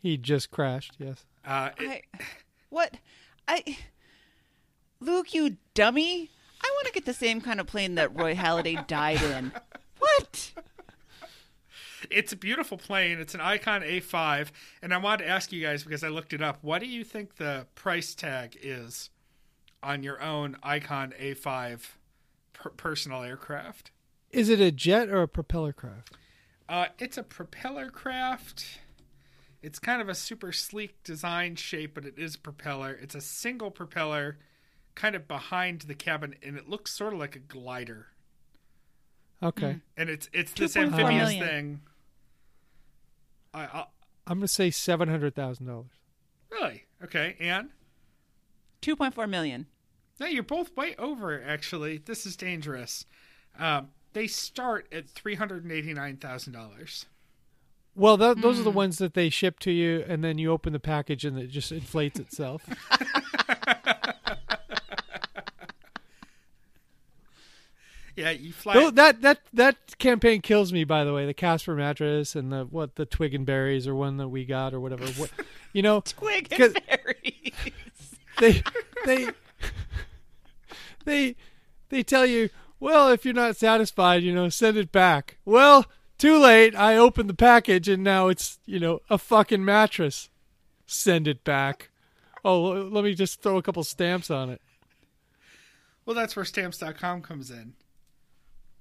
He 0.00 0.16
just 0.16 0.50
crashed. 0.50 0.94
Yes. 0.98 1.24
Uh, 1.44 1.70
it- 1.78 2.04
I, 2.14 2.18
what? 2.70 2.94
I, 3.48 3.78
Luke, 5.00 5.34
you 5.34 5.56
dummy! 5.74 6.30
I 6.62 6.70
want 6.74 6.86
to 6.86 6.92
get 6.92 7.04
the 7.04 7.14
same 7.14 7.40
kind 7.40 7.60
of 7.60 7.66
plane 7.66 7.94
that 7.96 8.16
Roy 8.18 8.34
Halladay 8.34 8.86
died 8.86 9.22
in. 9.22 9.52
What? 9.98 10.52
It's 12.10 12.32
a 12.32 12.36
beautiful 12.36 12.78
plane. 12.78 13.18
It's 13.18 13.34
an 13.34 13.40
Icon 13.40 13.82
A5, 13.82 14.50
and 14.82 14.92
I 14.92 14.98
wanted 14.98 15.24
to 15.24 15.30
ask 15.30 15.52
you 15.52 15.62
guys 15.62 15.84
because 15.84 16.04
I 16.04 16.08
looked 16.08 16.32
it 16.32 16.42
up. 16.42 16.58
What 16.62 16.80
do 16.80 16.86
you 16.86 17.04
think 17.04 17.36
the 17.36 17.66
price 17.74 18.14
tag 18.14 18.56
is 18.60 19.10
on 19.82 20.02
your 20.02 20.20
own 20.22 20.56
Icon 20.62 21.14
A5 21.20 21.80
per- 22.52 22.70
personal 22.70 23.22
aircraft? 23.22 23.90
Is 24.30 24.48
it 24.48 24.60
a 24.60 24.70
jet 24.70 25.08
or 25.08 25.22
a 25.22 25.28
propeller 25.28 25.72
craft? 25.72 26.16
Uh, 26.68 26.86
it's 26.98 27.16
a 27.16 27.22
propeller 27.22 27.90
craft. 27.90 28.80
It's 29.62 29.78
kind 29.78 30.02
of 30.02 30.08
a 30.08 30.14
super 30.14 30.52
sleek 30.52 31.02
design 31.02 31.56
shape, 31.56 31.94
but 31.94 32.04
it 32.04 32.18
is 32.18 32.34
a 32.34 32.38
propeller. 32.38 32.98
It's 33.00 33.14
a 33.14 33.20
single 33.20 33.70
propeller, 33.70 34.38
kind 34.94 35.14
of 35.14 35.26
behind 35.26 35.82
the 35.82 35.94
cabin, 35.94 36.34
and 36.42 36.56
it 36.56 36.68
looks 36.68 36.92
sort 36.92 37.12
of 37.12 37.18
like 37.18 37.36
a 37.36 37.40
glider. 37.40 38.08
Okay. 39.42 39.78
And 39.96 40.08
it's 40.08 40.28
it's 40.32 40.52
this 40.52 40.76
amphibious 40.76 41.30
thing. 41.30 41.80
I, 43.56 43.64
I 43.64 43.84
I'm 44.26 44.38
gonna 44.38 44.48
say 44.48 44.70
seven 44.70 45.08
hundred 45.08 45.34
thousand 45.34 45.66
dollars. 45.66 45.90
really 46.50 46.84
okay, 47.02 47.36
and. 47.40 47.70
Two 48.82 48.94
point 48.94 49.14
four 49.14 49.26
million. 49.26 49.66
No, 50.20 50.26
you're 50.26 50.42
both 50.42 50.76
way 50.76 50.94
over. 50.98 51.42
Actually, 51.42 51.98
this 51.98 52.24
is 52.26 52.36
dangerous. 52.36 53.04
Um, 53.58 53.88
they 54.12 54.26
start 54.26 54.86
at 54.92 55.08
three 55.08 55.34
hundred 55.34 55.64
and 55.64 55.72
eighty 55.72 55.92
nine 55.94 56.18
thousand 56.18 56.52
dollars. 56.52 57.06
Well, 57.94 58.18
th- 58.18 58.36
those 58.36 58.60
are 58.60 58.62
the 58.62 58.70
ones 58.70 58.98
that 58.98 59.14
they 59.14 59.30
ship 59.30 59.58
to 59.60 59.72
you, 59.72 60.04
and 60.06 60.22
then 60.22 60.36
you 60.36 60.52
open 60.52 60.74
the 60.74 60.78
package 60.78 61.24
and 61.24 61.38
it 61.38 61.46
just 61.48 61.72
inflates 61.72 62.20
itself. 62.20 62.62
Yeah, 68.16 68.30
you 68.30 68.52
fly. 68.52 68.90
That 68.92 69.20
that 69.20 69.40
that 69.52 69.98
campaign 69.98 70.40
kills 70.40 70.72
me. 70.72 70.84
By 70.84 71.04
the 71.04 71.12
way, 71.12 71.26
the 71.26 71.34
Casper 71.34 71.74
mattress 71.74 72.34
and 72.34 72.50
the 72.50 72.64
what 72.64 72.94
the 72.96 73.04
twig 73.04 73.34
and 73.34 73.44
berries 73.44 73.86
or 73.86 73.94
one 73.94 74.16
that 74.16 74.28
we 74.28 74.46
got 74.46 74.72
or 74.72 74.80
whatever. 74.80 75.04
What, 75.06 75.30
you 75.74 75.82
know, 75.82 76.00
Twig 76.00 76.50
and 76.58 76.80
berries. 76.88 77.52
they 78.38 78.62
they 79.04 79.28
they 81.04 81.36
they 81.90 82.02
tell 82.02 82.24
you, 82.24 82.48
well, 82.80 83.10
if 83.10 83.24
you're 83.26 83.34
not 83.34 83.56
satisfied, 83.56 84.22
you 84.22 84.34
know, 84.34 84.48
send 84.48 84.78
it 84.78 84.90
back. 84.90 85.36
Well, 85.44 85.84
too 86.16 86.38
late. 86.38 86.74
I 86.74 86.96
opened 86.96 87.28
the 87.28 87.34
package 87.34 87.86
and 87.86 88.02
now 88.02 88.28
it's 88.28 88.58
you 88.64 88.80
know 88.80 89.00
a 89.10 89.18
fucking 89.18 89.62
mattress. 89.64 90.30
Send 90.86 91.28
it 91.28 91.44
back. 91.44 91.90
Oh, 92.44 92.62
let 92.70 93.04
me 93.04 93.14
just 93.14 93.42
throw 93.42 93.58
a 93.58 93.62
couple 93.62 93.84
stamps 93.84 94.30
on 94.30 94.48
it. 94.48 94.62
well, 96.06 96.14
that's 96.16 96.34
where 96.36 96.44
stamps.com 96.44 97.20
comes 97.20 97.50
in. 97.50 97.74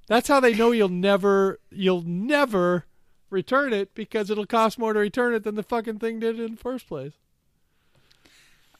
That's 0.08 0.28
how 0.28 0.40
they 0.40 0.54
know 0.54 0.72
you'll 0.72 0.90
never 0.90 1.60
you'll 1.72 2.04
never 2.04 2.86
return 3.30 3.74
it 3.74 3.96
because 3.96 4.30
it'll 4.30 4.46
cost 4.46 4.78
more 4.78 4.94
to 4.94 5.00
return 5.00 5.34
it 5.34 5.44
than 5.44 5.56
the 5.56 5.64
fucking 5.64 6.00
thing 6.00 6.20
did 6.20 6.40
in 6.40 6.52
the 6.52 6.58
first 6.58 6.88
place. 6.88 7.14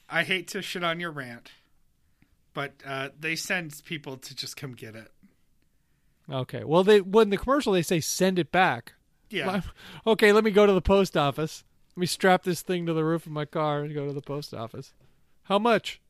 I 0.10 0.24
hate 0.24 0.48
to 0.50 0.62
shit 0.62 0.84
on 0.84 1.00
your 1.00 1.12
rant, 1.12 1.52
but 2.54 2.74
uh, 2.86 3.10
they 3.20 3.36
send 3.36 3.82
people 3.86 4.18
to 4.18 4.36
just 4.36 4.56
come 4.56 4.74
get 4.74 4.96
it. 4.96 5.12
Okay. 6.32 6.64
Well, 6.64 6.84
they 6.84 7.02
when 7.02 7.32
the 7.32 7.38
commercial 7.38 7.74
they 7.74 7.82
say 7.82 8.00
send 8.00 8.38
it 8.38 8.52
back. 8.52 8.94
Yeah, 9.32 9.62
Okay, 10.08 10.32
let 10.32 10.44
me 10.44 10.52
go 10.52 10.68
to 10.68 10.74
the 10.74 10.82
post 10.82 11.18
office. 11.18 11.64
Let 11.96 12.02
me 12.02 12.06
strap 12.06 12.44
this 12.44 12.62
thing 12.62 12.86
to 12.86 12.94
the 12.94 13.04
roof 13.04 13.26
of 13.26 13.32
my 13.32 13.46
car 13.46 13.82
and 13.82 13.94
go 13.94 14.06
to 14.06 14.14
the 14.14 14.22
post 14.22 14.54
office. 14.54 14.94
How 15.44 15.58
much? 15.58 16.00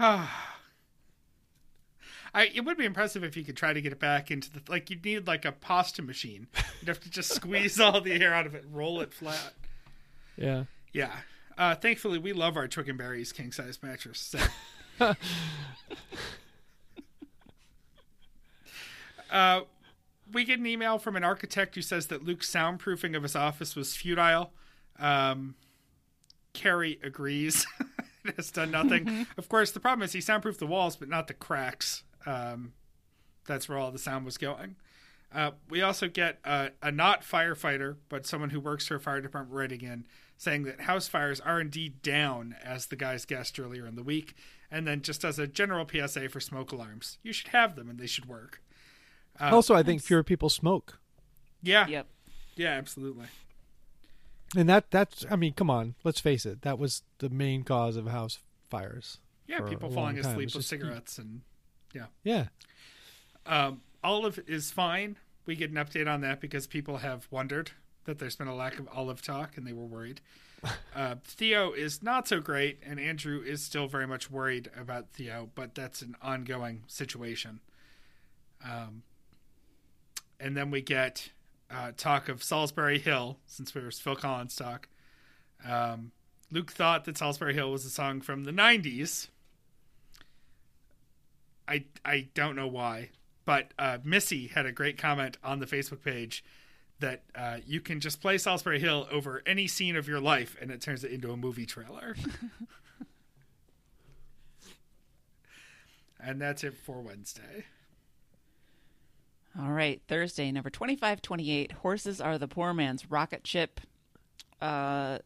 I, 2.38 2.50
it 2.54 2.64
would 2.64 2.78
be 2.78 2.84
impressive 2.84 3.24
if 3.24 3.36
you 3.36 3.42
could 3.42 3.56
try 3.56 3.72
to 3.72 3.80
get 3.80 3.90
it 3.90 3.98
back 3.98 4.30
into 4.30 4.48
the 4.52 4.60
like 4.68 4.90
you'd 4.90 5.04
need 5.04 5.26
like 5.26 5.44
a 5.44 5.50
pasta 5.50 6.02
machine. 6.02 6.46
You'd 6.80 6.86
have 6.86 7.00
to 7.00 7.10
just 7.10 7.32
squeeze 7.34 7.80
all 7.84 8.00
the 8.00 8.12
air 8.12 8.32
out 8.32 8.46
of 8.46 8.54
it, 8.54 8.64
roll 8.70 9.00
it 9.00 9.12
flat. 9.12 9.54
Yeah. 10.36 10.64
Yeah. 10.92 11.10
Uh, 11.56 11.74
thankfully, 11.74 12.16
we 12.16 12.32
love 12.32 12.56
our 12.56 12.68
Twig 12.68 12.88
and 12.88 12.96
Berries 12.96 13.32
king 13.32 13.50
size 13.50 13.80
mattress. 13.82 14.20
So. 14.20 14.38
uh, 19.32 19.62
we 20.32 20.44
get 20.44 20.60
an 20.60 20.66
email 20.66 20.98
from 20.98 21.16
an 21.16 21.24
architect 21.24 21.74
who 21.74 21.82
says 21.82 22.06
that 22.06 22.22
Luke's 22.22 22.48
soundproofing 22.48 23.16
of 23.16 23.24
his 23.24 23.34
office 23.34 23.74
was 23.74 23.96
futile. 23.96 24.52
Um, 25.00 25.56
Carrie 26.52 27.00
agrees. 27.02 27.66
it 28.24 28.34
has 28.36 28.52
done 28.52 28.70
nothing. 28.70 29.26
of 29.36 29.48
course, 29.48 29.72
the 29.72 29.80
problem 29.80 30.04
is 30.04 30.12
he 30.12 30.20
soundproofed 30.20 30.60
the 30.60 30.68
walls, 30.68 30.94
but 30.94 31.08
not 31.08 31.26
the 31.26 31.34
cracks. 31.34 32.04
Um, 32.26 32.72
that's 33.46 33.68
where 33.68 33.78
all 33.78 33.90
the 33.90 33.98
sound 33.98 34.24
was 34.24 34.36
going. 34.38 34.76
Uh, 35.32 35.50
we 35.68 35.82
also 35.82 36.08
get 36.08 36.38
a, 36.44 36.70
a 36.82 36.90
not 36.90 37.22
firefighter, 37.22 37.96
but 38.08 38.26
someone 38.26 38.50
who 38.50 38.60
works 38.60 38.86
for 38.86 38.94
a 38.96 39.00
fire 39.00 39.20
department 39.20 39.54
writing 39.54 39.82
in 39.82 40.06
saying 40.36 40.62
that 40.64 40.82
house 40.82 41.06
fires 41.08 41.40
are 41.40 41.60
indeed 41.60 42.00
down, 42.02 42.54
as 42.64 42.86
the 42.86 42.96
guys 42.96 43.24
guessed 43.24 43.58
earlier 43.60 43.86
in 43.86 43.94
the 43.96 44.02
week. 44.02 44.34
And 44.70 44.86
then 44.86 45.02
just 45.02 45.24
as 45.24 45.38
a 45.38 45.46
general 45.46 45.86
PSA 45.86 46.28
for 46.28 46.40
smoke 46.40 46.72
alarms, 46.72 47.18
you 47.22 47.32
should 47.32 47.48
have 47.48 47.74
them 47.76 47.88
and 47.90 47.98
they 47.98 48.06
should 48.06 48.26
work. 48.26 48.62
Uh, 49.40 49.50
also, 49.54 49.74
I 49.74 49.82
think 49.82 50.02
fewer 50.02 50.22
people 50.22 50.48
smoke, 50.48 50.98
Yeah. 51.62 51.86
Yep. 51.86 52.06
Yeah, 52.56 52.70
absolutely. 52.70 53.26
and 54.56 54.68
that 54.68 54.90
that's. 54.90 55.24
I 55.30 55.36
mean, 55.36 55.52
come 55.52 55.70
on, 55.70 55.94
let's 56.04 56.18
face 56.20 56.44
it. 56.44 56.62
That 56.62 56.78
was 56.78 57.02
the 57.18 57.28
main 57.30 57.62
cause 57.62 57.96
of 57.96 58.06
house 58.08 58.38
fires. 58.68 59.18
Yeah, 59.46 59.60
people 59.60 59.90
falling 59.90 60.18
asleep 60.18 60.46
It's 60.48 60.54
with 60.54 60.62
just- 60.62 60.68
cigarettes 60.70 61.18
and 61.18 61.42
Yeah. 61.94 62.06
Yeah. 62.24 62.46
Um, 63.46 63.80
Olive 64.04 64.40
is 64.46 64.70
fine. 64.70 65.16
We 65.46 65.56
get 65.56 65.70
an 65.70 65.76
update 65.76 66.12
on 66.12 66.20
that 66.20 66.40
because 66.40 66.66
people 66.66 66.98
have 66.98 67.26
wondered 67.30 67.70
that 68.04 68.18
there's 68.18 68.36
been 68.36 68.48
a 68.48 68.54
lack 68.54 68.78
of 68.78 68.88
Olive 68.92 69.22
talk 69.22 69.56
and 69.56 69.66
they 69.66 69.72
were 69.72 69.86
worried. 69.86 70.20
Uh, 70.96 71.14
Theo 71.22 71.70
is 71.70 72.02
not 72.02 72.26
so 72.26 72.40
great, 72.40 72.80
and 72.84 72.98
Andrew 72.98 73.40
is 73.40 73.62
still 73.62 73.86
very 73.86 74.08
much 74.08 74.28
worried 74.28 74.68
about 74.76 75.08
Theo, 75.12 75.50
but 75.54 75.76
that's 75.76 76.02
an 76.02 76.16
ongoing 76.20 76.82
situation. 76.88 77.60
Um, 78.64 79.04
and 80.40 80.56
then 80.56 80.72
we 80.72 80.80
get 80.82 81.30
uh, 81.70 81.92
talk 81.96 82.28
of 82.28 82.40
Solsbury 82.40 83.00
Hill, 83.00 83.38
since 83.46 83.72
we 83.72 83.82
were 83.82 83.92
Phil 83.92 84.16
Collins 84.16 84.56
talk. 84.56 84.88
Um, 85.64 86.10
Luke 86.50 86.72
thought 86.72 87.04
that 87.04 87.16
Solsbury 87.16 87.54
Hill 87.54 87.70
was 87.70 87.84
a 87.84 87.90
song 87.90 88.20
from 88.20 88.44
the 88.44 88.52
90s. 88.52 89.28
I 91.68 91.84
I 92.04 92.28
don't 92.34 92.56
know 92.56 92.66
why, 92.66 93.10
but 93.44 93.74
uh, 93.78 93.98
Missy 94.02 94.48
had 94.48 94.66
a 94.66 94.72
great 94.72 94.98
comment 94.98 95.36
on 95.44 95.58
the 95.58 95.66
Facebook 95.66 96.02
page 96.02 96.42
that 97.00 97.22
uh, 97.34 97.58
you 97.66 97.80
can 97.80 98.00
just 98.00 98.20
play 98.20 98.36
Solsbury 98.36 98.80
Hill 98.80 99.06
over 99.10 99.42
any 99.46 99.66
scene 99.66 99.96
of 99.96 100.08
your 100.08 100.20
life, 100.20 100.56
and 100.60 100.70
it 100.70 100.80
turns 100.80 101.04
it 101.04 101.12
into 101.12 101.30
a 101.30 101.36
movie 101.36 101.66
trailer. 101.66 102.16
and 106.20 106.40
that's 106.40 106.64
it 106.64 106.74
for 106.74 107.00
Wednesday. 107.00 107.66
All 109.60 109.70
right, 109.72 110.00
Thursday, 110.08 110.50
number 110.52 110.70
2528. 110.70 111.72
Horses 111.72 112.20
are 112.20 112.38
the 112.38 112.48
poor 112.48 112.72
man's 112.72 113.10
rocket 113.10 113.46
ship. 113.46 113.80
Uh, 114.60 115.18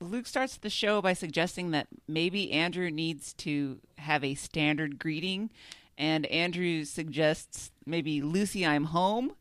Luke 0.00 0.26
starts 0.26 0.56
the 0.56 0.70
show 0.70 1.00
by 1.00 1.12
suggesting 1.12 1.70
that 1.70 1.88
maybe 2.06 2.52
Andrew 2.52 2.90
needs 2.90 3.32
to 3.34 3.78
have 3.98 4.22
a 4.22 4.34
standard 4.34 4.98
greeting. 4.98 5.50
And 5.98 6.26
Andrew 6.26 6.84
suggests 6.84 7.70
maybe 7.86 8.20
Lucy, 8.20 8.66
I'm 8.66 8.84
home. 8.84 9.32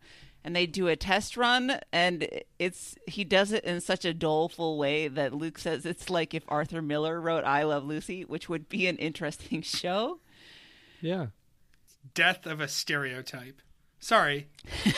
And 0.44 0.56
they 0.56 0.68
do 0.68 0.88
a 0.88 0.96
test 0.96 1.38
run, 1.38 1.80
and 1.92 2.28
it's 2.60 2.96
he 3.08 3.24
does 3.24 3.52
it 3.52 3.64
in 3.64 3.82
such 3.82 4.06
a 4.06 4.14
doleful 4.14 4.78
way 4.78 5.08
that 5.08 5.34
Luke 5.34 5.58
says 5.58 5.88
it's 5.88 6.08
like 6.12 6.36
if 6.36 6.44
Arthur 6.48 6.84
Miller 6.84 7.20
wrote 7.20 7.44
"I 7.44 7.64
Love 7.64 7.84
Lucy," 7.84 8.24
which 8.24 8.48
would 8.48 8.70
be 8.70 8.86
an 8.86 8.98
interesting 8.98 9.62
show. 9.64 10.20
Yeah. 11.02 11.30
Death 12.14 12.46
of 12.46 12.62
a 12.62 12.68
stereotype. 12.68 13.60
Sorry. 14.00 14.50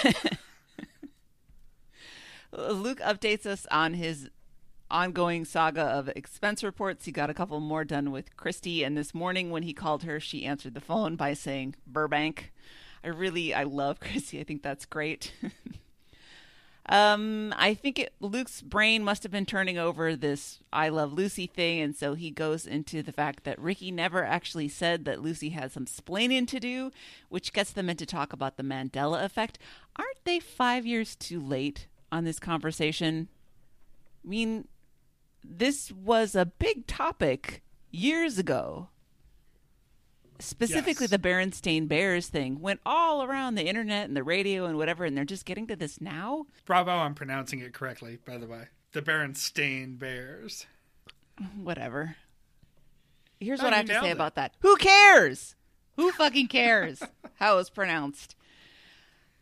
Luke 2.51 2.99
updates 2.99 3.45
us 3.45 3.65
on 3.71 3.93
his 3.93 4.29
ongoing 4.89 5.45
saga 5.45 5.81
of 5.81 6.09
expense 6.09 6.63
reports. 6.63 7.05
He 7.05 7.11
got 7.11 7.29
a 7.29 7.33
couple 7.33 7.59
more 7.59 7.83
done 7.83 8.11
with 8.11 8.35
Christy, 8.37 8.83
and 8.83 8.97
this 8.97 9.13
morning 9.13 9.49
when 9.49 9.63
he 9.63 9.73
called 9.73 10.03
her, 10.03 10.19
she 10.19 10.45
answered 10.45 10.73
the 10.73 10.81
phone 10.81 11.15
by 11.15 11.33
saying 11.33 11.75
Burbank. 11.85 12.53
I 13.03 13.09
really, 13.09 13.53
I 13.53 13.63
love 13.63 13.99
Christy. 14.01 14.39
I 14.39 14.43
think 14.43 14.63
that's 14.63 14.85
great. 14.85 15.33
um, 16.87 17.53
I 17.57 17.73
think 17.73 17.99
it, 17.99 18.13
Luke's 18.19 18.61
brain 18.61 19.03
must 19.03 19.23
have 19.23 19.31
been 19.31 19.45
turning 19.45 19.77
over 19.77 20.15
this 20.15 20.59
"I 20.71 20.89
love 20.89 21.13
Lucy" 21.13 21.47
thing, 21.47 21.81
and 21.81 21.95
so 21.95 22.13
he 22.13 22.31
goes 22.31 22.65
into 22.65 23.03
the 23.03 23.11
fact 23.11 23.43
that 23.43 23.59
Ricky 23.59 23.91
never 23.91 24.23
actually 24.23 24.69
said 24.69 25.05
that 25.05 25.21
Lucy 25.21 25.49
had 25.49 25.71
some 25.71 25.85
splaining 25.85 26.47
to 26.47 26.59
do, 26.59 26.91
which 27.29 27.53
gets 27.53 27.71
them 27.71 27.89
into 27.89 28.05
talk 28.05 28.33
about 28.33 28.57
the 28.57 28.63
Mandela 28.63 29.23
effect. 29.23 29.59
Aren't 29.95 30.23
they 30.23 30.39
five 30.39 30.85
years 30.85 31.15
too 31.15 31.39
late 31.39 31.87
on 32.11 32.23
this 32.23 32.39
conversation? 32.39 33.27
I 34.25 34.29
mean, 34.29 34.67
this 35.43 35.91
was 35.91 36.35
a 36.35 36.45
big 36.45 36.87
topic 36.87 37.61
years 37.91 38.37
ago. 38.37 38.89
Specifically, 40.39 41.05
Yes. 41.05 41.09
the 41.09 41.17
Berenstain 41.19 41.87
Bears 41.87 42.27
thing 42.27 42.59
went 42.61 42.79
all 42.85 43.23
around 43.23 43.55
the 43.55 43.65
internet 43.67 44.07
and 44.07 44.15
the 44.15 44.23
radio 44.23 44.65
and 44.65 44.77
whatever, 44.77 45.03
and 45.03 45.17
they're 45.17 45.25
just 45.25 45.45
getting 45.45 45.65
to 45.67 45.75
this 45.75 45.99
now. 45.99 46.45
Bravo, 46.65 46.91
I'm 46.91 47.15
pronouncing 47.15 47.59
it 47.59 47.73
correctly, 47.73 48.19
by 48.23 48.37
the 48.37 48.45
way. 48.45 48.67
The 48.91 49.01
Berenstain 49.01 49.97
Bears. 49.97 50.67
Whatever. 51.55 52.17
Here's 53.39 53.61
what 53.63 53.73
I 53.73 53.77
have 53.77 53.85
to 53.87 53.99
say 53.99 54.09
it. 54.09 54.13
about 54.13 54.35
that. 54.35 54.53
Who 54.59 54.75
cares? 54.77 55.55
Who 55.95 56.11
fucking 56.11 56.47
cares 56.49 57.01
how 57.35 57.57
it's 57.57 57.71
pronounced? 57.71 58.35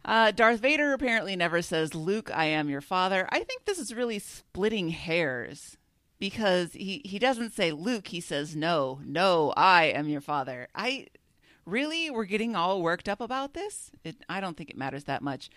Uh, 0.06 0.32
Darth 0.32 0.60
Vader 0.62 0.94
apparently 0.94 1.36
never 1.36 1.62
says, 1.62 1.94
Luke, 1.96 2.30
I 2.34 2.46
am 2.46 2.70
your 2.70 2.82
father. 2.82 3.28
I 3.32 3.40
think 3.44 3.66
this 3.66 3.80
is 3.80 3.94
really 3.94 4.20
splitting 4.20 4.90
hairs 4.90 5.78
because 6.20 6.74
he, 6.74 7.02
he 7.06 7.20
doesn't 7.20 7.54
say 7.54 7.72
Luke, 7.72 8.08
he 8.08 8.22
says, 8.22 8.56
No, 8.56 9.00
no, 9.04 9.54
I 9.56 9.86
am 9.86 10.08
your 10.08 10.22
father. 10.22 10.68
I 10.74 11.08
really, 11.66 12.10
we're 12.10 12.26
getting 12.26 12.56
all 12.56 12.82
worked 12.82 13.10
up 13.10 13.22
about 13.22 13.54
this? 13.54 13.92
It, 14.04 14.18
I 14.30 14.40
don't 14.40 14.56
think 14.56 14.70
it 14.70 14.78
matters 14.78 15.06
that 15.06 15.22
much. 15.22 15.50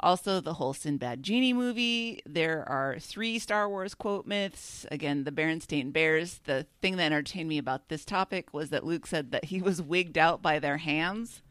Also, 0.00 0.40
the 0.40 0.54
whole 0.54 0.74
Sinbad 0.74 1.24
Genie 1.24 1.52
movie. 1.52 2.22
There 2.24 2.64
are 2.68 3.00
three 3.00 3.38
Star 3.40 3.68
Wars 3.68 3.94
quote 3.94 4.26
myths. 4.26 4.86
Again, 4.92 5.24
the 5.24 5.32
Berenstain 5.32 5.92
Bears. 5.92 6.40
The 6.44 6.66
thing 6.80 6.96
that 6.96 7.06
entertained 7.06 7.48
me 7.48 7.58
about 7.58 7.88
this 7.88 8.04
topic 8.04 8.54
was 8.54 8.70
that 8.70 8.86
Luke 8.86 9.08
said 9.08 9.32
that 9.32 9.46
he 9.46 9.60
was 9.60 9.82
wigged 9.82 10.16
out 10.16 10.40
by 10.40 10.60
their 10.60 10.76
hands. 10.76 11.42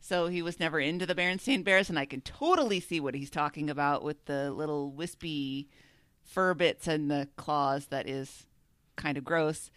So 0.00 0.28
he 0.28 0.42
was 0.42 0.60
never 0.60 0.78
into 0.78 1.06
the 1.06 1.16
Berenstain 1.16 1.64
Bears, 1.64 1.90
and 1.90 1.98
I 1.98 2.04
can 2.04 2.20
totally 2.20 2.78
see 2.78 3.00
what 3.00 3.16
he's 3.16 3.30
talking 3.30 3.68
about 3.68 4.04
with 4.04 4.24
the 4.26 4.52
little 4.52 4.92
wispy 4.92 5.68
fur 6.26 6.54
bits 6.54 6.86
and 6.86 7.10
the 7.10 7.28
claws. 7.36 7.86
That 7.86 8.08
is 8.08 8.46
kind 8.96 9.16
of 9.16 9.24
gross. 9.24 9.70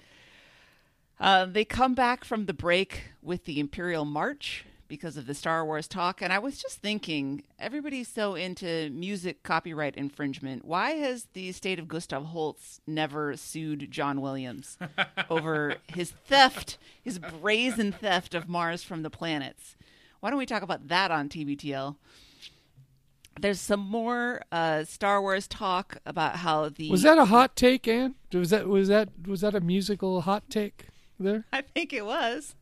Uh, 1.20 1.46
they 1.46 1.66
come 1.66 1.94
back 1.94 2.24
from 2.24 2.46
the 2.46 2.54
break 2.54 3.04
with 3.22 3.46
the 3.46 3.60
Imperial 3.60 4.06
March 4.06 4.66
because 4.88 5.18
of 5.18 5.28
the 5.28 5.34
Star 5.34 5.64
Wars 5.64 5.88
talk. 5.88 6.22
And 6.22 6.34
I 6.34 6.40
was 6.40 6.62
just 6.62 6.80
thinking, 6.80 7.44
everybody's 7.60 8.08
so 8.08 8.36
into 8.36 8.90
music 8.90 9.44
copyright 9.44 9.96
infringement. 9.96 10.66
Why 10.66 10.92
has 10.92 11.28
the 11.34 11.52
state 11.52 11.78
of 11.78 11.88
Gustav 11.88 12.26
Holst 12.26 12.82
never 12.88 13.38
sued 13.38 13.92
John 13.92 14.20
Williams 14.20 14.78
over 15.30 15.76
his 15.88 16.12
theft, 16.12 16.78
his 17.02 17.20
brazen 17.20 17.92
theft 17.92 18.34
of 18.34 18.50
Mars 18.50 18.84
from 18.84 19.04
the 19.04 19.10
planets? 19.10 19.76
Why 20.20 20.30
don't 20.30 20.40
we 20.40 20.46
talk 20.46 20.64
about 20.64 20.88
that 20.88 21.12
on 21.12 21.30
TBTL? 21.30 21.96
There's 23.42 23.62
some 23.62 23.80
more 23.80 24.42
uh, 24.52 24.84
Star 24.84 25.22
Wars 25.22 25.48
talk 25.48 25.98
about 26.06 26.38
how 26.38 26.70
the 26.70 26.90
Was 26.90 27.04
that 27.04 27.18
a 27.18 27.26
hot 27.26 27.56
take, 27.56 27.88
Anne? 27.88 28.16
Was 28.34 28.50
that 28.50 28.68
was 28.68 28.88
that 28.90 29.10
was 29.28 29.42
that 29.42 29.56
a 29.56 29.62
musical 29.62 30.22
hot 30.22 30.50
take 30.50 30.88
there? 31.20 31.46
I 31.54 31.62
think 31.62 31.94
it 31.94 32.06
was. 32.06 32.56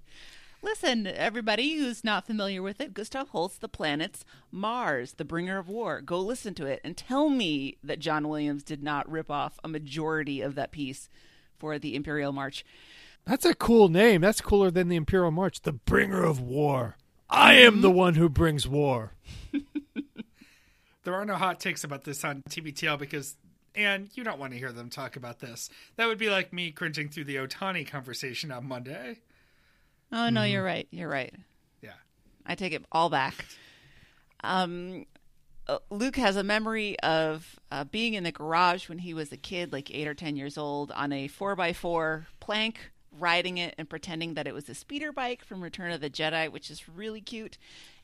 Listen, 0.64 1.06
everybody 1.06 1.76
who's 1.76 2.04
not 2.04 2.26
familiar 2.26 2.62
with 2.64 2.82
it, 2.82 2.94
Gustav 2.94 3.30
Holst, 3.30 3.62
The 3.62 3.70
Planets, 3.70 4.26
Mars, 4.52 5.14
The 5.14 5.24
Bringer 5.24 5.60
of 5.60 5.70
War. 5.70 6.02
Go 6.02 6.20
listen 6.20 6.56
to 6.56 6.66
it 6.66 6.82
and 6.84 6.98
tell 6.98 7.30
me 7.30 7.78
that 7.84 7.99
John 7.99 8.28
Williams 8.28 8.64
did 8.64 8.82
not 8.82 9.10
rip 9.10 9.30
off 9.30 9.60
a 9.64 9.68
majority 9.68 10.41
of 10.41 10.56
that 10.56 10.72
piece 10.72 11.10
for 11.60 11.78
the 11.78 11.95
Imperial 11.95 12.32
March. 12.32 12.66
That's 13.26 13.45
a 13.45 13.54
cool 13.54 13.88
name. 13.90 14.22
That's 14.22 14.41
cooler 14.41 14.72
than 14.72 14.90
the 14.90 14.95
Imperial 14.95 15.32
March. 15.32 15.62
The 15.62 15.74
bringer 15.74 16.24
of 16.24 16.40
war. 16.40 16.98
I 17.30 17.54
am 17.56 17.82
the 17.82 17.91
one 17.91 18.16
who 18.16 18.30
brings 18.30 18.68
war. 18.68 19.14
There 21.08 21.16
are 21.16 21.24
no 21.24 21.36
hot 21.36 21.62
takes 21.62 21.86
about 21.86 22.04
this 22.04 22.26
on 22.26 22.44
TBTL 22.50 23.00
because 23.00 23.38
And 23.74 24.10
you 24.16 24.26
don't 24.26 24.40
want 24.40 24.52
to 24.52 24.60
hear 24.60 24.74
them 24.74 24.90
talk 24.90 25.16
about 25.16 25.40
this. 25.40 25.70
That 25.96 26.08
would 26.08 26.18
be 26.18 26.30
like 26.30 26.52
me 26.52 26.72
cringing 26.72 27.08
through 27.08 27.24
the 27.24 27.38
Otani 27.38 27.88
conversation 27.88 28.52
on 28.52 28.68
Monday. 28.68 29.20
Oh 30.12 30.30
no, 30.30 30.44
you're 30.44 30.66
right. 30.66 30.86
You're 30.92 31.08
right. 31.08 31.34
Yeah. 31.82 31.94
I 32.46 32.56
take 32.56 32.74
it 32.74 32.84
all 32.92 33.10
back. 33.10 33.46
Um, 34.44 35.06
uh, 35.66 35.78
Luke 35.90 36.18
has 36.18 36.36
a 36.36 36.44
memory 36.44 37.00
of 37.00 37.58
uh, 37.72 37.86
being 37.86 38.14
in 38.14 38.26
the 38.26 38.34
garage 38.34 38.90
when 38.90 39.00
he 39.00 39.14
was 39.14 39.32
a 39.32 39.38
kid, 39.38 39.72
like 39.72 39.90
eight 39.90 40.10
or 40.10 40.14
ten 40.14 40.36
years 40.36 40.58
old, 40.58 40.92
on 40.92 41.14
a 41.14 41.30
four 41.30 41.56
by 41.56 41.72
four 41.72 42.28
plank, 42.42 42.92
riding 43.18 43.58
it 43.58 43.76
and 43.78 43.90
pretending 43.90 44.34
that 44.34 44.46
it 44.46 44.54
was 44.54 44.68
a 44.68 44.76
speeder 44.76 45.14
bike 45.14 45.46
from 45.46 45.64
Return 45.64 45.94
of 45.94 46.02
the 46.02 46.10
Jedi, 46.10 46.52
which 46.52 46.70
is 46.70 46.90
really 46.90 47.22
cute. 47.22 47.58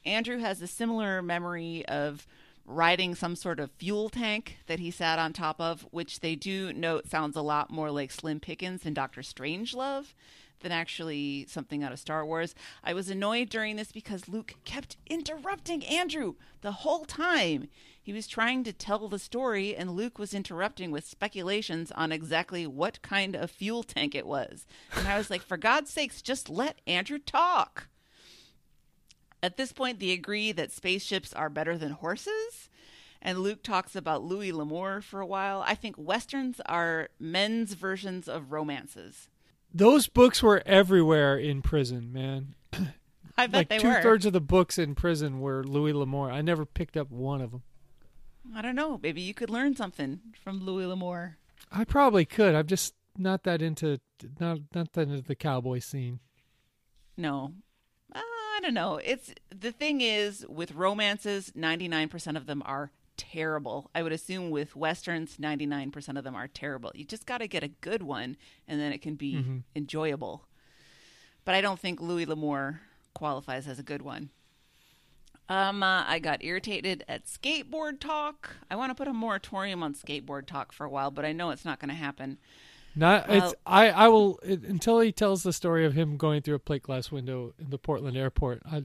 Andrew 0.06 0.38
has 0.38 0.62
a 0.62 0.68
similar 0.68 1.22
memory 1.22 1.86
of 1.88 2.26
riding 2.66 3.16
some 3.16 3.36
sort 3.36 3.60
of 3.60 3.72
fuel 3.72 4.10
tank 4.10 4.58
that 4.68 4.80
he 4.80 4.92
sat 4.92 5.20
on 5.20 5.34
top 5.34 5.60
of, 5.60 5.86
which 5.92 6.22
they 6.22 6.36
do 6.36 6.72
note 6.74 7.08
sounds 7.10 7.36
a 7.36 7.42
lot 7.42 7.70
more 7.70 7.92
like 7.92 8.12
Slim 8.12 8.40
Pickens 8.40 8.86
and 8.86 8.96
Doctor 8.96 9.22
Strangelove 9.22 10.14
than 10.62 10.72
actually 10.72 11.46
something 11.48 11.84
out 11.84 11.92
of 11.92 12.00
Star 12.00 12.26
Wars. 12.26 12.56
I 12.84 12.94
was 12.94 13.10
annoyed 13.10 13.50
during 13.50 13.76
this 13.76 13.92
because 13.92 14.28
Luke 14.28 14.56
kept 14.66 14.98
interrupting 15.06 15.86
Andrew 15.86 16.36
the 16.62 16.72
whole 16.72 17.06
time. 17.06 17.68
He 18.02 18.12
was 18.14 18.28
trying 18.28 18.64
to 18.64 18.74
tell 18.74 19.08
the 19.08 19.20
story, 19.20 19.76
and 19.76 19.92
Luke 19.92 20.18
was 20.18 20.34
interrupting 20.34 20.92
with 20.92 21.06
speculations 21.06 21.92
on 21.92 22.12
exactly 22.12 22.66
what 22.66 23.02
kind 23.02 23.36
of 23.36 23.52
fuel 23.52 23.84
tank 23.84 24.16
it 24.16 24.26
was. 24.26 24.66
And 24.96 25.08
I 25.08 25.18
was 25.18 25.30
like, 25.30 25.42
for 25.42 25.58
God's 25.58 25.92
sakes, 25.92 26.22
just 26.22 26.50
let 26.50 26.82
Andrew 26.88 27.20
talk. 27.20 27.88
At 29.44 29.58
this 29.58 29.74
point, 29.74 30.00
they 30.00 30.12
agree 30.12 30.54
that 30.54 30.72
spaceships 30.72 31.34
are 31.34 31.50
better 31.50 31.78
than 31.78 31.92
horses. 31.92 32.70
And 33.22 33.40
Luke 33.40 33.62
talks 33.62 33.94
about 33.96 34.24
Louis 34.24 34.54
L'Amour 34.54 35.02
for 35.02 35.20
a 35.20 35.26
while. 35.26 35.64
I 35.68 35.76
think 35.76 35.96
westerns 35.98 36.62
are 36.66 37.10
men's 37.20 37.74
versions 37.74 38.30
of 38.30 38.54
romances. 38.54 39.28
Those 39.74 40.08
books 40.08 40.42
were 40.42 40.64
everywhere 40.66 41.38
in 41.38 41.62
prison, 41.62 42.14
man. 42.14 42.56
I 43.38 43.48
bet 43.48 43.54
like 43.54 43.70
they 43.70 43.80
two 43.80 43.90
were. 43.90 44.02
thirds 44.02 44.26
of 44.26 44.32
the 44.34 44.42
books 44.42 44.78
in 44.78 44.96
prison 44.96 45.42
were 45.42 45.64
Louis 45.64 45.92
L'Amour. 45.94 46.32
I 46.32 46.42
never 46.42 46.66
picked 46.66 46.96
up 46.96 47.12
one 47.12 47.42
of 47.42 47.52
them. 47.52 47.64
I 48.56 48.62
don't 48.62 48.76
know. 48.76 49.00
Maybe 49.02 49.22
you 49.22 49.34
could 49.34 49.50
learn 49.50 49.76
something 49.76 50.20
from 50.42 50.60
Louis 50.62 50.86
L'Amour. 50.86 51.38
I 51.72 51.84
probably 51.84 52.26
could. 52.26 52.56
I'm 52.56 52.68
just 52.68 52.94
not 53.18 53.44
that 53.44 53.62
into 53.62 54.00
not 54.40 54.60
not 54.74 54.94
that 54.94 55.08
into 55.10 55.22
the 55.22 55.36
cowboy 55.36 55.80
scene. 55.80 56.20
No. 57.18 57.54
I 58.56 58.60
don't 58.62 58.74
know. 58.74 59.00
It's 59.04 59.34
the 59.50 59.72
thing 59.72 60.02
is 60.02 60.46
with 60.48 60.74
romances, 60.74 61.52
99% 61.58 62.38
of 62.38 62.46
them 62.46 62.62
are 62.66 62.92
terrible. 63.18 63.90
I 63.94 64.04
would 64.04 64.12
assume 64.12 64.50
with 64.50 64.76
westerns, 64.76 65.38
99% 65.38 66.18
of 66.18 66.24
them 66.24 66.36
are 66.36 66.48
terrible. 66.48 66.92
You 66.96 67.04
just 67.06 67.26
got 67.26 67.40
to 67.40 67.48
get 67.48 67.64
a 67.64 67.68
good 67.68 68.04
one 68.04 68.38
and 68.68 68.80
then 68.80 68.92
it 68.94 69.02
can 69.02 69.16
be 69.16 69.34
enjoyable. 69.76 70.46
But 71.46 71.56
I 71.56 71.62
don't 71.62 71.80
think 71.80 72.00
Louis 72.00 72.26
L'Amour 72.26 72.82
qualifies 73.14 73.68
as 73.68 73.80
a 73.80 73.84
good 73.84 74.02
one. 74.02 74.30
Um, 75.50 75.84
uh, 75.84 76.06
I 76.08 76.20
got 76.20 76.44
irritated 76.44 77.04
at 77.08 77.26
skateboard 77.26 78.00
talk. 78.00 78.56
I 78.72 78.76
want 78.76 78.92
to 78.92 78.96
put 78.96 79.10
a 79.10 79.14
moratorium 79.14 79.84
on 79.84 79.94
skateboard 79.94 80.46
talk 80.46 80.72
for 80.72 80.86
a 80.86 80.90
while, 80.90 81.12
but 81.12 81.26
I 81.26 81.34
know 81.34 81.50
it's 81.50 81.66
not 81.66 81.80
going 81.80 81.90
to 81.90 81.96
happen. 81.96 82.38
Not 82.96 83.28
Well- 83.28 83.38
it's 83.50 83.56
I 83.66 83.90
I 83.90 84.08
will 84.08 84.40
it, 84.44 84.64
until 84.64 85.00
he 85.00 85.12
tells 85.12 85.44
the 85.44 85.54
story 85.54 85.86
of 85.86 85.94
him 85.94 86.18
going 86.18 86.42
through 86.42 86.56
a 86.56 86.60
plate 86.60 86.84
glass 86.84 87.12
window 87.12 87.54
in 87.60 87.70
the 87.70 87.78
Portland 87.78 88.18
airport. 88.18 88.62
I 88.66 88.84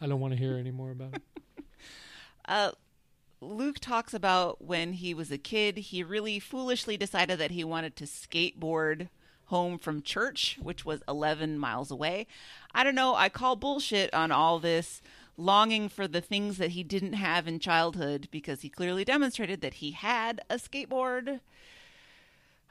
I 0.00 0.06
don't 0.06 0.20
want 0.20 0.32
to 0.32 0.38
hear 0.38 0.56
any 0.56 0.70
more 0.70 0.90
about 0.90 1.14
it. 1.14 1.22
Uh, 2.46 2.72
Luke 3.40 3.78
talks 3.78 4.12
about 4.12 4.62
when 4.62 4.92
he 4.92 5.14
was 5.14 5.30
a 5.30 5.38
kid, 5.38 5.78
he 5.78 6.02
really 6.02 6.38
foolishly 6.38 6.98
decided 6.98 7.38
that 7.38 7.52
he 7.52 7.64
wanted 7.64 7.96
to 7.96 8.04
skateboard 8.04 9.08
home 9.46 9.78
from 9.78 10.02
church, 10.02 10.58
which 10.60 10.84
was 10.84 11.02
11 11.08 11.58
miles 11.58 11.90
away. 11.90 12.26
I 12.74 12.84
don't 12.84 12.94
know. 12.94 13.14
I 13.14 13.28
call 13.28 13.56
bullshit 13.56 14.12
on 14.12 14.30
all 14.30 14.58
this 14.58 15.00
longing 15.36 15.88
for 15.88 16.06
the 16.06 16.20
things 16.20 16.58
that 16.58 16.70
he 16.70 16.82
didn't 16.82 17.14
have 17.14 17.46
in 17.48 17.58
childhood 17.58 18.28
because 18.30 18.60
he 18.62 18.68
clearly 18.68 19.04
demonstrated 19.04 19.60
that 19.60 19.74
he 19.74 19.92
had 19.92 20.40
a 20.48 20.56
skateboard. 20.56 21.40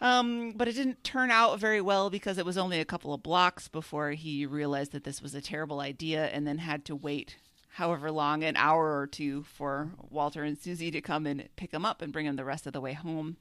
Um, 0.04 0.52
but 0.52 0.68
it 0.68 0.74
didn't 0.76 1.04
turn 1.06 1.32
out 1.32 1.58
very 1.60 1.80
well 1.80 2.10
because 2.10 2.38
it 2.38 2.46
was 2.46 2.58
only 2.58 2.82
a 2.82 2.86
couple 2.86 3.14
of 3.14 3.24
blocks 3.24 3.70
before 3.70 4.12
he 4.12 4.46
realized 4.46 4.92
that 4.92 5.06
this 5.06 5.22
was 5.22 5.34
a 5.34 5.42
terrible 5.42 5.80
idea 5.80 6.26
and 6.26 6.46
then 6.46 6.58
had 6.58 6.84
to 6.86 6.96
wait 6.96 7.38
however 7.70 8.12
long, 8.12 8.44
an 8.44 8.56
hour 8.58 9.00
or 9.00 9.08
two, 9.08 9.44
for 9.44 9.92
Walter 10.10 10.44
and 10.44 10.58
Susie 10.58 10.92
to 10.92 11.02
come 11.02 11.26
and 11.26 11.48
pick 11.56 11.74
him 11.74 11.86
up 11.86 12.02
and 12.02 12.14
bring 12.14 12.26
him 12.26 12.36
the 12.36 12.46
rest 12.46 12.68
of 12.68 12.74
the 12.74 12.82
way 12.82 12.94
home. 12.94 13.38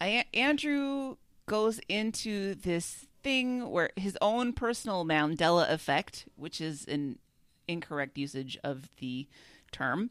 Andrew 0.00 1.16
goes 1.46 1.78
into 1.88 2.54
this 2.54 3.06
thing 3.22 3.70
where 3.70 3.90
his 3.96 4.16
own 4.22 4.54
personal 4.54 5.04
Mandela 5.04 5.70
effect, 5.70 6.26
which 6.36 6.60
is 6.60 6.86
an 6.86 7.18
incorrect 7.68 8.16
usage 8.16 8.58
of 8.64 8.88
the 8.98 9.28
term, 9.70 10.10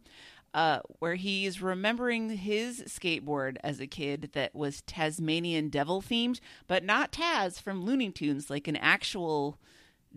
uh, 0.53 0.79
where 0.99 1.15
he's 1.15 1.61
remembering 1.61 2.29
his 2.29 2.81
skateboard 2.83 3.57
as 3.63 3.79
a 3.79 3.87
kid 3.87 4.31
that 4.33 4.55
was 4.55 4.81
Tasmanian 4.81 5.69
devil 5.69 6.01
themed, 6.01 6.39
but 6.67 6.83
not 6.83 7.11
Taz 7.11 7.61
from 7.61 7.83
Looney 7.83 8.11
Tunes, 8.11 8.49
like 8.49 8.67
an 8.67 8.75
actual 8.77 9.57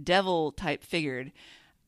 devil 0.02 0.52
type 0.52 0.82
figured 0.82 1.32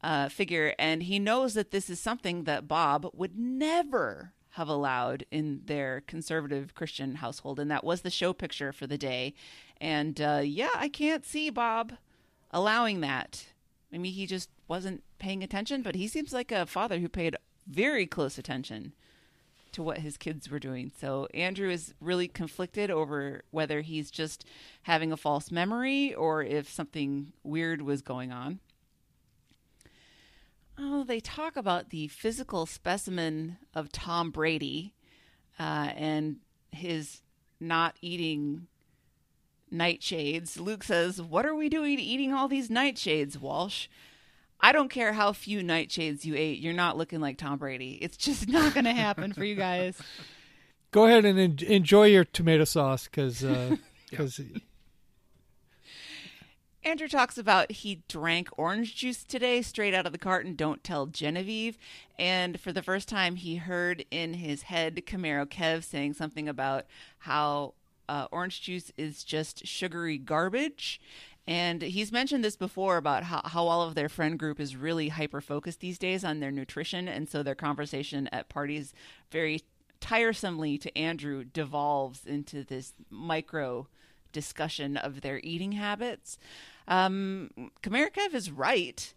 uh, 0.04 0.28
figure, 0.28 0.74
and 0.78 1.04
he 1.04 1.18
knows 1.18 1.54
that 1.54 1.70
this 1.70 1.88
is 1.88 1.98
something 1.98 2.44
that 2.44 2.68
Bob 2.68 3.08
would 3.14 3.38
never 3.38 4.34
have 4.50 4.68
allowed 4.68 5.24
in 5.30 5.62
their 5.64 6.02
conservative 6.02 6.74
Christian 6.74 7.16
household, 7.16 7.58
and 7.58 7.70
that 7.70 7.82
was 7.82 8.02
the 8.02 8.10
show 8.10 8.34
picture 8.34 8.70
for 8.70 8.86
the 8.86 8.98
day. 8.98 9.32
And 9.80 10.20
uh, 10.20 10.42
yeah, 10.44 10.68
I 10.74 10.90
can't 10.90 11.24
see 11.24 11.48
Bob 11.48 11.94
allowing 12.50 13.00
that. 13.00 13.46
I 13.92 13.96
mean, 13.96 14.12
he 14.12 14.26
just 14.26 14.50
wasn't 14.68 15.02
paying 15.18 15.42
attention, 15.42 15.80
but 15.80 15.94
he 15.94 16.06
seems 16.06 16.34
like 16.34 16.52
a 16.52 16.66
father 16.66 16.98
who 16.98 17.08
paid 17.08 17.34
very 17.66 18.06
close 18.06 18.38
attention 18.38 18.92
to 19.72 19.82
what 19.82 19.98
his 19.98 20.16
kids 20.16 20.48
were 20.50 20.58
doing. 20.58 20.92
So 21.00 21.26
Andrew 21.34 21.68
is 21.68 21.94
really 22.00 22.28
conflicted 22.28 22.90
over 22.90 23.42
whether 23.50 23.80
he's 23.80 24.10
just 24.10 24.44
having 24.82 25.12
a 25.12 25.16
false 25.16 25.50
memory 25.50 26.14
or 26.14 26.42
if 26.42 26.70
something 26.70 27.32
weird 27.42 27.82
was 27.82 28.00
going 28.00 28.32
on. 28.32 28.60
Oh, 30.78 31.04
they 31.04 31.20
talk 31.20 31.56
about 31.56 31.90
the 31.90 32.08
physical 32.08 32.66
specimen 32.66 33.58
of 33.74 33.92
Tom 33.92 34.30
Brady 34.30 34.94
uh, 35.58 35.90
and 35.96 36.36
his 36.72 37.22
not 37.60 37.96
eating 38.00 38.66
nightshades. 39.72 40.58
Luke 40.58 40.84
says, 40.84 41.20
What 41.20 41.46
are 41.46 41.54
we 41.54 41.68
doing 41.68 41.98
eating 41.98 42.32
all 42.32 42.48
these 42.48 42.68
nightshades, 42.68 43.38
Walsh? 43.38 43.86
I 44.60 44.72
don't 44.72 44.88
care 44.88 45.12
how 45.12 45.32
few 45.32 45.60
nightshades 45.60 46.24
you 46.24 46.34
ate, 46.36 46.58
you're 46.58 46.72
not 46.72 46.96
looking 46.96 47.20
like 47.20 47.36
Tom 47.36 47.58
Brady. 47.58 47.98
It's 48.00 48.16
just 48.16 48.48
not 48.48 48.72
going 48.74 48.84
to 48.84 48.92
happen 48.92 49.32
for 49.32 49.44
you 49.44 49.54
guys. 49.54 50.00
Go 50.90 51.06
ahead 51.06 51.24
and 51.24 51.38
en- 51.38 51.66
enjoy 51.66 52.06
your 52.06 52.24
tomato 52.24 52.64
sauce 52.64 53.04
because 53.04 53.44
because 54.08 54.40
Andrew 56.84 57.08
talks 57.08 57.38
about 57.38 57.72
he 57.72 58.02
drank 58.08 58.48
orange 58.58 58.94
juice 58.94 59.24
today 59.24 59.62
straight 59.62 59.94
out 59.94 60.04
of 60.06 60.12
the 60.12 60.18
carton. 60.18 60.54
Don't 60.54 60.84
tell 60.84 61.06
Genevieve. 61.06 61.78
And 62.18 62.60
for 62.60 62.72
the 62.72 62.82
first 62.82 63.08
time, 63.08 63.36
he 63.36 63.56
heard 63.56 64.04
in 64.10 64.34
his 64.34 64.62
head 64.62 65.02
Camaro 65.06 65.46
Kev 65.46 65.82
saying 65.82 66.12
something 66.12 66.48
about 66.48 66.84
how 67.20 67.74
uh, 68.08 68.26
orange 68.30 68.60
juice 68.60 68.92
is 68.98 69.24
just 69.24 69.66
sugary 69.66 70.18
garbage. 70.18 71.00
And 71.46 71.82
he's 71.82 72.10
mentioned 72.10 72.42
this 72.42 72.56
before 72.56 72.96
about 72.96 73.24
how, 73.24 73.42
how 73.44 73.66
all 73.66 73.82
of 73.82 73.94
their 73.94 74.08
friend 74.08 74.38
group 74.38 74.58
is 74.58 74.76
really 74.76 75.08
hyper 75.08 75.40
focused 75.40 75.80
these 75.80 75.98
days 75.98 76.24
on 76.24 76.40
their 76.40 76.50
nutrition. 76.50 77.06
And 77.06 77.28
so 77.28 77.42
their 77.42 77.54
conversation 77.54 78.28
at 78.32 78.48
parties 78.48 78.94
very 79.30 79.60
tiresomely 80.00 80.78
to 80.78 80.96
Andrew 80.96 81.44
devolves 81.44 82.24
into 82.24 82.64
this 82.64 82.94
micro 83.10 83.88
discussion 84.32 84.96
of 84.96 85.20
their 85.20 85.40
eating 85.42 85.72
habits. 85.72 86.38
Um, 86.88 87.50
Camaro 87.82 88.10
Kev 88.10 88.34
is 88.34 88.50
right. 88.50 89.14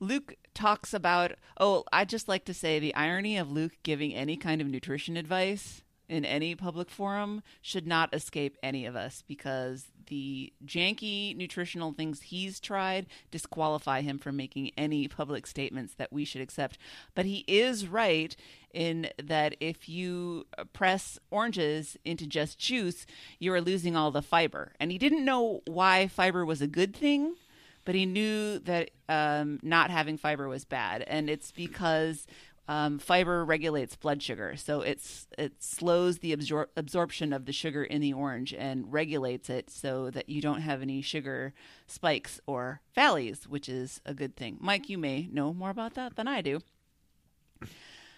Luke 0.00 0.34
talks 0.54 0.92
about, 0.92 1.32
oh, 1.58 1.84
I 1.92 2.04
just 2.04 2.28
like 2.28 2.44
to 2.46 2.54
say 2.54 2.78
the 2.78 2.94
irony 2.94 3.36
of 3.36 3.50
Luke 3.50 3.72
giving 3.82 4.14
any 4.14 4.36
kind 4.36 4.60
of 4.60 4.66
nutrition 4.66 5.16
advice 5.16 5.82
in 6.10 6.24
any 6.24 6.56
public 6.56 6.90
forum 6.90 7.40
should 7.62 7.86
not 7.86 8.12
escape 8.12 8.58
any 8.64 8.84
of 8.84 8.96
us 8.96 9.22
because 9.26 9.86
the 10.08 10.52
janky 10.66 11.36
nutritional 11.36 11.92
things 11.92 12.22
he's 12.22 12.58
tried 12.58 13.06
disqualify 13.30 14.00
him 14.00 14.18
from 14.18 14.36
making 14.36 14.72
any 14.76 15.06
public 15.06 15.46
statements 15.46 15.94
that 15.94 16.12
we 16.12 16.24
should 16.24 16.42
accept. 16.42 16.76
But 17.14 17.26
he 17.26 17.44
is 17.46 17.86
right 17.86 18.34
in 18.74 19.08
that 19.22 19.54
if 19.60 19.88
you 19.88 20.46
press 20.72 21.16
oranges 21.30 21.96
into 22.04 22.26
just 22.26 22.58
juice, 22.58 23.06
you 23.38 23.52
are 23.52 23.60
losing 23.60 23.94
all 23.94 24.10
the 24.10 24.20
fiber. 24.20 24.72
And 24.80 24.90
he 24.90 24.98
didn't 24.98 25.24
know 25.24 25.62
why 25.68 26.08
fiber 26.08 26.44
was 26.44 26.60
a 26.60 26.66
good 26.66 26.94
thing, 26.94 27.36
but 27.84 27.94
he 27.94 28.04
knew 28.04 28.58
that 28.58 28.90
um, 29.08 29.60
not 29.62 29.90
having 29.90 30.18
fiber 30.18 30.48
was 30.48 30.64
bad. 30.64 31.02
And 31.02 31.30
it's 31.30 31.52
because 31.52 32.26
um, 32.70 33.00
fiber 33.00 33.44
regulates 33.44 33.96
blood 33.96 34.22
sugar, 34.22 34.54
so 34.56 34.80
it's 34.80 35.26
it 35.36 35.54
slows 35.58 36.18
the 36.18 36.34
absor- 36.36 36.68
absorption 36.76 37.32
of 37.32 37.44
the 37.44 37.52
sugar 37.52 37.82
in 37.82 38.00
the 38.00 38.12
orange 38.12 38.54
and 38.54 38.92
regulates 38.92 39.50
it 39.50 39.68
so 39.70 40.08
that 40.10 40.28
you 40.28 40.40
don't 40.40 40.60
have 40.60 40.80
any 40.80 41.02
sugar 41.02 41.52
spikes 41.88 42.40
or 42.46 42.80
valleys, 42.94 43.48
which 43.48 43.68
is 43.68 44.00
a 44.06 44.14
good 44.14 44.36
thing. 44.36 44.56
Mike, 44.60 44.88
you 44.88 44.98
may 44.98 45.28
know 45.32 45.52
more 45.52 45.70
about 45.70 45.94
that 45.94 46.14
than 46.14 46.28
I 46.28 46.42
do. 46.42 46.60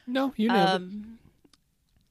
No, 0.06 0.34
you 0.36 0.48
know. 0.48 0.66
Um, 0.66 1.18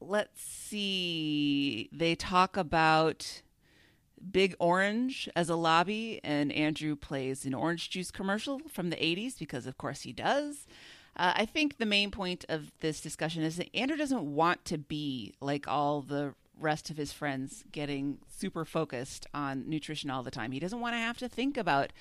let's 0.00 0.42
see. 0.42 1.88
They 1.92 2.16
talk 2.16 2.56
about 2.56 3.42
Big 4.32 4.56
Orange 4.58 5.28
as 5.36 5.48
a 5.48 5.54
lobby, 5.54 6.20
and 6.24 6.50
Andrew 6.50 6.96
plays 6.96 7.44
an 7.44 7.54
orange 7.54 7.88
juice 7.88 8.10
commercial 8.10 8.60
from 8.68 8.90
the 8.90 8.96
80s 8.96 9.38
because, 9.38 9.64
of 9.66 9.78
course, 9.78 10.02
he 10.02 10.12
does. 10.12 10.66
Uh, 11.16 11.32
I 11.36 11.46
think 11.46 11.76
the 11.76 11.86
main 11.86 12.10
point 12.10 12.44
of 12.48 12.72
this 12.80 13.00
discussion 13.00 13.42
is 13.42 13.56
that 13.56 13.74
Andrew 13.74 13.96
doesn't 13.96 14.34
want 14.34 14.64
to 14.66 14.78
be 14.78 15.34
like 15.40 15.68
all 15.68 16.00
the 16.00 16.34
rest 16.58 16.90
of 16.90 16.96
his 16.96 17.12
friends 17.12 17.64
getting 17.72 18.18
super 18.28 18.64
focused 18.64 19.26
on 19.34 19.68
nutrition 19.68 20.10
all 20.10 20.22
the 20.22 20.30
time. 20.30 20.52
He 20.52 20.60
doesn't 20.60 20.80
want 20.80 20.94
to 20.94 20.98
have 20.98 21.18
to 21.18 21.28
think 21.28 21.56
about 21.56 21.92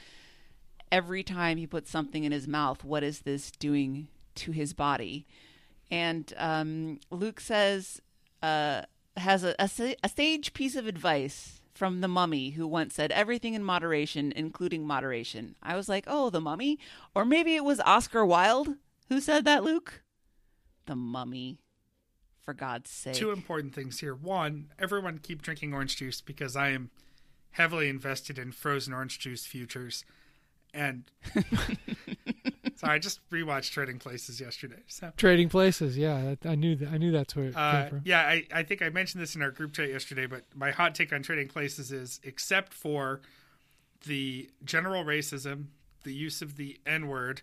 every 0.91 1.23
time 1.23 1.57
he 1.57 1.67
puts 1.67 1.89
something 1.89 2.23
in 2.23 2.31
his 2.31 2.47
mouth, 2.47 2.83
what 2.83 3.03
is 3.03 3.19
this 3.19 3.51
doing 3.51 4.07
to 4.35 4.51
his 4.51 4.73
body? 4.73 5.25
And 5.89 6.33
um, 6.37 6.99
Luke 7.09 7.39
says, 7.39 8.01
uh, 8.43 8.83
has 9.17 9.43
a, 9.43 9.55
a, 9.59 9.69
a 10.03 10.09
sage 10.09 10.53
piece 10.53 10.75
of 10.75 10.87
advice 10.87 11.61
from 11.73 12.01
the 12.01 12.07
mummy 12.07 12.51
who 12.51 12.67
once 12.67 12.95
said 12.95 13.11
everything 13.11 13.53
in 13.53 13.63
moderation, 13.63 14.31
including 14.35 14.85
moderation. 14.85 15.55
I 15.63 15.75
was 15.75 15.89
like, 15.89 16.05
oh, 16.07 16.29
the 16.29 16.41
mummy? 16.41 16.79
Or 17.15 17.25
maybe 17.25 17.55
it 17.55 17.65
was 17.65 17.79
Oscar 17.81 18.25
Wilde 18.25 18.75
who 19.11 19.19
said 19.19 19.43
that, 19.43 19.61
Luke? 19.61 20.03
The 20.85 20.95
mummy. 20.95 21.59
For 22.39 22.53
God's 22.53 22.89
sake. 22.89 23.13
Two 23.13 23.31
important 23.31 23.75
things 23.75 23.99
here. 23.99 24.15
One, 24.15 24.71
everyone 24.79 25.19
keep 25.19 25.41
drinking 25.41 25.73
orange 25.73 25.97
juice 25.97 26.21
because 26.21 26.55
I 26.55 26.69
am 26.69 26.89
heavily 27.51 27.89
invested 27.89 28.39
in 28.39 28.53
frozen 28.53 28.93
orange 28.93 29.19
juice 29.19 29.45
futures. 29.45 30.05
And 30.73 31.11
so 32.75 32.87
I 32.87 32.99
just 32.99 33.19
rewatched 33.29 33.71
Trading 33.71 33.99
Places 33.99 34.39
yesterday. 34.39 34.81
So 34.87 35.11
Trading 35.17 35.49
Places, 35.49 35.97
yeah, 35.97 36.35
I 36.45 36.55
knew 36.55 36.77
that. 36.77 36.89
I 36.89 36.97
knew 36.97 37.11
that's 37.11 37.35
where 37.35 37.47
it 37.47 37.55
uh, 37.55 37.81
came 37.81 37.89
from. 37.89 38.01
yeah, 38.05 38.21
I, 38.21 38.47
I 38.53 38.63
think 38.63 38.81
I 38.81 38.89
mentioned 38.89 39.21
this 39.21 39.35
in 39.35 39.41
our 39.41 39.51
group 39.51 39.73
chat 39.73 39.89
yesterday, 39.89 40.25
but 40.25 40.43
my 40.55 40.71
hot 40.71 40.95
take 40.95 41.11
on 41.11 41.21
Trading 41.21 41.49
Places 41.49 41.91
is 41.91 42.21
except 42.23 42.73
for 42.73 43.21
the 44.07 44.49
general 44.63 45.03
racism, 45.03 45.65
the 46.05 46.13
use 46.13 46.41
of 46.41 46.55
the 46.55 46.79
N 46.85 47.07
word, 47.07 47.41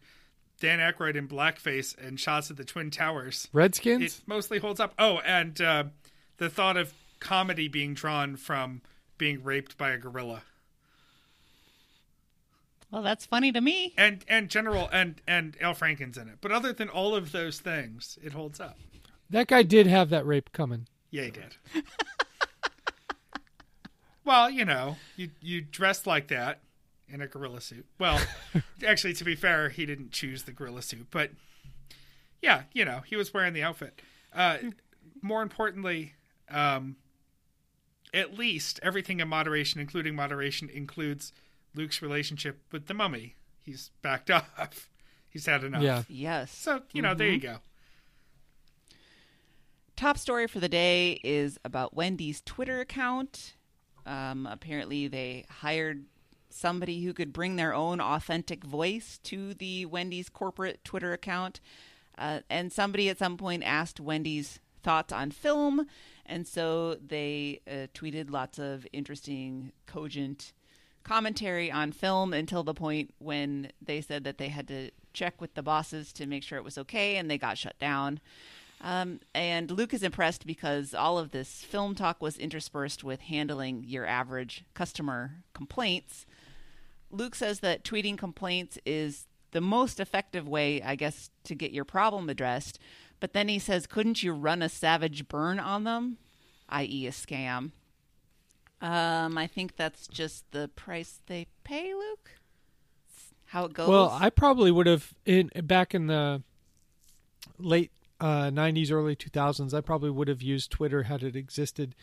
Dan 0.60 0.78
Aykroyd 0.80 1.14
in 1.16 1.28
blackface, 1.28 1.96
and 1.96 2.18
shots 2.18 2.50
of 2.50 2.56
the 2.56 2.64
Twin 2.64 2.90
Towers, 2.90 3.48
Redskins. 3.52 4.02
it 4.02 4.22
mostly 4.26 4.58
holds 4.58 4.80
up. 4.80 4.92
Oh, 4.98 5.18
and 5.18 5.60
uh, 5.60 5.84
the 6.38 6.50
thought 6.50 6.76
of 6.76 6.92
comedy 7.20 7.68
being 7.68 7.94
drawn 7.94 8.36
from 8.36 8.82
being 9.18 9.42
raped 9.44 9.76
by 9.78 9.90
a 9.90 9.98
gorilla. 9.98 10.42
well, 12.90 13.02
that's 13.02 13.26
funny 13.26 13.52
to 13.52 13.60
me. 13.60 13.94
and 13.96 14.24
and 14.28 14.48
general 14.48 14.88
and 14.92 15.20
and 15.26 15.56
Al 15.60 15.74
Franken's 15.74 16.16
in 16.18 16.28
it. 16.28 16.38
But 16.40 16.52
other 16.52 16.72
than 16.72 16.88
all 16.88 17.14
of 17.14 17.32
those 17.32 17.60
things, 17.60 18.18
it 18.22 18.32
holds 18.32 18.60
up. 18.60 18.78
that 19.30 19.46
guy 19.46 19.62
did 19.62 19.86
have 19.86 20.10
that 20.10 20.26
rape 20.26 20.52
coming. 20.52 20.86
Yeah, 21.10 21.24
he 21.24 21.30
did. 21.30 21.56
well, 24.24 24.50
you 24.50 24.64
know, 24.64 24.96
you 25.16 25.30
you 25.40 25.60
dressed 25.60 26.06
like 26.06 26.28
that 26.28 26.60
in 27.10 27.20
a 27.20 27.26
gorilla 27.26 27.60
suit. 27.60 27.86
Well, 27.98 28.20
actually, 28.86 29.14
to 29.14 29.24
be 29.24 29.34
fair, 29.34 29.68
he 29.68 29.86
didn't 29.86 30.12
choose 30.12 30.44
the 30.44 30.52
gorilla 30.52 30.82
suit, 30.82 31.06
but 31.10 31.30
yeah, 32.42 32.62
you 32.72 32.84
know, 32.84 33.00
he 33.06 33.16
was 33.16 33.32
wearing 33.34 33.52
the 33.52 33.62
outfit. 33.62 34.00
Uh, 34.32 34.58
more 35.22 35.42
importantly, 35.42 36.14
um, 36.50 36.96
at 38.14 38.38
least 38.38 38.78
everything 38.82 39.20
in 39.20 39.28
moderation, 39.28 39.80
including 39.80 40.14
moderation, 40.14 40.68
includes 40.68 41.32
Luke's 41.74 42.00
relationship 42.00 42.60
with 42.72 42.86
the 42.86 42.94
mummy. 42.94 43.36
He's 43.64 43.90
backed 44.02 44.30
off. 44.30 44.88
He's 45.28 45.46
had 45.46 45.64
enough. 45.64 45.82
Yeah. 45.82 46.02
Yes. 46.08 46.52
So 46.52 46.82
you 46.92 47.02
know, 47.02 47.14
there 47.14 47.28
you 47.28 47.40
go. 47.40 47.58
Top 49.96 50.16
story 50.16 50.46
for 50.46 50.60
the 50.60 50.68
day 50.68 51.20
is 51.24 51.58
about 51.64 51.94
Wendy's 51.94 52.40
Twitter 52.42 52.80
account. 52.80 53.56
Um, 54.06 54.46
apparently, 54.46 55.08
they 55.08 55.44
hired 55.50 56.04
somebody 56.58 57.04
who 57.04 57.12
could 57.12 57.32
bring 57.32 57.56
their 57.56 57.74
own 57.74 58.00
authentic 58.00 58.64
voice 58.64 59.18
to 59.24 59.54
the 59.54 59.86
Wendy's 59.86 60.28
corporate 60.28 60.84
Twitter 60.84 61.12
account. 61.12 61.60
Uh, 62.16 62.40
and 62.50 62.72
somebody 62.72 63.08
at 63.08 63.18
some 63.18 63.36
point 63.36 63.62
asked 63.62 64.00
Wendy's 64.00 64.58
thoughts 64.82 65.12
on 65.12 65.30
film. 65.30 65.86
And 66.26 66.46
so 66.46 66.96
they 66.96 67.60
uh, 67.66 67.86
tweeted 67.94 68.30
lots 68.30 68.58
of 68.58 68.86
interesting, 68.92 69.72
cogent 69.86 70.52
commentary 71.04 71.70
on 71.70 71.92
film 71.92 72.34
until 72.34 72.62
the 72.62 72.74
point 72.74 73.14
when 73.18 73.70
they 73.80 74.00
said 74.00 74.24
that 74.24 74.36
they 74.36 74.48
had 74.48 74.68
to 74.68 74.90
check 75.14 75.40
with 75.40 75.54
the 75.54 75.62
bosses 75.62 76.12
to 76.12 76.26
make 76.26 76.42
sure 76.42 76.58
it 76.58 76.64
was 76.64 76.76
okay 76.76 77.16
and 77.16 77.30
they 77.30 77.38
got 77.38 77.56
shut 77.56 77.78
down. 77.78 78.20
Um, 78.80 79.20
and 79.34 79.70
Luke 79.70 79.92
is 79.92 80.02
impressed 80.02 80.46
because 80.46 80.94
all 80.94 81.18
of 81.18 81.30
this 81.30 81.62
film 81.62 81.94
talk 81.94 82.22
was 82.22 82.36
interspersed 82.36 83.02
with 83.02 83.22
handling 83.22 83.84
your 83.86 84.06
average 84.06 84.64
customer 84.74 85.42
complaints. 85.54 86.26
Luke 87.10 87.34
says 87.34 87.60
that 87.60 87.84
tweeting 87.84 88.18
complaints 88.18 88.78
is 88.84 89.26
the 89.52 89.60
most 89.60 89.98
effective 89.98 90.46
way, 90.46 90.82
I 90.82 90.94
guess, 90.94 91.30
to 91.44 91.54
get 91.54 91.72
your 91.72 91.84
problem 91.84 92.28
addressed. 92.28 92.78
But 93.20 93.32
then 93.32 93.48
he 93.48 93.58
says, 93.58 93.86
couldn't 93.86 94.22
you 94.22 94.32
run 94.32 94.62
a 94.62 94.68
savage 94.68 95.26
burn 95.28 95.58
on 95.58 95.84
them, 95.84 96.18
i.e., 96.68 97.06
a 97.06 97.10
scam? 97.10 97.72
Um, 98.80 99.36
I 99.36 99.46
think 99.46 99.76
that's 99.76 100.06
just 100.06 100.50
the 100.52 100.68
price 100.68 101.20
they 101.26 101.46
pay, 101.64 101.94
Luke. 101.94 102.30
It's 103.08 103.34
how 103.46 103.64
it 103.64 103.72
goes. 103.72 103.88
Well, 103.88 104.10
I 104.10 104.30
probably 104.30 104.70
would 104.70 104.86
have 104.86 105.14
in 105.26 105.50
back 105.64 105.94
in 105.94 106.06
the 106.06 106.42
late 107.58 107.90
uh, 108.20 108.50
'90s, 108.50 108.92
early 108.92 109.16
2000s. 109.16 109.74
I 109.74 109.80
probably 109.80 110.10
would 110.10 110.28
have 110.28 110.42
used 110.42 110.70
Twitter 110.70 111.04
had 111.04 111.24
it 111.24 111.34
existed 111.34 111.96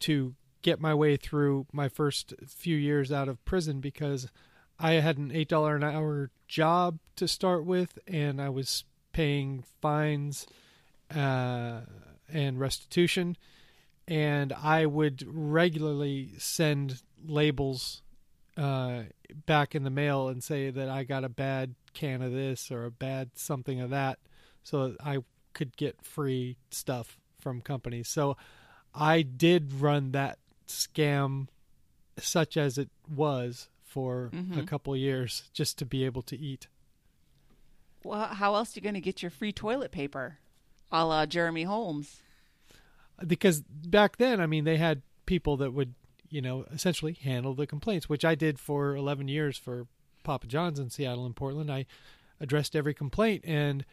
to 0.00 0.34
get 0.62 0.80
my 0.80 0.94
way 0.94 1.16
through 1.16 1.66
my 1.70 1.88
first 1.88 2.32
few 2.46 2.76
years 2.76 3.12
out 3.12 3.28
of 3.28 3.44
prison 3.44 3.80
because 3.80 4.28
I 4.82 4.94
had 4.94 5.16
an 5.16 5.30
eight 5.32 5.48
dollar 5.48 5.76
an 5.76 5.84
hour 5.84 6.30
job 6.48 6.98
to 7.14 7.28
start 7.28 7.64
with, 7.64 8.00
and 8.08 8.42
I 8.42 8.48
was 8.48 8.84
paying 9.12 9.62
fines 9.80 10.46
uh, 11.14 11.82
and 12.32 12.58
restitution, 12.58 13.36
and 14.08 14.52
I 14.52 14.86
would 14.86 15.24
regularly 15.24 16.32
send 16.38 17.00
labels 17.24 18.02
uh, 18.56 19.04
back 19.46 19.76
in 19.76 19.84
the 19.84 19.90
mail 19.90 20.28
and 20.28 20.42
say 20.42 20.70
that 20.70 20.88
I 20.88 21.04
got 21.04 21.22
a 21.22 21.28
bad 21.28 21.76
can 21.94 22.20
of 22.20 22.32
this 22.32 22.70
or 22.72 22.84
a 22.84 22.90
bad 22.90 23.30
something 23.36 23.80
of 23.80 23.90
that, 23.90 24.18
so 24.64 24.88
that 24.88 24.96
I 25.00 25.18
could 25.52 25.76
get 25.76 26.02
free 26.02 26.56
stuff 26.72 27.18
from 27.38 27.60
companies. 27.60 28.08
So 28.08 28.36
I 28.92 29.22
did 29.22 29.72
run 29.74 30.10
that 30.10 30.38
scam, 30.66 31.46
such 32.18 32.56
as 32.56 32.78
it 32.78 32.90
was, 33.08 33.68
for 33.92 34.30
a 34.32 34.36
Mhm. 34.36 34.66
couple 34.66 34.96
years 34.96 35.50
just 35.52 35.76
to 35.78 35.84
be 35.84 36.04
able 36.04 36.22
to 36.22 36.36
eat. 36.38 36.66
well, 38.04 38.26
how 38.34 38.54
else 38.56 38.74
are 38.74 38.78
you 38.80 38.82
going 38.82 38.94
to 38.94 39.00
get 39.00 39.22
your 39.22 39.30
free 39.30 39.52
toilet 39.52 39.92
paper? 39.92 40.38
A 40.90 41.04
la 41.06 41.24
Jeremy 41.26 41.62
Holmes. 41.64 42.20
because 43.26 43.60
back 43.62 44.16
then, 44.16 44.40
I 44.40 44.46
mean, 44.46 44.64
they 44.64 44.76
had 44.78 45.02
people 45.26 45.56
that 45.58 45.72
would, 45.72 45.94
you 46.28 46.40
know, 46.42 46.64
essentially 46.72 47.12
handle 47.12 47.54
the 47.54 47.66
complaints, 47.68 48.08
which 48.08 48.24
I 48.24 48.34
did 48.34 48.58
for 48.58 48.96
11 48.96 49.28
years 49.28 49.56
for 49.56 49.86
Papa 50.24 50.48
John's 50.48 50.80
in 50.80 50.90
Seattle 50.90 51.24
and 51.26 51.36
Portland. 51.36 51.70
I 51.70 51.86
addressed 52.40 52.74
every 52.74 52.94
complaint, 52.94 53.44
and 53.46 53.84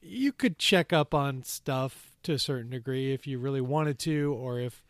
you 0.00 0.32
could 0.32 0.58
check 0.58 0.90
up 0.92 1.12
on 1.12 1.42
stuff 1.42 2.12
to 2.22 2.32
a 2.32 2.38
certain 2.38 2.70
degree 2.70 3.12
if 3.12 3.26
you 3.26 3.38
really 3.38 3.60
wanted 3.60 3.98
to, 4.00 4.32
or 4.32 4.58
if 4.60 4.82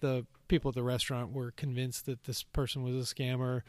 the 0.00 0.26
people 0.48 0.68
at 0.68 0.74
the 0.74 0.82
restaurant 0.82 1.32
were 1.32 1.52
convinced 1.52 2.04
that 2.04 2.24
this 2.24 2.42
person 2.42 2.82
was 2.82 2.94
a 2.96 3.14
scammer. 3.14 3.62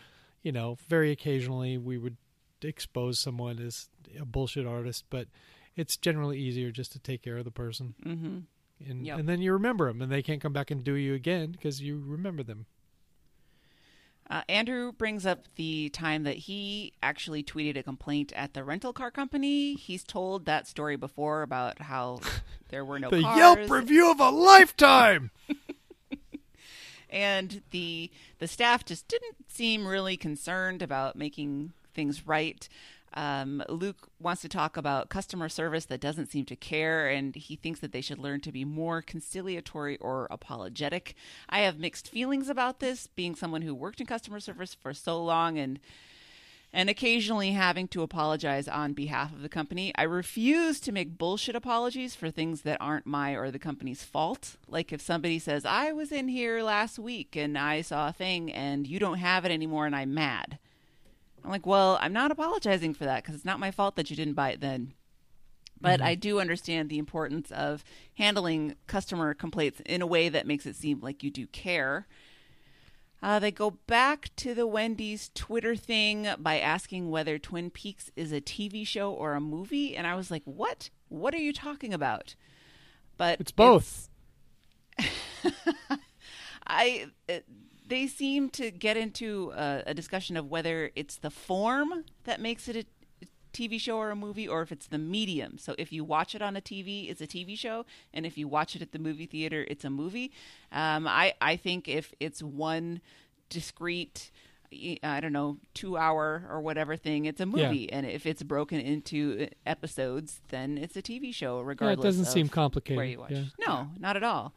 You 0.47 0.53
know, 0.53 0.77
very 0.87 1.11
occasionally 1.11 1.77
we 1.77 1.97
would 1.97 2.15
expose 2.61 3.19
someone 3.19 3.59
as 3.59 3.89
a 4.17 4.23
bullshit 4.23 4.65
artist, 4.65 5.03
but 5.09 5.27
it's 5.75 5.97
generally 5.97 6.39
easier 6.39 6.71
just 6.71 6.93
to 6.93 6.99
take 6.99 7.21
care 7.21 7.37
of 7.37 7.43
the 7.43 7.51
person 7.51 7.95
Mm-hmm. 8.05 8.37
and 8.89 9.05
Yep. 9.05 9.19
and 9.19 9.27
then 9.27 9.41
you 9.41 9.51
remember 9.51 9.87
them, 9.91 10.01
and 10.01 10.09
they 10.09 10.23
can't 10.23 10.39
come 10.39 10.53
back 10.53 10.71
and 10.71 10.85
do 10.85 10.93
you 10.93 11.13
again 11.13 11.51
because 11.51 11.81
you 11.81 12.01
remember 12.01 12.43
them. 12.43 12.65
Uh, 14.29 14.41
Andrew 14.47 14.93
brings 14.93 15.25
up 15.25 15.43
the 15.55 15.89
time 15.89 16.23
that 16.23 16.35
he 16.37 16.93
actually 17.03 17.43
tweeted 17.43 17.75
a 17.77 17.83
complaint 17.83 18.31
at 18.33 18.53
the 18.53 18.63
rental 18.63 18.93
car 18.93 19.11
company. 19.11 19.73
He's 19.75 20.05
told 20.05 20.45
that 20.45 20.65
story 20.65 20.95
before 20.95 21.41
about 21.41 21.81
how 21.81 22.21
there 22.69 22.85
were 22.85 22.99
no 22.99 23.09
the 23.09 23.21
cars. 23.21 23.37
Yelp 23.37 23.69
review 23.69 24.09
of 24.11 24.21
a 24.21 24.29
lifetime. 24.29 25.31
and 27.09 27.61
the 27.71 28.11
the 28.39 28.47
staff 28.47 28.85
just 28.85 29.07
didn't 29.07 29.49
seem 29.49 29.87
really 29.87 30.17
concerned 30.17 30.81
about 30.81 31.15
making 31.15 31.73
things 31.93 32.27
right. 32.27 32.67
Um, 33.13 33.63
Luke 33.69 34.09
wants 34.19 34.41
to 34.41 34.49
talk 34.49 34.77
about 34.77 35.09
customer 35.09 35.49
service 35.49 35.85
that 35.85 36.01
doesn't 36.01 36.29
seem 36.29 36.45
to 36.45 36.55
care, 36.55 37.07
and 37.07 37.35
he 37.35 37.55
thinks 37.55 37.79
that 37.79 37.91
they 37.91 38.01
should 38.01 38.19
learn 38.19 38.41
to 38.41 38.51
be 38.51 38.65
more 38.65 39.01
conciliatory 39.01 39.97
or 39.97 40.27
apologetic. 40.29 41.15
I 41.49 41.61
have 41.61 41.79
mixed 41.79 42.09
feelings 42.09 42.49
about 42.49 42.79
this, 42.79 43.07
being 43.07 43.33
someone 43.33 43.61
who 43.61 43.73
worked 43.73 44.01
in 44.01 44.05
customer 44.05 44.39
service 44.39 44.75
for 44.75 44.93
so 44.93 45.23
long 45.23 45.57
and 45.57 45.79
and 46.73 46.89
occasionally 46.89 47.51
having 47.51 47.87
to 47.87 48.03
apologize 48.03 48.67
on 48.67 48.93
behalf 48.93 49.33
of 49.33 49.41
the 49.41 49.49
company. 49.49 49.91
I 49.95 50.03
refuse 50.03 50.79
to 50.81 50.91
make 50.91 51.17
bullshit 51.17 51.55
apologies 51.55 52.13
for 52.13 52.29
things 52.29 52.61
that 52.61 52.81
aren't 52.81 53.05
my 53.05 53.31
or 53.31 53.51
the 53.51 53.59
company's 53.59 54.03
fault. 54.03 54.57
Like 54.67 54.91
if 54.91 55.01
somebody 55.01 55.39
says, 55.39 55.65
I 55.65 55.91
was 55.91 56.11
in 56.11 56.27
here 56.27 56.61
last 56.61 56.99
week 56.99 57.35
and 57.35 57.57
I 57.57 57.81
saw 57.81 58.09
a 58.09 58.13
thing 58.13 58.51
and 58.51 58.85
you 58.85 58.99
don't 58.99 59.19
have 59.19 59.45
it 59.45 59.51
anymore 59.51 59.85
and 59.85 59.95
I'm 59.95 60.13
mad. 60.13 60.59
I'm 61.43 61.51
like, 61.51 61.65
well, 61.65 61.97
I'm 62.01 62.13
not 62.13 62.31
apologizing 62.31 62.93
for 62.93 63.05
that 63.05 63.23
because 63.23 63.35
it's 63.35 63.45
not 63.45 63.59
my 63.59 63.71
fault 63.71 63.95
that 63.95 64.09
you 64.09 64.15
didn't 64.15 64.33
buy 64.33 64.51
it 64.51 64.61
then. 64.61 64.93
But 65.79 65.99
mm-hmm. 65.99 66.09
I 66.09 66.15
do 66.15 66.39
understand 66.39 66.89
the 66.89 66.97
importance 66.97 67.51
of 67.51 67.83
handling 68.15 68.75
customer 68.87 69.33
complaints 69.33 69.81
in 69.85 70.01
a 70.01 70.07
way 70.07 70.27
that 70.27 70.47
makes 70.47 70.65
it 70.65 70.75
seem 70.75 70.99
like 71.01 71.23
you 71.23 71.31
do 71.31 71.47
care. 71.47 72.07
Uh, 73.21 73.39
they 73.39 73.51
go 73.51 73.71
back 73.71 74.29
to 74.35 74.53
the 74.53 74.67
Wendy's 74.67 75.31
Twitter 75.33 75.75
thing 75.75 76.27
by 76.37 76.59
asking 76.59 77.09
whether 77.09 77.39
Twin 77.39 77.69
Peaks 77.71 78.11
is 78.15 78.31
a 78.31 78.39
TV 78.41 78.85
show 78.85 79.11
or 79.11 79.33
a 79.33 79.41
movie, 79.41 79.95
and 79.95 80.05
I 80.05 80.15
was 80.15 80.29
like, 80.29 80.43
"What? 80.45 80.89
What 81.09 81.33
are 81.33 81.39
you 81.39 81.51
talking 81.51 81.93
about?" 81.93 82.35
But 83.17 83.39
It's 83.39 83.51
both. 83.51 84.09
I 86.67 87.07
it, 87.27 87.45
they 87.87 88.07
seem 88.07 88.49
to 88.51 88.69
get 88.69 88.97
into 88.97 89.51
a, 89.55 89.83
a 89.87 89.93
discussion 89.93 90.37
of 90.37 90.49
whether 90.49 90.91
it's 90.95 91.15
the 91.17 91.29
form 91.29 92.03
that 92.25 92.41
makes 92.41 92.67
it 92.67 92.75
a 92.75 92.85
TV 93.57 93.79
show 93.79 93.97
or 93.97 94.11
a 94.11 94.15
movie, 94.15 94.47
or 94.47 94.61
if 94.61 94.71
it's 94.71 94.87
the 94.87 94.97
medium. 94.97 95.57
So 95.57 95.73
if 95.77 95.91
you 95.91 96.03
watch 96.03 96.35
it 96.35 96.41
on 96.41 96.55
a 96.55 96.61
TV, 96.61 97.09
it's 97.09 97.21
a 97.21 97.27
TV 97.27 97.57
show, 97.57 97.85
and 98.13 98.25
if 98.25 98.37
you 98.37 98.47
watch 98.47 98.75
it 98.75 98.81
at 98.81 98.91
the 98.91 98.99
movie 98.99 99.25
theater, 99.25 99.65
it's 99.67 99.83
a 99.85 99.89
movie. 99.89 100.31
Um, 100.71 101.07
I 101.07 101.33
I 101.41 101.55
think 101.55 101.87
if 101.87 102.13
it's 102.19 102.41
one 102.43 103.01
discrete. 103.49 104.31
I 105.01 105.21
don't 105.21 105.31
know, 105.31 105.59
two 105.73 105.95
hour 105.95 106.45
or 106.51 106.59
whatever 106.59 106.97
thing. 106.97 107.23
It's 107.23 107.39
a 107.39 107.45
movie, 107.45 107.89
and 107.89 108.05
if 108.05 108.25
it's 108.25 108.43
broken 108.43 108.81
into 108.81 109.47
episodes, 109.65 110.41
then 110.49 110.77
it's 110.77 110.97
a 110.97 111.01
TV 111.01 111.33
show. 111.33 111.55
Yeah, 111.55 111.61
it 111.61 111.65
Regardless, 111.67 112.03
doesn't 112.03 112.27
of 112.27 112.33
seem 112.33 112.49
complicated. 112.49 112.97
where 112.97 113.05
you 113.05 113.19
watch. 113.19 113.31
Yeah. 113.31 113.43
No, 113.65 113.87
not 113.97 114.17
at 114.17 114.23
all. 114.23 114.53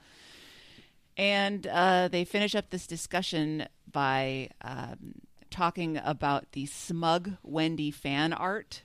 And 1.16 1.64
uh, 1.66 2.08
they 2.08 2.24
finish 2.24 2.56
up 2.56 2.70
this 2.70 2.88
discussion 2.88 3.68
by 3.90 4.48
um, 4.62 5.14
talking 5.50 5.96
about 6.02 6.50
the 6.52 6.66
smug 6.66 7.32
Wendy 7.44 7.92
fan 7.92 8.32
art, 8.32 8.82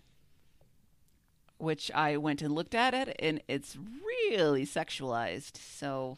which 1.58 1.92
I 1.92 2.18
went 2.18 2.42
and 2.42 2.54
looked 2.54 2.76
at 2.76 2.94
it, 2.94 3.16
and 3.20 3.42
it's 3.48 3.78
really 4.04 4.66
sexualized. 4.66 5.58
So, 5.58 6.16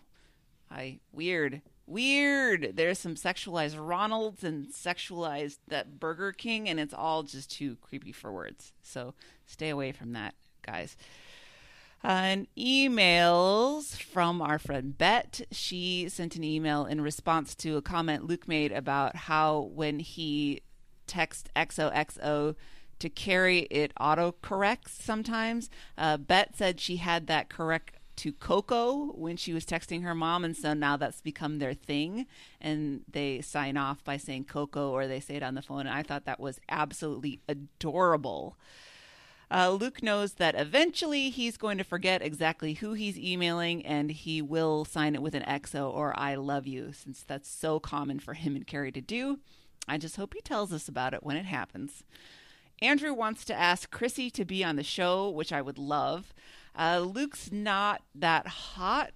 I 0.69 0.99
weird, 1.11 1.61
weird. 1.85 2.73
There's 2.75 2.99
some 2.99 3.15
sexualized 3.15 3.75
Ronalds 3.75 4.43
and 4.43 4.67
sexualized 4.67 5.57
that 5.67 5.99
Burger 5.99 6.31
King, 6.31 6.67
and 6.67 6.79
it's 6.79 6.93
all 6.93 7.23
just 7.23 7.51
too 7.51 7.77
creepy 7.81 8.11
for 8.11 8.31
words. 8.31 8.73
So, 8.81 9.13
stay 9.45 9.69
away 9.69 9.91
from 9.91 10.13
that, 10.13 10.35
guys. 10.65 10.97
Uh, 12.03 12.07
and 12.07 12.47
emails 12.55 13.97
from 13.97 14.41
our 14.41 14.59
friend 14.59 14.97
Bet. 14.97 15.41
She 15.51 16.07
sent 16.09 16.35
an 16.35 16.43
email 16.43 16.85
in 16.85 17.01
response 17.01 17.55
to 17.55 17.75
a 17.75 17.81
comment 17.81 18.25
Luke 18.25 18.47
made 18.47 18.71
about 18.71 19.15
how 19.15 19.71
when 19.73 19.99
he 19.99 20.61
texts 21.07 21.49
XOXO 21.55 22.55
to 22.99 23.09
Carrie, 23.09 23.67
it 23.69 23.93
autocorrects 23.99 24.89
sometimes. 24.89 25.69
Uh, 25.97 26.17
Bet 26.17 26.55
said 26.55 26.79
she 26.79 26.97
had 26.97 27.27
that 27.27 27.49
correct 27.49 27.97
to 28.17 28.33
Coco 28.33 29.11
when 29.13 29.37
she 29.37 29.53
was 29.53 29.65
texting 29.65 30.03
her 30.03 30.15
mom, 30.15 30.43
and 30.43 30.57
so 30.57 30.73
now 30.73 30.97
that's 30.97 31.21
become 31.21 31.59
their 31.59 31.73
thing. 31.73 32.25
And 32.59 33.01
they 33.09 33.41
sign 33.41 33.77
off 33.77 34.03
by 34.03 34.17
saying 34.17 34.45
Coco 34.45 34.89
or 34.89 35.07
they 35.07 35.19
say 35.19 35.35
it 35.35 35.43
on 35.43 35.55
the 35.55 35.61
phone. 35.61 35.81
And 35.81 35.89
I 35.89 36.03
thought 36.03 36.25
that 36.25 36.39
was 36.39 36.59
absolutely 36.67 37.41
adorable. 37.47 38.57
Uh, 39.49 39.69
Luke 39.69 40.03
knows 40.03 40.33
that 40.33 40.55
eventually 40.55 41.29
he's 41.29 41.55
going 41.55 41.77
to 41.77 41.83
forget 41.83 42.21
exactly 42.21 42.73
who 42.73 42.93
he's 42.93 43.17
emailing 43.17 43.85
and 43.85 44.11
he 44.11 44.41
will 44.41 44.83
sign 44.83 45.15
it 45.15 45.21
with 45.21 45.35
an 45.35 45.43
XO 45.43 45.89
or 45.93 46.17
I 46.19 46.35
love 46.35 46.67
you, 46.67 46.91
since 46.91 47.23
that's 47.23 47.49
so 47.49 47.79
common 47.79 48.19
for 48.19 48.33
him 48.33 48.55
and 48.55 48.67
Carrie 48.67 48.91
to 48.91 48.99
do. 48.99 49.39
I 49.87 49.97
just 49.97 50.17
hope 50.17 50.33
he 50.33 50.41
tells 50.41 50.73
us 50.73 50.89
about 50.89 51.13
it 51.13 51.23
when 51.23 51.37
it 51.37 51.45
happens. 51.45 52.03
Andrew 52.81 53.13
wants 53.13 53.43
to 53.45 53.53
ask 53.53 53.89
Chrissy 53.89 54.29
to 54.31 54.45
be 54.45 54.63
on 54.63 54.75
the 54.75 54.83
show, 54.83 55.29
which 55.29 55.51
I 55.51 55.61
would 55.61 55.77
love. 55.77 56.33
Uh, 56.77 56.99
Luke's 56.99 57.51
not 57.51 58.03
that 58.13 58.47
hot 58.47 59.11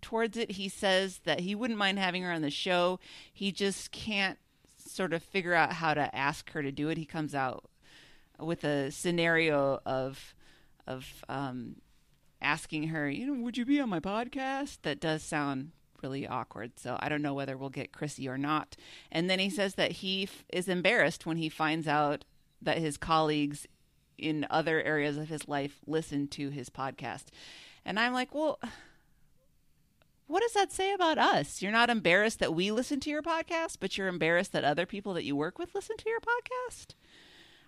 towards 0.00 0.36
it. 0.36 0.52
He 0.52 0.68
says 0.68 1.20
that 1.24 1.40
he 1.40 1.54
wouldn't 1.54 1.78
mind 1.78 1.98
having 1.98 2.22
her 2.22 2.32
on 2.32 2.42
the 2.42 2.50
show. 2.50 2.98
He 3.32 3.52
just 3.52 3.90
can't 3.90 4.38
sort 4.78 5.12
of 5.12 5.22
figure 5.22 5.54
out 5.54 5.74
how 5.74 5.94
to 5.94 6.14
ask 6.14 6.50
her 6.52 6.62
to 6.62 6.72
do 6.72 6.88
it. 6.88 6.96
He 6.96 7.04
comes 7.04 7.34
out 7.34 7.68
with 8.38 8.64
a 8.64 8.90
scenario 8.90 9.80
of 9.84 10.34
of 10.86 11.24
um, 11.28 11.76
asking 12.40 12.88
her, 12.88 13.10
you 13.10 13.26
know, 13.26 13.42
would 13.42 13.58
you 13.58 13.64
be 13.64 13.80
on 13.80 13.88
my 13.88 13.98
podcast? 13.98 14.78
That 14.82 15.00
does 15.00 15.22
sound 15.22 15.72
really 16.02 16.26
awkward. 16.26 16.78
So 16.78 16.96
I 17.00 17.08
don't 17.08 17.22
know 17.22 17.34
whether 17.34 17.56
we'll 17.56 17.70
get 17.70 17.92
Chrissy 17.92 18.28
or 18.28 18.38
not. 18.38 18.76
And 19.10 19.28
then 19.28 19.40
he 19.40 19.50
says 19.50 19.74
that 19.74 19.92
he 19.92 20.24
f- 20.24 20.44
is 20.52 20.68
embarrassed 20.68 21.26
when 21.26 21.38
he 21.38 21.48
finds 21.48 21.88
out 21.88 22.24
that 22.66 22.78
his 22.78 22.96
colleagues 22.96 23.66
in 24.18 24.46
other 24.50 24.82
areas 24.82 25.16
of 25.16 25.28
his 25.28 25.48
life 25.48 25.80
listen 25.86 26.28
to 26.28 26.50
his 26.50 26.70
podcast. 26.70 27.26
And 27.84 27.98
I'm 27.98 28.12
like, 28.12 28.34
well, 28.34 28.60
what 30.26 30.42
does 30.42 30.52
that 30.52 30.72
say 30.72 30.92
about 30.92 31.18
us? 31.18 31.62
You're 31.62 31.72
not 31.72 31.90
embarrassed 31.90 32.40
that 32.40 32.54
we 32.54 32.70
listen 32.70 33.00
to 33.00 33.10
your 33.10 33.22
podcast, 33.22 33.76
but 33.80 33.96
you're 33.96 34.08
embarrassed 34.08 34.52
that 34.52 34.64
other 34.64 34.86
people 34.86 35.14
that 35.14 35.24
you 35.24 35.36
work 35.36 35.58
with 35.58 35.74
listen 35.74 35.96
to 35.96 36.08
your 36.08 36.20
podcast? 36.20 36.94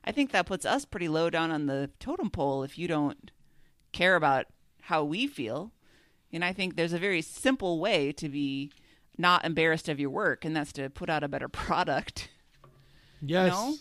I 0.05 0.13
think 0.13 0.33
that 0.33 0.47
puts 0.47 0.65
us 0.65 0.85
pretty 0.85 1.09
low 1.09 1.31
down 1.31 1.51
on 1.51 1.67
the 1.67 1.91
totem 2.01 2.31
pole 2.31 2.63
if 2.63 2.79
you 2.79 2.89
don't 2.89 3.31
care 3.93 4.17
about 4.17 4.47
how 4.83 5.05
we 5.05 5.27
feel. 5.27 5.73
And 6.33 6.45
I 6.45 6.53
think 6.53 6.77
there's 6.77 6.93
a 6.93 6.99
very 6.99 7.23
simple 7.23 7.79
way 7.79 8.13
to 8.13 8.29
be 8.29 8.73
not 9.17 9.45
embarrassed 9.45 9.89
of 9.89 10.01
your 10.01 10.11
work, 10.11 10.45
and 10.45 10.55
that's 10.55 10.73
to 10.75 10.89
put 10.91 11.11
out 11.11 11.25
a 11.25 11.29
better 11.29 11.49
product. 11.49 12.29
Yes. 13.21 13.53
know? 13.53 13.75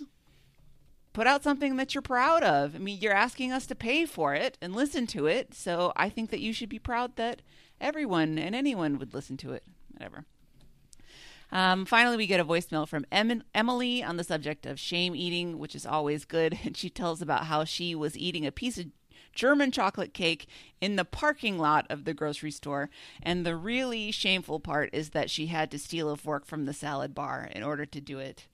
Put 1.17 1.25
out 1.25 1.41
something 1.41 1.77
that 1.77 1.95
you're 1.95 2.03
proud 2.03 2.43
of. 2.43 2.75
I 2.75 2.77
mean, 2.77 2.99
you're 3.01 3.11
asking 3.11 3.51
us 3.51 3.65
to 3.65 3.73
pay 3.73 4.05
for 4.05 4.35
it 4.35 4.55
and 4.61 4.75
listen 4.75 5.07
to 5.07 5.25
it, 5.25 5.55
so 5.55 5.91
I 5.95 6.09
think 6.09 6.29
that 6.29 6.41
you 6.41 6.53
should 6.53 6.69
be 6.69 6.77
proud 6.77 7.15
that 7.15 7.41
everyone 7.81 8.37
and 8.37 8.53
anyone 8.53 8.99
would 8.99 9.15
listen 9.15 9.35
to 9.37 9.53
it. 9.53 9.63
Whatever. 9.91 10.25
Um, 11.51 11.87
finally, 11.87 12.17
we 12.17 12.27
get 12.27 12.39
a 12.39 12.45
voicemail 12.45 12.87
from 12.87 13.03
em- 13.11 13.41
Emily 13.55 14.03
on 14.03 14.17
the 14.17 14.23
subject 14.23 14.67
of 14.67 14.79
shame 14.79 15.15
eating, 15.15 15.57
which 15.57 15.73
is 15.73 15.87
always 15.87 16.23
good. 16.23 16.59
And 16.63 16.77
she 16.77 16.87
tells 16.87 17.19
about 17.19 17.45
how 17.45 17.63
she 17.63 17.95
was 17.95 18.15
eating 18.15 18.45
a 18.45 18.51
piece 18.51 18.77
of 18.77 18.85
German 19.33 19.71
chocolate 19.71 20.13
cake 20.13 20.45
in 20.81 20.97
the 20.97 21.03
parking 21.03 21.57
lot 21.57 21.87
of 21.89 22.05
the 22.05 22.13
grocery 22.13 22.51
store. 22.51 22.91
And 23.23 23.43
the 23.43 23.55
really 23.55 24.11
shameful 24.11 24.59
part 24.59 24.91
is 24.93 25.09
that 25.09 25.31
she 25.31 25.47
had 25.47 25.71
to 25.71 25.79
steal 25.79 26.11
a 26.11 26.15
fork 26.15 26.45
from 26.45 26.65
the 26.65 26.73
salad 26.73 27.15
bar 27.15 27.49
in 27.55 27.63
order 27.63 27.87
to 27.87 27.99
do 27.99 28.19
it. 28.19 28.45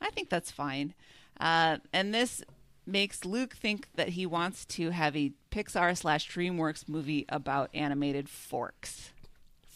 I 0.00 0.10
think 0.10 0.28
that's 0.28 0.50
fine. 0.50 0.94
Uh, 1.40 1.78
and 1.92 2.14
this 2.14 2.42
makes 2.86 3.24
Luke 3.24 3.54
think 3.54 3.88
that 3.94 4.10
he 4.10 4.26
wants 4.26 4.64
to 4.66 4.90
have 4.90 5.16
a 5.16 5.32
Pixar 5.50 5.96
slash 5.96 6.30
DreamWorks 6.30 6.88
movie 6.88 7.24
about 7.28 7.70
animated 7.74 8.28
forks. 8.28 9.10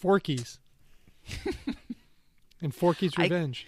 Forkies. 0.02 0.58
and 2.60 2.74
Forky's 2.74 3.12
I- 3.16 3.24
Revenge. 3.24 3.66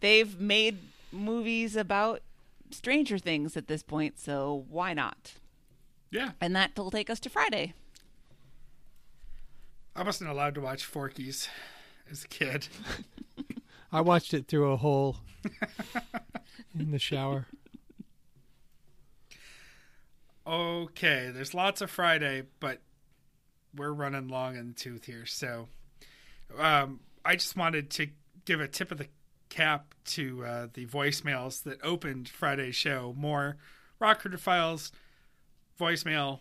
They've 0.00 0.38
made 0.40 0.78
movies 1.12 1.76
about 1.76 2.22
Stranger 2.70 3.18
Things 3.18 3.56
at 3.56 3.68
this 3.68 3.82
point, 3.82 4.18
so 4.18 4.64
why 4.70 4.94
not? 4.94 5.34
Yeah, 6.10 6.30
And 6.40 6.56
that 6.56 6.76
will 6.76 6.90
take 6.90 7.08
us 7.10 7.20
to 7.20 7.30
Friday. 7.30 7.74
I 9.94 10.02
wasn't 10.02 10.30
allowed 10.30 10.54
to 10.56 10.60
watch 10.60 10.90
Forkies 10.90 11.48
as 12.10 12.24
a 12.24 12.28
kid. 12.28 12.66
I 13.92 14.00
watched 14.00 14.32
it 14.34 14.46
through 14.48 14.72
a 14.72 14.76
hole 14.76 15.16
in 16.78 16.90
the 16.90 16.98
shower. 16.98 17.46
Okay, 20.46 21.30
there's 21.32 21.54
lots 21.54 21.80
of 21.80 21.90
Friday, 21.90 22.44
but 22.58 22.80
we're 23.74 23.92
running 23.92 24.28
long 24.28 24.56
in 24.56 24.68
the 24.68 24.74
tooth 24.74 25.04
here. 25.04 25.26
So 25.26 25.68
um, 26.58 27.00
I 27.24 27.36
just 27.36 27.56
wanted 27.56 27.90
to 27.90 28.08
give 28.44 28.60
a 28.60 28.68
tip 28.68 28.90
of 28.90 28.98
the 28.98 29.06
cap 29.48 29.94
to 30.06 30.44
uh, 30.44 30.66
the 30.72 30.86
voicemails 30.86 31.62
that 31.64 31.78
opened 31.84 32.28
Friday's 32.28 32.76
show. 32.76 33.14
More 33.16 33.58
Rock 33.98 34.20
Critter 34.20 34.38
Files 34.38 34.92
voicemail 35.78 36.40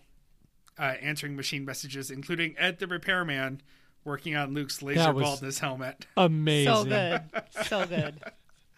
uh, 0.77 0.95
answering 1.01 1.35
machine 1.35 1.65
messages, 1.65 2.09
including 2.09 2.55
Ed 2.57 2.79
the 2.79 2.87
Repairman 2.87 3.61
working 4.05 4.35
on 4.35 4.53
Luke's 4.53 4.81
laser 4.81 5.13
baldness 5.13 5.59
helmet. 5.59 6.07
Amazing. 6.15 6.73
So 6.73 6.83
good. 6.85 7.21
So 7.65 7.85
good. 7.85 8.15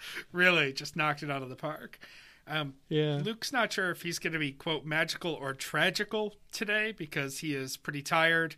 really 0.32 0.74
just 0.74 0.96
knocked 0.96 1.24
it 1.24 1.32
out 1.32 1.42
of 1.42 1.50
the 1.50 1.56
park. 1.56 2.00
Um, 2.48 2.74
Yeah. 2.90 3.20
Luke's 3.24 3.54
not 3.54 3.72
sure 3.72 3.92
if 3.92 4.02
he's 4.02 4.20
going 4.20 4.34
to 4.34 4.40
be 4.40 4.52
quote 4.52 4.86
magical 4.86 5.34
or 5.34 5.54
tragical 5.54 6.36
today 6.52 6.92
because 6.92 7.40
he 7.40 7.56
is 7.56 7.78
pretty 7.78 8.02
tired, 8.02 8.56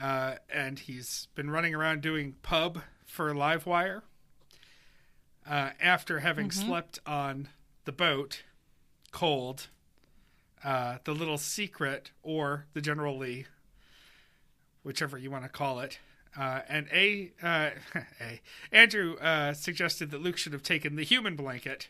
uh, 0.00 0.34
and 0.52 0.78
he's 0.78 1.28
been 1.34 1.50
running 1.50 1.74
around 1.74 2.02
doing 2.02 2.34
pub 2.42 2.82
for 3.06 3.32
Livewire. 3.32 4.02
Uh, 5.48 5.70
after 5.80 6.20
having 6.20 6.50
slept 6.52 7.00
on 7.04 7.48
the 7.84 7.92
boat, 7.92 8.42
cold, 9.10 9.68
uh, 10.62 10.98
the 11.04 11.12
little 11.12 11.38
secret 11.38 12.12
or 12.22 12.66
the 12.74 12.80
General 12.80 13.18
Lee, 13.18 13.46
whichever 14.84 15.18
you 15.18 15.30
want 15.30 15.42
to 15.44 15.48
call 15.48 15.80
it. 15.80 15.98
Uh, 16.36 16.60
and 16.68 16.88
a, 16.92 17.30
uh, 17.42 17.70
a 18.20 18.40
Andrew 18.72 19.16
uh, 19.16 19.52
suggested 19.52 20.10
that 20.10 20.22
Luke 20.22 20.38
should 20.38 20.52
have 20.52 20.62
taken 20.62 20.96
the 20.96 21.04
human 21.04 21.36
blanket, 21.36 21.88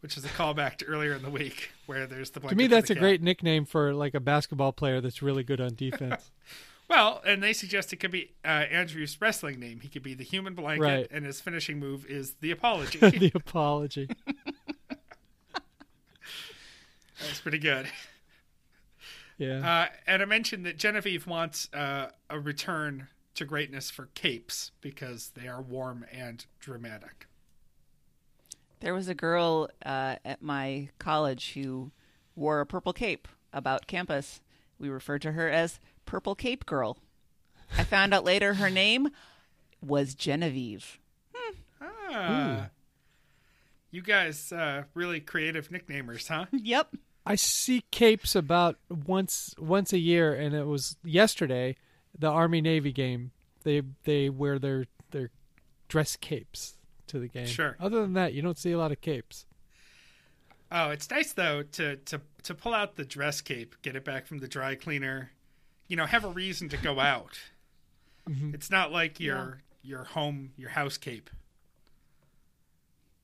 which 0.00 0.16
is 0.16 0.24
a 0.24 0.28
callback 0.28 0.76
to 0.76 0.84
earlier 0.86 1.12
in 1.14 1.22
the 1.22 1.30
week 1.30 1.70
where 1.86 2.06
there's 2.06 2.30
the 2.30 2.40
To 2.40 2.54
me, 2.54 2.66
that's 2.68 2.90
a 2.90 2.94
cat. 2.94 3.00
great 3.00 3.22
nickname 3.22 3.64
for 3.64 3.92
like 3.92 4.14
a 4.14 4.20
basketball 4.20 4.72
player 4.72 5.00
that's 5.00 5.20
really 5.22 5.42
good 5.42 5.60
on 5.60 5.74
defense. 5.74 6.30
Well, 6.88 7.22
and 7.24 7.42
they 7.42 7.54
suggest 7.54 7.94
it 7.94 7.96
could 8.00 8.10
be 8.10 8.32
uh, 8.44 8.48
Andrew's 8.48 9.18
wrestling 9.18 9.58
name. 9.58 9.80
He 9.80 9.88
could 9.88 10.02
be 10.02 10.12
the 10.12 10.24
human 10.24 10.54
blanket, 10.54 10.82
Right. 10.82 11.08
and 11.10 11.24
his 11.24 11.40
finishing 11.40 11.78
move 11.78 12.04
is 12.04 12.34
the 12.42 12.50
apology. 12.50 12.98
the 13.00 13.32
apology. 13.34 14.10
That's 17.18 17.40
pretty 17.40 17.58
good. 17.60 17.86
Yeah. 19.38 19.86
Uh, 19.86 19.86
and 20.06 20.20
I 20.20 20.24
mentioned 20.26 20.66
that 20.66 20.76
Genevieve 20.76 21.26
wants 21.26 21.72
uh, 21.72 22.08
a 22.28 22.38
return 22.38 23.08
to 23.34 23.44
greatness 23.44 23.90
for 23.90 24.06
capes 24.14 24.72
because 24.80 25.30
they 25.34 25.48
are 25.48 25.62
warm 25.62 26.04
and 26.12 26.44
dramatic. 26.60 27.26
There 28.80 28.94
was 28.94 29.08
a 29.08 29.14
girl 29.14 29.68
uh, 29.84 30.16
at 30.24 30.42
my 30.42 30.88
college 30.98 31.52
who 31.52 31.92
wore 32.34 32.60
a 32.60 32.66
purple 32.66 32.92
cape 32.92 33.28
about 33.52 33.86
campus. 33.86 34.40
We 34.78 34.88
referred 34.88 35.22
to 35.22 35.32
her 35.32 35.48
as 35.48 35.78
Purple 36.04 36.34
Cape 36.34 36.66
Girl. 36.66 36.98
I 37.78 37.84
found 37.84 38.12
out 38.12 38.24
later 38.24 38.54
her 38.54 38.70
name 38.70 39.08
was 39.80 40.14
Genevieve. 40.14 40.98
Ah, 41.80 42.68
you 43.90 44.02
guys 44.02 44.52
uh, 44.52 44.84
really 44.94 45.20
creative 45.20 45.70
nicknamers, 45.70 46.28
huh? 46.28 46.46
Yep. 46.52 46.96
I 47.24 47.36
see 47.36 47.84
capes 47.92 48.34
about 48.34 48.78
once 48.88 49.54
once 49.58 49.92
a 49.92 49.98
year, 49.98 50.34
and 50.34 50.54
it 50.56 50.66
was 50.66 50.96
yesterday, 51.04 51.76
the 52.18 52.28
Army 52.28 52.60
Navy 52.60 52.92
game. 52.92 53.32
They 53.64 53.82
they 54.04 54.28
wear 54.28 54.58
their 54.58 54.86
their 55.10 55.30
dress 55.88 56.16
capes 56.16 56.76
to 57.08 57.18
the 57.18 57.28
game. 57.28 57.46
Sure. 57.46 57.76
Other 57.78 58.00
than 58.00 58.14
that, 58.14 58.32
you 58.32 58.42
don't 58.42 58.58
see 58.58 58.72
a 58.72 58.78
lot 58.78 58.92
of 58.92 59.00
capes. 59.00 59.46
Oh, 60.70 60.90
it's 60.90 61.10
nice 61.10 61.32
though 61.32 61.62
to 61.62 61.96
to 61.96 62.20
to 62.44 62.54
pull 62.54 62.74
out 62.74 62.96
the 62.96 63.04
dress 63.04 63.40
cape, 63.40 63.76
get 63.82 63.94
it 63.94 64.04
back 64.04 64.26
from 64.26 64.38
the 64.38 64.48
dry 64.48 64.74
cleaner. 64.74 65.30
You 65.86 65.96
know, 65.96 66.06
have 66.06 66.24
a 66.24 66.30
reason 66.30 66.68
to 66.70 66.76
go 66.78 66.98
out. 67.00 67.38
Mm-hmm. 68.28 68.54
It's 68.54 68.70
not 68.70 68.90
like 68.90 69.20
your 69.20 69.62
your 69.82 70.04
home 70.04 70.52
your 70.56 70.70
house 70.70 70.96
cape, 70.96 71.28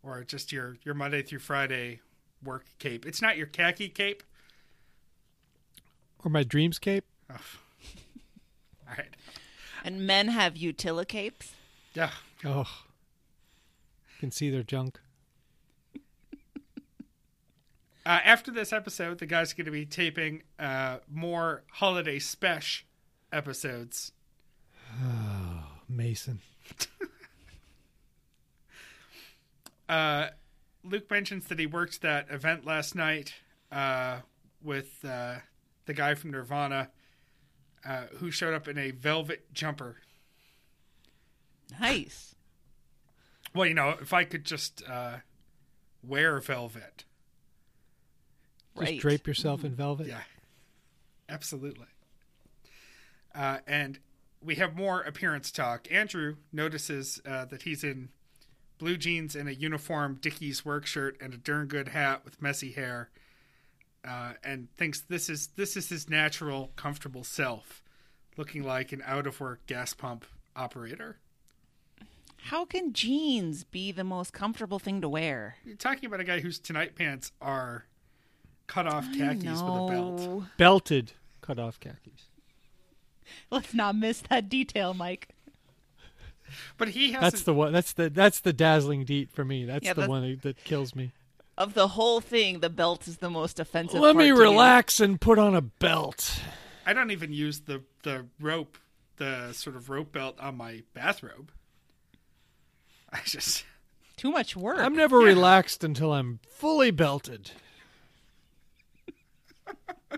or 0.03 0.25
just 0.25 0.53
your 0.53 0.77
your 0.83 0.95
Monday 0.95 1.23
through 1.23 1.39
Friday 1.39 2.01
work 2.45 2.67
cape. 2.79 3.07
It's 3.07 3.23
not 3.23 3.37
your 3.37 3.47
khaki 3.47 3.89
cape. 3.89 4.23
Or 6.25 6.31
my 6.31 6.43
dreams 6.43 6.79
cape. 6.79 7.05
Oh. 7.33 7.37
All 8.89 8.95
right. 8.97 9.15
And 9.85 10.07
men 10.07 10.29
have 10.29 10.55
utila 10.55 11.07
capes. 11.07 11.53
Yeah. 11.95 12.11
Oh, 12.45 12.61
You 14.11 14.21
can 14.21 14.31
see 14.31 14.51
their 14.51 14.63
junk. 14.63 14.99
Uh, 18.07 18.21
after 18.25 18.51
this 18.51 18.73
episode, 18.73 19.19
the 19.19 19.27
guys 19.27 19.53
are 19.53 19.57
going 19.57 19.67
to 19.67 19.71
be 19.71 19.85
taping 19.85 20.43
uh, 20.59 20.97
more 21.13 21.63
holiday 21.73 22.19
special 22.19 22.87
episodes. 23.31 24.13
Mason. 25.91 26.41
Uh, 29.89 30.29
Luke 30.85 31.11
mentions 31.11 31.47
that 31.47 31.59
he 31.59 31.67
worked 31.67 32.03
that 32.03 32.27
event 32.31 32.65
last 32.67 32.95
night 32.95 33.35
uh, 33.73 34.19
with 34.63 35.03
uh, 35.05 35.37
the 35.87 35.95
guy 35.95 36.15
from 36.15 36.31
Nirvana 36.31 36.91
uh, 37.89 38.03
who 38.19 38.31
showed 38.31 38.53
up 38.53 38.69
in 38.69 38.77
a 38.77 38.91
velvet 38.91 39.53
jumper. 39.53 39.97
Nice. 41.81 42.35
Well, 43.55 43.67
you 43.67 43.75
know, 43.75 43.97
if 44.01 44.13
I 44.13 44.25
could 44.25 44.45
just 44.45 44.83
uh, 44.87 45.19
wear 46.03 46.39
velvet. 46.41 47.05
Just 48.79 49.01
drape 49.01 49.27
yourself 49.27 49.65
in 49.65 49.75
velvet. 49.75 50.07
Yeah, 50.07 50.21
absolutely. 51.29 51.87
Uh, 53.35 53.59
and 53.67 53.99
we 54.43 54.57
have 54.57 54.77
more 54.77 55.01
appearance 55.01 55.51
talk. 55.51 55.89
Andrew 55.91 56.37
notices 56.53 57.21
uh, 57.27 57.47
that 57.47 57.63
he's 57.63 57.83
in 57.83 58.11
blue 58.79 58.97
jeans 58.97 59.35
and 59.35 59.49
a 59.49 59.55
uniform 59.55 60.19
Dickies 60.21 60.65
work 60.65 60.87
shirt 60.87 61.17
and 61.21 61.35
a 61.35 61.39
darn 61.39 61.67
good 61.67 61.89
hat 61.89 62.25
with 62.25 62.41
messy 62.41 62.73
hair, 62.73 63.11
uh, 64.09 64.33
and 64.43 64.69
thinks 64.77 65.01
this 65.01 65.29
is 65.29 65.49
this 65.57 65.77
is 65.77 65.89
his 65.89 66.09
natural, 66.09 66.71
comfortable 66.77 67.25
self, 67.25 67.83
looking 68.37 68.63
like 68.63 68.93
an 68.93 69.03
out 69.05 69.27
of 69.27 69.39
work 69.41 69.61
gas 69.67 69.93
pump 69.95 70.25
operator. 70.57 71.19
How 72.45 72.65
can 72.65 72.93
jeans 72.93 73.65
be 73.65 73.93
the 73.93 74.05
most 74.05 74.33
comfortable 74.33 74.79
thing 74.79 75.01
to 75.03 75.09
wear? 75.09 75.57
You're 75.65 75.77
talking 75.77 76.07
about 76.07 76.21
a 76.21 76.25
guy 76.25 76.41
whose 76.41 76.59
tonight 76.59 76.95
pants 76.97 77.33
are 77.43 77.85
cut 78.67 78.87
off 78.87 79.07
khakis 79.13 79.61
with 79.61 79.61
a 79.61 79.87
belt. 79.91 80.43
Belted 80.57 81.13
cut 81.43 81.59
off 81.59 81.79
khakis. 81.81 82.29
Let's 83.51 83.75
not 83.75 83.97
miss 83.97 84.23
that 84.31 84.49
detail, 84.49 84.95
Mike. 84.95 85.29
But 86.79 86.89
he 86.89 87.13
has 87.13 87.21
That's 87.21 87.43
the 87.43 87.53
one. 87.53 87.73
That's 87.73 87.93
the 87.93 88.09
that's 88.09 88.41
the 88.41 88.55
dazzling 88.55 89.05
deet 89.05 89.31
for 89.31 89.45
me. 89.45 89.65
That's 89.67 89.85
Yeah, 89.85 89.93
the 89.93 90.03
that's- 90.03 90.09
one 90.09 90.23
that, 90.31 90.43
that 90.43 90.65
kills 90.65 90.95
me. 90.95 91.13
Of 91.59 91.75
the 91.75 91.89
whole 91.89 92.21
thing, 92.21 92.61
the 92.61 92.71
belt 92.71 93.09
is 93.09 93.17
the 93.19 93.29
most 93.29 93.59
offensive. 93.59 93.99
Let 94.01 94.15
part 94.15 94.17
me 94.19 94.31
to 94.31 94.37
you. 94.37 94.41
relax 94.41 95.01
and 95.01 95.21
put 95.21 95.41
on 95.41 95.57
a 95.57 95.61
belt. 95.61 96.41
I 96.87 96.93
don't 96.93 97.11
even 97.11 97.33
use 97.33 97.61
the 97.63 97.83
the 98.05 98.27
rope, 98.39 98.79
the 99.17 99.53
sort 99.53 99.75
of 99.75 99.91
rope 99.91 100.13
belt 100.13 100.39
on 100.39 100.57
my 100.57 100.85
bathrobe. 100.95 101.51
I 103.13 103.19
just 103.25 103.65
Too 104.17 104.31
much 104.31 104.55
work. 104.57 104.79
I'm 104.79 104.95
never 104.95 105.21
Yeah. 105.21 105.27
relaxed 105.27 105.83
until 105.83 106.13
I'm 106.13 106.39
fully 106.49 106.93
belted. 106.93 107.51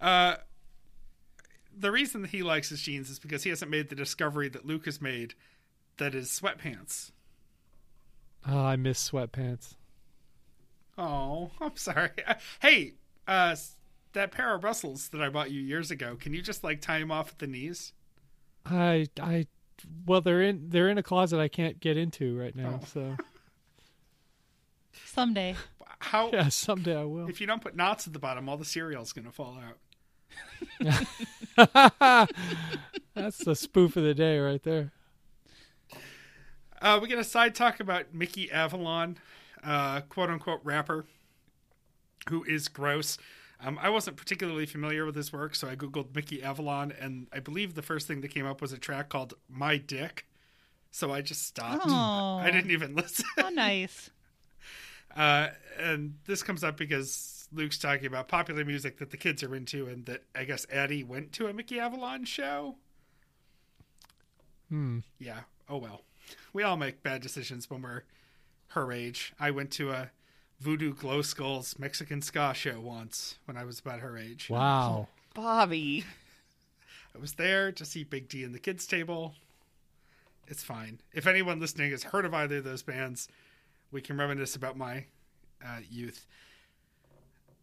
uh 0.00 0.36
the 1.78 1.92
reason 1.92 2.22
that 2.22 2.30
he 2.30 2.42
likes 2.42 2.70
his 2.70 2.80
jeans 2.82 3.10
is 3.10 3.18
because 3.18 3.42
he 3.44 3.50
hasn't 3.50 3.70
made 3.70 3.90
the 3.90 3.94
discovery 3.94 4.48
that 4.48 4.64
Luke 4.66 4.86
has 4.86 5.00
made 5.00 5.34
that 5.98 6.14
is 6.14 6.28
sweatpants. 6.30 7.10
Oh, 8.48 8.64
I 8.64 8.76
miss 8.76 9.10
sweatpants. 9.10 9.74
Oh, 10.98 11.50
I'm 11.60 11.76
sorry. 11.76 12.10
Hey, 12.60 12.94
uh 13.26 13.56
that 14.12 14.30
pair 14.30 14.54
of 14.54 14.64
Russells 14.64 15.08
that 15.10 15.20
I 15.20 15.28
bought 15.28 15.50
you 15.50 15.60
years 15.60 15.90
ago, 15.90 16.16
can 16.18 16.32
you 16.32 16.40
just 16.40 16.64
like 16.64 16.80
tie 16.80 16.98
them 17.00 17.10
off 17.10 17.30
at 17.32 17.38
the 17.38 17.46
knees? 17.46 17.92
I 18.64 19.08
I 19.20 19.46
well 20.06 20.20
they're 20.22 20.42
in 20.42 20.70
they're 20.70 20.88
in 20.88 20.96
a 20.98 21.02
closet 21.02 21.38
I 21.38 21.48
can't 21.48 21.80
get 21.80 21.96
into 21.96 22.38
right 22.38 22.54
now. 22.56 22.80
Oh. 22.82 22.86
So 22.86 23.16
Someday. 25.04 25.54
How 25.98 26.30
yeah, 26.32 26.48
someday 26.48 26.96
I 26.98 27.04
will. 27.04 27.28
if 27.28 27.40
you 27.40 27.46
don't 27.46 27.62
put 27.62 27.74
knots 27.74 28.06
at 28.06 28.12
the 28.12 28.18
bottom, 28.18 28.48
all 28.48 28.56
the 28.56 28.64
cereal's 28.64 29.12
going 29.12 29.24
to 29.24 29.32
fall 29.32 29.58
out. 29.58 29.78
That's 33.14 33.38
the 33.38 33.54
spoof 33.56 33.96
of 33.96 34.04
the 34.04 34.14
day 34.14 34.38
right 34.38 34.62
there. 34.62 34.92
Uh, 36.86 37.00
we 37.00 37.08
get 37.08 37.18
a 37.18 37.24
side 37.24 37.52
talk 37.52 37.80
about 37.80 38.14
Mickey 38.14 38.48
Avalon, 38.52 39.18
uh, 39.64 40.02
quote 40.02 40.30
unquote 40.30 40.60
rapper, 40.62 41.04
who 42.28 42.44
is 42.44 42.68
gross. 42.68 43.18
Um, 43.60 43.76
I 43.82 43.88
wasn't 43.88 44.16
particularly 44.16 44.66
familiar 44.66 45.04
with 45.04 45.16
his 45.16 45.32
work, 45.32 45.56
so 45.56 45.66
I 45.66 45.74
googled 45.74 46.14
Mickey 46.14 46.44
Avalon, 46.44 46.92
and 46.92 47.26
I 47.32 47.40
believe 47.40 47.74
the 47.74 47.82
first 47.82 48.06
thing 48.06 48.20
that 48.20 48.28
came 48.28 48.46
up 48.46 48.62
was 48.62 48.72
a 48.72 48.78
track 48.78 49.08
called 49.08 49.34
"My 49.48 49.78
Dick." 49.78 50.26
So 50.92 51.12
I 51.12 51.22
just 51.22 51.44
stopped. 51.44 51.82
Oh. 51.86 52.38
I 52.38 52.52
didn't 52.52 52.70
even 52.70 52.94
listen. 52.94 53.24
How 53.36 53.50
nice. 53.50 54.10
Uh, 55.16 55.48
and 55.80 56.18
this 56.26 56.42
comes 56.42 56.62
up 56.62 56.76
because 56.76 57.48
Luke's 57.50 57.78
talking 57.78 58.04
about 58.04 58.28
popular 58.28 58.66
music 58.66 58.98
that 58.98 59.10
the 59.10 59.16
kids 59.16 59.42
are 59.42 59.56
into, 59.56 59.86
and 59.86 60.04
that 60.04 60.24
I 60.34 60.44
guess 60.44 60.66
Addie 60.70 61.04
went 61.04 61.32
to 61.32 61.46
a 61.46 61.54
Mickey 61.54 61.80
Avalon 61.80 62.26
show. 62.26 62.76
Hmm. 64.68 64.98
Yeah. 65.18 65.40
Oh 65.70 65.78
well. 65.78 66.02
We 66.52 66.62
all 66.62 66.76
make 66.76 67.02
bad 67.02 67.22
decisions 67.22 67.70
when 67.70 67.82
we're 67.82 68.02
her 68.68 68.92
age. 68.92 69.32
I 69.38 69.50
went 69.50 69.70
to 69.72 69.90
a 69.90 70.10
Voodoo 70.60 70.94
Glow 70.94 71.22
Skulls 71.22 71.78
Mexican 71.78 72.22
ska 72.22 72.52
show 72.54 72.80
once 72.80 73.38
when 73.44 73.56
I 73.56 73.64
was 73.64 73.78
about 73.78 74.00
her 74.00 74.16
age. 74.16 74.48
Wow. 74.48 75.08
Bobby. 75.34 76.04
I 77.14 77.18
was 77.18 77.34
there 77.34 77.72
to 77.72 77.84
see 77.84 78.04
Big 78.04 78.28
D 78.28 78.42
and 78.44 78.54
the 78.54 78.58
kids 78.58 78.86
table. 78.86 79.34
It's 80.48 80.62
fine. 80.62 81.00
If 81.12 81.26
anyone 81.26 81.60
listening 81.60 81.90
has 81.90 82.04
heard 82.04 82.24
of 82.24 82.34
either 82.34 82.58
of 82.58 82.64
those 82.64 82.82
bands, 82.82 83.28
we 83.90 84.00
can 84.00 84.16
reminisce 84.16 84.54
about 84.54 84.76
my 84.76 85.06
uh, 85.64 85.80
youth. 85.90 86.26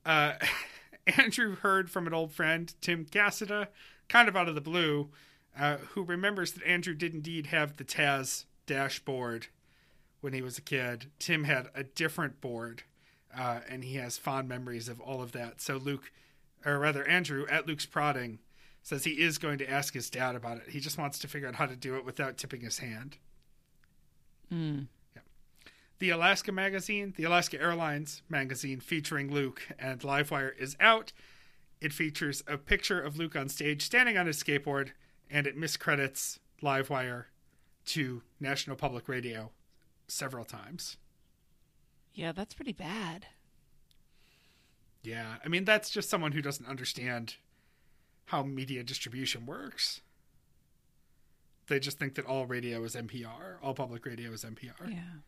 Uh, 0.05 0.33
Andrew 1.17 1.55
heard 1.55 1.89
from 1.89 2.07
an 2.07 2.13
old 2.13 2.31
friend, 2.31 2.73
Tim 2.81 3.05
Cassida, 3.05 3.67
kind 4.09 4.27
of 4.27 4.35
out 4.35 4.49
of 4.49 4.55
the 4.55 4.61
blue, 4.61 5.09
uh, 5.57 5.77
who 5.91 6.03
remembers 6.03 6.53
that 6.53 6.63
Andrew 6.63 6.93
did 6.93 7.13
indeed 7.13 7.47
have 7.47 7.77
the 7.77 7.83
Taz 7.83 8.45
dashboard 8.65 9.47
when 10.21 10.33
he 10.33 10.41
was 10.41 10.57
a 10.57 10.61
kid. 10.61 11.07
Tim 11.19 11.43
had 11.43 11.69
a 11.75 11.83
different 11.83 12.41
board, 12.41 12.83
uh, 13.37 13.59
and 13.69 13.83
he 13.83 13.95
has 13.95 14.17
fond 14.17 14.47
memories 14.47 14.87
of 14.87 15.01
all 15.01 15.21
of 15.21 15.33
that. 15.33 15.61
So 15.61 15.77
Luke, 15.77 16.11
or 16.65 16.79
rather 16.79 17.05
Andrew, 17.05 17.45
at 17.49 17.67
Luke's 17.67 17.85
prodding, 17.85 18.39
says 18.81 19.03
he 19.03 19.21
is 19.21 19.37
going 19.37 19.57
to 19.57 19.69
ask 19.69 19.93
his 19.93 20.09
dad 20.09 20.35
about 20.35 20.57
it. 20.57 20.69
He 20.69 20.79
just 20.79 20.97
wants 20.97 21.19
to 21.19 21.27
figure 21.27 21.47
out 21.47 21.55
how 21.55 21.65
to 21.65 21.75
do 21.75 21.95
it 21.95 22.05
without 22.05 22.37
tipping 22.37 22.61
his 22.61 22.79
hand. 22.79 23.17
Mm. 24.51 24.87
The 25.99 26.09
Alaska 26.09 26.51
magazine, 26.51 27.13
the 27.15 27.23
Alaska 27.23 27.61
Airlines 27.61 28.23
magazine 28.27 28.81
featuring 28.81 29.31
Luke 29.31 29.67
and 29.79 30.01
Livewire 30.01 30.51
is 30.57 30.75
out. 30.79 31.13
It 31.79 31.93
features 31.93 32.43
a 32.45 32.57
picture 32.57 32.99
of 32.99 33.17
Luke 33.17 33.35
on 33.35 33.47
stage 33.47 33.83
standing 33.83 34.17
on 34.17 34.25
his 34.25 34.41
skateboard, 34.41 34.89
and 35.29 35.47
it 35.47 35.55
miscredits 35.55 36.39
Livewire 36.61 37.25
to 37.85 38.21
National 38.39 38.75
Public 38.75 39.07
Radio 39.07 39.51
several 40.07 40.45
times. 40.45 40.97
Yeah, 42.13 42.31
that's 42.31 42.53
pretty 42.53 42.73
bad. 42.73 43.27
Yeah, 45.03 45.35
I 45.43 45.49
mean, 45.49 45.65
that's 45.65 45.89
just 45.89 46.09
someone 46.09 46.31
who 46.31 46.41
doesn't 46.41 46.67
understand 46.67 47.35
how 48.25 48.43
media 48.43 48.83
distribution 48.83 49.45
works. 49.45 50.01
They 51.67 51.79
just 51.79 51.99
think 51.99 52.15
that 52.15 52.25
all 52.25 52.45
radio 52.45 52.83
is 52.83 52.95
NPR, 52.95 53.57
all 53.61 53.73
public 53.73 54.05
radio 54.05 54.31
is 54.31 54.43
NPR. 54.43 54.89
Yeah. 54.89 55.19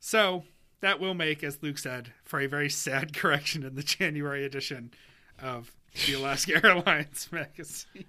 So 0.00 0.44
that 0.80 0.98
will 0.98 1.14
make, 1.14 1.44
as 1.44 1.62
Luke 1.62 1.78
said, 1.78 2.12
for 2.24 2.40
a 2.40 2.46
very 2.46 2.68
sad 2.68 3.12
correction 3.16 3.62
in 3.62 3.74
the 3.74 3.82
January 3.82 4.44
edition 4.44 4.92
of 5.40 5.72
the 6.06 6.14
Alaska 6.14 6.60
Airlines 6.64 7.28
magazine. 7.30 8.04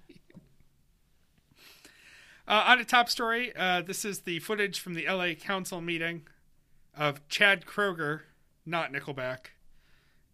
Uh, 2.46 2.64
on 2.66 2.78
a 2.78 2.84
top 2.84 3.08
story, 3.08 3.52
uh, 3.56 3.80
this 3.80 4.04
is 4.04 4.20
the 4.20 4.38
footage 4.40 4.78
from 4.78 4.94
the 4.94 5.06
LA 5.06 5.32
Council 5.34 5.80
meeting 5.80 6.22
of 6.96 7.26
Chad 7.28 7.64
Kroger, 7.64 8.20
not 8.66 8.92
Nickelback, 8.92 9.46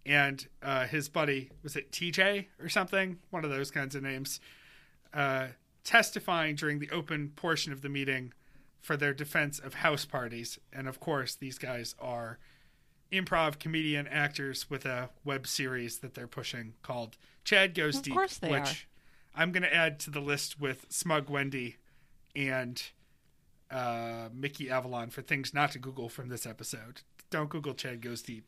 and 0.04 0.48
uh, 0.62 0.86
his 0.86 1.08
buddy, 1.08 1.50
was 1.62 1.76
it 1.76 1.92
TJ 1.92 2.46
or 2.60 2.68
something? 2.68 3.18
One 3.30 3.44
of 3.44 3.50
those 3.50 3.70
kinds 3.70 3.94
of 3.94 4.02
names, 4.02 4.40
uh, 5.14 5.48
testifying 5.84 6.56
during 6.56 6.80
the 6.80 6.90
open 6.90 7.32
portion 7.36 7.72
of 7.72 7.80
the 7.80 7.88
meeting 7.88 8.32
for 8.80 8.96
their 8.96 9.14
defense 9.14 9.58
of 9.58 9.74
house 9.74 10.04
parties. 10.04 10.58
And 10.72 10.88
of 10.88 10.98
course, 10.98 11.36
these 11.36 11.58
guys 11.58 11.94
are 12.00 12.38
improv 13.12 13.58
comedian 13.58 14.08
actors 14.08 14.68
with 14.68 14.84
a 14.84 15.10
web 15.24 15.46
series 15.46 15.98
that 15.98 16.14
they're 16.14 16.26
pushing 16.26 16.74
called 16.82 17.16
Chad 17.44 17.74
Goes 17.74 17.96
Of 17.96 18.02
Deep, 18.02 18.14
course 18.14 18.38
they 18.38 18.50
which 18.50 18.88
I'm 19.34 19.52
going 19.52 19.62
to 19.62 19.74
add 19.74 20.00
to 20.00 20.10
the 20.10 20.20
list 20.20 20.60
with 20.60 20.86
Smug 20.88 21.28
Wendy 21.28 21.76
and 22.34 22.82
uh, 23.70 24.28
Mickey 24.32 24.70
Avalon 24.70 25.10
for 25.10 25.22
things 25.22 25.54
not 25.54 25.72
to 25.72 25.78
Google 25.78 26.08
from 26.08 26.28
this 26.28 26.46
episode. 26.46 27.02
Don't 27.30 27.48
Google 27.48 27.74
Chad 27.74 28.00
Goes 28.00 28.22
Deep. 28.22 28.44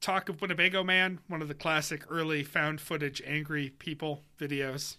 Talk 0.00 0.28
of 0.28 0.40
Winnebago 0.40 0.82
Man, 0.82 1.20
one 1.28 1.42
of 1.42 1.48
the 1.48 1.54
classic 1.54 2.04
early 2.10 2.42
found 2.42 2.80
footage 2.80 3.22
angry 3.24 3.70
people 3.78 4.24
videos. 4.38 4.96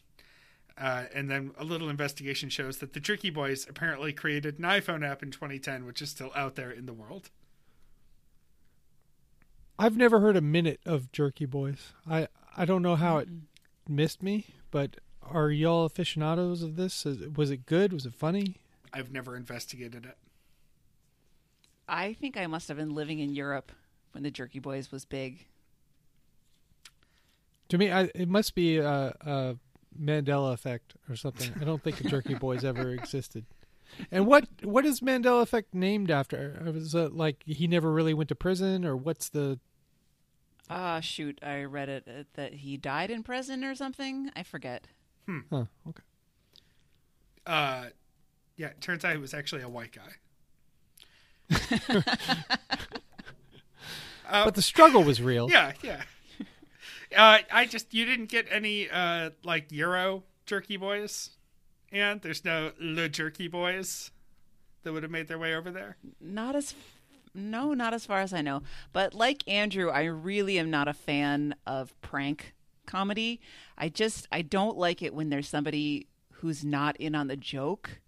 Uh, 0.78 1.04
and 1.14 1.30
then 1.30 1.52
a 1.58 1.64
little 1.64 1.90
investigation 1.90 2.50
shows 2.50 2.78
that 2.78 2.94
the 2.94 3.00
Jerky 3.00 3.30
Boys 3.30 3.68
apparently 3.70 4.14
created 4.14 4.58
an 4.58 4.66
iPhone 4.66 5.08
app 5.08 5.22
in 5.22 5.30
2010, 5.30 5.86
which 5.86 6.02
is 6.02 6.10
still 6.10 6.32
out 6.36 6.56
there 6.56 6.72
in 6.72 6.86
the 6.86 6.94
world. 6.94 7.30
I've 9.78 9.98
never 9.98 10.20
heard 10.20 10.38
a 10.38 10.42
minute 10.42 10.80
of 10.86 11.12
Jerky 11.12 11.46
Boys. 11.46 11.94
I 12.10 12.28
I 12.56 12.66
don't 12.66 12.82
know 12.82 12.96
how 12.96 13.18
it 13.18 13.28
missed 13.88 14.24
me, 14.24 14.46
but 14.72 14.98
are 15.30 15.50
y'all 15.52 15.86
aficionados 15.86 16.64
of 16.64 16.76
this? 16.76 17.06
Is- 17.06 17.28
Was 17.36 17.52
it 17.52 17.66
good? 17.66 17.94
Was 17.94 18.06
it 18.06 18.14
funny? 18.14 18.56
I've 18.92 19.12
never 19.12 19.36
investigated 19.36 20.06
it. 20.06 20.18
I 21.88 22.14
think 22.14 22.38
I 22.38 22.48
must 22.48 22.68
have 22.70 22.78
been 22.78 22.94
living 22.96 23.20
in 23.20 23.34
Europe 23.36 23.72
when 24.12 24.24
the 24.24 24.32
Jerky 24.32 24.60
Boys 24.60 24.92
was 24.92 25.06
big. 25.06 25.46
To 27.70 27.78
me, 27.78 27.92
I, 27.92 28.04
it 28.16 28.30
must 28.30 28.56
be 28.56 28.78
a, 28.78 29.16
a 29.22 29.56
Mandela 30.00 30.54
effect 30.54 30.96
or 31.10 31.16
something. 31.16 31.52
I 31.60 31.64
don't 31.64 31.82
think 31.84 31.98
the 31.98 32.08
Jerky 32.10 32.36
Boys 32.36 32.64
ever 32.66 32.90
existed. 32.92 33.46
And 34.12 34.26
what 34.26 34.48
what 34.64 34.86
is 34.86 35.02
Mandela 35.02 35.42
effect 35.44 35.74
named 35.74 36.10
after? 36.10 36.60
Was 36.74 36.96
it 36.96 37.14
like 37.14 37.44
he 37.46 37.68
never 37.68 37.92
really 37.92 38.14
went 38.14 38.30
to 38.30 38.36
prison, 38.36 38.86
or 38.86 38.96
what's 38.96 39.30
the? 39.30 39.60
Ah, 40.70 41.00
shoot, 41.00 41.38
I 41.44 41.64
read 41.64 41.90
it 41.90 42.08
uh, 42.08 42.24
that 42.34 42.54
he 42.56 42.78
died 42.78 43.12
in 43.12 43.22
prison 43.22 43.64
or 43.64 43.76
something. 43.76 44.32
I 44.36 44.42
forget. 44.44 44.88
Huh, 45.28 45.66
okay. 45.88 46.04
Uh, 47.46 47.86
yeah, 48.58 48.68
it 48.68 48.82
turns 48.82 49.04
out 49.06 49.12
he 49.14 49.18
was 49.18 49.34
actually 49.34 49.62
a 49.62 49.70
white 49.70 49.92
guy. 49.92 50.14
uh, 54.30 54.46
But 54.46 54.56
the 54.56 54.62
struggle 54.62 55.04
was 55.04 55.22
real. 55.22 55.50
yeah, 55.50 55.74
yeah. 55.82 56.02
Uh, 57.16 57.40
I 57.52 57.66
just 57.66 57.94
you 57.94 58.06
didn't 58.06 58.26
get 58.30 58.48
any 58.50 58.90
uh 58.90 59.30
like 59.44 59.72
Euro 59.72 60.24
Jerky 60.48 60.78
Boys, 60.78 61.30
and 61.92 62.22
there's 62.22 62.44
no 62.44 62.72
Le 62.80 63.08
Jerky 63.08 63.48
Boys 63.48 64.10
that 64.84 64.94
would 64.94 65.04
have 65.04 65.12
made 65.12 65.28
their 65.28 65.38
way 65.38 65.54
over 65.54 65.70
there. 65.70 65.98
Not 66.20 66.56
as 66.56 66.74
no, 67.36 67.74
not 67.76 67.94
as 67.94 68.06
far 68.06 68.20
as 68.22 68.34
I 68.34 68.42
know. 68.42 68.64
But 68.94 69.14
like 69.14 69.48
Andrew, 69.48 69.90
I 69.90 70.04
really 70.06 70.58
am 70.58 70.72
not 70.72 70.88
a 70.88 70.94
fan 70.94 71.54
of 71.68 71.94
prank 72.02 72.56
comedy. 72.86 73.40
I 73.78 73.90
just 73.90 74.28
I 74.32 74.42
don't 74.42 74.78
like 74.78 75.02
it 75.02 75.14
when 75.14 75.30
there's 75.30 75.48
somebody 75.50 76.08
who's 76.34 76.64
not 76.64 76.96
in 76.98 77.16
on 77.16 77.28
the 77.28 77.38
joke 77.38 78.00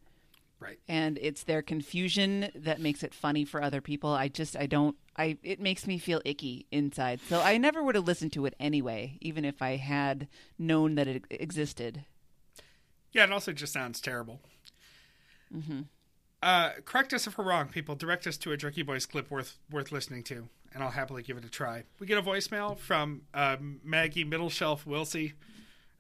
Right. 0.60 0.80
and 0.88 1.20
it's 1.22 1.44
their 1.44 1.62
confusion 1.62 2.50
that 2.56 2.80
makes 2.80 3.04
it 3.04 3.14
funny 3.14 3.46
for 3.46 3.62
other 3.62 3.82
people. 3.82 4.10
I 4.10 4.28
just 4.30 4.56
I 4.56 4.66
don't 4.66 4.96
I 5.18 5.38
it 5.44 5.60
makes 5.60 5.86
me 5.86 5.98
feel 5.98 6.22
icky 6.26 6.66
inside. 6.72 7.20
So 7.28 7.42
I 7.42 7.58
never 7.58 7.84
would 7.84 7.96
have 7.96 8.06
listened 8.08 8.34
to 8.34 8.46
it 8.46 8.56
anyway, 8.60 9.18
even 9.22 9.46
if 9.46 9.62
I 9.62 9.76
had 9.76 10.28
known 10.58 10.96
that 10.96 11.08
it 11.08 11.24
existed. 11.30 12.06
Yeah, 13.12 13.24
it 13.26 13.32
also 13.32 13.54
just 13.54 13.74
sounds 13.74 14.02
terrible. 14.02 14.42
Mm-hmm. 15.56 15.82
Uh, 16.44 16.72
correct 16.84 17.14
us 17.14 17.28
if 17.28 17.38
we're 17.38 17.46
wrong, 17.46 17.68
people. 17.70 17.96
Direct 17.96 18.28
us 18.28 18.38
to 18.38 18.52
a 18.52 18.58
Jerky 18.58 18.84
Boys 18.84 19.06
clip 19.06 19.32
worth 19.32 19.58
worth 19.72 19.92
listening 19.92 20.24
to, 20.24 20.48
and 20.76 20.84
I'll 20.84 20.92
happily 20.92 21.24
give 21.24 21.38
it 21.38 21.46
a 21.46 21.50
try. 21.50 21.86
We 22.00 22.06
get 22.06 22.18
a 22.18 22.22
voicemail 22.22 22.78
from 22.78 23.22
uh, 23.34 23.56
Maggie 23.84 24.26
Middle 24.26 24.50
Shelf 24.50 24.86
Wilsey 24.86 25.34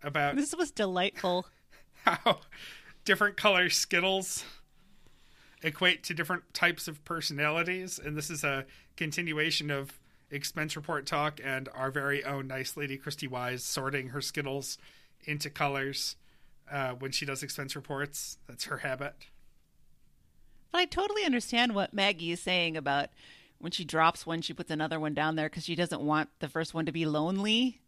about 0.03 0.35
This 0.35 0.53
was 0.53 0.69
delightful. 0.69 1.47
how 2.03 2.41
different 3.05 3.37
color 3.37 3.69
Skittles 3.69 4.43
equate 5.63 6.03
to 6.03 6.13
different 6.13 6.53
types 6.53 6.89
of 6.89 7.03
personalities, 7.05 7.97
and 7.97 8.17
this 8.17 8.29
is 8.29 8.43
a 8.43 8.65
continuation 8.97 9.71
of 9.71 9.99
expense 10.29 10.75
report 10.75 11.05
talk 11.05 11.39
and 11.43 11.69
our 11.73 11.89
very 11.89 12.23
own 12.25 12.47
nice 12.47 12.75
lady 12.75 12.97
Christy 12.97 13.27
Wise 13.27 13.63
sorting 13.63 14.09
her 14.09 14.21
Skittles 14.21 14.77
into 15.23 15.49
colors 15.49 16.17
uh, 16.69 16.91
when 16.91 17.11
she 17.11 17.25
does 17.25 17.41
expense 17.41 17.77
reports. 17.77 18.39
That's 18.45 18.65
her 18.65 18.79
habit. 18.79 19.27
But 20.73 20.79
I 20.79 20.85
totally 20.85 21.23
understand 21.23 21.73
what 21.73 21.93
Maggie 21.93 22.33
is 22.33 22.41
saying 22.41 22.75
about 22.75 23.09
when 23.59 23.71
she 23.71 23.83
drops 23.85 24.25
one, 24.25 24.41
she 24.41 24.53
puts 24.53 24.69
another 24.71 24.99
one 24.99 25.13
down 25.13 25.35
there 25.35 25.49
because 25.49 25.63
she 25.65 25.75
doesn't 25.75 26.01
want 26.01 26.29
the 26.39 26.47
first 26.49 26.73
one 26.73 26.85
to 26.85 26.91
be 26.91 27.05
lonely. 27.05 27.81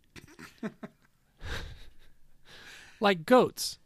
Like 3.00 3.26
goats, 3.28 3.78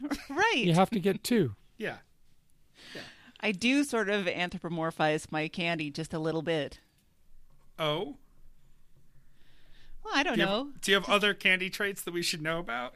right. 0.28 0.56
you 0.58 0.74
have 0.74 0.90
to 0.90 1.00
get 1.00 1.24
two. 1.24 1.54
Yeah. 1.78 1.96
I 3.40 3.50
do 3.52 3.82
sort 3.84 4.10
of 4.10 4.26
anthropomorphize 4.26 5.30
my 5.32 5.48
candy 5.48 5.90
just 5.90 6.12
a 6.12 6.18
little 6.18 6.42
bit. 6.42 6.80
Oh, 7.78 8.16
Well, 10.04 10.12
I 10.14 10.22
don't 10.22 10.36
do 10.36 10.44
know. 10.44 10.64
have, 10.72 10.80
do 10.82 10.90
you 10.90 10.94
have 10.96 11.08
other 11.08 11.32
candy 11.32 11.70
traits 11.70 12.02
that 12.02 12.12
we 12.12 12.22
should 12.22 12.42
know 12.42 12.58
about? 12.58 12.94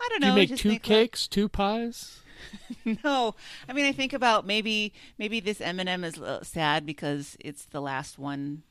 I 0.00 0.08
don't 0.10 0.20
know. 0.20 0.26
Do 0.26 0.28
know. 0.28 0.34
you 0.34 0.40
make 0.42 0.48
just 0.50 0.62
two 0.62 0.68
think, 0.70 0.82
like- 0.82 0.88
cakes, 0.88 1.26
two 1.26 1.48
pies? 1.48 2.20
no, 3.04 3.34
I 3.68 3.72
mean 3.72 3.86
I 3.86 3.92
think 3.92 4.12
about 4.12 4.46
maybe 4.46 4.92
maybe 5.18 5.40
this 5.40 5.60
M 5.60 5.80
and 5.80 5.88
m 5.88 6.04
is 6.04 6.20
sad 6.42 6.84
because 6.86 7.36
it's 7.40 7.64
the 7.66 7.80
last 7.80 8.18
one 8.18 8.62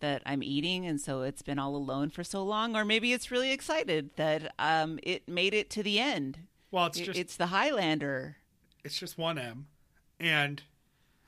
that 0.00 0.22
I'm 0.26 0.42
eating, 0.42 0.84
and 0.86 1.00
so 1.00 1.22
it's 1.22 1.40
been 1.42 1.58
all 1.58 1.74
alone 1.74 2.10
for 2.10 2.22
so 2.22 2.44
long. 2.44 2.76
Or 2.76 2.84
maybe 2.84 3.12
it's 3.12 3.30
really 3.30 3.50
excited 3.52 4.10
that 4.16 4.52
um, 4.58 4.98
it 5.02 5.26
made 5.28 5.54
it 5.54 5.70
to 5.70 5.82
the 5.82 5.98
end. 5.98 6.40
Well, 6.70 6.86
it's 6.86 6.98
It- 7.00 7.04
just 7.04 7.18
it's 7.18 7.36
the 7.36 7.46
Highlander. 7.46 8.36
it's 8.84 8.98
just 8.98 9.16
one 9.16 9.38
M, 9.38 9.66
and 10.20 10.62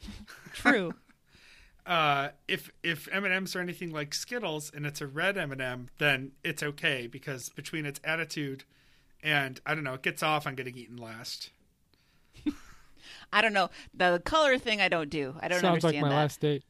True. 0.53 0.95
uh, 1.87 2.29
if 2.47 2.71
if 2.83 3.09
M 3.11 3.25
and 3.25 3.33
M's 3.33 3.57
are 3.57 3.61
anything 3.61 3.91
like 3.91 4.13
Skittles 4.15 4.71
and 4.75 4.85
it's 4.87 5.01
a 5.01 5.07
red 5.07 5.39
M 5.39 5.51
and 5.53 5.61
m 5.63 5.89
then 5.99 6.33
it's 6.45 6.63
okay 6.63 7.07
because 7.07 7.49
between 7.51 7.87
its 7.87 8.01
attitude 8.05 8.65
and 9.23 9.61
I 9.67 9.75
don't 9.75 9.85
know, 9.85 9.95
it 9.95 10.03
gets 10.03 10.23
off 10.23 10.47
on 10.47 10.55
getting 10.55 10.77
eaten 10.77 10.97
last. 10.97 11.51
I 13.33 13.43
don't 13.43 13.53
know. 13.53 13.71
The 13.95 14.23
color 14.25 14.59
thing 14.59 14.81
I 14.81 14.89
don't 14.89 15.11
do. 15.11 15.35
I 15.41 15.49
don't 15.49 15.61
Sounds 15.61 15.85
like 15.85 15.97
my 15.97 16.09
that. 16.09 16.15
last 16.15 16.41
date. 16.41 16.65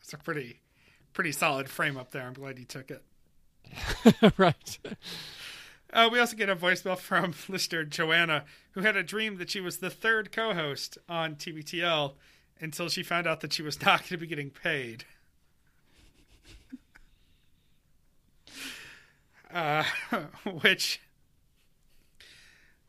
It's 0.00 0.12
a 0.12 0.18
pretty, 0.18 0.60
pretty 1.14 1.32
solid 1.32 1.68
frame 1.68 1.96
up 1.96 2.12
there. 2.12 2.22
I'm 2.22 2.34
glad 2.34 2.58
you 2.60 2.64
took 2.64 2.92
it. 2.92 3.02
right. 4.38 4.78
Uh, 5.92 6.08
we 6.12 6.20
also 6.20 6.36
get 6.36 6.48
a 6.48 6.54
voicemail 6.54 6.96
from 6.96 7.34
listener 7.48 7.84
Joanna, 7.84 8.44
who 8.72 8.82
had 8.82 8.96
a 8.96 9.02
dream 9.02 9.38
that 9.38 9.50
she 9.50 9.60
was 9.60 9.78
the 9.78 9.90
third 9.90 10.30
co-host 10.30 10.98
on 11.08 11.34
TBTL 11.34 12.14
until 12.60 12.88
she 12.88 13.02
found 13.02 13.26
out 13.26 13.40
that 13.40 13.52
she 13.52 13.62
was 13.62 13.80
not 13.82 14.00
going 14.00 14.08
to 14.10 14.18
be 14.18 14.26
getting 14.26 14.50
paid. 14.50 15.04
Uh, 19.52 19.84
which 20.60 21.00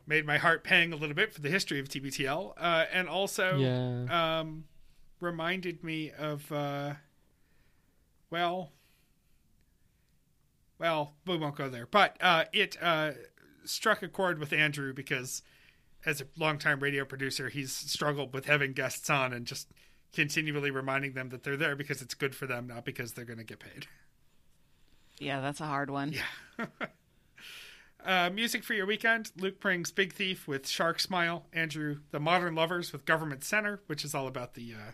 made 0.08 0.24
my 0.26 0.38
heart 0.38 0.64
pang 0.64 0.92
a 0.92 0.96
little 0.96 1.14
bit 1.14 1.32
for 1.32 1.40
the 1.42 1.50
history 1.50 1.78
of 1.78 1.88
TBTL, 1.88 2.54
uh, 2.56 2.86
and 2.90 3.06
also 3.08 3.58
Yeah. 3.58 4.38
um, 4.40 4.64
reminded 5.20 5.84
me 5.84 6.10
of, 6.10 6.50
uh, 6.50 6.94
well, 8.30 8.72
well, 10.78 11.14
we 11.26 11.36
won't 11.36 11.56
go 11.56 11.68
there. 11.68 11.86
But 11.86 12.16
uh, 12.22 12.46
it 12.52 12.76
uh, 12.82 13.12
struck 13.64 14.02
a 14.02 14.08
chord 14.08 14.38
with 14.38 14.52
Andrew 14.52 14.92
because, 14.94 15.42
as 16.06 16.20
a 16.20 16.26
longtime 16.38 16.80
radio 16.80 17.04
producer, 17.04 17.48
he's 17.50 17.72
struggled 17.72 18.32
with 18.32 18.46
having 18.46 18.72
guests 18.72 19.10
on 19.10 19.32
and 19.32 19.46
just 19.46 19.68
continually 20.14 20.70
reminding 20.70 21.12
them 21.12 21.28
that 21.28 21.42
they're 21.42 21.56
there 21.56 21.76
because 21.76 22.00
it's 22.00 22.14
good 22.14 22.34
for 22.34 22.46
them, 22.46 22.66
not 22.66 22.84
because 22.84 23.12
they're 23.12 23.24
going 23.26 23.38
to 23.38 23.44
get 23.44 23.58
paid. 23.58 23.86
Yeah, 25.18 25.40
that's 25.40 25.60
a 25.60 25.66
hard 25.66 25.90
one. 25.90 26.12
Yeah. 26.12 26.66
uh, 28.04 28.30
music 28.30 28.62
for 28.64 28.74
your 28.74 28.86
weekend 28.86 29.32
Luke 29.36 29.60
brings 29.60 29.90
Big 29.90 30.12
Thief 30.12 30.46
with 30.46 30.66
Shark 30.66 31.00
Smile, 31.00 31.46
Andrew, 31.52 31.98
The 32.10 32.20
Modern 32.20 32.54
Lovers 32.54 32.92
with 32.92 33.04
Government 33.04 33.44
Center, 33.44 33.80
which 33.86 34.04
is 34.04 34.14
all 34.14 34.26
about 34.26 34.54
the 34.54 34.74
uh, 34.74 34.92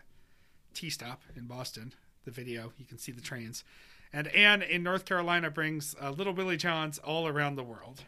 T 0.73 0.89
stop 0.89 1.21
in 1.35 1.45
Boston, 1.45 1.93
the 2.25 2.31
video. 2.31 2.73
You 2.77 2.85
can 2.85 2.97
see 2.97 3.11
the 3.11 3.21
trains. 3.21 3.63
And 4.11 4.27
Anne 4.29 4.61
in 4.61 4.83
North 4.83 5.05
Carolina 5.05 5.49
brings 5.49 5.95
uh, 6.01 6.11
Little 6.11 6.33
Willie 6.33 6.57
John's 6.57 6.99
All 6.99 7.27
Around 7.27 7.55
the 7.55 7.63
World. 7.63 8.03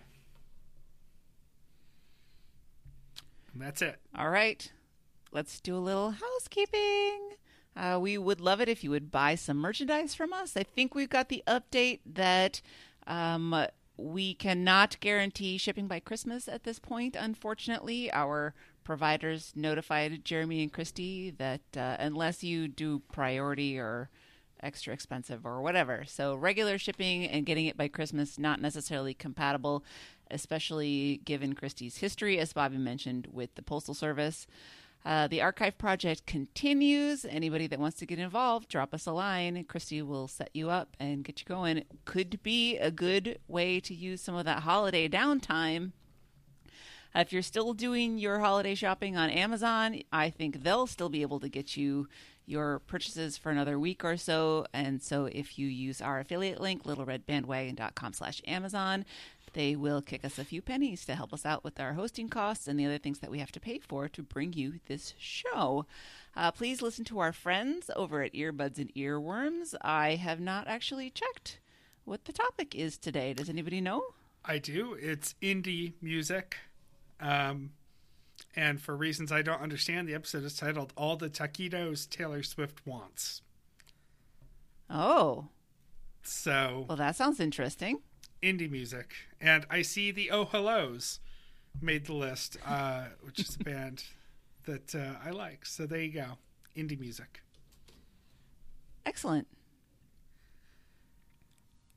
And 3.53 3.61
that's 3.61 3.81
it. 3.81 3.99
All 4.15 4.29
right. 4.29 4.71
Let's 5.31 5.59
do 5.59 5.75
a 5.75 5.79
little 5.79 6.11
housekeeping. 6.11 7.31
Uh, 7.75 7.99
we 8.01 8.17
would 8.17 8.41
love 8.41 8.61
it 8.61 8.69
if 8.69 8.83
you 8.83 8.89
would 8.89 9.11
buy 9.11 9.35
some 9.35 9.57
merchandise 9.57 10.15
from 10.15 10.33
us. 10.33 10.55
I 10.55 10.63
think 10.63 10.95
we've 10.95 11.09
got 11.09 11.29
the 11.29 11.43
update 11.47 11.99
that 12.05 12.61
um, 13.05 13.65
we 13.97 14.33
cannot 14.35 14.99
guarantee 14.99 15.57
shipping 15.57 15.87
by 15.87 15.99
Christmas 15.99 16.47
at 16.47 16.63
this 16.63 16.79
point, 16.79 17.15
unfortunately. 17.19 18.11
Our 18.13 18.53
providers 18.83 19.53
notified 19.55 20.23
Jeremy 20.23 20.61
and 20.61 20.71
Christy 20.71 21.31
that 21.31 21.61
uh, 21.75 21.97
unless 21.99 22.43
you 22.43 22.67
do 22.67 23.01
priority 23.11 23.77
or 23.77 24.09
extra 24.61 24.93
expensive 24.93 25.45
or 25.45 25.61
whatever. 25.61 26.03
So 26.07 26.35
regular 26.35 26.77
shipping 26.77 27.25
and 27.25 27.45
getting 27.45 27.65
it 27.65 27.77
by 27.77 27.87
Christmas 27.87 28.39
not 28.39 28.61
necessarily 28.61 29.13
compatible, 29.13 29.83
especially 30.31 31.21
given 31.25 31.53
Christie's 31.53 31.97
history, 31.97 32.39
as 32.39 32.53
Bobby 32.53 32.77
mentioned, 32.77 33.27
with 33.31 33.55
the 33.55 33.61
Postal 33.61 33.93
Service. 33.93 34.47
Uh, 35.07 35.25
the 35.25 35.41
archive 35.41 35.77
project 35.77 36.25
continues. 36.25 37.23
Anybody 37.23 37.65
that 37.67 37.79
wants 37.79 37.95
to 37.99 38.05
get 38.05 38.19
involved, 38.19 38.67
drop 38.67 38.93
us 38.93 39.05
a 39.05 39.13
line. 39.13 39.63
Christy 39.63 40.01
will 40.01 40.27
set 40.27 40.49
you 40.53 40.69
up 40.69 40.97
and 40.99 41.23
get 41.23 41.39
you 41.39 41.45
going. 41.45 41.85
Could 42.03 42.43
be 42.43 42.77
a 42.77 42.91
good 42.91 43.39
way 43.47 43.79
to 43.79 43.95
use 43.95 44.19
some 44.19 44.35
of 44.35 44.43
that 44.43 44.63
holiday 44.63 45.07
downtime 45.07 45.93
uh, 47.15 47.21
if 47.21 47.33
you're 47.33 47.41
still 47.41 47.73
doing 47.73 48.17
your 48.17 48.39
holiday 48.39 48.75
shopping 48.75 49.17
on 49.17 49.29
Amazon, 49.29 50.01
I 50.11 50.29
think 50.29 50.63
they'll 50.63 50.87
still 50.87 51.09
be 51.09 51.21
able 51.21 51.39
to 51.39 51.49
get 51.49 51.77
you 51.77 52.07
your 52.45 52.79
purchases 52.79 53.37
for 53.37 53.49
another 53.49 53.77
week 53.77 54.05
or 54.05 54.17
so. 54.17 54.65
And 54.73 55.01
so 55.01 55.25
if 55.25 55.59
you 55.59 55.67
use 55.67 56.01
our 56.01 56.19
affiliate 56.19 56.61
link, 56.61 56.83
littleredbandwagon.com 56.83 58.13
slash 58.13 58.41
Amazon, 58.47 59.03
they 59.53 59.75
will 59.75 60.01
kick 60.01 60.23
us 60.25 60.37
a 60.37 60.45
few 60.45 60.61
pennies 60.61 61.05
to 61.05 61.15
help 61.15 61.33
us 61.33 61.45
out 61.45 61.63
with 61.63 61.79
our 61.79 61.93
hosting 61.93 62.29
costs 62.29 62.67
and 62.67 62.79
the 62.79 62.85
other 62.85 62.97
things 62.97 63.19
that 63.19 63.31
we 63.31 63.39
have 63.39 63.51
to 63.53 63.59
pay 63.59 63.79
for 63.79 64.07
to 64.09 64.21
bring 64.23 64.53
you 64.53 64.79
this 64.87 65.13
show. 65.17 65.85
Uh, 66.35 66.51
please 66.51 66.81
listen 66.81 67.03
to 67.05 67.19
our 67.19 67.33
friends 67.33 67.89
over 67.95 68.21
at 68.21 68.33
Earbuds 68.33 68.77
and 68.77 68.93
Earworms. 68.93 69.73
I 69.81 70.15
have 70.15 70.39
not 70.39 70.67
actually 70.67 71.09
checked 71.09 71.59
what 72.05 72.25
the 72.25 72.33
topic 72.33 72.75
is 72.75 72.97
today. 72.97 73.33
Does 73.33 73.49
anybody 73.49 73.81
know? 73.81 74.03
I 74.45 74.59
do. 74.59 74.93
It's 74.93 75.35
indie 75.41 75.93
music. 76.01 76.57
Um, 77.19 77.71
and 78.55 78.79
for 78.79 78.95
reasons 78.95 79.31
I 79.31 79.41
don't 79.41 79.61
understand, 79.61 80.07
the 80.07 80.13
episode 80.13 80.43
is 80.43 80.55
titled 80.55 80.93
All 80.95 81.17
the 81.17 81.29
Taquitos 81.29 82.07
Taylor 82.09 82.43
Swift 82.43 82.85
Wants. 82.85 83.41
Oh, 84.89 85.47
So, 86.23 86.85
well, 86.87 86.97
that 86.97 87.15
sounds 87.15 87.39
interesting. 87.39 87.99
Indie 88.41 88.69
music. 88.69 89.13
And 89.39 89.65
I 89.69 89.81
see 89.81 90.11
the 90.11 90.31
Oh 90.31 90.45
Hellos 90.45 91.19
made 91.81 92.05
the 92.05 92.13
list, 92.13 92.57
uh, 92.65 93.05
which 93.21 93.39
is 93.39 93.57
a 93.59 93.59
band 93.63 94.03
that 94.65 94.95
uh, 94.95 95.13
I 95.23 95.31
like. 95.31 95.65
So 95.65 95.85
there 95.85 96.01
you 96.01 96.11
go. 96.11 96.37
Indie 96.75 96.99
music. 96.99 97.41
Excellent. 99.05 99.47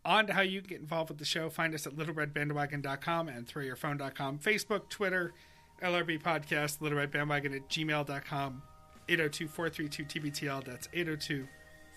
On 0.04 0.26
to 0.26 0.32
how 0.32 0.40
you 0.40 0.60
can 0.60 0.68
get 0.68 0.80
involved 0.80 1.10
with 1.10 1.18
the 1.18 1.24
show. 1.24 1.50
Find 1.50 1.74
us 1.74 1.86
at 1.86 1.94
littleredbandwagon.com 1.94 3.28
and 3.28 3.46
throwyourphone.com. 3.46 4.38
Facebook, 4.38 4.88
Twitter, 4.88 5.34
LRB 5.82 6.22
Podcast, 6.22 6.78
littleredbandwagon 6.78 7.54
at 7.54 7.68
gmail.com. 7.68 8.62
802-432-TBTL. 9.08 10.64
That's 10.64 10.88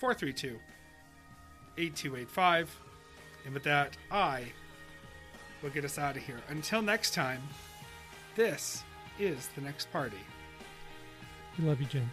802-432-8285. 0.02 2.68
And 3.46 3.54
with 3.54 3.64
that, 3.64 3.98
I 4.12 4.46
will 5.62 5.70
get 5.70 5.86
us 5.86 5.98
out 5.98 6.18
of 6.18 6.24
here. 6.24 6.40
Until 6.50 6.82
next 6.82 7.14
time, 7.14 7.42
this 8.36 8.84
is 9.20 9.50
the 9.56 9.62
next 9.62 9.92
party. 9.92 10.18
We 11.60 11.66
love 11.66 11.80
you, 11.80 11.88
Jim. 11.88 12.12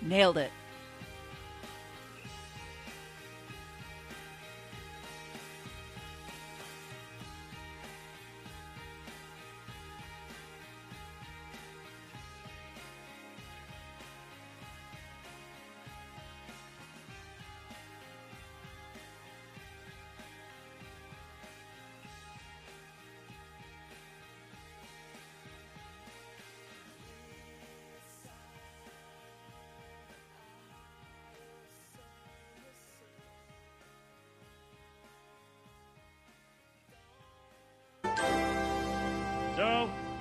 Nailed 0.00 0.38
it. 0.38 0.50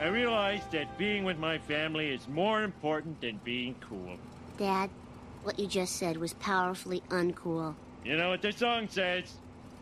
I 0.04 0.08
realized 0.08 0.70
that 0.72 0.98
being 0.98 1.24
with 1.24 1.40
my 1.40 1.58
family 1.60 2.10
is 2.10 2.28
more 2.28 2.64
important 2.64 3.22
than 3.22 3.40
being 3.46 3.74
cool. 3.80 4.18
Dad, 4.58 4.90
what 5.44 5.58
you 5.58 5.66
just 5.66 5.96
said 5.96 6.18
was 6.18 6.34
powerfully 6.34 7.02
uncool. 7.08 7.74
You 8.04 8.18
know 8.18 8.28
what 8.28 8.42
the 8.42 8.52
song 8.52 8.90
says? 8.90 9.36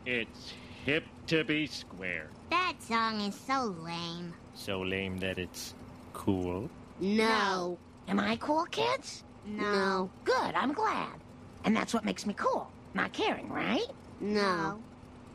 It's 0.05 0.53
hip 0.85 1.05
to 1.25 1.43
be 1.43 1.65
square. 1.65 2.27
That 2.51 2.75
song 2.81 3.21
is 3.21 3.33
so 3.33 3.75
lame. 3.83 4.35
So 4.53 4.81
lame 4.81 5.17
that 5.21 5.39
it's 5.39 5.73
cool. 6.13 6.69
No. 6.99 7.79
Am 8.07 8.19
I 8.19 8.35
cool, 8.35 8.65
kids? 8.65 9.23
No. 9.43 10.11
Good, 10.23 10.53
I'm 10.53 10.73
glad. 10.73 11.13
And 11.65 11.75
that's 11.75 11.95
what 11.95 12.05
makes 12.05 12.27
me 12.27 12.35
cool. 12.35 12.69
Not 12.93 13.11
caring, 13.11 13.49
right? 13.49 13.89
No. 14.19 14.83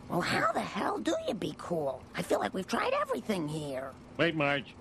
Well, 0.09 0.21
how 0.21 0.53
the 0.53 0.61
hell 0.61 0.99
do 0.99 1.17
you 1.27 1.35
be 1.35 1.57
cool? 1.59 2.05
I 2.15 2.23
feel 2.23 2.39
like 2.39 2.55
we've 2.55 2.69
tried 2.69 2.93
everything 2.93 3.49
here. 3.49 3.91
Wait, 4.18 4.34
Marge. 4.34 4.74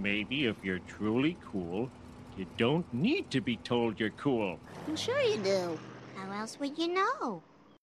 Maybe 0.00 0.46
if 0.46 0.56
you're 0.62 0.78
truly 0.80 1.36
cool, 1.52 1.90
you 2.36 2.46
don't 2.56 2.86
need 2.94 3.30
to 3.32 3.40
be 3.40 3.56
told 3.56 4.00
you're 4.00 4.10
cool. 4.10 4.58
I'm 4.86 4.96
sure 4.96 5.20
you 5.20 5.36
do. 5.38 5.78
How 6.16 6.32
else 6.32 6.58
would 6.58 6.78
you 6.78 6.88
know? 6.88 7.42